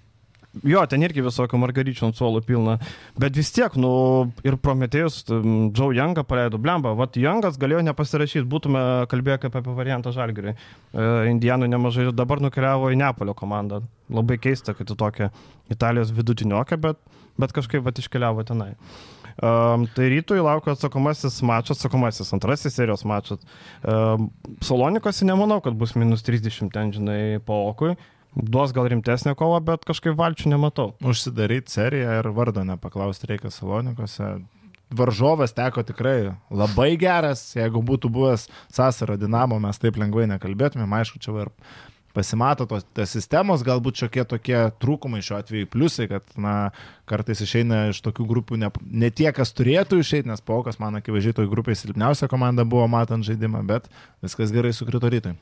Jo, 0.64 0.80
ten 0.88 1.02
irgi 1.04 1.24
visokių 1.24 1.58
margaryčių 1.60 2.06
ant 2.08 2.16
suolo 2.16 2.40
pilna. 2.44 2.78
Bet 3.20 3.36
vis 3.36 3.50
tiek, 3.52 3.74
nu, 3.80 3.90
ir 4.46 4.56
Prometėjus, 4.62 5.18
Džau 5.28 5.90
Youngą 5.96 6.24
paleido, 6.28 6.60
blemba. 6.62 6.94
Vat 6.96 7.18
Youngas 7.20 7.58
galėjo 7.60 7.82
nepasirašyti, 7.84 8.46
būtume 8.48 8.80
kalbėję 9.10 9.50
apie 9.50 9.64
variantą 9.66 10.14
Žalgiriui. 10.16 10.54
E, 10.56 11.10
Indijanų 11.32 11.68
nemažai 11.72 12.08
dabar 12.16 12.40
nukeliavo 12.44 12.88
į 12.92 13.00
Neapolio 13.02 13.36
komandą. 13.36 13.82
Labai 14.12 14.38
keista, 14.40 14.72
kad 14.76 14.88
į 14.88 14.96
tokią 14.96 15.28
Italijos 15.72 16.14
vidutiniokę, 16.16 16.80
bet, 16.80 17.02
bet 17.36 17.52
kažkaip 17.52 17.84
vat 17.84 18.00
iškeliavo 18.00 18.46
tenai. 18.48 18.72
Um, 19.36 19.84
tai 19.92 20.08
rytoj 20.14 20.40
laukia 20.40 20.72
atsakomasis 20.72 21.42
mačas, 21.44 21.76
atsakomasis 21.76 22.32
antrasis 22.32 22.76
serijos 22.78 23.04
mačas. 23.04 23.42
Um, 23.84 24.30
Salonikose 24.64 25.28
nemanau, 25.28 25.60
kad 25.64 25.76
bus 25.76 25.92
minus 25.98 26.24
30 26.24 26.72
ten, 26.72 26.92
žinai, 26.94 27.38
po 27.44 27.66
okui. 27.68 27.94
Duos 28.36 28.72
gal 28.76 28.88
rimtesnę 28.92 29.32
kovą, 29.36 29.62
bet 29.64 29.84
kažkaip 29.88 30.16
valčių 30.16 30.52
nematau. 30.52 30.90
Užsidaryti 31.04 31.72
seriją 31.72 32.18
ir 32.20 32.30
vardo 32.36 32.64
nepaklausti 32.68 33.28
reikia 33.32 33.52
Salonikose. 33.52 34.38
Varžovas 34.96 35.52
teko 35.56 35.82
tikrai 35.82 36.32
labai 36.54 36.92
geras, 37.00 37.48
jeigu 37.56 37.80
būtų 37.84 38.08
buvęs 38.12 38.46
Sasaro 38.72 39.16
Dinamo, 39.18 39.58
mes 39.60 39.80
taip 39.82 39.98
lengvai 39.98 40.28
nekalbėtumėm, 40.30 40.92
aišku, 41.00 41.20
čia 41.20 41.34
ir 41.42 41.50
pasimato 42.16 42.66
tos, 42.68 42.86
sistemos, 43.10 43.64
galbūt 43.66 44.00
šiokie 44.02 44.24
tokie 44.28 44.58
trūkumai 44.82 45.20
šiuo 45.24 45.38
atveju 45.40 45.68
pliusai, 45.72 46.08
kad 46.10 46.38
na, 46.40 46.54
kartais 47.08 47.42
išeina 47.44 47.86
iš 47.92 48.00
tokių 48.06 48.28
grupių 48.30 48.60
ne, 48.62 48.70
ne 49.04 49.10
tie, 49.12 49.28
kas 49.36 49.52
turėtų 49.56 50.00
išeiti, 50.00 50.30
nes 50.30 50.44
Paukas, 50.44 50.80
man 50.82 50.96
akivaizdžiai, 51.00 51.36
toj 51.40 51.50
grupėje 51.52 51.82
silpniausia 51.84 52.30
komanda 52.32 52.64
buvo 52.64 52.86
matant 52.90 53.26
žaidimą, 53.26 53.62
bet 53.68 53.90
viskas 54.24 54.54
gerai 54.54 54.72
sukrito 54.76 55.12
rytui. 55.12 55.36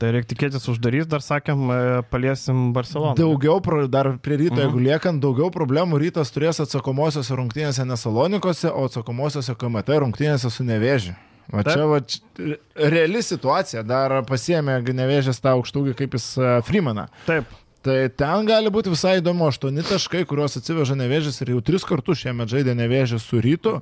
Tai 0.00 0.14
reikia 0.14 0.30
tikėtis 0.30 0.64
uždarys, 0.72 1.04
dar 1.12 1.20
sakėm, 1.20 1.64
e, 1.68 1.80
paliesim 2.08 2.70
Barceloną. 2.72 3.18
Daugiau, 3.18 3.58
dar 3.92 4.14
prie 4.24 4.38
ryto, 4.40 4.56
mhm. 4.56 4.62
jeigu 4.62 4.84
liekant, 4.86 5.20
daugiau 5.20 5.50
problemų 5.52 6.00
rytas 6.00 6.32
turės 6.32 6.62
atsakomosiose 6.64 7.36
rungtynėse 7.36 7.84
Nesalonikose, 7.84 8.70
o 8.72 8.86
atsakomosiose 8.88 9.58
KMT 9.60 10.00
rungtynėse 10.00 10.48
su 10.48 10.64
Nevėžiu. 10.64 11.18
O 11.50 11.64
čia 11.66 11.86
va, 11.90 11.98
reali 12.94 13.22
situacija, 13.26 13.82
dar 13.86 14.20
pasiemė 14.28 14.78
Gnevežės 14.86 15.42
tą 15.42 15.56
aukštūgį 15.56 15.96
kaip 15.98 16.14
jis 16.18 16.28
Freemaną. 16.68 17.08
Taip. 17.26 17.50
Tai 17.80 17.96
ten 18.12 18.44
gali 18.44 18.68
būti 18.68 18.92
visai 18.92 19.16
įdomu, 19.22 19.46
aštuoni 19.48 19.80
taškai, 19.88 20.26
kuriuos 20.28 20.58
atsiveža 20.58 20.98
Nevėžės 21.00 21.40
ir 21.40 21.54
jau 21.54 21.62
tris 21.64 21.86
kartus 21.88 22.20
šiemet 22.20 22.50
žaidė 22.52 22.74
Nevėžės 22.76 23.24
su 23.24 23.40
rytu. 23.40 23.78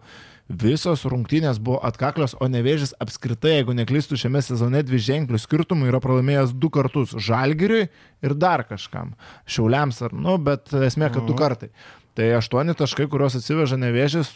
Visos 0.49 1.03
rungtynės 1.05 1.59
buvo 1.61 1.81
atkaklios, 1.85 2.37
o 2.39 2.47
Nevėžės 2.49 2.95
apskritai, 3.03 3.57
jeigu 3.57 3.75
neklystų 3.75 4.17
šiame 4.23 4.41
sezone 4.45 4.85
dvi 4.87 5.01
ženklių 5.03 5.41
skirtumų, 5.43 5.91
yra 5.91 5.99
pralaimėjęs 6.01 6.55
du 6.55 6.71
kartus- 6.73 7.17
Žalgiriui 7.27 7.89
ir 8.23 8.37
dar 8.39 8.63
kažkam. 8.71 9.17
Šiauliams 9.51 9.99
ar, 10.07 10.15
nu, 10.15 10.39
bet 10.39 10.71
esmė, 10.71 11.11
kad 11.11 11.27
du 11.27 11.35
mhm. 11.35 11.41
kartai. 11.43 11.73
Tai 12.15 12.31
aštuoni 12.39 12.79
taškai, 12.79 13.11
kuriuos 13.11 13.35
atsiveža 13.43 13.77
Nevėžės, 13.83 14.31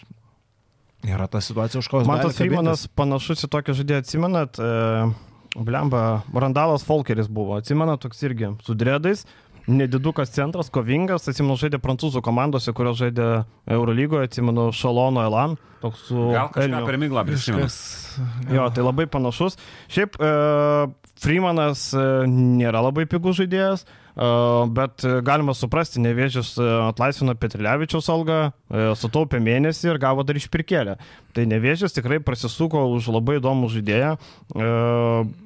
Yra 1.02 1.26
ta 1.26 1.40
situacija, 1.42 1.80
už 1.82 1.88
ko 1.90 2.02
Man 2.06 2.22
tas 2.22 2.36
Freemanas 2.38 2.86
panašus 2.86 3.42
į 3.42 3.50
tokį 3.50 3.74
žaidėją, 3.80 4.02
atsimenat, 4.04 4.58
e, 4.62 5.06
Blemba, 5.58 6.22
Randalas 6.30 6.84
Folkeris 6.86 7.26
buvo, 7.26 7.56
atsimenat, 7.58 8.04
toks 8.04 8.22
irgi 8.22 8.52
su 8.62 8.76
dredais, 8.78 9.24
nedidukas 9.66 10.30
centras, 10.34 10.70
kovingas, 10.72 11.26
atsimenu, 11.28 11.56
žaidė 11.58 11.80
prancūzų 11.82 12.22
komandose, 12.24 12.72
kurios 12.74 13.00
žaidė 13.00 13.28
Eurolygoje, 13.70 14.30
atsimenu, 14.30 14.68
Šalono 14.74 15.24
Elan, 15.26 15.56
toks 15.82 16.06
su... 16.08 16.28
Gal 16.34 16.50
kažką 16.54 16.84
per 16.86 16.98
miglą 17.02 17.26
prisimenu. 17.26 17.68
Jo, 18.54 18.68
tai 18.74 18.86
labai 18.86 19.08
panašus. 19.10 19.58
Šiaip 19.92 20.18
e, 20.22 20.32
Freemanas 21.22 21.88
e, 21.94 22.06
nėra 22.30 22.82
labai 22.86 23.08
pigus 23.10 23.38
žaidėjas, 23.42 23.86
bet 24.12 25.04
galima 25.24 25.54
suprasti, 25.56 26.02
nevėžys 26.04 26.54
atlaisvino 26.60 27.34
Petrilevičiaus 27.38 28.10
algą, 28.12 28.40
sutaupė 29.00 29.40
mėnesį 29.40 29.94
ir 29.94 30.00
gavo 30.02 30.24
dar 30.26 30.36
išpirkėlę. 30.36 30.98
Tai 31.32 31.44
nevėžys 31.48 31.96
tikrai 31.96 32.18
prasisuko 32.20 32.84
už 32.92 33.08
labai 33.14 33.38
įdomų 33.40 33.70
žaidėją. 33.72 34.10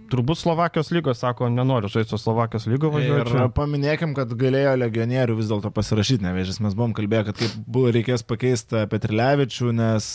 Turbūt 0.07 0.39
Slovakijos 0.39 0.91
lygos 0.95 1.19
sako, 1.23 1.49
nenoriu 1.51 1.91
žaisti 1.91 2.19
Slovakijos 2.19 2.67
lygo 2.71 2.91
važiuoti. 2.95 3.33
Ir 3.39 3.49
paminėkim, 3.55 4.15
kad 4.19 4.31
galėjo 4.39 4.75
legionierių 4.83 5.39
vis 5.39 5.51
dėlto 5.51 5.71
pasirašyti 5.75 6.27
nevėžys. 6.27 6.61
Mes 6.63 6.75
buvom 6.79 6.95
kalbėję, 6.95 7.25
kad 7.31 7.41
kaip 7.43 7.81
reikės 7.95 8.27
pakeisti 8.27 8.85
Petrilevičių, 8.91 9.73
nes 9.79 10.11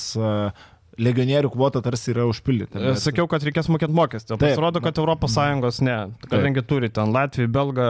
legionierių 1.02 1.52
kvota 1.54 1.82
tarsi 1.84 2.12
yra 2.14 2.26
užpildyta. 2.30 2.80
Bet... 2.80 3.00
Sakiau, 3.02 3.28
kad 3.32 3.44
reikės 3.46 3.70
mokėti 3.72 3.96
mokestį. 3.98 4.38
Pasirodo, 4.42 4.82
kad 4.84 4.98
ES 5.02 5.82
ne. 5.86 5.98
Kadangi 6.28 6.66
turi 6.68 6.92
ten 6.94 7.14
Latviją, 7.16 7.52
Belgą, 7.52 7.88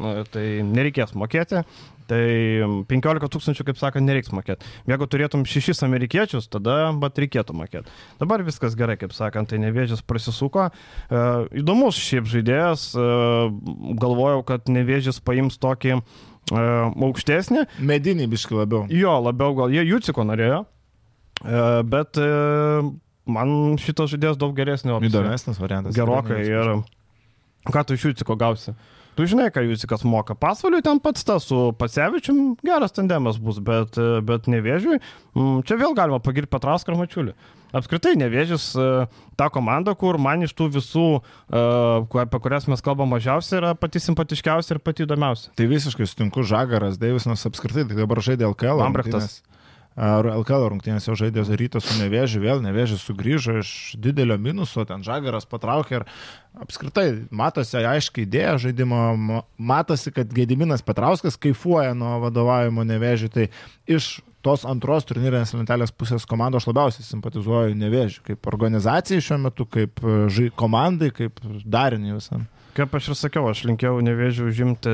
nu, 0.00 0.14
tai 0.32 0.46
nereikės 0.66 1.14
mokėti. 1.18 1.64
Tai 2.04 2.20
15 2.90 3.30
tūkstančių, 3.32 3.64
kaip 3.70 3.78
sakant, 3.80 4.04
nereiks 4.04 4.28
mokėti. 4.34 4.66
Jeigu 4.90 5.06
turėtum 5.08 5.46
šešis 5.48 5.80
amerikiečius, 5.86 6.50
tada 6.52 6.90
bat 7.00 7.16
reikėtų 7.20 7.56
mokėti. 7.56 7.92
Dabar 8.20 8.44
viskas 8.44 8.76
gerai, 8.76 8.98
kaip 9.00 9.14
sakant, 9.16 9.48
tai 9.48 9.60
nevėžys 9.62 10.04
prasisuko. 10.04 10.68
E, 10.68 11.22
įdomus 11.62 11.96
šiaip 11.96 12.28
žaidėjas, 12.28 12.90
e, 12.92 13.08
galvojau, 14.02 14.44
kad 14.52 14.68
nevėžys 14.68 15.22
paims 15.24 15.56
tokį 15.62 15.96
e, 15.96 16.02
aukštesnį. 16.52 17.64
Medinį 17.80 18.28
biški 18.36 18.60
labiau. 18.60 18.84
Jo, 18.92 19.16
labiau 19.24 19.56
gal 19.62 19.72
jie 19.72 19.88
Juciko 19.88 20.28
norėjo. 20.28 20.66
E, 21.42 21.82
bet 21.90 22.18
e, 22.20 22.26
man 23.26 23.78
šitas 23.80 24.12
žaidėjas 24.14 24.40
daug 24.40 24.54
geresnio. 24.56 25.00
Įdomesnis 25.04 25.60
variantas. 25.60 25.96
Gerokai. 25.96 26.42
Ir 26.46 26.76
ką 27.72 27.86
tu 27.88 27.96
iš 27.96 28.10
Jūciko 28.10 28.36
gausi? 28.40 28.76
Tu 29.14 29.28
žinai, 29.30 29.46
ką 29.54 29.62
Jūcikas 29.62 30.02
moka. 30.06 30.34
Pasvaliui 30.34 30.82
ten 30.82 30.98
pats 31.02 31.26
tas 31.26 31.44
su 31.46 31.68
Pasevičium 31.78 32.56
geras 32.66 32.94
tandemas 32.96 33.38
bus, 33.38 33.60
bet, 33.62 33.98
e, 33.98 34.22
bet 34.26 34.48
nevėžiui. 34.50 34.98
Čia 35.66 35.78
vėl 35.78 35.94
galima 35.94 36.18
pagirti 36.22 36.50
Petrauską 36.50 36.94
ir 36.94 36.98
Mačiulį. 37.02 37.36
Apskritai 37.74 38.12
nevėžys 38.14 38.68
ta 39.34 39.48
komanda, 39.50 39.96
kur 39.98 40.14
man 40.22 40.46
iš 40.46 40.52
tų 40.54 40.68
visų, 40.76 41.06
apie 41.50 42.38
kurias 42.38 42.68
mes 42.70 42.84
kalbam 42.86 43.10
mažiausiai, 43.10 43.56
yra 43.58 43.72
pati 43.74 43.98
simpatiškiausia 43.98 44.76
ir 44.76 44.78
pati 44.78 45.02
įdomiausia. 45.02 45.50
Tai 45.58 45.66
visiškai 45.72 46.06
sutinku, 46.06 46.44
Žagaras, 46.46 47.00
Deivisas 47.02 47.42
apskritai, 47.50 47.82
tai 47.90 47.98
dabar 47.98 48.22
žaidė 48.22 48.46
LKL. 48.52 48.78
Lambrechtas. 49.96 50.40
LKL 50.40 50.68
rungtynėse 50.72 51.14
žaidė 51.14 51.44
rytas 51.54 51.84
su 51.86 51.94
nevėžiu, 52.00 52.40
vėl 52.42 52.62
nevėžis 52.64 53.04
sugrįžo 53.06 53.60
iš 53.60 53.94
didelio 53.96 54.36
minuso, 54.38 54.84
ten 54.84 55.04
žagaras 55.06 55.46
patraukė 55.46 56.00
ir 56.00 56.04
apskritai 56.58 57.26
matosi 57.30 57.78
aiškiai 57.78 58.26
idėja 58.26 58.58
žaidimo, 58.58 59.44
matosi, 59.56 60.10
kad 60.10 60.32
Gediminas 60.34 60.82
Petrauskas 60.82 61.38
kaifuoja 61.38 61.94
nuo 61.94 62.18
vadovavimo 62.24 62.82
nevėžiu, 62.82 63.30
tai 63.30 63.48
iš 63.86 64.18
tos 64.44 64.66
antros 64.66 65.06
turnyrinės 65.08 65.54
lentelės 65.54 65.94
pusės 65.94 66.26
komandos 66.26 66.64
aš 66.64 66.72
labiausiai 66.72 67.06
simpatizuoju 67.06 67.78
nevėžiu, 67.78 68.24
kaip 68.26 68.50
organizacijai 68.50 69.22
šiuo 69.22 69.38
metu, 69.46 69.64
kaip 69.64 70.02
žai, 70.28 70.50
komandai, 70.58 71.14
kaip 71.14 71.38
dariniai 71.64 72.18
visam. 72.18 72.48
Kaip 72.74 72.94
aš 72.98 73.12
ir 73.12 73.18
sakiau, 73.18 73.46
aš 73.46 73.62
linkėjau 73.68 74.00
nevėžiu 74.02 74.48
užimti 74.50 74.92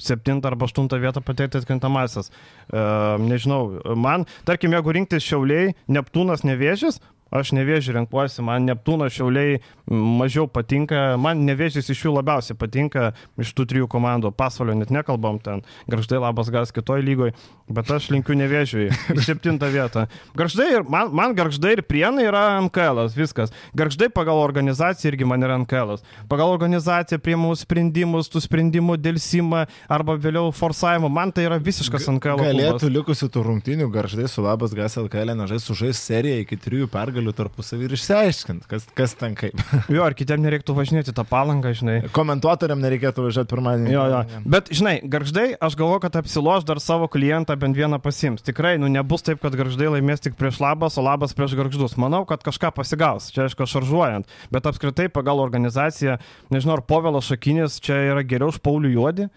7 0.00 0.38
arba 0.48 0.68
8 0.68 0.88
vietą 1.02 1.20
patekti 1.24 1.60
atkrintamasis. 1.60 2.30
E, 2.32 2.84
nežinau, 3.20 3.60
man, 4.00 4.24
tarkim, 4.48 4.72
jeigu 4.72 4.94
rinktis 4.96 5.26
šiauliai, 5.26 5.74
Neptūnas 5.92 6.46
nevėžis, 6.48 7.02
Aš 7.28 7.52
nevėžį 7.52 7.92
renkuosi, 7.98 8.40
man 8.44 8.64
Neptūno 8.68 9.08
šiauliai 9.12 9.58
mažiau 9.88 10.46
patinka, 10.48 11.16
man 11.20 11.44
nevėžys 11.44 11.90
iš 11.92 12.06
jų 12.06 12.14
labiausiai 12.16 12.56
patinka, 12.58 13.12
iš 13.40 13.52
tų 13.56 13.66
trijų 13.68 13.88
komandų, 13.92 14.32
pasvalio 14.36 14.76
net 14.76 14.92
nekalbam 14.92 15.36
ten, 15.42 15.60
garždai 15.92 16.20
labas 16.22 16.48
gas 16.52 16.72
kitoj 16.72 17.02
lygoje, 17.04 17.34
bet 17.68 17.90
aš 17.92 18.08
linkiu 18.12 18.36
nevėžiui 18.38 18.88
į 18.88 19.24
septintą 19.26 19.68
vietą. 19.72 20.06
Garždai 20.38 20.70
ir 20.78 20.86
man, 20.88 21.12
man 21.12 21.36
garždai 21.36 21.74
ir 21.76 21.84
prienai 21.84 22.26
yra 22.28 22.44
NKL, 22.64 23.04
viskas. 23.16 23.52
Garždai 23.76 24.08
pagal 24.12 24.40
organizaciją 24.40 25.12
irgi 25.12 25.28
man 25.28 25.44
yra 25.44 25.60
NKL. 25.60 25.98
Pagal 26.32 26.52
organizaciją 26.54 27.20
priimamus 27.20 27.66
sprendimus, 27.66 28.32
tų 28.32 28.44
sprendimų 28.44 28.96
dėlsimą 29.04 29.66
arba 29.92 30.16
vėliau 30.16 30.48
forsavimą, 30.56 31.12
man 31.12 31.32
tai 31.36 31.44
yra 31.48 31.60
visiškas 31.60 32.08
NKL. 32.16 32.44
Galėtų 32.48 32.92
likusių 32.92 33.30
tų 33.36 33.44
rungtynių 33.50 33.92
garždai 33.92 34.28
su 34.32 34.44
labas 34.44 34.72
gas 34.76 34.96
LKL 35.00 35.36
nežai 35.36 35.60
sužais 35.62 36.00
seriją 36.00 36.42
iki 36.44 36.60
trijų 36.60 36.88
pergalių 36.92 37.17
tarpusavį 37.36 37.88
ir 37.88 37.94
išsiaiškinti, 37.96 38.68
kas, 38.70 38.86
kas 38.96 39.14
ten 39.18 39.34
kaip. 39.38 39.58
Jo, 39.94 40.04
ar 40.06 40.14
kitiem 40.16 40.42
nereiktų 40.44 40.74
važinėti 40.76 41.14
tą 41.16 41.24
palangą, 41.28 41.72
žinai. 41.76 41.96
Komentuotoriam 42.14 42.80
nereikėtų 42.82 43.24
važiuoti 43.26 43.50
pirmadienį. 43.50 43.92
Jo, 43.94 44.04
jo. 44.12 44.20
Bet, 44.54 44.70
žinai, 44.74 44.94
garždai, 45.10 45.46
aš 45.64 45.76
galvoju, 45.80 46.02
kad 46.04 46.18
apsiloš 46.20 46.66
dar 46.68 46.80
savo 46.84 47.08
klientą 47.10 47.56
bent 47.60 47.76
vieną 47.78 48.00
pasims. 48.04 48.44
Tikrai, 48.46 48.76
nu, 48.80 48.90
nebus 48.92 49.26
taip, 49.26 49.40
kad 49.42 49.56
garždai 49.58 49.90
laimės 49.96 50.24
tik 50.24 50.38
prieš 50.38 50.60
labas, 50.62 50.98
o 51.00 51.04
labas 51.04 51.34
prieš 51.36 51.56
garždus. 51.58 51.98
Manau, 52.00 52.24
kad 52.28 52.44
kažką 52.46 52.70
pasigaus. 52.76 53.32
Čia, 53.34 53.46
aišku, 53.48 53.66
šaržuojant. 53.68 54.28
Bet 54.54 54.68
apskritai, 54.70 55.08
pagal 55.12 55.42
organizaciją, 55.42 56.18
nežinau, 56.54 56.78
ar 56.78 56.86
Povelo 56.88 57.22
Šakinis 57.24 57.80
čia 57.84 58.00
yra 58.12 58.24
geriau 58.26 58.52
už 58.52 58.62
Paulių 58.64 58.94
Juodį. 58.94 59.30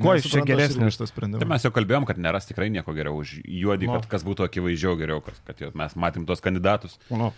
Kuo 0.00 0.14
jis 0.16 0.26
čia 0.28 0.42
geresnis? 0.44 0.94
šitas 0.94 1.08
Tai 1.10 1.14
sprendimas? 1.14 1.48
mes 1.48 1.64
jau 1.64 1.70
kalbėjom, 1.72 2.06
kad 2.06 2.18
neras 2.20 2.46
tikrai 2.48 2.68
nieko 2.70 2.92
geriau 2.96 3.16
už 3.22 3.38
juodį, 3.44 3.86
Nu. 3.88 3.92
kad 3.98 4.06
kas 4.12 4.24
būtų 4.26 4.44
akivaizdžiau 4.48 4.96
geriau, 5.00 5.20
kad, 5.24 5.34
kad 5.46 5.60
jau 5.64 5.70
mes 5.74 5.94
matėm 5.96 6.26
tos 6.28 6.40
kandidatus. 6.44 6.98
Nu. 7.10 7.32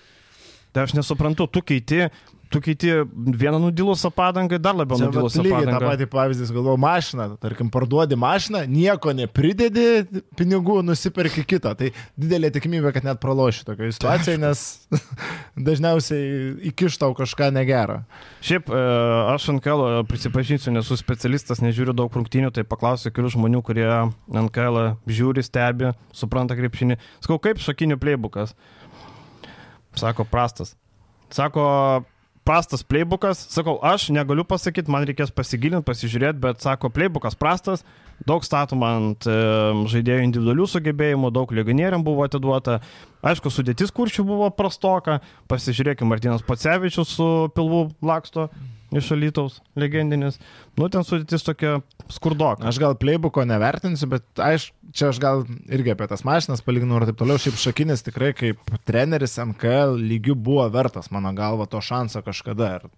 Tai 0.72 0.84
aš 0.84 0.94
nesuprantu, 0.98 1.46
tu 1.48 1.62
keiti, 1.64 2.06
tu 2.48 2.60
keiti 2.60 2.90
vieną 3.14 3.58
nudilusią 3.58 4.10
padangą, 4.10 4.58
dar 4.58 4.76
labiau 4.76 4.98
vat 4.98 5.06
nudilusią 5.06 5.42
lygiai 5.44 5.64
tą 5.64 5.72
padangą. 5.72 5.90
patį 5.92 6.06
pavyzdį, 6.12 6.48
galvoju, 6.52 6.80
mašiną, 6.80 7.26
tarkim, 7.40 7.70
parduodi 7.72 8.16
mašiną, 8.20 8.62
nieko 8.68 9.12
nepridedi 9.16 9.86
pinigų, 10.36 10.80
nusipirki 10.84 11.44
kitą. 11.48 11.74
Tai 11.78 11.90
didelė 12.20 12.52
tikimybė, 12.56 12.92
kad 12.96 13.08
net 13.08 13.20
praloši 13.22 13.64
tokioje 13.68 13.96
situacijoje, 13.96 14.40
nes 14.44 14.64
dažniausiai 15.68 16.70
įkištau 16.72 17.16
kažką 17.18 17.50
negerą. 17.56 18.00
Šiaip 18.44 18.72
e, 18.72 18.82
aš 19.34 19.50
NKL 19.56 20.04
prisipažinsiu, 20.08 20.72
nesu 20.76 20.96
specialistas, 21.00 21.64
nežiūriu 21.64 21.96
daug 21.96 22.12
rungtynių, 22.12 22.52
tai 22.56 22.64
paklausiu 22.68 23.12
kelių 23.12 23.34
žmonių, 23.36 23.64
kurie 23.64 23.88
NKL 24.32 24.82
žiūri, 25.08 25.44
stebi, 25.44 25.92
supranta 26.16 26.56
krepšinį. 26.58 27.00
Sakau, 27.24 27.40
kaip 27.48 27.64
šakinių 27.64 28.00
playbookas? 28.00 28.56
Sako, 29.99 30.26
prastas. 30.28 30.74
Sako, 31.34 31.64
prastas 32.49 32.82
playbookas. 32.86 33.40
Sakau, 33.53 33.76
aš 33.84 34.09
negaliu 34.14 34.44
pasakyti, 34.49 34.88
man 34.92 35.05
reikės 35.09 35.32
pasigilinti, 35.34 35.84
pasižiūrėti, 35.84 36.40
bet 36.40 36.64
sako, 36.64 36.88
playbookas 36.94 37.36
prastas, 37.38 37.84
daug 38.28 38.46
statoma 38.46 38.94
ant 38.96 39.28
e, 39.28 39.36
žaidėjų 39.92 40.24
individualių 40.30 40.68
sugebėjimų, 40.72 41.32
daug 41.36 41.53
legionieriam 41.59 42.07
buvo 42.07 42.24
atiduota. 42.24 42.78
Aišku, 43.26 43.53
sudėtis 43.53 43.92
kurčių 43.92 44.24
buvo 44.28 44.49
prastoka. 44.55 45.18
Pasižiūrėkime, 45.51 46.09
Martinas 46.09 46.46
Pacevičius 46.46 47.12
su 47.18 47.28
pilvu 47.57 47.88
laksto 48.01 48.49
iš 48.95 49.11
Alytaus, 49.12 49.59
legendinis. 49.78 50.39
Nu, 50.78 50.89
ten 50.93 51.05
sudėtis 51.05 51.45
tokia 51.45 51.78
skurdoka. 52.12 52.66
Aš 52.68 52.80
gal 52.80 52.97
playbooko 53.01 53.45
nevertinsiu, 53.49 54.09
bet 54.14 54.43
aišku, 54.43 54.93
čia 54.97 55.11
aš 55.12 55.20
gal 55.22 55.45
irgi 55.68 55.93
apie 55.93 56.09
tas 56.09 56.24
mašinas 56.26 56.64
palyginau 56.64 57.01
ir 57.01 57.09
taip 57.11 57.20
toliau. 57.20 57.41
Šiaip 57.41 57.61
Šakinis 57.61 58.07
tikrai 58.07 58.32
kaip 58.36 58.72
treneris 58.89 59.36
MKL 59.43 59.99
lygių 60.01 60.39
buvo 60.39 60.64
vertas, 60.72 61.12
mano 61.14 61.34
galva, 61.36 61.68
to 61.68 61.82
šanso 61.84 62.24
kažkada. 62.24 62.78
Ir 62.78 62.89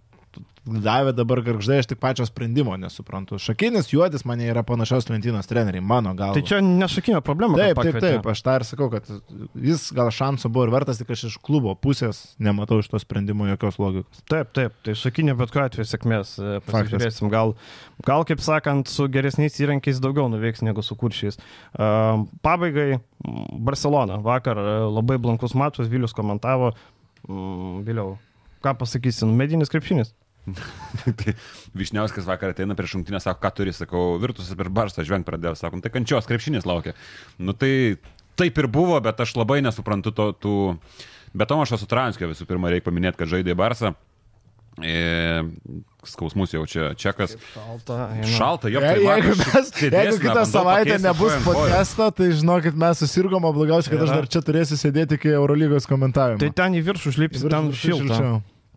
davė 0.61 1.11
dabar 1.17 1.41
garždai, 1.41 1.79
aš 1.81 1.87
tik 1.89 1.99
pačio 2.01 2.25
sprendimo 2.27 2.75
nesuprantu. 2.77 3.39
Šakinis 3.41 3.89
juodis 3.89 4.23
mane 4.29 4.45
yra 4.51 4.61
panašios 4.65 5.07
lentynos 5.09 5.49
treneriai, 5.49 5.81
mano 5.81 6.13
galva. 6.17 6.37
Tai 6.37 6.43
čia 6.45 6.59
nešakinė 6.61 7.21
problema. 7.25 7.57
Taip, 7.57 7.81
taip, 7.81 7.97
taip, 8.03 8.29
aš 8.29 8.43
tą 8.45 8.55
ir 8.59 8.65
sakau, 8.69 8.89
kad 8.93 9.09
jis 9.57 9.87
gal 9.97 10.11
šansų 10.13 10.51
buvo 10.53 10.67
ir 10.67 10.73
vertas, 10.75 11.01
tik 11.01 11.09
aš 11.15 11.25
iš 11.31 11.39
klubo 11.41 11.73
pusės 11.81 12.21
nematau 12.41 12.77
iš 12.83 12.91
to 12.93 13.01
sprendimo 13.01 13.49
jokios 13.49 13.81
logikos. 13.81 14.21
Taip, 14.29 14.53
taip, 14.57 14.77
tai 14.85 14.95
šakinė 15.01 15.35
bet 15.41 15.53
kuriuo 15.55 15.71
atveju 15.71 15.89
sėkmės. 15.89 16.37
e, 16.37 16.61
Pasižiūrėsim, 16.69 17.33
gal, 17.33 17.55
gal, 18.05 18.25
kaip 18.29 18.45
sakant, 18.45 18.91
su 18.91 19.09
geresniais 19.11 19.57
įrankiais 19.63 20.01
daugiau 20.03 20.29
nuveiks 20.29 20.61
negu 20.67 20.85
su 20.85 20.97
kuršiais. 20.99 21.41
Uh, 21.73 22.27
pabaigai, 22.45 23.01
Barcelona. 23.57 24.21
Vakar 24.21 24.61
e, 24.61 24.79
labai 24.93 25.17
blankus 25.21 25.57
mačas, 25.57 25.89
Vilius 25.89 26.13
komentavo. 26.17 26.75
Mm, 27.27 27.81
Vėliau, 27.85 28.15
ką 28.63 28.75
pasakysim, 28.79 29.33
medinis 29.37 29.71
krepšinis. 29.73 30.13
tai 31.19 31.35
Višniauskas 31.77 32.25
vakar 32.25 32.55
ateina 32.55 32.73
prieš 32.77 32.95
šimtinę, 32.95 33.21
sako, 33.21 33.41
ką 33.43 33.51
turi, 33.59 33.73
sakau, 33.77 34.15
virtusas 34.21 34.57
per 34.57 34.71
barstą 34.73 35.05
žveng 35.05 35.27
pradėjo, 35.27 35.53
sako, 35.59 35.77
"Nu, 35.77 35.85
tai 35.85 35.93
kančios 35.93 36.29
krepšinis 36.29 36.65
laukia. 36.65 36.95
Nu 37.37 37.53
tai 37.53 37.97
taip 38.39 38.57
ir 38.57 38.67
buvo, 38.71 38.97
bet 39.03 39.19
aš 39.21 39.35
labai 39.37 39.61
nesuprantu 39.61 40.13
to, 40.15 40.31
tų... 40.33 40.55
Bet 41.31 41.47
Tomašas 41.47 41.79
Sutranskio 41.79 42.27
visų 42.27 42.47
pirma 42.49 42.71
reikia 42.73 42.89
paminėti, 42.89 43.21
kad 43.21 43.29
žaidė 43.31 43.55
Barsą. 43.55 43.93
E, 44.79 45.43
skausmus 46.07 46.53
jau 46.55 46.63
čia 46.67 46.89
čekas. 46.95 47.35
Šalta. 47.53 47.97
Šalta, 48.23 48.71
jo, 48.71 48.79
Je, 48.79 48.93
tai 48.95 49.03
jeigu, 49.03 49.35
mes, 49.35 49.71
jeigu 49.83 50.19
kitą 50.23 50.45
savaitę 50.47 50.97
nebus 51.03 51.35
podcast'o, 51.45 52.07
tai 52.15 52.31
žinokit, 52.39 52.77
mes 52.79 53.03
susirgom, 53.03 53.45
o 53.47 53.51
blogiausia, 53.55 53.91
kad 53.91 54.05
aš 54.05 54.13
Yra. 54.13 54.21
dar 54.21 54.29
čia 54.31 54.43
turėsiu 54.47 54.79
sėdėti 54.79 55.19
iki 55.19 55.33
Eurolygos 55.35 55.87
komentavimo. 55.91 56.39
Tai 56.41 56.49
ten 56.55 56.79
į 56.79 56.85
viršų 56.87 57.13
užlipsi, 57.13 57.43
ten 57.51 57.71
šilta. 57.75 58.21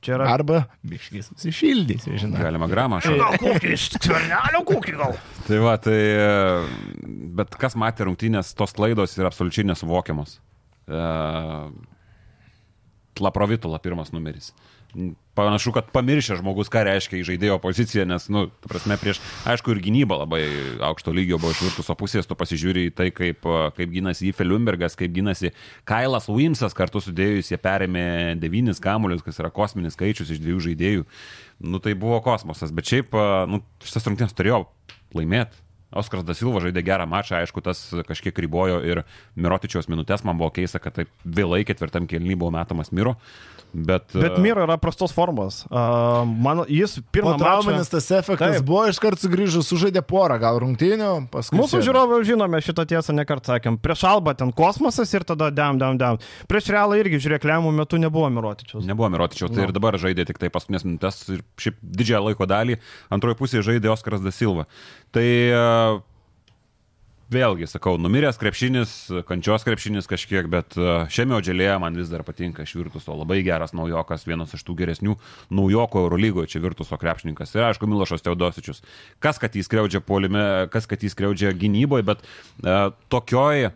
Čia 0.05 0.19
yra. 0.19 0.27
Arba 0.35 0.59
biškis 0.85 1.31
susišildys, 1.33 2.05
žinai. 2.21 2.43
Galima 2.45 2.69
gramą 2.69 2.99
šaltą. 3.05 3.31
Gal 3.33 3.39
kokį, 3.41 3.77
skvernelio 3.81 4.61
kokį 4.69 4.97
gal. 5.01 5.17
Tai 5.49 5.61
va, 5.65 5.75
tai. 5.81 5.97
e, 5.97 7.09
Bet 7.35 7.57
kas 7.59 7.75
matė 7.81 8.05
rungtynės, 8.07 8.53
tos 8.59 8.77
klaidos 8.77 9.17
yra 9.19 9.31
absoliučiai 9.33 9.65
nesuvokiamos. 9.73 10.37
Uh, 10.85 11.73
Laprovitula 13.25 13.79
pirmas 13.83 14.13
numeris. 14.13 14.53
Panašu, 15.35 15.73
kad 15.75 15.89
pamiršė 15.91 16.37
žmogus, 16.39 16.69
ką 16.71 16.85
reiškia 16.87 17.17
į 17.19 17.25
žaidėjo 17.27 17.57
poziciją, 17.59 18.05
nes, 18.07 18.29
nu, 18.31 18.45
prasme, 18.63 18.95
prieš, 19.01 19.19
aišku, 19.51 19.73
ir 19.75 19.81
gynyba 19.83 20.21
labai 20.21 20.45
aukšto 20.87 21.11
lygio 21.11 21.41
buvo 21.43 21.51
iš 21.51 21.65
virtuso 21.65 21.97
pusės, 21.99 22.29
tu 22.31 22.37
pasižiūri 22.39 22.85
į 22.87 22.93
tai, 22.95 23.09
kaip, 23.15 23.43
kaip 23.75 23.91
gynasi 23.91 24.29
Ife 24.31 24.47
Lumbergas, 24.47 24.95
kaip 25.01 25.11
gynasi 25.17 25.51
Kailas 25.91 26.31
Wimsas, 26.31 26.77
kartu 26.79 27.03
sudėjus 27.03 27.51
jie 27.51 27.59
perėmė 27.59 28.07
devynis 28.39 28.79
kamuolius, 28.83 29.27
kas 29.27 29.43
yra 29.43 29.51
kosminis 29.55 29.99
skaičius 29.99 30.31
iš 30.31 30.39
dviejų 30.45 30.63
žaidėjų. 30.69 31.09
Nu, 31.67 31.83
tai 31.83 31.99
buvo 31.99 32.23
kosmosas, 32.23 32.71
bet 32.75 32.95
šiaip, 32.95 33.19
nu, 33.51 33.65
šitas 33.83 34.07
rungtynės 34.07 34.39
turėjo 34.39 34.63
laimėti. 35.19 35.65
Oskaras 35.95 36.27
Dasilva 36.27 36.63
žaidė 36.63 36.83
gerą 36.87 37.07
mačą, 37.07 37.39
aišku, 37.39 37.63
tas 37.63 37.81
kažkiek 38.09 38.39
ribojo 38.45 38.81
ir 38.83 39.05
Mirotičiaus 39.39 39.87
minutės, 39.91 40.25
man 40.27 40.39
buvo 40.41 40.51
keista, 40.55 40.81
kad 40.83 40.97
taip 40.97 41.11
vėlai 41.23 41.63
ketvirtam 41.67 42.09
kelnyje 42.11 42.39
buvo 42.41 42.51
metamas 42.55 42.91
Miro. 42.95 43.15
Bet, 43.75 44.13
Bet 44.15 44.37
Miro 44.39 44.63
yra 44.63 44.77
prastos 44.79 45.11
formos. 45.11 45.65
Uh, 45.67 46.23
man, 46.25 46.63
jis 46.71 47.01
pirmą 47.11 47.35
trauminis 47.41 47.89
mačą... 47.89 47.97
tas 47.97 48.07
efektas 48.21 48.61
Taip. 48.61 48.67
buvo, 48.69 48.85
iškart 48.87 49.19
sugrįžus, 49.19 49.67
sužaidė 49.67 50.05
porą, 50.07 50.37
gal 50.39 50.61
rungtynių, 50.63 51.09
paskui. 51.33 51.59
Mūsų 51.59 51.81
žiūrovai 51.83 52.21
žinome 52.29 52.61
šitą 52.63 52.87
tiesą, 52.95 53.17
nekart 53.19 53.51
sakėm. 53.51 53.81
Prieš 53.83 54.07
Alba 54.07 54.37
ten 54.39 54.55
kosmosas 54.55 55.11
ir 55.19 55.27
tada 55.27 55.51
dam, 55.51 55.81
dam, 55.83 55.99
dam. 55.99 56.21
Prieš 56.51 56.71
Realą 56.71 57.01
irgi, 57.03 57.19
žiūrėk, 57.27 57.49
lemų 57.51 57.75
metu 57.83 57.99
nebuvo 57.99 58.31
Mirotičiaus. 58.31 58.87
Nebuvo 58.87 59.11
Mirotičiaus, 59.17 59.51
tai 59.51 59.65
Nu. 59.65 59.69
ir 59.69 59.75
dabar 59.75 59.99
žaidė 59.99 60.29
tik 60.31 60.39
tai 60.39 60.55
paskutinės 60.55 60.87
minutės 60.87 61.21
ir 61.35 61.43
šiaip 61.59 61.83
didžiąją 61.83 62.25
laiko 62.31 62.47
dalį 62.47 62.79
antroji 63.11 63.41
pusė 63.43 63.67
žaidė 63.67 63.91
Oskaras 63.91 64.23
Dasilva. 64.23 64.69
Tai 65.11 65.27
e, 65.27 65.63
vėlgi, 67.35 67.67
sakau, 67.69 67.97
numiręs 68.01 68.39
krepšinis, 68.41 68.93
kančios 69.29 69.65
krepšinis 69.67 70.09
kažkiek, 70.11 70.47
bet 70.51 70.77
šiame 71.13 71.37
odželėje 71.39 71.77
man 71.83 71.99
vis 71.99 72.11
dar 72.13 72.25
patinka 72.27 72.65
iš 72.65 72.77
Virtuso. 72.79 73.15
Labai 73.19 73.41
geras 73.47 73.75
naujokas, 73.77 74.27
vienas 74.29 74.55
iš 74.57 74.65
tų 74.67 74.77
geresnių 74.79 75.17
naujokų 75.55 76.05
Eurolygoje, 76.05 76.53
čia 76.55 76.63
Virtuso 76.65 76.99
krepšininkas. 77.01 77.55
Ir 77.57 77.69
aišku, 77.69 77.89
Milošas 77.91 78.25
Teodosičius. 78.25 78.85
Kas, 79.23 79.41
kad 79.43 79.57
jį 79.57 79.65
skriaudžia 79.67 80.03
polime, 80.05 80.45
kas, 80.73 80.89
kad 80.91 81.03
jį 81.03 81.11
skriaudžia 81.13 81.55
gynyboje, 81.59 82.07
bet 82.13 82.23
e, 82.25 82.77
tokioj 83.13 83.71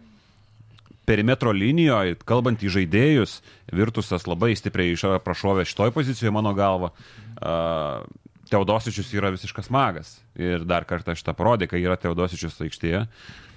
perimetro 1.08 1.54
linijoje, 1.56 2.18
kalbant 2.28 2.62
į 2.62 2.72
žaidėjus, 2.78 3.40
Virtusas 3.72 4.28
labai 4.28 4.52
stipriai 4.58 4.96
prašovė 5.24 5.64
šitoj 5.68 5.92
pozicijoje, 5.96 6.34
mano 6.34 6.52
galva. 6.56 6.92
Uh, 7.38 8.04
Teodosičius 8.48 9.10
yra 9.16 9.30
visiškas 9.32 9.68
magas. 9.72 10.18
Ir 10.36 10.64
dar 10.68 10.84
kartą 10.88 11.16
šitą 11.16 11.32
parodė, 11.36 11.68
kai 11.70 11.80
yra 11.80 11.96
Teodosičius 12.00 12.60
aikštėje, 12.64 13.04
uh, 13.04 13.47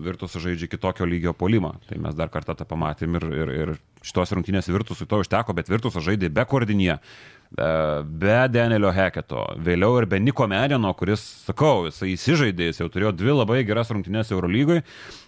Virtusas 0.00 0.42
žaidžia 0.42 0.70
kitokio 0.70 1.06
lygio 1.08 1.34
polimą. 1.36 1.74
Tai 1.88 1.98
mes 2.00 2.16
dar 2.16 2.30
kartą 2.32 2.54
tą 2.56 2.66
pamatėm 2.68 3.18
ir, 3.18 3.26
ir, 3.42 3.52
ir 3.62 3.72
šitos 4.06 4.32
rungtynės 4.36 4.70
Virtusui 4.72 5.08
to 5.08 5.20
užteko, 5.20 5.54
bet 5.56 5.68
Virtusas 5.70 6.04
žaidė 6.06 6.30
be 6.32 6.46
koordinėje. 6.48 6.96
E, 6.96 7.70
be 8.04 8.36
Danielio 8.52 8.92
Heketo, 8.94 9.44
vėliau 9.60 9.98
ir 10.00 10.08
be 10.10 10.20
Niko 10.22 10.46
Medino, 10.50 10.92
kuris, 10.96 11.22
sakau, 11.48 11.88
jisai 11.88 12.12
įsižaidė, 12.14 12.70
jis 12.70 12.80
jau 12.84 12.90
turėjo 12.92 13.14
dvi 13.18 13.34
labai 13.34 13.62
geras 13.68 13.90
rungtynės 13.92 14.30
Eurolygoj, 14.32 14.84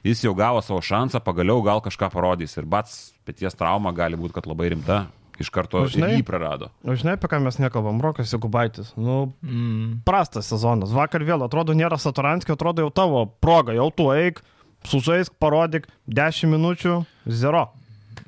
jis 0.06 0.22
jau 0.24 0.36
gavo 0.38 0.62
savo 0.64 0.80
šansą, 0.86 1.20
pagaliau 1.24 1.64
gal 1.66 1.82
kažką 1.84 2.12
parodys 2.14 2.56
ir 2.56 2.68
bats, 2.70 3.10
pėties 3.26 3.58
trauma 3.58 3.92
gali 3.96 4.20
būti, 4.20 4.36
kad 4.38 4.48
labai 4.48 4.70
rimta, 4.72 5.04
iš 5.40 5.50
karto 5.54 5.84
žinai, 5.90 6.16
jį 6.18 6.26
prarado. 6.28 6.70
O 6.84 6.96
žinai, 6.98 7.16
apie 7.16 7.30
ką 7.32 7.40
mes 7.44 7.60
nekalbam, 7.62 8.00
Rokas 8.04 8.32
Jokubaitis. 8.34 8.92
Nu, 9.00 9.32
mm. 9.44 10.02
prastas 10.06 10.50
sezonas. 10.52 10.92
Vakar 10.94 11.24
vėl 11.26 11.46
atrodo, 11.46 11.76
nėra 11.76 12.00
Satoranskio, 12.00 12.56
atrodo 12.58 12.84
jau 12.84 12.92
tavo 12.94 13.26
proga, 13.44 13.76
jau 13.76 13.88
tu 13.94 14.10
eik, 14.14 14.42
sužaisk, 14.88 15.34
parodyk 15.40 15.88
10 16.10 16.52
minučių, 16.52 16.96
zero. 17.30 17.70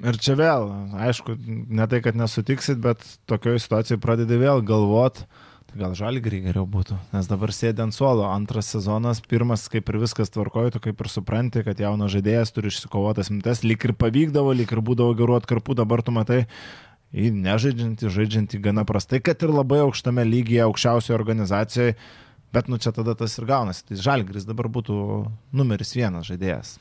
Ir 0.02 0.18
čia 0.18 0.34
vėl, 0.38 0.68
aišku, 1.06 1.36
ne 1.46 1.86
tai, 1.90 2.00
kad 2.04 2.16
nesutiksit, 2.18 2.80
bet 2.82 3.02
tokioje 3.30 3.62
situacijoje 3.62 4.00
pradedi 4.02 4.38
vėl 4.40 4.62
galvot, 4.66 5.20
tai 5.70 5.80
gal 5.80 5.94
žalgrį 5.98 6.40
geriau 6.48 6.64
būtų, 6.70 6.96
nes 7.14 7.28
dabar 7.30 7.52
sėdi 7.54 7.84
ant 7.84 7.94
suolo, 7.94 8.24
antras 8.26 8.72
sezonas, 8.74 9.22
pirmas 9.22 9.68
kaip 9.70 9.92
ir 9.92 10.00
viskas 10.02 10.32
tvarkoja, 10.34 10.74
tu 10.74 10.82
kaip 10.82 11.00
ir 11.00 11.10
supranti, 11.12 11.62
kad 11.66 11.78
jaunas 11.80 12.12
žaidėjas 12.14 12.54
turi 12.56 12.72
išsikovotas 12.72 13.30
mintes, 13.30 13.62
lyg 13.66 13.86
ir 13.86 13.94
pavykdavo, 13.98 14.56
lyg 14.56 14.74
ir 14.74 14.82
būdavo 14.84 15.14
gerų 15.18 15.38
atkarpų, 15.38 15.78
dabar 15.78 16.02
tu 16.02 16.14
matai, 16.16 16.42
į 17.14 17.30
nežaidžiantį, 17.38 18.10
žaidžiantį 18.10 18.60
gana 18.64 18.84
prastai, 18.88 19.20
kad 19.22 19.42
ir 19.46 19.54
labai 19.54 19.80
aukštame 19.84 20.24
lygyje, 20.26 20.64
aukščiausioje 20.66 21.16
organizacijoje, 21.16 21.94
bet 22.54 22.70
nu 22.70 22.78
čia 22.82 22.94
tada 22.94 23.14
tas 23.18 23.38
ir 23.38 23.46
gaunasi. 23.48 23.86
Tai 23.88 24.00
žalgris 24.08 24.48
dabar 24.48 24.68
būtų 24.72 24.96
numeris 25.54 25.94
vienas 25.94 26.26
žaidėjas. 26.30 26.76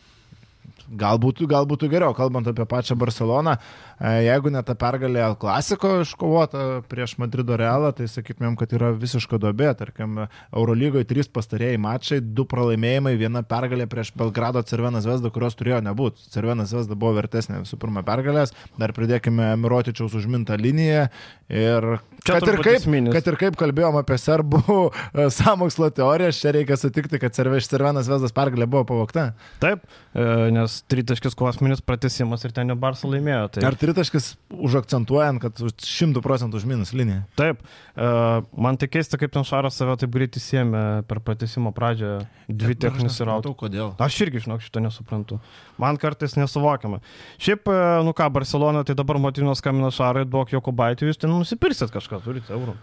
Galbūt, 0.93 1.39
galbūt 1.49 1.85
geriau, 1.89 2.13
kalbant 2.13 2.47
apie 2.49 2.65
pačią 2.69 2.95
Barceloną, 2.99 3.55
e, 3.97 4.09
jeigu 4.27 4.51
ne 4.53 4.61
ta 4.67 4.75
pergalė 4.77 5.23
Al 5.25 5.35
Klasiko 5.39 5.93
iškovota 6.03 6.83
prieš 6.91 7.15
Madrido 7.21 7.55
Realą, 7.57 7.93
tai 7.95 8.05
sakytumėm, 8.11 8.57
kad 8.59 8.75
yra 8.75 8.91
visiška 8.91 9.39
dobė. 9.41 9.71
Tarkim, 9.79 10.25
Eurolygoje 10.51 11.07
trys 11.09 11.31
pastarėjai 11.33 11.79
mačai, 11.81 12.19
du 12.21 12.45
pralaimėjimai, 12.49 13.15
viena 13.17 13.41
pergalė 13.47 13.87
prieš 13.89 14.11
Belgrado 14.19 14.61
Cervenas 14.67 15.07
Vesdą, 15.09 15.31
kurios 15.33 15.57
turėjo 15.57 15.79
nebūti. 15.87 16.27
Cervenas 16.35 16.75
Vesda 16.75 16.99
buvo 16.99 17.15
vertesnė 17.17 17.63
visų 17.63 17.79
pirma 17.81 18.03
pergalės, 18.05 18.53
dar 18.77 18.93
pridėkime 18.93 19.53
Mirotičiaus 19.63 20.19
užmintą 20.19 20.59
liniją 20.61 21.07
ir 21.53 21.89
kad 22.23 22.45
ir, 22.47 22.59
kaip, 22.63 22.85
kad 23.11 23.27
ir 23.27 23.37
kaip 23.39 23.57
kalbėjom 23.59 23.97
apie 23.99 24.15
serbų 24.21 24.61
e, 24.63 25.27
samokslo 25.33 25.89
teorijas, 25.95 26.39
čia 26.39 26.53
reikia 26.55 26.77
sutikti, 26.79 27.19
kad 27.19 27.35
Cervenas 27.35 28.07
Vesdas 28.07 28.35
pergalė 28.35 28.67
buvo 28.69 28.85
pavokta. 28.93 29.25
Taip, 29.63 29.83
e, 30.13 30.27
nes 30.53 30.77
tritaškis 30.91 31.35
kosminis 31.37 31.81
pratesimas 31.85 32.45
ir 32.45 32.53
ten 32.55 32.71
jau 32.71 32.77
Barsa 32.79 33.09
laimėjo. 33.09 33.47
Tai... 33.55 33.63
Ar 33.67 33.77
tritaškis 33.79 34.33
užakcentuojant, 34.53 35.41
kad 35.43 35.63
100 35.63 36.23
procentų 36.23 36.61
už 36.61 36.67
minus 36.69 36.93
liniją? 36.95 37.23
Taip, 37.39 37.63
uh, 37.63 38.45
man 38.53 38.79
tai 38.79 38.89
keista, 38.93 39.19
kaip 39.21 39.33
ten 39.33 39.47
Šaras 39.47 39.77
save 39.79 39.97
taip 40.01 40.13
greitai 40.13 40.43
siemė 40.43 40.83
per 41.09 41.21
pratesimo 41.25 41.73
pradžią 41.75 42.15
dvi 42.47 42.77
techninius 42.85 43.19
ir 43.23 43.33
auto. 43.33 43.55
Aš 44.03 44.21
irgi, 44.25 44.45
žinok, 44.45 44.63
šito 44.65 44.83
nesuprantu. 44.83 45.39
Man 45.81 45.99
kartais 46.01 46.37
nesuvokiama. 46.37 47.01
Šiaip, 47.41 47.67
e, 47.67 47.83
nu 48.05 48.13
ką, 48.15 48.29
Barcelona, 48.33 48.85
tai 48.87 48.97
dabar 48.97 49.19
Motinos 49.21 49.63
kamino 49.63 49.91
Šarai, 49.93 50.25
duok 50.29 50.53
Jokubaitis, 50.53 51.09
jūs 51.09 51.21
ten 51.21 51.33
nusipirsit 51.33 51.93
kažką, 51.93 52.21
turite 52.25 52.53
eurų. 52.53 52.77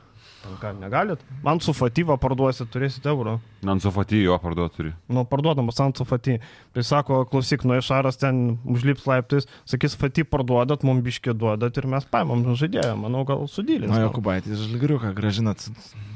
Ką, 0.61 0.73
negalit? 0.81 1.21
Man 1.45 1.61
su 1.61 1.75
Fatyva 1.77 2.17
parduosit, 2.21 2.71
turėsit 2.73 3.05
eurų. 3.11 3.37
Man 3.67 3.81
su 3.83 3.93
Fatyva 3.93 4.23
jo 4.25 4.39
parduoti 4.41 4.79
turi. 4.79 4.93
Nu, 5.13 5.27
parduodamas 5.29 5.81
ant 5.85 6.01
su 6.01 6.07
Fatyva. 6.09 6.41
Tai 6.75 6.85
sako, 6.87 7.21
klausyk, 7.29 7.67
nu 7.69 7.77
išaras 7.77 8.17
ten 8.21 8.57
užlips 8.65 9.05
laiptais, 9.11 9.49
sakys, 9.69 9.99
Fatyva 10.01 10.31
parduodat, 10.33 10.87
mums 10.87 11.05
biškė 11.05 11.37
duodat 11.37 11.77
ir 11.77 11.89
mes 11.93 12.09
paimam 12.09 12.47
žaidėją. 12.57 12.97
Manau, 13.03 13.27
gal 13.29 13.45
sudėlės. 13.53 13.93
Na, 13.93 14.01
Jokubaitis, 14.07 14.65
žalgiriuką 14.65 15.13
gražinat 15.17 15.69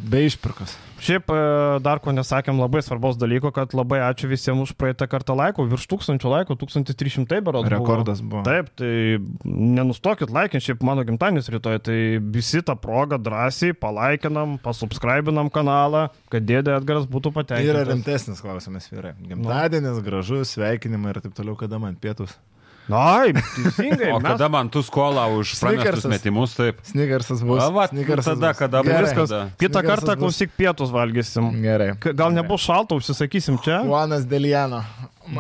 be 0.09 0.25
išpirkos. 0.31 0.79
Šiaip 1.05 1.29
e, 1.29 1.39
dar 1.85 2.01
ko 2.01 2.15
nesakėm 2.17 2.61
labai 2.63 2.81
svarbaus 2.85 3.19
dalyko, 3.21 3.51
kad 3.53 3.75
labai 3.77 3.99
ačiū 4.07 4.31
visiems 4.31 4.63
už 4.65 4.73
praeitą 4.81 5.09
kartą 5.11 5.37
laikų, 5.37 5.67
virš 5.69 5.85
tūkstančio 5.91 6.33
laikų, 6.33 6.57
1300 6.63 7.43
berodas. 7.45 7.73
Rekordas 7.75 8.23
buvo. 8.23 8.41
buvo. 8.41 8.45
Taip, 8.49 8.71
tai 8.81 9.21
nenustokit 9.45 10.33
laikinti, 10.33 10.65
šiaip 10.71 10.87
mano 10.87 11.05
gimtadienis 11.05 11.51
rytoj, 11.53 11.83
tai 11.85 11.99
visi 12.37 12.63
tą 12.65 12.79
progą 12.81 13.21
drąsiai 13.21 13.77
palaikinam, 13.77 14.57
pasubscribinam 14.65 15.53
kanalą, 15.53 16.07
kad 16.33 16.49
dėdė 16.49 16.79
Edgaras 16.79 17.05
būtų 17.11 17.35
patenkintas. 17.37 17.75
Yra 17.75 17.85
rimtesnis 17.91 18.41
klausimas, 18.45 18.89
vyrai. 18.93 19.13
Gimtadienis, 19.29 20.01
gražus, 20.07 20.57
sveikinimai 20.57 21.13
ir 21.13 21.21
taip 21.27 21.37
toliau, 21.37 21.59
kada 21.61 21.83
man 21.83 22.01
pietus. 22.01 22.33
Na, 22.89 23.25
teisingai. 23.57 24.11
O 24.13 24.19
mes... 24.21 24.29
kada 24.29 24.49
man 24.53 24.69
tu 24.69 24.83
skolą 24.85 25.25
už 25.39 25.55
praneštus 25.57 26.05
metimus, 26.11 26.53
taip? 26.57 26.83
Snickersas 26.85 27.41
bus. 27.41 27.63
A, 27.65 27.71
va, 27.73 27.87
Snickersas 27.89 28.35
tada, 28.35 28.53
kada 28.59 28.83
bus 28.85 28.99
viskas. 29.07 29.33
Kitą 29.61 29.81
kartą 29.87 30.17
klausyk 30.21 30.53
pietus 30.59 30.93
valgysim. 30.93 31.49
Gerai. 31.65 31.95
Gal 32.13 32.37
nebus 32.37 32.67
šalta, 32.67 32.99
užsisakysim 33.01 33.57
čia. 33.65 33.81
Juanas 33.89 34.29
Deliano. 34.29 34.83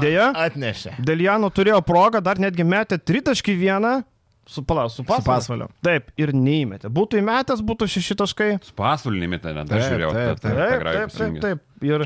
Deja. 0.01 0.31
Atnešė. 0.47 0.97
Deliano 1.05 1.51
turėjo 1.53 1.83
progą, 1.85 2.23
dar 2.25 2.41
netgi 2.41 2.65
metė 2.65 2.97
tritaškį 2.97 3.57
vieną. 3.61 3.95
Su, 4.49 4.61
pala, 4.65 4.89
su 4.93 5.05
pasvaliu. 5.05 5.25
Su 5.25 5.29
pasvaliu. 5.29 5.67
Taip, 5.85 6.11
ir 6.21 6.35
neįmetė. 6.37 6.91
Būtų 6.93 7.21
įmetęs, 7.23 7.63
būtų 7.65 7.89
šeši 7.89 8.17
taškai. 8.21 8.49
Su 8.65 8.75
pasvaliu 8.77 9.23
neįmetė, 9.23 9.55
net 9.57 9.73
aš 9.73 9.87
žiūrėjau. 9.89 10.11
Taip, 10.17 10.43
taip, 10.43 10.59
taip. 10.59 10.59
taip, 10.59 10.85
taip, 10.85 11.15
taip, 11.17 11.39
taip. 11.45 11.87
Ir 11.89 12.05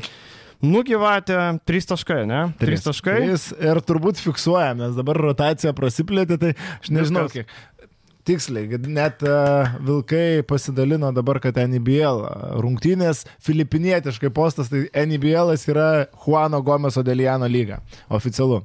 Nugyvatė 0.59 1.37
3 1.69 1.89
taškai, 1.93 2.23
ne? 2.27 2.41
3 2.59 2.85
taškai. 2.89 3.15
3 3.29 3.49
ir 3.69 3.79
turbūt 3.87 4.19
fiksuojam, 4.19 4.81
nes 4.81 4.97
dabar 4.97 5.19
rotacija 5.23 5.71
prasiplėtė, 5.75 6.39
tai 6.41 6.55
aš 6.81 6.91
nežinau 6.91 7.27
Viskas. 7.29 7.45
kiek. 7.47 7.87
Tiksliai, 8.27 8.77
net 8.91 9.23
uh, 9.25 9.71
Vilkai 9.81 10.43
pasidalino 10.45 11.09
dabar, 11.15 11.39
kad 11.41 11.55
NBL 11.57 12.19
rungtynės 12.61 13.23
filipinietiškai 13.41 14.29
postas, 14.35 14.69
tai 14.69 14.83
NBL 14.91 15.55
yra 15.71 15.87
Juano 16.25 16.59
Gomeso 16.61 17.01
Deliano 17.07 17.47
lyga. 17.49 17.79
Oficialu. 18.11 18.59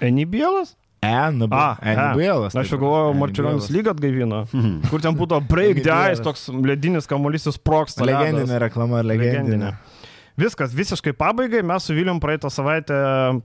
NBL? 0.00 0.64
NB, 1.04 1.52
A, 1.54 1.76
NBL. 1.78 2.48
Aš 2.50 2.72
jau 2.72 2.80
galvojau, 2.80 3.12
Marčiulionis 3.20 3.68
lygą 3.70 3.92
atgaivino, 3.94 4.40
mhm. 4.50 4.80
kur 4.90 5.04
ten 5.04 5.14
būtų 5.18 5.44
break 5.46 5.84
the 5.84 5.94
ice, 5.94 6.24
toks 6.24 6.48
ledinis 6.50 7.06
kamuolys 7.06 7.46
sproksta. 7.54 8.08
Legendinė 8.08 8.58
reklama, 8.64 9.04
legendinė. 9.06 9.68
legendinė. 9.68 9.97
Viskas, 10.38 10.70
visiškai 10.76 11.12
pabaigai, 11.18 11.64
mes 11.66 11.88
su 11.88 11.96
Viljum 11.96 12.20
praeitą 12.22 12.50
savaitę, 12.52 12.94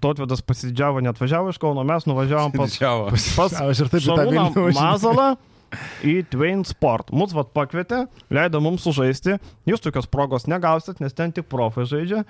Totvedas 0.04 0.44
pasididžiavo, 0.46 1.02
net 1.02 1.18
važiavo 1.18 1.50
iš 1.50 1.58
Kauno, 1.62 1.82
mes 1.90 2.06
nuvažiavom 2.06 2.54
pas, 2.54 2.76
pas, 2.78 3.26
pas 3.34 3.56
taip 3.58 3.96
Šarūną 4.06 4.68
Mazalą 4.78 5.32
į 6.06 6.20
Twain 6.30 6.62
Sport. 6.70 7.10
Mūsų 7.10 7.40
vat 7.40 7.50
pakvietė, 7.56 8.04
leido 8.34 8.62
mums 8.62 8.86
sužaisti, 8.86 9.40
jūs 9.70 9.82
tokios 9.82 10.06
progos 10.06 10.46
negausit, 10.46 11.02
nes 11.02 11.18
ten 11.18 11.34
tik 11.34 11.50
profai 11.50 11.88
žaidžia. 11.90 12.22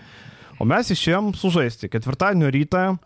O 0.61 0.67
mes 0.69 0.87
išėjom 0.93 1.33
sužaisti. 1.35 1.89
Ketvirtadienio 1.91 2.47
rytą 2.53 2.85
e, 2.93 2.97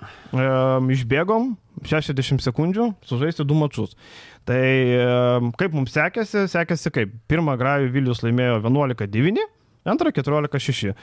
išbėgom 0.93 1.53
60 1.87 2.43
sekundžių 2.43 2.91
sužaisti 3.07 3.45
du 3.47 3.57
mačius. 3.57 3.95
Tai 4.45 4.61
e, 4.61 5.05
kaip 5.57 5.73
mums 5.73 5.95
sekėsi, 5.95 6.45
sekėsi 6.51 6.93
kaip. 6.93 7.13
Pirmą 7.31 7.57
grajų 7.57 7.89
Vilius 7.95 8.21
laimėjo 8.25 8.59
11-9. 8.61 9.47
Antrą 9.87 10.11
14-6. 10.15 10.93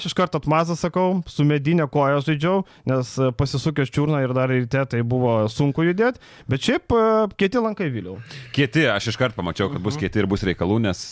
Aš 0.00 0.08
iš 0.10 0.16
karto 0.16 0.40
atmazą 0.40 0.76
sakau, 0.78 1.20
su 1.30 1.46
medinė 1.46 1.86
koja 1.90 2.20
žaidžiau, 2.24 2.64
nes 2.88 3.12
pasisukęs 3.38 3.92
čiurną 3.94 4.22
ir 4.24 4.34
dar 4.36 4.50
ryte 4.52 4.84
tai 4.94 5.02
buvo 5.06 5.44
sunku 5.52 5.84
judėti, 5.86 6.22
bet 6.50 6.64
šiaip 6.66 6.96
kieti 7.38 7.62
lankai 7.62 7.90
vėliau. 7.92 8.18
Kieti, 8.56 8.86
aš 8.90 9.12
iš 9.12 9.20
karto 9.20 9.40
pamačiau, 9.40 9.70
kad 9.72 9.82
bus 9.82 9.96
mhm. 9.96 10.06
kieti 10.06 10.22
ir 10.22 10.30
bus 10.30 10.46
reikalų, 10.46 10.80
nes 10.88 11.06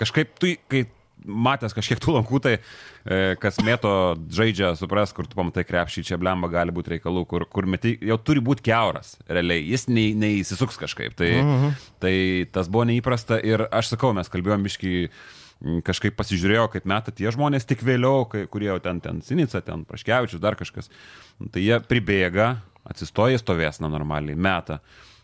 kažkaip 0.00 0.34
tu, 0.40 0.54
kai 0.70 0.86
matęs 1.20 1.74
kažkiek 1.76 2.00
tų 2.00 2.14
lankų, 2.16 2.40
tai 2.44 2.52
e, 2.56 3.18
kas 3.40 3.58
mėto 3.64 3.92
žaidžia, 4.32 4.72
supras, 4.78 5.12
kur 5.16 5.28
tu 5.28 5.36
pamatai 5.38 5.66
krepšį, 5.68 6.04
čia 6.08 6.18
blemba 6.20 6.50
gali 6.52 6.74
būti 6.74 6.94
reikalų, 6.94 7.26
kur, 7.28 7.44
kur 7.50 7.68
meti, 7.70 7.96
jau 8.08 8.16
turi 8.24 8.42
būti 8.44 8.64
keuras, 8.70 9.16
realiai, 9.28 9.62
jis 9.68 9.86
nei, 9.90 10.14
neįsisuks 10.18 10.80
kažkaip. 10.80 11.16
Tai, 11.20 11.30
uh 11.40 11.44
mhm. 11.44 11.66
-huh. 11.66 11.92
tai 12.00 12.14
tas 12.52 12.72
buvo 12.72 12.86
neįprasta 12.88 13.40
ir 13.44 13.66
aš 13.70 13.94
sakau, 13.94 14.14
mes 14.16 14.32
kalbėjom 14.32 14.64
biškai 14.68 14.96
Mm, 15.04 15.39
kažkaip 15.84 16.16
pasižiūrėjau, 16.16 16.66
kaip 16.72 16.88
meta 16.88 17.12
tie 17.12 17.30
žmonės 17.32 17.68
tik 17.68 17.84
vėliau, 17.84 18.24
kai, 18.30 18.46
kurie 18.50 18.70
jau 18.70 18.78
ten, 18.82 19.00
ten 19.04 19.20
Sinica, 19.24 19.60
ten 19.64 19.84
Praškevičius, 19.88 20.40
dar 20.42 20.56
kažkas. 20.56 20.88
Nu, 21.40 21.50
tai 21.52 21.64
jie 21.66 21.78
pribėga, 21.84 22.54
atsistoja, 22.88 23.40
stovės 23.40 23.80
na 23.82 23.90
normaliai, 23.92 24.38
meta. 24.38 24.80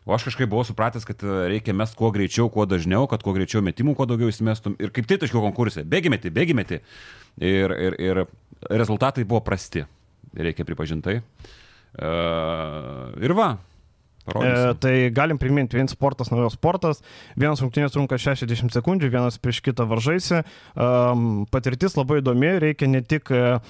O 0.06 0.14
aš 0.14 0.28
kažkaip 0.28 0.50
buvau 0.52 0.62
supratęs, 0.68 1.06
kad 1.08 1.22
e, 1.24 1.36
reikia 1.50 1.74
mest 1.74 1.96
kuo 1.98 2.12
greičiau, 2.14 2.50
kuo 2.52 2.66
dažniau, 2.68 3.08
kad 3.10 3.24
kuo 3.26 3.32
greičiau 3.34 3.64
metimų, 3.66 3.96
kuo 3.98 4.06
daugiau 4.06 4.30
įsimestum. 4.30 4.76
Ir 4.78 4.92
kaip 4.94 5.08
tai 5.10 5.18
taškiau 5.22 5.42
konkursai, 5.48 5.82
bėgimeti, 5.88 6.30
bėgimeti. 6.30 6.78
Ir, 7.42 7.74
ir, 7.74 7.96
ir 7.98 8.22
rezultatai 8.70 9.24
buvo 9.26 9.42
prasti, 9.46 9.82
reikia 10.36 10.68
pripažintai. 10.68 11.18
Uh, 11.96 13.16
ir 13.24 13.32
va, 13.32 13.54
Parodysim. 14.26 14.70
E, 14.70 14.76
tai 14.82 14.94
galim 15.14 15.38
priminti, 15.38 15.78
vienas 15.78 15.94
sportas, 15.94 16.32
naujas 16.32 16.56
sportas, 16.58 17.02
vienas 17.38 17.62
rungtynės 17.62 17.94
trunka 17.94 18.18
60 18.20 18.74
sekundžių, 18.74 19.10
vienas 19.14 19.40
prieš 19.42 19.62
kitą 19.64 19.86
varžaisi. 19.88 20.42
Um, 20.74 21.44
patirtis 21.52 21.96
labai 21.98 22.20
įdomi, 22.22 22.56
reikia 22.66 22.90
ne 22.90 23.04
tik 23.06 23.30
uh, 23.34 23.60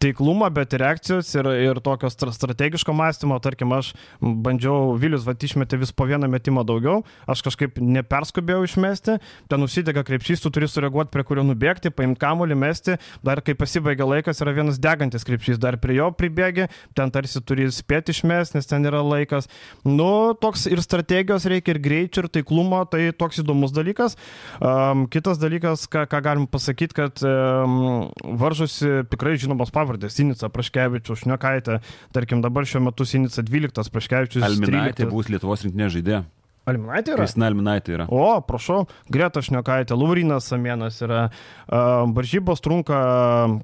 teiklumą, 0.00 0.48
bet 0.54 0.74
ir 0.74 0.82
reakcijos 0.84 1.30
ir, 1.36 1.48
ir 1.66 1.80
tokio 1.84 2.10
stra- 2.12 2.32
strategiško 2.34 2.94
mąstymo. 2.96 3.38
Tarkim, 3.44 3.72
aš 3.76 3.92
bandžiau, 4.20 4.94
Vilius 5.00 5.26
vat 5.26 5.42
išmetė 5.44 5.78
vis 5.80 5.92
po 5.92 6.06
vieną 6.08 6.28
metimą 6.30 6.64
daugiau, 6.66 7.02
aš 7.30 7.44
kažkaip 7.46 7.80
neperskubėjau 7.82 8.64
išmesti, 8.68 9.18
ten 9.50 9.62
nusidega 9.62 10.04
krepšys, 10.06 10.42
tu 10.44 10.52
turi 10.54 10.68
sureaguoti, 10.70 11.12
prie 11.12 11.26
kurio 11.26 11.44
nubėgti, 11.46 11.92
paimti 11.94 12.22
kamuolį, 12.22 12.58
mesti, 12.58 12.96
dar 13.26 13.42
kai 13.44 13.56
pasibaigia 13.58 14.08
laikas, 14.08 14.40
yra 14.44 14.54
vienas 14.56 14.80
degantis 14.82 15.26
krepšys, 15.26 15.60
dar 15.62 15.78
prie 15.82 15.98
jo 15.98 16.10
pribėgi, 16.16 16.68
ten 16.96 17.12
tarsi 17.14 17.42
turi 17.44 17.68
spėti 17.74 18.14
išmesti, 18.14 18.58
nes 18.58 18.70
ten 18.70 18.88
yra 18.88 19.02
laikas. 19.04 19.50
Nu, 19.84 20.34
toks 20.40 20.66
ir 20.70 20.82
strategijos 20.84 21.48
reikia, 21.50 21.74
ir 21.74 21.82
greičio, 21.84 22.24
ir 22.24 22.30
taiklumo, 22.32 22.82
tai 22.90 23.08
toks 23.16 23.42
įdomus 23.42 23.74
dalykas. 23.74 24.16
Um, 24.60 25.06
kitas 25.12 25.40
dalykas, 25.42 25.86
ką, 25.90 26.06
ką 26.10 26.22
galim 26.24 26.48
pasakyti, 26.50 26.96
kad 26.96 27.24
um, 27.26 28.08
varžosi 28.40 29.04
tikrai 29.12 29.36
žinomos 29.40 29.73
pavardės. 29.74 30.14
Sinica, 30.18 30.50
Praškevičius, 30.54 31.24
Šnekaitė, 31.24 31.80
tarkim 32.14 32.44
dabar 32.44 32.68
šiuo 32.68 32.84
metu 32.88 33.06
Sinica 33.08 33.44
12, 33.44 33.92
Praškevičius 33.94 34.46
Alminaitė 34.46 35.04
13. 35.04 35.12
bus 35.12 35.30
Lietuvos 35.32 35.66
rinktinė 35.66 35.90
žaidėja. 35.98 36.24
Alminaitė 36.66 37.12
yra? 37.12 37.24
Kristina 37.26 37.48
Alminaitė 37.50 37.92
yra. 37.98 38.06
O, 38.08 38.40
prašau, 38.46 38.86
Greta 39.12 39.42
Šnekaitė, 39.44 39.92
Laurinas 40.00 40.46
Samienas 40.48 40.96
yra. 41.04 41.26
Varžybos 41.68 42.60
trunka, 42.64 42.98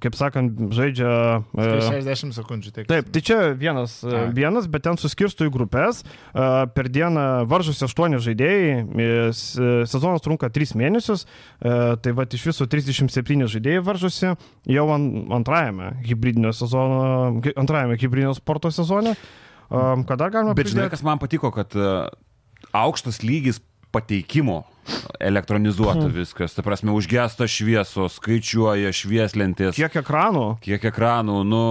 kaip 0.02 0.16
sakant, 0.18 0.58
žaidžia. 0.76 1.12
Tai 1.56 1.68
Uh, 1.70 1.88
60 1.88 2.34
sekundžių 2.36 2.72
tiek. 2.76 2.86
Taip, 2.90 3.08
tai 3.12 3.20
čia 3.24 3.38
vienas, 3.56 3.98
e, 4.04 4.10
Ai. 4.12 4.26
vienas, 4.36 4.66
bet 4.70 4.82
ten 4.86 4.96
suskirsto 5.00 5.46
į 5.48 5.52
grupės. 5.54 6.02
E, 6.34 6.66
Per 6.74 6.88
dieną 6.92 7.46
varžosi 7.48 7.84
8 7.86 8.18
žaidėjai, 8.20 8.70
e, 8.84 9.84
sezonas 9.88 10.20
trunka 10.24 10.50
3 10.52 10.74
mėnesius, 10.76 11.24
e, 11.60 11.96
tai 12.00 12.12
va 12.12 12.24
iš 12.28 12.46
viso 12.50 12.66
37 12.66 13.46
žaidėjai 13.48 13.82
varžosi 13.84 14.34
jau 14.70 14.86
an- 14.94 15.26
antrajame 15.40 15.92
hybridinio 16.04 16.52
sezono, 16.52 17.40
antrajame 17.56 17.96
hybridinio 17.96 18.34
sporto 18.36 18.70
sezone. 18.70 19.16
E, 19.16 19.76
Ką 20.04 20.16
dar 20.18 20.30
galima 20.30 20.54
Bet 20.54 20.66
žinai, 20.66 20.88
pridėti? 20.88 20.90
kas 20.98 21.02
man 21.06 21.18
patiko, 21.18 21.52
kad 21.54 21.70
e, 21.76 22.08
aukštas 22.72 23.22
lygis 23.22 23.60
pateikimo 23.90 24.62
elektronizuota 25.20 26.00
Hmm. 26.06 26.12
viskas. 26.14 26.54
Ta 26.54 26.62
prasme, 26.62 26.92
užgesta 26.94 27.46
šviesos, 27.46 28.16
skaičiuoja 28.18 28.90
švieslentės. 28.94 29.74
Kiek 29.76 29.96
ekranų? 30.00 30.44
Kiek 30.62 30.82
ekranų, 30.90 31.36
nu, 31.46 31.62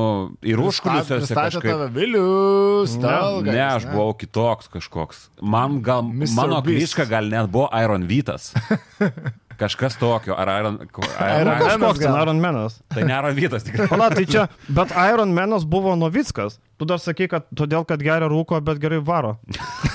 ir 0.43 0.59
užkulisiuose 0.59 1.33
kažkaip. 1.35 1.89
Vilius, 1.95 2.95
Ne, 2.95 3.01
Stalgas. 3.01 3.53
Ne, 3.55 3.61
aš 3.75 3.85
buvau 3.91 4.13
kitoks 4.13 4.67
kažkoks. 4.71 5.29
Man 5.41 5.81
gal, 5.81 6.03
Mr. 6.03 6.35
mano 6.35 6.61
kliška 6.61 7.05
gal 7.09 7.23
net 7.31 7.49
buvo 7.49 7.69
Iron 7.73 8.03
Vytas. 8.07 8.53
Kažkas 9.59 9.97
tokio, 9.99 10.37
ar 10.39 10.47
Iron... 10.61 10.77
Iron 10.79 11.59
Nu, 11.59 11.65
Iron 11.67 11.95
ten 11.99 12.07
gal. 12.07 12.21
Iron 12.23 12.39
Manas. 12.39 12.79
tai 12.87 13.03
ne 13.03 13.11
Iron 13.11 13.35
Vytas 13.35 13.63
tikrai. 13.67 13.87
Pala, 13.91 14.07
tai 14.09 14.23
čia, 14.25 14.47
bet 14.69 14.93
Iron 14.95 15.33
Manas 15.35 15.65
buvo 15.67 15.95
Novickas. 15.99 16.59
Tu 16.79 16.87
dar 16.87 16.99
sakai, 17.03 17.25
kad 17.27 17.43
todėl, 17.51 17.83
kad 17.83 17.99
geria 17.99 18.29
rūko, 18.31 18.55
bet 18.63 18.77
gerai 18.79 19.01
varo. 19.03 19.33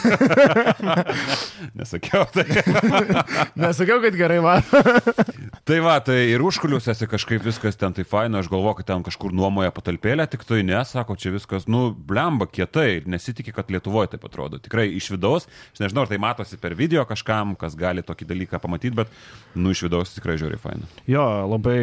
Nesakiau 1.78 2.26
tai. 2.28 2.44
Nesakiau, 3.62 4.02
kad 4.04 4.18
gerai 4.18 4.42
va. 4.44 4.58
Tai 5.64 5.78
va, 5.80 5.94
tai 6.04 6.18
ir 6.28 6.42
užkuliuosiuose 6.44 7.06
kažkaip 7.08 7.40
viskas 7.46 7.78
ten 7.80 7.94
tai 7.96 8.02
faina, 8.04 8.42
aš 8.42 8.50
galvoju, 8.52 8.76
kad 8.82 8.88
ten 8.90 9.04
kažkur 9.06 9.32
nuomoja 9.32 9.72
patalpėlę, 9.72 10.26
tik 10.28 10.42
tai 10.44 10.58
ne, 10.66 10.76
sako, 10.84 11.16
čia 11.16 11.30
viskas, 11.32 11.64
nu, 11.72 11.86
blemba 11.96 12.44
kietai, 12.44 12.98
nesitikė, 13.08 13.54
kad 13.56 13.72
Lietuvoje 13.72 14.10
taip 14.12 14.26
atrodo. 14.28 14.60
Tikrai 14.60 14.90
iš 14.92 15.08
vidaus, 15.14 15.48
aš 15.72 15.80
nežinau, 15.80 16.04
ar 16.04 16.12
tai 16.12 16.18
matosi 16.20 16.60
per 16.60 16.76
video 16.76 17.06
kažkam, 17.08 17.54
kas 17.56 17.78
gali 17.80 18.04
tokį 18.04 18.28
dalyką 18.28 18.60
pamatyti, 18.60 18.92
bet, 18.98 19.16
nu, 19.56 19.72
iš 19.72 19.86
vidaus 19.86 20.12
tikrai 20.18 20.36
žiūri 20.42 20.60
faina. 20.60 20.84
Jo, 21.08 21.24
labai, 21.54 21.78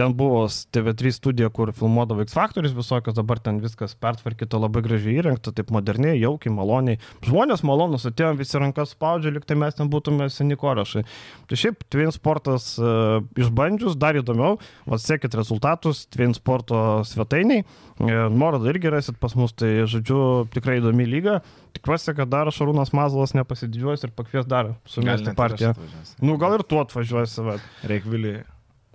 ten 0.00 0.16
buvo 0.16 0.46
TV3 0.48 1.12
studija, 1.18 1.52
kur 1.52 1.74
filmuodavo 1.76 2.24
X 2.24 2.32
Factoris 2.38 2.72
visokios, 2.72 3.18
dabar 3.20 3.44
ten 3.44 3.60
viskas 3.60 3.92
pertvarkyta, 4.38 4.58
labai 4.58 4.82
gražiai 4.82 5.18
įrengta, 5.18 5.52
taip 5.52 5.70
moderniai, 5.70 6.18
jaukiai, 6.20 6.52
maloniai. 6.52 6.98
Žmonės 7.24 7.62
malonus, 7.64 8.06
atėjom 8.06 8.38
visi 8.38 8.58
rankas 8.58 8.94
spaudžia, 8.94 9.32
lyg 9.32 9.44
tai 9.44 9.56
mes 9.56 9.74
ten 9.74 9.88
būtume 9.88 10.28
seni 10.30 10.56
korašai. 10.56 11.04
Tai 11.48 11.56
šiaip 11.56 11.84
Twin 11.90 12.12
Sportas 12.12 12.78
uh, 12.78 13.22
išbandžius, 13.36 13.96
dar 13.96 14.16
įdomiau, 14.16 14.58
atsekit 14.86 15.34
rezultatus 15.34 16.06
Twin 16.08 16.34
Sporto 16.34 17.02
svetainiai, 17.04 17.64
uh, 17.64 18.28
nuorodą 18.30 18.70
irgi 18.70 18.90
rasit 18.90 19.18
pas 19.18 19.34
mus, 19.34 19.52
tai 19.52 19.86
žodžiu, 19.86 20.48
tikrai 20.54 20.78
įdomi 20.80 21.06
lyga. 21.08 21.40
Tikiuosi, 21.76 22.14
kad 22.16 22.30
dar 22.30 22.50
Šarūnas 22.50 22.94
Mazalas 22.96 23.34
nepasididžiuos 23.36 24.06
ir 24.06 24.14
pakvies 24.16 24.46
dar 24.48 24.74
sumesti 24.88 25.34
partiją. 25.36 25.74
Nu, 26.20 26.38
gal 26.40 26.58
ir 26.58 26.66
tu 26.66 26.80
atvažiuosi, 26.80 27.44
bet. 27.46 27.66
Reikia 27.88 28.10
Viliui 28.10 28.38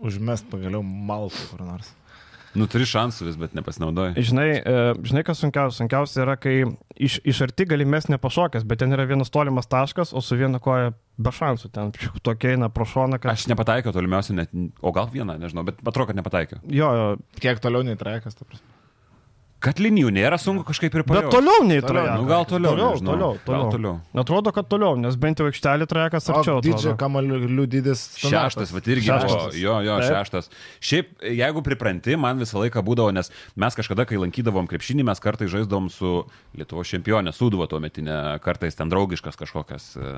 užmest 0.03 0.49
pagaliau 0.51 0.83
maltų 0.83 1.51
kur 1.51 1.63
nors. 1.63 1.93
Nu, 2.57 2.67
turi 2.69 2.85
šansų 2.85 3.27
vis, 3.27 3.37
bet 3.41 3.55
nepasinaudoji. 3.57 4.23
Žinai, 4.29 4.49
e, 4.59 4.81
žinai, 5.09 5.23
kas 5.25 5.41
sunkiausia? 5.41 5.79
Sunkiausia 5.81 6.21
yra, 6.25 6.35
kai 6.37 6.59
iš, 7.01 7.17
iš 7.25 7.41
arti 7.47 7.65
gali 7.69 7.87
mes 7.89 8.05
nepašokęs, 8.11 8.67
bet 8.69 8.83
ten 8.83 8.93
yra 8.93 9.07
vienas 9.09 9.33
tolimas 9.33 9.69
taškas, 9.71 10.13
o 10.13 10.21
su 10.21 10.37
viena 10.37 10.61
koja 10.63 10.93
be 11.17 11.33
šansų. 11.33 11.71
Ten 11.73 11.93
tokia 12.25 12.53
eina 12.53 12.69
pro 12.73 12.85
šoną, 12.89 13.17
kad... 13.23 13.33
Aš 13.33 13.47
nepataikiau 13.49 13.95
tolimiausiai, 13.95 14.37
net, 14.43 14.53
o 14.81 14.93
gal 14.93 15.09
vieną, 15.13 15.39
nežinau, 15.41 15.65
bet 15.65 15.81
atrodo, 15.81 16.11
kad 16.11 16.21
nepataikiau. 16.21 16.61
Jo, 16.69 16.93
jo. 16.99 17.09
Kiek 17.41 17.61
toliau 17.63 17.85
nei 17.87 17.97
trajekas, 17.99 18.37
ta 18.37 18.45
prasme. 18.45 18.69
Kad 19.63 19.79
linijų 19.79 20.09
nėra 20.11 20.35
sunku 20.41 20.65
kažkaip 20.67 20.91
ir 20.97 21.05
Bet 21.05 21.07
pajaust. 21.07 21.31
toliau 21.37 21.63
nei 21.63 21.77
Toliau, 21.79 21.87
trajekas. 21.87 22.19
Nu, 22.19 22.25
gal 22.27 22.43
toliau, 22.49 22.71
Toliau, 22.73 22.89
nežinau. 22.97 23.11
toliau, 23.13 23.31
Gal 23.31 23.45
toliau. 23.47 23.69
toliau. 23.71 23.93
Atrodo, 24.23 24.51
kad 24.51 24.67
toliau, 24.67 24.97
nes 24.99 25.15
bent 25.15 25.39
jau 25.39 25.47
aikštelį 25.47 25.87
trajekas 25.87 26.27
arčiau. 26.33 26.57
Atrodo. 26.59 26.95
kamalių 26.99 27.65
didis. 27.71 28.01
Šeštas, 28.19 28.73
va 28.75 28.81
irgi 28.83 29.07
Šeštas. 29.07 29.31
buvo. 29.31 29.53
Jo, 29.55 29.77
jo, 29.87 29.95
Taip. 30.01 30.09
šeštas. 30.11 30.49
Šiaip, 30.83 31.13
jeigu 31.31 31.63
pripranti, 31.63 32.17
man 32.19 32.43
visą 32.43 32.59
laiką 32.59 32.83
būdavo, 32.83 33.13
nes 33.15 33.31
mes 33.55 33.73
kažkada, 33.79 34.03
kai 34.05 34.19
lankydavom 34.19 34.67
krepšinį, 34.67 35.07
mes 35.07 35.19
kartais 35.23 35.47
žaisdavom 35.49 35.87
su 35.89 36.25
Lietuvo 36.59 36.83
čempionė, 36.83 37.31
Sūduvo 37.31 37.63
tuo 37.71 37.79
metinė, 37.79 38.39
kartais 38.43 38.75
ten 38.75 38.91
draugiškas 38.91 39.39
kažkokias 39.39 39.95
e, 39.95 40.11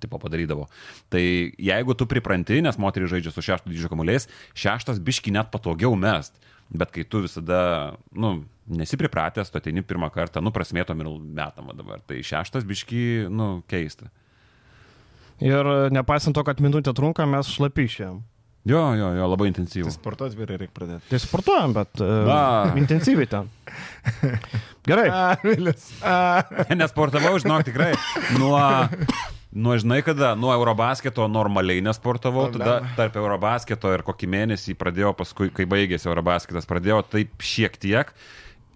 tipo 0.00 0.16
padarydavo. 0.18 0.70
Tai 1.12 1.20
jeigu 1.20 1.92
tu 1.94 2.06
pripranti, 2.08 2.62
nes 2.64 2.78
moteris 2.80 3.12
žaidžia 3.12 3.30
su 3.36 3.44
šešto 3.44 3.68
dydžio 3.68 3.92
kamuoliais, 3.92 4.24
šeštas 4.56 4.98
biški 5.04 5.30
net 5.36 5.52
patogiau 5.52 5.92
mest. 5.94 6.32
Bet 6.70 6.92
kai 6.94 7.02
tu 7.02 7.24
visada, 7.24 7.60
nu, 8.14 8.44
nesi 8.70 8.98
pripratęs, 9.00 9.50
tu 9.50 9.58
ateini 9.58 9.82
pirmą 9.82 10.10
kartą, 10.14 10.42
nu, 10.44 10.52
prasmėtom 10.54 11.02
ir 11.02 11.12
metam 11.40 11.72
dabar. 11.74 12.02
Tai 12.06 12.20
šeštas 12.22 12.66
biški, 12.68 13.26
nu, 13.30 13.52
keista. 13.70 14.10
Ir 15.42 15.66
e, 15.66 15.78
nepaisant 15.94 16.36
to, 16.36 16.44
kad 16.46 16.60
minutė 16.62 16.94
trunka, 16.94 17.26
mes 17.26 17.50
šlapi 17.50 17.88
išėjom. 17.88 18.20
Jo, 18.68 18.82
jo, 18.94 19.08
jo, 19.16 19.26
labai 19.32 19.48
intensyvu. 19.48 19.88
Tai 19.88 19.94
sportuoti 19.94 20.36
vyrai 20.36 20.58
reikia 20.60 20.74
pradėti. 20.76 21.06
Tai 21.08 21.20
sportuojam, 21.22 21.72
bet 21.78 22.02
uh, 22.04 22.74
intensyviai 22.76 23.28
ten. 23.30 23.48
Gerai. 24.88 25.06
A. 26.04 26.74
Nesportavau, 26.82 27.38
žinok, 27.40 27.64
tikrai. 27.70 27.94
Nuo, 28.36 28.60
nuo 29.52 29.76
žinai 29.78 30.00
kada, 30.06 30.34
nuo 30.38 30.52
Eurobasketo 30.54 31.26
normaliai 31.28 31.82
nesportavau, 31.84 32.48
tada 32.54 32.80
tarp 32.96 33.16
Eurobasketo 33.18 33.92
ir 33.96 34.04
kokį 34.06 34.28
mėnesį 34.30 34.76
pradėjau, 34.78 35.14
paskui, 35.18 35.50
kai 35.54 35.66
baigėsi 35.70 36.08
Eurobasketas, 36.10 36.68
pradėjau 36.70 37.02
taip 37.10 37.42
šiek 37.42 37.78
tiek. 37.82 38.12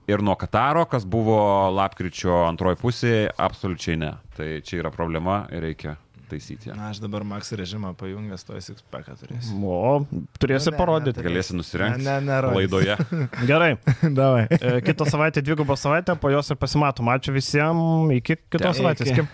Ir 0.04 0.20
nuo 0.20 0.34
Kataro, 0.36 0.82
kas 0.84 1.06
buvo 1.08 1.38
lapkričio 1.72 2.42
antroji 2.44 2.76
pusė, 2.82 3.12
absoliučiai 3.40 3.96
ne. 3.96 4.10
Tai 4.36 4.48
čia 4.60 4.82
yra 4.82 4.90
problema 4.92 5.46
ir 5.48 5.62
reikia 5.64 5.94
taisyti 6.28 6.68
ją. 6.68 6.74
Na, 6.76 6.90
aš 6.92 6.98
dabar 7.00 7.24
Max 7.24 7.52
režimą 7.56 7.94
pajungęs, 7.96 8.44
to 8.44 8.56
esi 8.58 8.74
paką 8.92 9.14
turėsiu. 9.20 9.56
O, 9.64 10.04
turėsi 10.40 10.68
Ne, 10.68 10.74
ne, 10.74 10.78
parodyti. 10.82 11.22
ne, 11.22 11.24
Galėsi 11.30 11.56
nusirengti 11.56 12.04
Ne, 12.04 12.18
ne, 12.20 12.26
nerodys. 12.28 12.58
laidoje. 12.58 12.96
Gerai. 13.50 13.70
Davai. 14.02 14.44
E, 14.58 14.74
Kitą 14.84 15.08
savaitę 15.08 15.40
dvigubą 15.44 15.76
savaitę, 15.76 16.16
po 16.20 16.28
jos 16.32 16.52
ir 16.52 16.56
pasimatom. 16.60 17.08
Ačiū 17.14 17.32
visiems. 17.36 18.12
Iki 18.20 18.36
kitos 18.52 18.80
savaitės. 18.82 19.08
Iki. 19.14 19.24